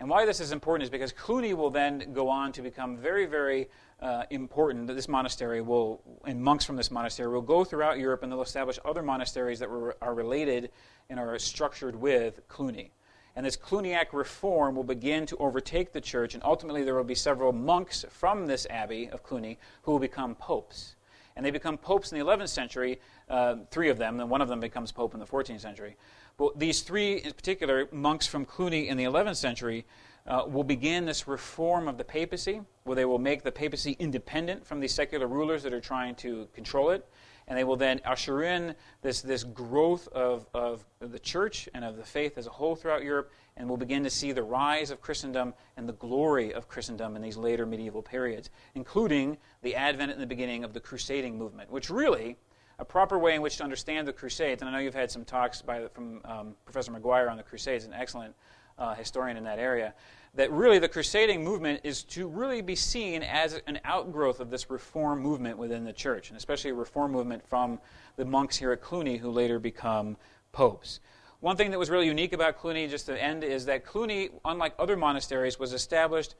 And 0.00 0.08
why 0.08 0.24
this 0.24 0.38
is 0.38 0.52
important 0.52 0.84
is 0.84 0.90
because 0.90 1.12
Cluny 1.12 1.54
will 1.54 1.70
then 1.70 2.12
go 2.12 2.28
on 2.28 2.52
to 2.52 2.62
become 2.62 2.96
very, 2.96 3.26
very 3.26 3.68
uh, 4.00 4.22
important. 4.30 4.86
That 4.86 4.94
this 4.94 5.08
monastery 5.08 5.60
will, 5.60 6.00
and 6.24 6.40
monks 6.40 6.64
from 6.64 6.76
this 6.76 6.92
monastery 6.92 7.28
will 7.32 7.42
go 7.42 7.64
throughout 7.64 7.98
Europe 7.98 8.22
and 8.22 8.30
they'll 8.30 8.42
establish 8.42 8.78
other 8.84 9.02
monasteries 9.02 9.58
that 9.58 9.68
were, 9.68 9.96
are 10.00 10.14
related 10.14 10.70
and 11.10 11.18
are 11.18 11.36
structured 11.40 11.96
with 11.96 12.46
Cluny. 12.46 12.92
And 13.34 13.44
this 13.44 13.56
Cluniac 13.56 14.12
reform 14.12 14.76
will 14.76 14.84
begin 14.84 15.26
to 15.26 15.36
overtake 15.38 15.92
the 15.92 16.00
church, 16.00 16.34
and 16.34 16.44
ultimately 16.44 16.84
there 16.84 16.94
will 16.94 17.04
be 17.04 17.14
several 17.14 17.52
monks 17.52 18.04
from 18.08 18.46
this 18.46 18.66
abbey 18.70 19.08
of 19.10 19.24
Cluny 19.24 19.58
who 19.82 19.92
will 19.92 19.98
become 19.98 20.36
popes. 20.36 20.94
And 21.34 21.44
they 21.44 21.50
become 21.50 21.76
popes 21.76 22.10
in 22.10 22.18
the 22.18 22.24
11th 22.24 22.48
century, 22.48 23.00
uh, 23.28 23.56
three 23.70 23.90
of 23.90 23.98
them, 23.98 24.18
and 24.18 24.28
one 24.28 24.42
of 24.42 24.48
them 24.48 24.58
becomes 24.58 24.90
pope 24.90 25.14
in 25.14 25.20
the 25.20 25.26
14th 25.26 25.60
century. 25.60 25.96
But 26.38 26.58
these 26.58 26.82
three, 26.82 27.16
in 27.16 27.32
particular, 27.32 27.88
monks 27.90 28.26
from 28.26 28.46
Cluny 28.46 28.88
in 28.88 28.96
the 28.96 29.04
11th 29.04 29.36
century, 29.36 29.84
uh, 30.24 30.44
will 30.46 30.64
begin 30.64 31.04
this 31.04 31.26
reform 31.26 31.88
of 31.88 31.98
the 31.98 32.04
papacy, 32.04 32.60
where 32.84 32.94
they 32.94 33.04
will 33.04 33.18
make 33.18 33.42
the 33.42 33.50
papacy 33.50 33.96
independent 33.98 34.64
from 34.64 34.78
these 34.78 34.94
secular 34.94 35.26
rulers 35.26 35.62
that 35.64 35.72
are 35.72 35.80
trying 35.80 36.14
to 36.14 36.46
control 36.54 36.90
it. 36.90 37.06
And 37.48 37.58
they 37.58 37.64
will 37.64 37.76
then 37.76 38.00
usher 38.04 38.42
in 38.42 38.74
this, 39.00 39.22
this 39.22 39.42
growth 39.42 40.06
of, 40.08 40.46
of 40.52 40.84
the 41.00 41.18
church 41.18 41.68
and 41.74 41.82
of 41.82 41.96
the 41.96 42.04
faith 42.04 42.36
as 42.36 42.46
a 42.46 42.50
whole 42.50 42.76
throughout 42.76 43.02
Europe, 43.02 43.32
and 43.56 43.66
we'll 43.66 43.78
begin 43.78 44.04
to 44.04 44.10
see 44.10 44.32
the 44.32 44.42
rise 44.42 44.90
of 44.90 45.00
Christendom 45.00 45.54
and 45.76 45.88
the 45.88 45.94
glory 45.94 46.52
of 46.52 46.68
Christendom 46.68 47.16
in 47.16 47.22
these 47.22 47.38
later 47.38 47.64
medieval 47.64 48.02
periods, 48.02 48.50
including 48.74 49.38
the 49.62 49.74
advent 49.74 50.12
and 50.12 50.20
the 50.20 50.26
beginning 50.26 50.62
of 50.62 50.74
the 50.74 50.80
crusading 50.80 51.38
movement, 51.38 51.70
which 51.70 51.88
really 51.88 52.36
a 52.78 52.84
proper 52.84 53.18
way 53.18 53.34
in 53.34 53.42
which 53.42 53.56
to 53.56 53.64
understand 53.64 54.06
the 54.06 54.12
Crusades, 54.12 54.62
and 54.62 54.68
I 54.68 54.72
know 54.72 54.78
you've 54.78 54.94
had 54.94 55.10
some 55.10 55.24
talks 55.24 55.60
by, 55.62 55.88
from 55.88 56.20
um, 56.24 56.54
Professor 56.64 56.92
McGuire 56.92 57.30
on 57.30 57.36
the 57.36 57.42
Crusades, 57.42 57.84
an 57.84 57.92
excellent 57.92 58.34
uh, 58.78 58.94
historian 58.94 59.36
in 59.36 59.44
that 59.44 59.58
area, 59.58 59.94
that 60.34 60.52
really 60.52 60.78
the 60.78 60.88
crusading 60.88 61.42
movement 61.42 61.80
is 61.82 62.04
to 62.04 62.28
really 62.28 62.60
be 62.60 62.76
seen 62.76 63.24
as 63.24 63.60
an 63.66 63.80
outgrowth 63.84 64.38
of 64.38 64.50
this 64.50 64.70
reform 64.70 65.20
movement 65.20 65.58
within 65.58 65.84
the 65.84 65.92
church, 65.92 66.30
and 66.30 66.36
especially 66.36 66.70
a 66.70 66.74
reform 66.74 67.10
movement 67.10 67.44
from 67.48 67.80
the 68.16 68.24
monks 68.24 68.56
here 68.56 68.70
at 68.70 68.80
Cluny 68.80 69.16
who 69.16 69.30
later 69.30 69.58
become 69.58 70.16
popes. 70.52 71.00
One 71.40 71.56
thing 71.56 71.72
that 71.72 71.78
was 71.78 71.90
really 71.90 72.06
unique 72.06 72.32
about 72.32 72.58
Cluny, 72.58 72.86
just 72.86 73.06
to 73.06 73.20
end, 73.20 73.42
is 73.42 73.64
that 73.66 73.84
Cluny, 73.84 74.28
unlike 74.44 74.74
other 74.78 74.96
monasteries, 74.96 75.58
was 75.58 75.72
established 75.72 76.36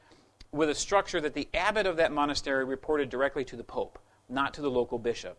with 0.51 0.69
a 0.69 0.75
structure 0.75 1.19
that 1.19 1.33
the 1.33 1.49
abbot 1.53 1.85
of 1.85 1.97
that 1.97 2.11
monastery 2.11 2.63
reported 2.63 3.09
directly 3.09 3.43
to 3.45 3.57
the 3.57 3.63
pope, 3.63 3.99
not 4.29 4.53
to 4.53 4.61
the 4.61 4.69
local 4.69 4.97
bishop. 4.97 5.37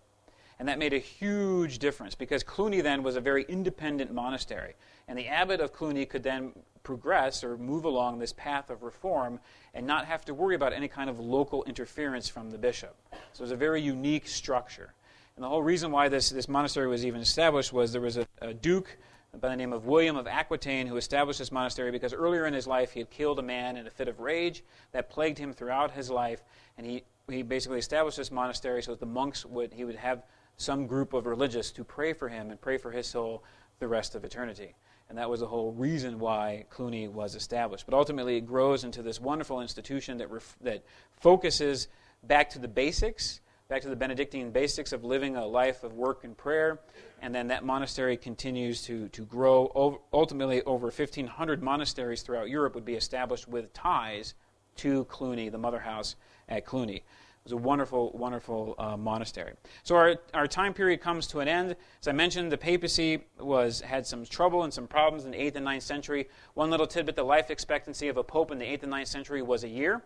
And 0.60 0.68
that 0.68 0.78
made 0.78 0.92
a 0.92 0.98
huge 0.98 1.78
difference 1.78 2.14
because 2.14 2.42
Cluny 2.42 2.82
then 2.82 3.02
was 3.02 3.16
a 3.16 3.20
very 3.20 3.46
independent 3.48 4.12
monastery. 4.12 4.74
And 5.08 5.18
the 5.18 5.26
abbot 5.26 5.58
of 5.58 5.72
Cluny 5.72 6.04
could 6.04 6.22
then 6.22 6.52
progress 6.82 7.42
or 7.42 7.56
move 7.56 7.86
along 7.86 8.18
this 8.18 8.34
path 8.34 8.68
of 8.68 8.82
reform 8.82 9.40
and 9.72 9.86
not 9.86 10.04
have 10.04 10.22
to 10.26 10.34
worry 10.34 10.54
about 10.54 10.74
any 10.74 10.86
kind 10.86 11.08
of 11.08 11.18
local 11.18 11.64
interference 11.64 12.28
from 12.28 12.50
the 12.50 12.58
bishop. 12.58 12.94
So 13.32 13.40
it 13.40 13.40
was 13.40 13.52
a 13.52 13.56
very 13.56 13.80
unique 13.80 14.28
structure. 14.28 14.92
And 15.34 15.42
the 15.42 15.48
whole 15.48 15.62
reason 15.62 15.92
why 15.92 16.10
this, 16.10 16.28
this 16.28 16.46
monastery 16.46 16.88
was 16.88 17.06
even 17.06 17.22
established 17.22 17.72
was 17.72 17.92
there 17.92 18.02
was 18.02 18.18
a, 18.18 18.26
a 18.42 18.52
duke 18.52 18.98
by 19.40 19.48
the 19.48 19.56
name 19.56 19.72
of 19.72 19.86
William 19.86 20.16
of 20.16 20.26
Aquitaine 20.26 20.86
who 20.86 20.98
established 20.98 21.38
this 21.38 21.50
monastery 21.50 21.90
because 21.90 22.12
earlier 22.12 22.44
in 22.44 22.52
his 22.52 22.66
life 22.66 22.92
he 22.92 23.00
had 23.00 23.08
killed 23.08 23.38
a 23.38 23.42
man 23.42 23.78
in 23.78 23.86
a 23.86 23.90
fit 23.90 24.08
of 24.08 24.20
rage 24.20 24.62
that 24.92 25.08
plagued 25.08 25.38
him 25.38 25.54
throughout 25.54 25.92
his 25.92 26.10
life. 26.10 26.42
And 26.76 26.86
he, 26.86 27.02
he 27.30 27.40
basically 27.40 27.78
established 27.78 28.18
this 28.18 28.30
monastery 28.30 28.82
so 28.82 28.90
that 28.90 29.00
the 29.00 29.06
monks 29.06 29.46
would, 29.46 29.72
he 29.72 29.86
would 29.86 29.96
have 29.96 30.22
some 30.60 30.86
group 30.86 31.14
of 31.14 31.26
religious 31.26 31.70
to 31.72 31.82
pray 31.82 32.12
for 32.12 32.28
him 32.28 32.50
and 32.50 32.60
pray 32.60 32.76
for 32.76 32.90
his 32.90 33.06
soul 33.06 33.42
the 33.78 33.88
rest 33.88 34.14
of 34.14 34.24
eternity. 34.24 34.74
And 35.08 35.16
that 35.16 35.28
was 35.28 35.40
the 35.40 35.46
whole 35.46 35.72
reason 35.72 36.18
why 36.18 36.66
Cluny 36.68 37.08
was 37.08 37.34
established. 37.34 37.86
But 37.86 37.94
ultimately, 37.94 38.36
it 38.36 38.42
grows 38.42 38.84
into 38.84 39.02
this 39.02 39.20
wonderful 39.20 39.62
institution 39.62 40.18
that, 40.18 40.30
ref- 40.30 40.56
that 40.60 40.84
focuses 41.18 41.88
back 42.24 42.50
to 42.50 42.58
the 42.58 42.68
basics, 42.68 43.40
back 43.68 43.80
to 43.82 43.88
the 43.88 43.96
Benedictine 43.96 44.50
basics 44.50 44.92
of 44.92 45.02
living 45.02 45.36
a 45.36 45.46
life 45.46 45.82
of 45.82 45.94
work 45.94 46.24
and 46.24 46.36
prayer. 46.36 46.78
And 47.22 47.34
then 47.34 47.48
that 47.48 47.64
monastery 47.64 48.18
continues 48.18 48.82
to, 48.82 49.08
to 49.08 49.22
grow. 49.24 49.98
Ultimately, 50.12 50.62
over 50.64 50.88
1,500 50.88 51.62
monasteries 51.62 52.20
throughout 52.20 52.50
Europe 52.50 52.74
would 52.74 52.84
be 52.84 52.94
established 52.94 53.48
with 53.48 53.72
ties 53.72 54.34
to 54.76 55.04
Cluny, 55.06 55.48
the 55.48 55.58
mother 55.58 55.80
house 55.80 56.16
at 56.48 56.66
Cluny. 56.66 57.02
It 57.40 57.44
was 57.44 57.52
a 57.52 57.56
wonderful, 57.56 58.12
wonderful 58.12 58.74
uh, 58.78 58.98
monastery. 58.98 59.54
So 59.82 59.96
our, 59.96 60.16
our 60.34 60.46
time 60.46 60.74
period 60.74 61.00
comes 61.00 61.26
to 61.28 61.40
an 61.40 61.48
end. 61.48 61.74
As 62.00 62.06
I 62.06 62.12
mentioned, 62.12 62.52
the 62.52 62.58
papacy 62.58 63.24
was 63.38 63.80
had 63.80 64.06
some 64.06 64.26
trouble 64.26 64.64
and 64.64 64.72
some 64.72 64.86
problems 64.86 65.24
in 65.24 65.30
the 65.30 65.38
8th 65.38 65.56
and 65.56 65.66
9th 65.66 65.82
century. 65.82 66.28
One 66.52 66.70
little 66.70 66.86
tidbit, 66.86 67.16
the 67.16 67.22
life 67.22 67.50
expectancy 67.50 68.08
of 68.08 68.18
a 68.18 68.22
pope 68.22 68.50
in 68.50 68.58
the 68.58 68.66
8th 68.66 68.82
and 68.82 68.92
9th 68.92 69.06
century 69.06 69.40
was 69.40 69.64
a 69.64 69.68
year. 69.68 70.02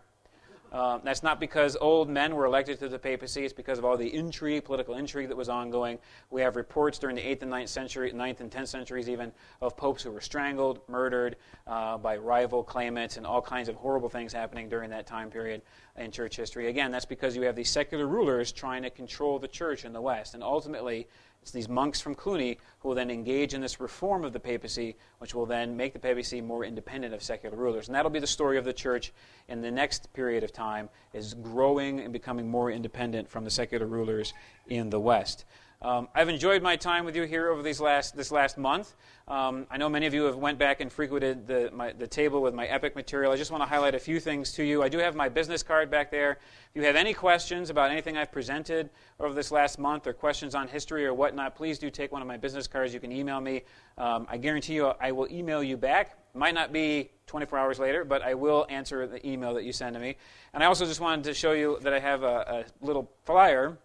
Uh, 0.75 0.99
that's 1.05 1.23
not 1.23 1.39
because 1.39 1.77
old 1.79 2.09
men 2.09 2.35
were 2.35 2.43
elected 2.43 2.77
to 2.77 2.89
the 2.89 2.99
papacy. 2.99 3.45
It's 3.45 3.53
because 3.53 3.77
of 3.77 3.85
all 3.85 3.95
the 3.95 4.13
intrigue, 4.13 4.65
political 4.65 4.95
intrigue 4.95 5.29
that 5.29 5.37
was 5.37 5.47
ongoing. 5.47 5.97
We 6.31 6.41
have 6.41 6.57
reports 6.57 6.99
during 6.99 7.15
the 7.15 7.21
8th 7.21 7.43
and 7.43 7.51
9th 7.53 7.69
century, 7.69 8.11
9th 8.11 8.41
and 8.41 8.51
10th 8.51 8.67
centuries 8.67 9.07
even, 9.07 9.31
of 9.61 9.77
popes 9.77 10.03
who 10.03 10.11
were 10.11 10.19
strangled, 10.19 10.81
murdered 10.89 11.37
uh, 11.65 11.97
by 11.97 12.17
rival 12.17 12.61
claimants, 12.61 13.15
and 13.15 13.25
all 13.25 13.41
kinds 13.41 13.69
of 13.69 13.75
horrible 13.75 14.09
things 14.09 14.33
happening 14.33 14.67
during 14.67 14.89
that 14.89 15.07
time 15.07 15.31
period 15.31 15.61
in 15.95 16.11
church 16.11 16.35
history. 16.35 16.67
Again, 16.67 16.91
that's 16.91 17.05
because 17.05 17.37
you 17.37 17.43
have 17.43 17.55
these 17.55 17.69
secular 17.69 18.05
rulers 18.05 18.51
trying 18.51 18.83
to 18.83 18.89
control 18.89 19.39
the 19.39 19.47
church 19.47 19.85
in 19.85 19.93
the 19.93 20.01
West. 20.01 20.33
And 20.33 20.43
ultimately, 20.43 21.07
it's 21.45 21.51
these 21.51 21.69
monks 21.69 22.01
from 22.01 22.15
Cluny 22.15 22.57
who 22.79 22.87
will 22.87 22.95
then 22.95 23.11
engage 23.11 23.53
in 23.53 23.61
this 23.61 23.79
reform 23.79 24.25
of 24.25 24.33
the 24.33 24.39
papacy, 24.39 24.95
which 25.19 25.35
will 25.35 25.45
then 25.45 25.77
make 25.77 25.93
the 25.93 25.99
papacy 25.99 26.41
more 26.41 26.65
independent 26.65 27.13
of 27.13 27.21
secular 27.21 27.55
rulers. 27.55 27.87
And 27.87 27.93
that'll 27.93 28.09
be 28.09 28.19
the 28.19 28.25
story 28.25 28.57
of 28.57 28.65
the 28.65 28.73
church 28.73 29.13
in 29.47 29.61
the 29.61 29.69
next 29.69 30.11
period 30.11 30.43
of 30.43 30.51
time, 30.51 30.89
is 31.13 31.35
growing 31.35 31.99
and 31.99 32.11
becoming 32.11 32.49
more 32.49 32.71
independent 32.71 33.29
from 33.29 33.43
the 33.43 33.51
secular 33.51 33.85
rulers 33.85 34.33
in 34.69 34.89
the 34.89 34.99
West. 34.99 35.45
Um, 35.85 36.09
I've 36.15 36.29
enjoyed 36.29 36.63
my 36.63 36.77
time 36.77 37.05
with 37.05 37.15
you 37.15 37.25
here 37.25 37.47
over 37.49 37.61
these 37.61 37.79
last, 37.79 38.17
this 38.17 38.31
last 38.31 38.57
month. 38.57 38.95
Um, 39.27 39.67
I 39.69 39.77
know 39.77 39.87
many 39.87 40.07
of 40.07 40.15
you 40.15 40.23
have 40.23 40.35
went 40.35 40.57
back 40.57 40.81
and 40.81 40.91
frequented 40.91 41.45
the, 41.45 41.69
my, 41.71 41.91
the 41.91 42.07
table 42.07 42.41
with 42.41 42.55
my 42.55 42.65
epic 42.65 42.95
material. 42.95 43.31
I 43.31 43.35
just 43.35 43.51
want 43.51 43.61
to 43.61 43.69
highlight 43.69 43.93
a 43.93 43.99
few 43.99 44.19
things 44.19 44.51
to 44.53 44.63
you. 44.63 44.81
I 44.81 44.89
do 44.89 44.97
have 44.97 45.15
my 45.15 45.29
business 45.29 45.61
card 45.61 45.91
back 45.91 46.09
there. 46.09 46.39
If 46.71 46.81
you 46.81 46.81
have 46.85 46.95
any 46.95 47.13
questions 47.13 47.69
about 47.69 47.91
anything 47.91 48.17
I've 48.17 48.31
presented 48.31 48.89
over 49.19 49.35
this 49.35 49.51
last 49.51 49.77
month 49.77 50.07
or 50.07 50.13
questions 50.13 50.55
on 50.55 50.67
history 50.67 51.05
or 51.05 51.13
whatnot, 51.13 51.55
please 51.55 51.77
do 51.77 51.91
take 51.91 52.11
one 52.11 52.23
of 52.23 52.27
my 52.27 52.37
business 52.37 52.67
cards. 52.67 52.91
You 52.91 52.99
can 52.99 53.11
email 53.11 53.39
me. 53.39 53.61
Um, 53.99 54.25
I 54.27 54.37
guarantee 54.37 54.73
you 54.73 54.87
I 54.99 55.11
will 55.11 55.27
email 55.29 55.61
you 55.61 55.77
back. 55.77 56.17
Might 56.33 56.55
not 56.55 56.73
be 56.73 57.11
24 57.27 57.59
hours 57.59 57.77
later, 57.77 58.03
but 58.03 58.23
I 58.23 58.33
will 58.33 58.65
answer 58.69 59.05
the 59.05 59.25
email 59.27 59.53
that 59.53 59.63
you 59.63 59.71
send 59.71 59.93
to 59.93 59.99
me. 59.99 60.17
And 60.51 60.63
I 60.63 60.65
also 60.65 60.87
just 60.87 60.99
wanted 60.99 61.25
to 61.25 61.35
show 61.35 61.51
you 61.51 61.77
that 61.83 61.93
I 61.93 61.99
have 61.99 62.23
a, 62.23 62.65
a 62.81 62.85
little 62.85 63.11
flyer 63.23 63.77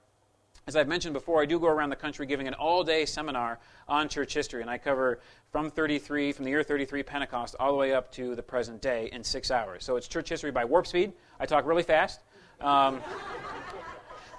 as 0.71 0.77
I've 0.77 0.87
mentioned 0.87 1.14
before, 1.14 1.43
I 1.43 1.47
do 1.47 1.59
go 1.59 1.66
around 1.66 1.91
the 1.91 1.97
country 1.97 2.27
giving 2.27 2.47
an 2.47 2.55
all 2.55 2.85
day 2.85 3.05
seminar 3.05 3.59
on 3.89 4.09
church 4.09 4.33
history, 4.33 4.61
and 4.61 4.71
I 4.71 4.79
cover 4.79 5.18
from 5.51 5.68
33, 5.68 6.31
from 6.31 6.45
the 6.45 6.51
year 6.53 6.62
33 6.62 7.03
Pentecost, 7.03 7.57
all 7.59 7.73
the 7.73 7.77
way 7.77 7.93
up 7.93 8.12
to 8.12 8.37
the 8.37 8.43
present 8.45 8.81
day 8.81 9.09
in 9.12 9.25
six 9.25 9.51
hours. 9.51 9.83
So 9.83 9.97
it's 9.97 10.07
church 10.07 10.29
history 10.29 10.53
by 10.53 10.64
warp 10.64 10.87
speed. 10.87 11.12
I 11.41 11.47
talk 11.47 11.66
really 11.66 11.83
fast. 11.83 12.21
Um, 12.61 13.01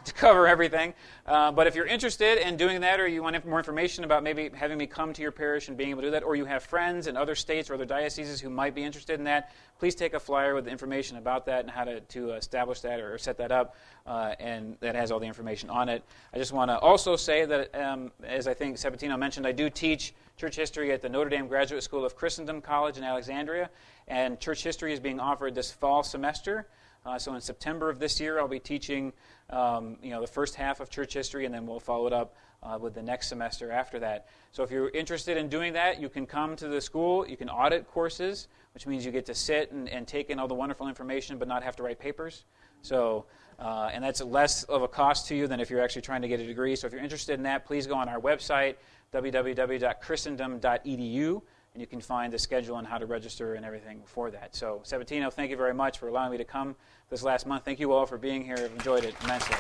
to 0.06 0.14
cover 0.14 0.48
everything. 0.48 0.94
Uh, 1.26 1.52
but 1.52 1.68
if 1.68 1.76
you're 1.76 1.86
interested 1.86 2.38
in 2.38 2.58
doing 2.58 2.82
that, 2.82 3.00
or 3.00 3.08
you 3.08 3.22
want 3.22 3.46
more 3.46 3.60
information 3.60 4.04
about 4.04 4.24
maybe 4.24 4.50
having 4.54 4.78
me 4.78 4.88
come 4.88 5.14
to 5.14 5.22
your 5.22 5.32
parish 5.32 5.68
and 5.68 5.78
being 5.78 5.92
able 5.92 6.02
to 6.02 6.08
do 6.08 6.12
that, 6.12 6.24
or 6.24 6.36
you 6.36 6.46
have 6.46 6.64
friends 6.64 7.08
in 7.08 7.16
other 7.16 7.36
states 7.36 7.70
or 7.70 7.76
other 7.76 7.86
dioceses 7.86 8.42
who 8.42 8.50
might 8.50 8.74
be 8.74 8.84
interested 8.84 9.20
in 9.20 9.26
that, 9.26 9.52
please 9.80 9.96
take 9.96 10.14
a 10.14 10.20
flyer 10.20 10.56
with 10.56 10.68
information 10.68 11.18
about 11.18 11.46
that 11.46 11.62
and 11.62 11.70
how 11.70 11.84
to, 11.84 12.00
to 12.02 12.32
establish 12.32 12.82
that 12.82 13.00
or 13.00 13.18
set 13.18 13.38
that 13.38 13.52
up. 13.52 13.76
Uh, 14.06 14.34
and 14.40 14.76
that 14.80 14.96
has 14.96 15.12
all 15.12 15.20
the 15.20 15.28
information 15.28 15.70
on 15.70 15.88
it. 15.88 16.04
I 16.34 16.38
just 16.38 16.52
want 16.52 16.70
to 16.72 16.80
also 16.80 17.16
say 17.16 17.46
that, 17.46 17.76
um, 17.76 18.12
as 18.24 18.48
I 18.48 18.54
think 18.54 18.78
Sabatino 18.78 19.18
mentioned, 19.18 19.46
I 19.46 19.52
do 19.52 19.70
teach 19.70 20.14
church 20.38 20.56
history 20.56 20.92
at 20.92 21.04
the 21.04 21.10
Notre 21.10 21.30
Dame 21.30 21.48
Graduate 21.48 21.84
School 21.84 22.04
of 22.04 22.16
Christendom 22.16 22.62
College 22.62 22.98
in 22.98 23.04
Alexandria, 23.04 23.70
and 24.08 24.40
church 24.40 24.64
history 24.64 24.92
is 24.92 25.00
being 25.00 25.20
offered 25.20 25.54
this 25.54 25.72
fall 25.72 26.02
semester. 26.02 26.68
Uh, 27.06 27.18
so 27.18 27.34
in 27.34 27.42
September 27.42 27.90
of 27.90 28.00
this 28.00 28.20
year, 28.20 28.40
I'll 28.40 28.48
be 28.48 28.60
teaching 28.60 29.14
um, 29.52 29.98
you 30.02 30.12
know, 30.12 30.22
the 30.22 30.28
first 30.28 30.56
half 30.56 30.80
of 30.80 30.90
church 30.90 31.14
history, 31.14 31.46
and 31.46 31.54
then 31.54 31.66
we'll 31.66 31.80
follow 31.80 32.08
it 32.08 32.14
up 32.14 32.36
uh, 32.64 32.78
with 32.80 32.94
the 32.94 33.02
next 33.02 33.28
semester 33.28 33.72
after 33.72 34.00
that. 34.00 34.28
So 34.52 34.64
if 34.64 34.72
you're 34.72 34.90
interested 34.90 35.38
in 35.38 35.50
doing 35.50 35.74
that, 35.74 36.00
you 36.00 36.10
can 36.10 36.26
come 36.26 36.56
to 36.58 36.68
the 36.68 36.82
school. 36.82 37.28
You 37.28 37.38
can 37.38 37.50
audit 37.50 37.88
courses, 37.88 38.48
which 38.74 38.88
means 38.88 39.06
you 39.06 39.12
get 39.12 39.26
to 39.28 39.36
sit 39.36 39.72
and, 39.72 39.88
and 39.90 40.08
take 40.08 40.30
in 40.30 40.40
all 40.40 40.48
the 40.48 40.54
wonderful 40.54 40.88
information 40.88 41.38
but 41.38 41.48
not 41.48 41.64
have 41.64 41.76
to 41.78 41.84
write 41.84 42.00
papers. 42.00 42.46
So, 42.82 43.26
uh, 43.60 43.90
and 43.94 44.04
that's 44.04 44.22
less 44.22 44.64
of 44.64 44.82
a 44.82 44.88
cost 44.88 45.28
to 45.28 45.36
you 45.36 45.48
than 45.48 45.60
if 45.60 45.70
you're 45.70 45.82
actually 45.82 46.02
trying 46.04 46.24
to 46.24 46.28
get 46.28 46.40
a 46.40 46.46
degree. 46.46 46.76
So 46.76 46.88
if 46.88 46.94
you're 46.94 47.04
interested 47.04 47.34
in 47.34 47.44
that, 47.44 47.66
please 47.66 47.86
go 47.88 47.96
on 47.96 48.10
our 48.10 48.20
website, 48.20 48.76
www.christendom.edu 49.14 51.42
and 51.74 51.80
you 51.80 51.88
can 51.88 52.02
find 52.02 52.34
the 52.34 52.40
schedule 52.40 52.78
and 52.78 52.88
how 52.88 52.98
to 52.98 53.06
register 53.06 53.56
and 53.56 53.66
everything 53.66 54.02
for 54.06 54.32
that. 54.32 54.56
So, 54.56 54.82
Sabatino, 54.84 55.32
thank 55.32 55.52
you 55.52 55.58
very 55.58 55.74
much 55.74 56.00
for 56.00 56.10
allowing 56.10 56.32
me 56.32 56.38
to 56.38 56.44
come 56.44 56.76
this 57.12 57.24
last 57.24 57.46
month. 57.46 57.66
Thank 57.66 57.82
you 57.82 57.92
all 57.92 58.06
for 58.06 58.18
being 58.18 58.42
here. 58.42 58.56
I've 58.58 58.72
enjoyed 58.72 59.04
it 59.04 59.14
immensely. 59.22 59.56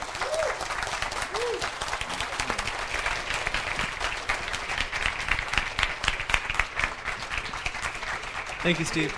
Thank 8.64 8.80
you, 8.80 8.86
Steve. 8.86 9.12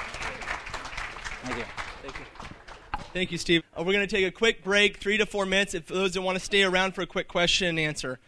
Thank 1.44 1.58
you. 1.58 1.66
Thank 2.02 2.18
you. 2.18 2.26
Thank 3.14 3.32
you, 3.32 3.38
Steve. 3.38 3.62
Uh, 3.78 3.84
we're 3.84 3.94
going 3.94 4.08
to 4.08 4.16
take 4.16 4.26
a 4.26 4.32
quick 4.32 4.64
break, 4.64 4.98
three 4.98 5.18
to 5.18 5.28
four 5.28 5.46
minutes. 5.46 5.76
If 5.76 5.86
those 5.86 6.14
that 6.14 6.22
want 6.24 6.40
to 6.40 6.44
stay 6.44 6.64
around 6.64 6.96
for 6.96 7.02
a 7.02 7.06
quick 7.06 7.28
question 7.28 7.68
and 7.68 7.80
answer. 7.80 8.20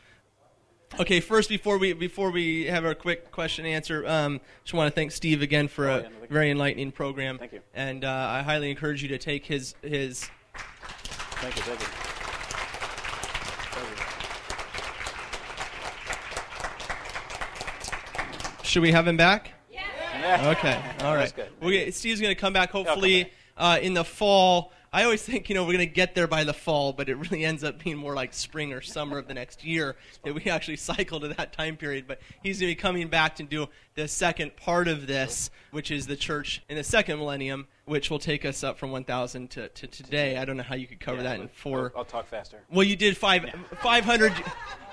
Okay, 0.99 1.19
first 1.19 1.49
before 1.49 1.77
we 1.77 1.91
before 1.93 2.31
we 2.31 2.65
have 2.65 2.85
our 2.85 2.95
quick 2.95 3.31
question 3.31 3.65
and 3.65 3.73
answer, 3.73 4.07
um, 4.07 4.39
just 4.63 4.73
want 4.73 4.87
to 4.89 4.95
thank 4.95 5.11
Steve 5.11 5.41
again 5.41 5.67
for 5.67 5.89
Oh, 5.89 5.95
a 5.97 6.01
yeah, 6.03 6.07
very 6.29 6.51
enlightening 6.51 6.91
program. 6.91 7.37
Thank 7.37 7.53
you. 7.53 7.61
And 7.73 8.05
uh, 8.05 8.09
I 8.09 8.41
highly 8.43 8.69
encourage 8.69 9.01
you 9.01 9.09
to 9.09 9.17
take 9.17 9.45
his 9.45 9.75
his. 9.81 10.29
Thank 10.53 11.55
you. 11.57 11.61
Thank 11.63 11.81
you. 11.81 11.87
Should 18.63 18.81
we 18.81 18.91
have 18.91 19.07
him 19.07 19.17
back? 19.17 19.51
Yeah. 19.71 20.49
Okay, 20.57 20.79
all 21.05 21.15
right. 21.15 21.19
That's 21.19 21.31
good. 21.31 21.49
We'll 21.61 21.91
Steve's 21.91 22.21
going 22.21 22.33
to 22.33 22.39
come 22.39 22.53
back 22.53 22.71
come 22.71 22.85
hopefully 22.85 23.23
back. 23.23 23.33
Uh, 23.57 23.79
in 23.81 23.93
the 23.93 24.03
fall. 24.03 24.71
I 24.95 25.03
always 25.03 25.21
think 25.21 25.49
you 25.49 25.55
know 25.55 25.63
we're 25.63 25.73
going 25.73 25.79
to 25.79 25.93
get 25.93 26.15
there 26.15 26.25
by 26.25 26.45
the 26.45 26.53
fall, 26.53 26.93
but 26.93 27.09
it 27.09 27.15
really 27.17 27.43
ends 27.43 27.65
up 27.65 27.83
being 27.83 27.97
more 27.97 28.15
like 28.15 28.33
spring 28.33 28.71
or 28.71 28.79
summer 28.79 29.17
of 29.17 29.27
the 29.27 29.33
next 29.33 29.65
year 29.65 29.97
that 30.23 30.33
we 30.33 30.49
actually 30.49 30.77
cycle 30.77 31.19
to 31.19 31.27
that 31.27 31.51
time 31.51 31.75
period. 31.75 32.05
But 32.07 32.21
he's 32.41 32.61
going 32.61 32.71
to 32.71 32.77
be 32.77 32.81
coming 32.81 33.09
back 33.09 33.35
to 33.35 33.43
do 33.43 33.67
the 33.95 34.07
second 34.07 34.55
part 34.55 34.87
of 34.87 35.05
this, 35.05 35.49
which 35.71 35.91
is 35.91 36.07
the 36.07 36.15
church 36.15 36.63
in 36.69 36.77
the 36.77 36.83
second 36.83 37.19
millennium, 37.19 37.67
which 37.83 38.09
will 38.09 38.19
take 38.19 38.45
us 38.45 38.63
up 38.63 38.77
from 38.77 38.91
1,000 38.91 39.49
to, 39.49 39.67
to 39.67 39.87
today. 39.87 40.37
I 40.37 40.45
don't 40.45 40.55
know 40.55 40.63
how 40.63 40.75
you 40.75 40.87
could 40.87 41.01
cover 41.01 41.17
Yeah, 41.17 41.23
that 41.23 41.39
in 41.41 41.49
four. 41.49 41.91
I'll, 41.93 41.99
I'll 41.99 42.05
talk 42.05 42.27
faster. 42.27 42.61
Well, 42.71 42.85
you 42.85 42.95
did 42.95 43.17
five, 43.17 43.53
500, 43.81 44.31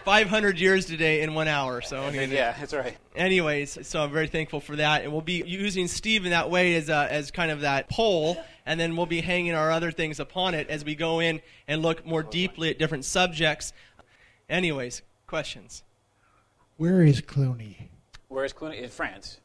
500 0.05 0.59
years 0.59 0.87
today 0.87 1.23
in 1.23 1.35
one 1.35 1.49
hour. 1.49 1.81
So 1.81 2.01
anyway, 2.03 2.29
Yeah, 2.29 2.55
that's 2.59 2.75
right. 2.75 2.97
anyways, 3.15 3.87
so 3.87 4.03
I'm 4.03 4.11
very 4.11 4.27
thankful 4.27 4.61
for 4.61 4.77
that, 4.77 5.03
and 5.03 5.13
we'll 5.13 5.21
be 5.21 5.43
using 5.47 5.89
Steve 5.89 6.25
in 6.25 6.31
that 6.31 6.51
way 6.51 6.75
as 6.75 6.89
a, 6.89 7.09
as 7.11 7.31
kind 7.31 7.51
of 7.51 7.61
that 7.61 7.89
pole, 7.89 8.37
and 8.67 8.79
then 8.79 8.97
we'll 8.97 9.07
be 9.07 9.21
hanging 9.21 9.55
our 9.55 9.71
other 9.71 9.91
things 9.91 10.21
upon 10.21 10.55
it 10.55 10.69
as 10.69 10.85
we 10.85 10.95
go 10.95 11.21
in 11.21 11.41
and 11.69 11.83
look 11.83 12.05
more 12.07 12.23
deeply 12.23 12.71
at 12.71 12.79
different 12.79 13.05
subjects. 13.05 13.73
Anyways, 14.49 15.03
questions. 15.27 15.83
Where 16.77 17.03
is 17.03 17.21
Cluny? 17.21 17.89
Where's 18.29 18.53
Cluny? 18.53 18.79
In 18.79 18.91
France. 18.91 19.39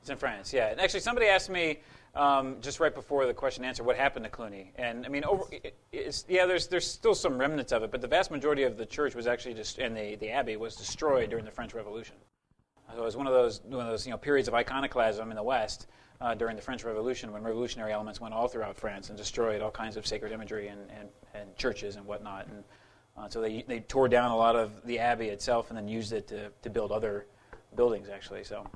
It's 0.00 0.10
in 0.10 0.16
France, 0.16 0.52
yeah. 0.52 0.70
And 0.70 0.80
actually, 0.80 1.00
somebody 1.00 1.26
asked 1.28 1.48
me 1.48 1.78
um, 2.14 2.56
just 2.60 2.78
right 2.80 2.94
before 2.94 3.26
the 3.26 3.34
question 3.34 3.64
and 3.64 3.68
answer 3.68 3.82
what 3.82 3.96
happened 3.96 4.24
to 4.24 4.30
Cluny. 4.30 4.72
And 4.76 5.06
I 5.06 5.08
mean, 5.08 5.24
over, 5.24 5.44
it, 5.50 6.24
yeah, 6.28 6.46
there's, 6.46 6.66
there's 6.66 6.86
still 6.86 7.14
some 7.14 7.38
remnants 7.38 7.72
of 7.72 7.82
it, 7.82 7.90
but 7.90 8.00
the 8.00 8.08
vast 8.08 8.30
majority 8.30 8.64
of 8.64 8.76
the 8.76 8.84
church 8.86 9.14
was 9.14 9.26
actually 9.26 9.54
just, 9.54 9.78
and 9.78 9.96
the, 9.96 10.16
the 10.16 10.30
abbey 10.30 10.56
was 10.56 10.76
destroyed 10.76 11.30
during 11.30 11.44
the 11.44 11.50
French 11.50 11.74
Revolution. 11.74 12.16
So 12.94 13.00
it 13.00 13.04
was 13.04 13.16
one 13.16 13.26
of 13.26 13.32
those, 13.32 13.62
one 13.62 13.86
of 13.86 13.90
those 13.90 14.06
you 14.06 14.10
know, 14.10 14.18
periods 14.18 14.48
of 14.48 14.54
iconoclasm 14.54 15.30
in 15.30 15.36
the 15.36 15.42
West 15.42 15.86
uh, 16.20 16.34
during 16.34 16.56
the 16.56 16.62
French 16.62 16.84
Revolution 16.84 17.32
when 17.32 17.42
revolutionary 17.42 17.92
elements 17.92 18.20
went 18.20 18.34
all 18.34 18.46
throughout 18.46 18.76
France 18.76 19.08
and 19.08 19.16
destroyed 19.16 19.62
all 19.62 19.70
kinds 19.70 19.96
of 19.96 20.06
sacred 20.06 20.32
imagery 20.32 20.68
and, 20.68 20.80
and, 20.90 21.08
and 21.34 21.56
churches 21.56 21.96
and 21.96 22.04
whatnot. 22.04 22.46
And 22.48 22.64
uh, 23.16 23.28
so 23.30 23.40
they, 23.40 23.64
they 23.66 23.80
tore 23.80 24.08
down 24.08 24.30
a 24.30 24.36
lot 24.36 24.54
of 24.54 24.84
the 24.84 24.98
abbey 24.98 25.28
itself 25.28 25.70
and 25.70 25.78
then 25.78 25.88
used 25.88 26.12
it 26.12 26.28
to, 26.28 26.50
to 26.62 26.68
build 26.68 26.92
other 26.92 27.26
buildings, 27.74 28.10
actually. 28.10 28.44
So. 28.44 28.66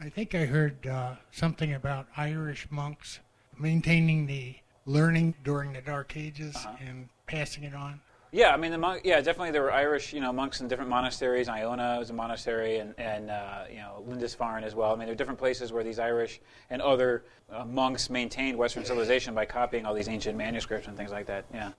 I 0.00 0.08
think 0.08 0.34
I 0.34 0.46
heard 0.46 0.86
uh, 0.86 1.14
something 1.30 1.74
about 1.74 2.06
Irish 2.16 2.66
monks 2.70 3.20
maintaining 3.58 4.26
the 4.26 4.54
learning 4.86 5.34
during 5.44 5.72
the 5.74 5.82
Dark 5.82 6.16
Ages 6.16 6.56
Uh-huh. 6.56 6.76
and 6.80 7.08
passing 7.26 7.64
it 7.64 7.74
on. 7.74 8.00
Yeah, 8.32 8.54
I 8.54 8.56
mean, 8.56 8.70
the 8.70 8.78
monk, 8.78 9.02
yeah, 9.04 9.16
definitely 9.20 9.50
there 9.50 9.62
were 9.62 9.72
Irish, 9.72 10.12
you 10.12 10.20
know, 10.20 10.32
monks 10.32 10.60
in 10.60 10.68
different 10.68 10.88
monasteries. 10.88 11.48
Iona 11.48 11.96
was 11.98 12.10
a 12.10 12.12
monastery, 12.12 12.78
and 12.78 12.94
and 12.96 13.28
uh, 13.28 13.64
you 13.68 13.78
know 13.78 14.04
Lindisfarne 14.06 14.62
as 14.62 14.72
well. 14.76 14.92
I 14.92 14.96
mean, 14.96 15.06
there 15.06 15.12
are 15.14 15.16
different 15.16 15.38
places 15.40 15.72
where 15.72 15.82
these 15.82 15.98
Irish 15.98 16.40
and 16.70 16.80
other 16.80 17.24
uh, 17.50 17.64
monks 17.64 18.08
maintained 18.08 18.56
Western 18.56 18.84
civilization 18.84 19.34
by 19.34 19.46
copying 19.46 19.84
all 19.84 19.94
these 19.94 20.06
ancient 20.08 20.38
manuscripts 20.38 20.86
and 20.86 20.96
things 20.96 21.10
like 21.10 21.26
that. 21.26 21.44
Yeah, 21.52 21.72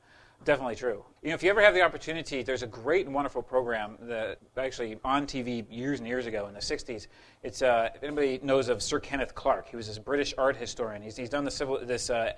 definitely 0.43 0.75
true. 0.75 1.03
You 1.21 1.29
know, 1.29 1.35
if 1.35 1.43
you 1.43 1.49
ever 1.49 1.61
have 1.61 1.73
the 1.73 1.81
opportunity, 1.81 2.43
there's 2.43 2.63
a 2.63 2.67
great 2.67 3.05
and 3.05 3.13
wonderful 3.13 3.41
program 3.41 3.97
that 4.01 4.39
actually 4.57 4.97
on 5.03 5.27
TV 5.27 5.65
years 5.69 5.99
and 5.99 6.07
years 6.07 6.25
ago 6.25 6.47
in 6.47 6.53
the 6.53 6.59
'60s. 6.59 7.07
It's 7.43 7.61
uh, 7.61 7.89
if 7.93 8.03
anybody 8.03 8.39
knows 8.43 8.69
of 8.69 8.81
Sir 8.81 8.99
Kenneth 8.99 9.35
Clark. 9.35 9.69
He 9.69 9.75
was 9.75 9.87
this 9.87 9.99
British 9.99 10.33
art 10.37 10.57
historian. 10.57 11.01
He's 11.01 11.15
he's 11.15 11.29
done 11.29 11.45
the 11.45 11.51
civil 11.51 11.79
this. 11.83 12.09
Uh, 12.09 12.33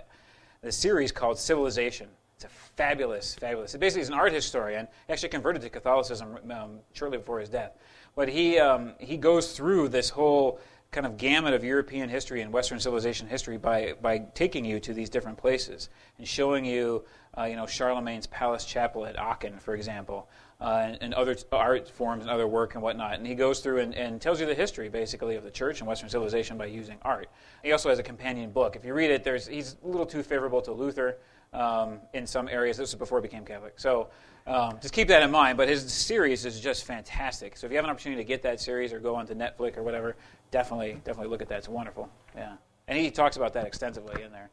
the 0.64 0.72
series 0.72 1.12
called 1.12 1.38
Civilization. 1.38 2.08
It's 2.36 2.46
a 2.46 2.48
fabulous, 2.48 3.36
fabulous. 3.36 3.76
It 3.76 3.80
basically 3.80 4.02
he's 4.02 4.08
an 4.08 4.16
art 4.16 4.34
historian. 4.34 4.88
He 5.08 5.14
actually 5.14 5.30
converted 5.30 5.62
to 5.62 5.70
Catholicism 5.70 6.38
um, 6.52 6.80
shortly 6.94 7.18
before 7.18 7.40
his 7.40 7.50
death. 7.50 7.74
But 8.16 8.30
he, 8.30 8.58
um, 8.60 8.94
he 9.00 9.18
goes 9.18 9.54
through 9.54 9.90
this 9.90 10.10
whole 10.10 10.60
kind 10.94 11.06
of 11.06 11.18
gamut 11.18 11.54
of 11.54 11.64
European 11.64 12.08
history 12.08 12.42
and 12.42 12.54
Western 12.54 12.80
civilization 12.80 13.28
history 13.28 13.58
by, 13.58 13.96
by 14.02 14.20
taking 14.36 14.64
you 14.64 14.80
to 14.80 14.94
these 14.94 15.10
different 15.10 15.38
places 15.38 15.90
and 16.18 16.28
showing 16.28 16.64
you, 16.64 17.04
uh, 17.38 17.44
you 17.44 17.56
know, 17.56 17.66
Charlemagne's 17.66 18.28
palace 18.28 18.64
chapel 18.64 19.06
at 19.06 19.18
Aachen, 19.18 19.58
for 19.60 19.76
example, 19.76 20.30
uh, 20.62 20.84
and, 20.86 20.98
and 21.02 21.14
other 21.16 21.36
art 21.52 21.90
forms 21.90 22.22
and 22.22 22.30
other 22.30 22.48
work 22.48 22.76
and 22.76 22.84
whatnot. 22.84 23.16
And 23.16 23.26
he 23.26 23.36
goes 23.36 23.60
through 23.60 23.80
and, 23.80 23.96
and 23.96 24.22
tells 24.22 24.40
you 24.40 24.46
the 24.46 24.56
history, 24.56 24.88
basically, 24.88 25.36
of 25.36 25.44
the 25.44 25.52
church 25.52 25.80
and 25.80 25.88
Western 25.88 26.10
civilization 26.10 26.58
by 26.58 26.68
using 26.68 26.98
art. 27.02 27.28
He 27.64 27.72
also 27.72 27.90
has 27.90 28.00
a 28.00 28.04
companion 28.04 28.52
book. 28.52 28.76
If 28.76 28.86
you 28.86 28.94
read 28.94 29.12
it, 29.12 29.24
there's, 29.24 29.48
he's 29.48 29.76
a 29.84 29.88
little 29.88 30.06
too 30.06 30.24
favorable 30.24 30.62
to 30.62 30.72
Luther 30.72 31.18
um, 31.54 32.00
in 32.14 32.28
some 32.28 32.48
areas. 32.48 32.78
This 32.78 32.92
was 32.92 33.00
before 33.00 33.20
he 33.20 33.24
became 33.24 33.46
Catholic. 33.46 33.80
So 33.80 34.10
um, 34.46 34.78
just 34.82 34.94
keep 34.94 35.08
that 35.08 35.24
in 35.24 35.32
mind. 35.32 35.58
But 35.58 35.70
his 35.70 35.92
series 35.92 36.46
is 36.46 36.60
just 36.60 36.86
fantastic. 36.86 37.58
So 37.58 37.66
if 37.66 37.72
you 37.72 37.78
have 37.78 37.86
an 37.86 37.92
opportunity 37.92 38.22
to 38.22 38.28
get 38.28 38.42
that 38.44 38.60
series 38.60 38.94
or 38.94 39.00
go 39.00 39.16
onto 39.16 39.34
Netflix 39.34 39.78
or 39.78 39.84
whatever, 39.84 40.16
definitely, 40.52 40.94
definitely 41.04 41.30
look 41.30 41.42
at 41.42 41.50
that. 41.50 41.60
It's 41.60 41.70
wonderful. 41.70 42.10
Yeah. 42.36 42.56
And 42.88 42.98
he 42.98 43.10
talks 43.12 43.38
about 43.38 43.54
that 43.54 43.66
extensively 43.66 44.22
in 44.22 44.32
there. 44.32 44.50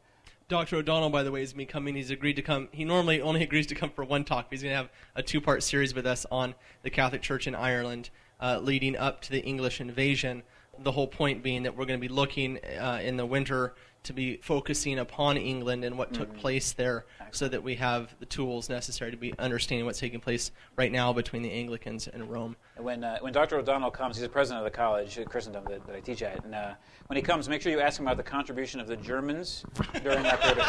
Dr. 0.47 0.77
O'Donnell, 0.77 1.09
by 1.09 1.23
the 1.23 1.31
way, 1.31 1.43
is 1.43 1.55
me 1.55 1.65
coming. 1.65 1.95
He's 1.95 2.11
agreed 2.11 2.35
to 2.35 2.41
come. 2.41 2.67
He 2.71 2.83
normally 2.83 3.21
only 3.21 3.43
agrees 3.43 3.67
to 3.67 3.75
come 3.75 3.89
for 3.89 4.03
one 4.03 4.23
talk. 4.23 4.45
But 4.49 4.51
he's 4.51 4.63
going 4.63 4.73
to 4.73 4.77
have 4.77 4.89
a 5.15 5.23
two-part 5.23 5.63
series 5.63 5.93
with 5.93 6.05
us 6.05 6.25
on 6.31 6.55
the 6.83 6.89
Catholic 6.89 7.21
Church 7.21 7.47
in 7.47 7.55
Ireland, 7.55 8.09
uh, 8.41 8.59
leading 8.61 8.95
up 8.97 9.21
to 9.21 9.31
the 9.31 9.39
English 9.39 9.81
invasion. 9.81 10.43
The 10.79 10.91
whole 10.91 11.07
point 11.07 11.43
being 11.43 11.63
that 11.63 11.75
we're 11.75 11.85
going 11.85 11.99
to 11.99 12.07
be 12.07 12.13
looking 12.13 12.57
uh, 12.79 12.99
in 13.03 13.17
the 13.17 13.25
winter 13.25 13.75
to 14.03 14.13
be 14.13 14.37
focusing 14.37 14.99
upon 14.99 15.37
England 15.37 15.83
and 15.83 15.97
what 15.97 16.13
took 16.13 16.35
place 16.37 16.71
there, 16.71 17.05
so 17.31 17.47
that 17.47 17.61
we 17.61 17.75
have 17.75 18.15
the 18.19 18.25
tools 18.25 18.67
necessary 18.69 19.11
to 19.11 19.17
be 19.17 19.33
understanding 19.37 19.85
what's 19.85 19.99
taking 19.99 20.19
place 20.19 20.51
right 20.75 20.91
now 20.91 21.13
between 21.13 21.43
the 21.43 21.51
Anglicans 21.51 22.07
and 22.07 22.29
Rome. 22.29 22.55
When, 22.77 23.03
uh, 23.03 23.19
when 23.19 23.31
Dr. 23.31 23.57
O'Donnell 23.57 23.91
comes, 23.91 24.15
he's 24.15 24.23
the 24.23 24.29
president 24.29 24.65
of 24.65 24.71
the 24.71 24.75
college 24.75 25.19
Christendom 25.27 25.65
that, 25.65 25.85
that 25.85 25.95
I 25.95 25.99
teach 25.99 26.23
at. 26.23 26.43
And 26.43 26.55
uh, 26.55 26.73
when 27.07 27.15
he 27.17 27.21
comes, 27.21 27.47
make 27.47 27.61
sure 27.61 27.71
you 27.71 27.79
ask 27.79 27.99
him 27.99 28.07
about 28.07 28.17
the 28.17 28.23
contribution 28.23 28.79
of 28.79 28.87
the 28.87 28.97
Germans 28.97 29.63
during 30.03 30.23
that 30.23 30.41
period 30.41 30.57
of 30.59 30.65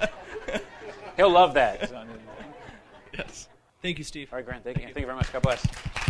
time. 0.00 0.08
He'll 1.16 1.30
love 1.30 1.54
that. 1.54 1.88
So, 1.88 2.04
Yes. 3.12 3.48
Thank 3.82 3.98
you, 3.98 4.04
Steve. 4.04 4.28
all 4.32 4.38
right, 4.38 4.46
Grant. 4.46 4.64
Thank 4.64 4.78
you. 4.78 4.84
Thank 4.84 4.98
you 5.00 5.06
very 5.06 5.16
much. 5.16 5.32
God 5.32 5.42
bless. 5.42 6.09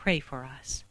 pray 0.00 0.18
for 0.18 0.46
us. 0.46 0.84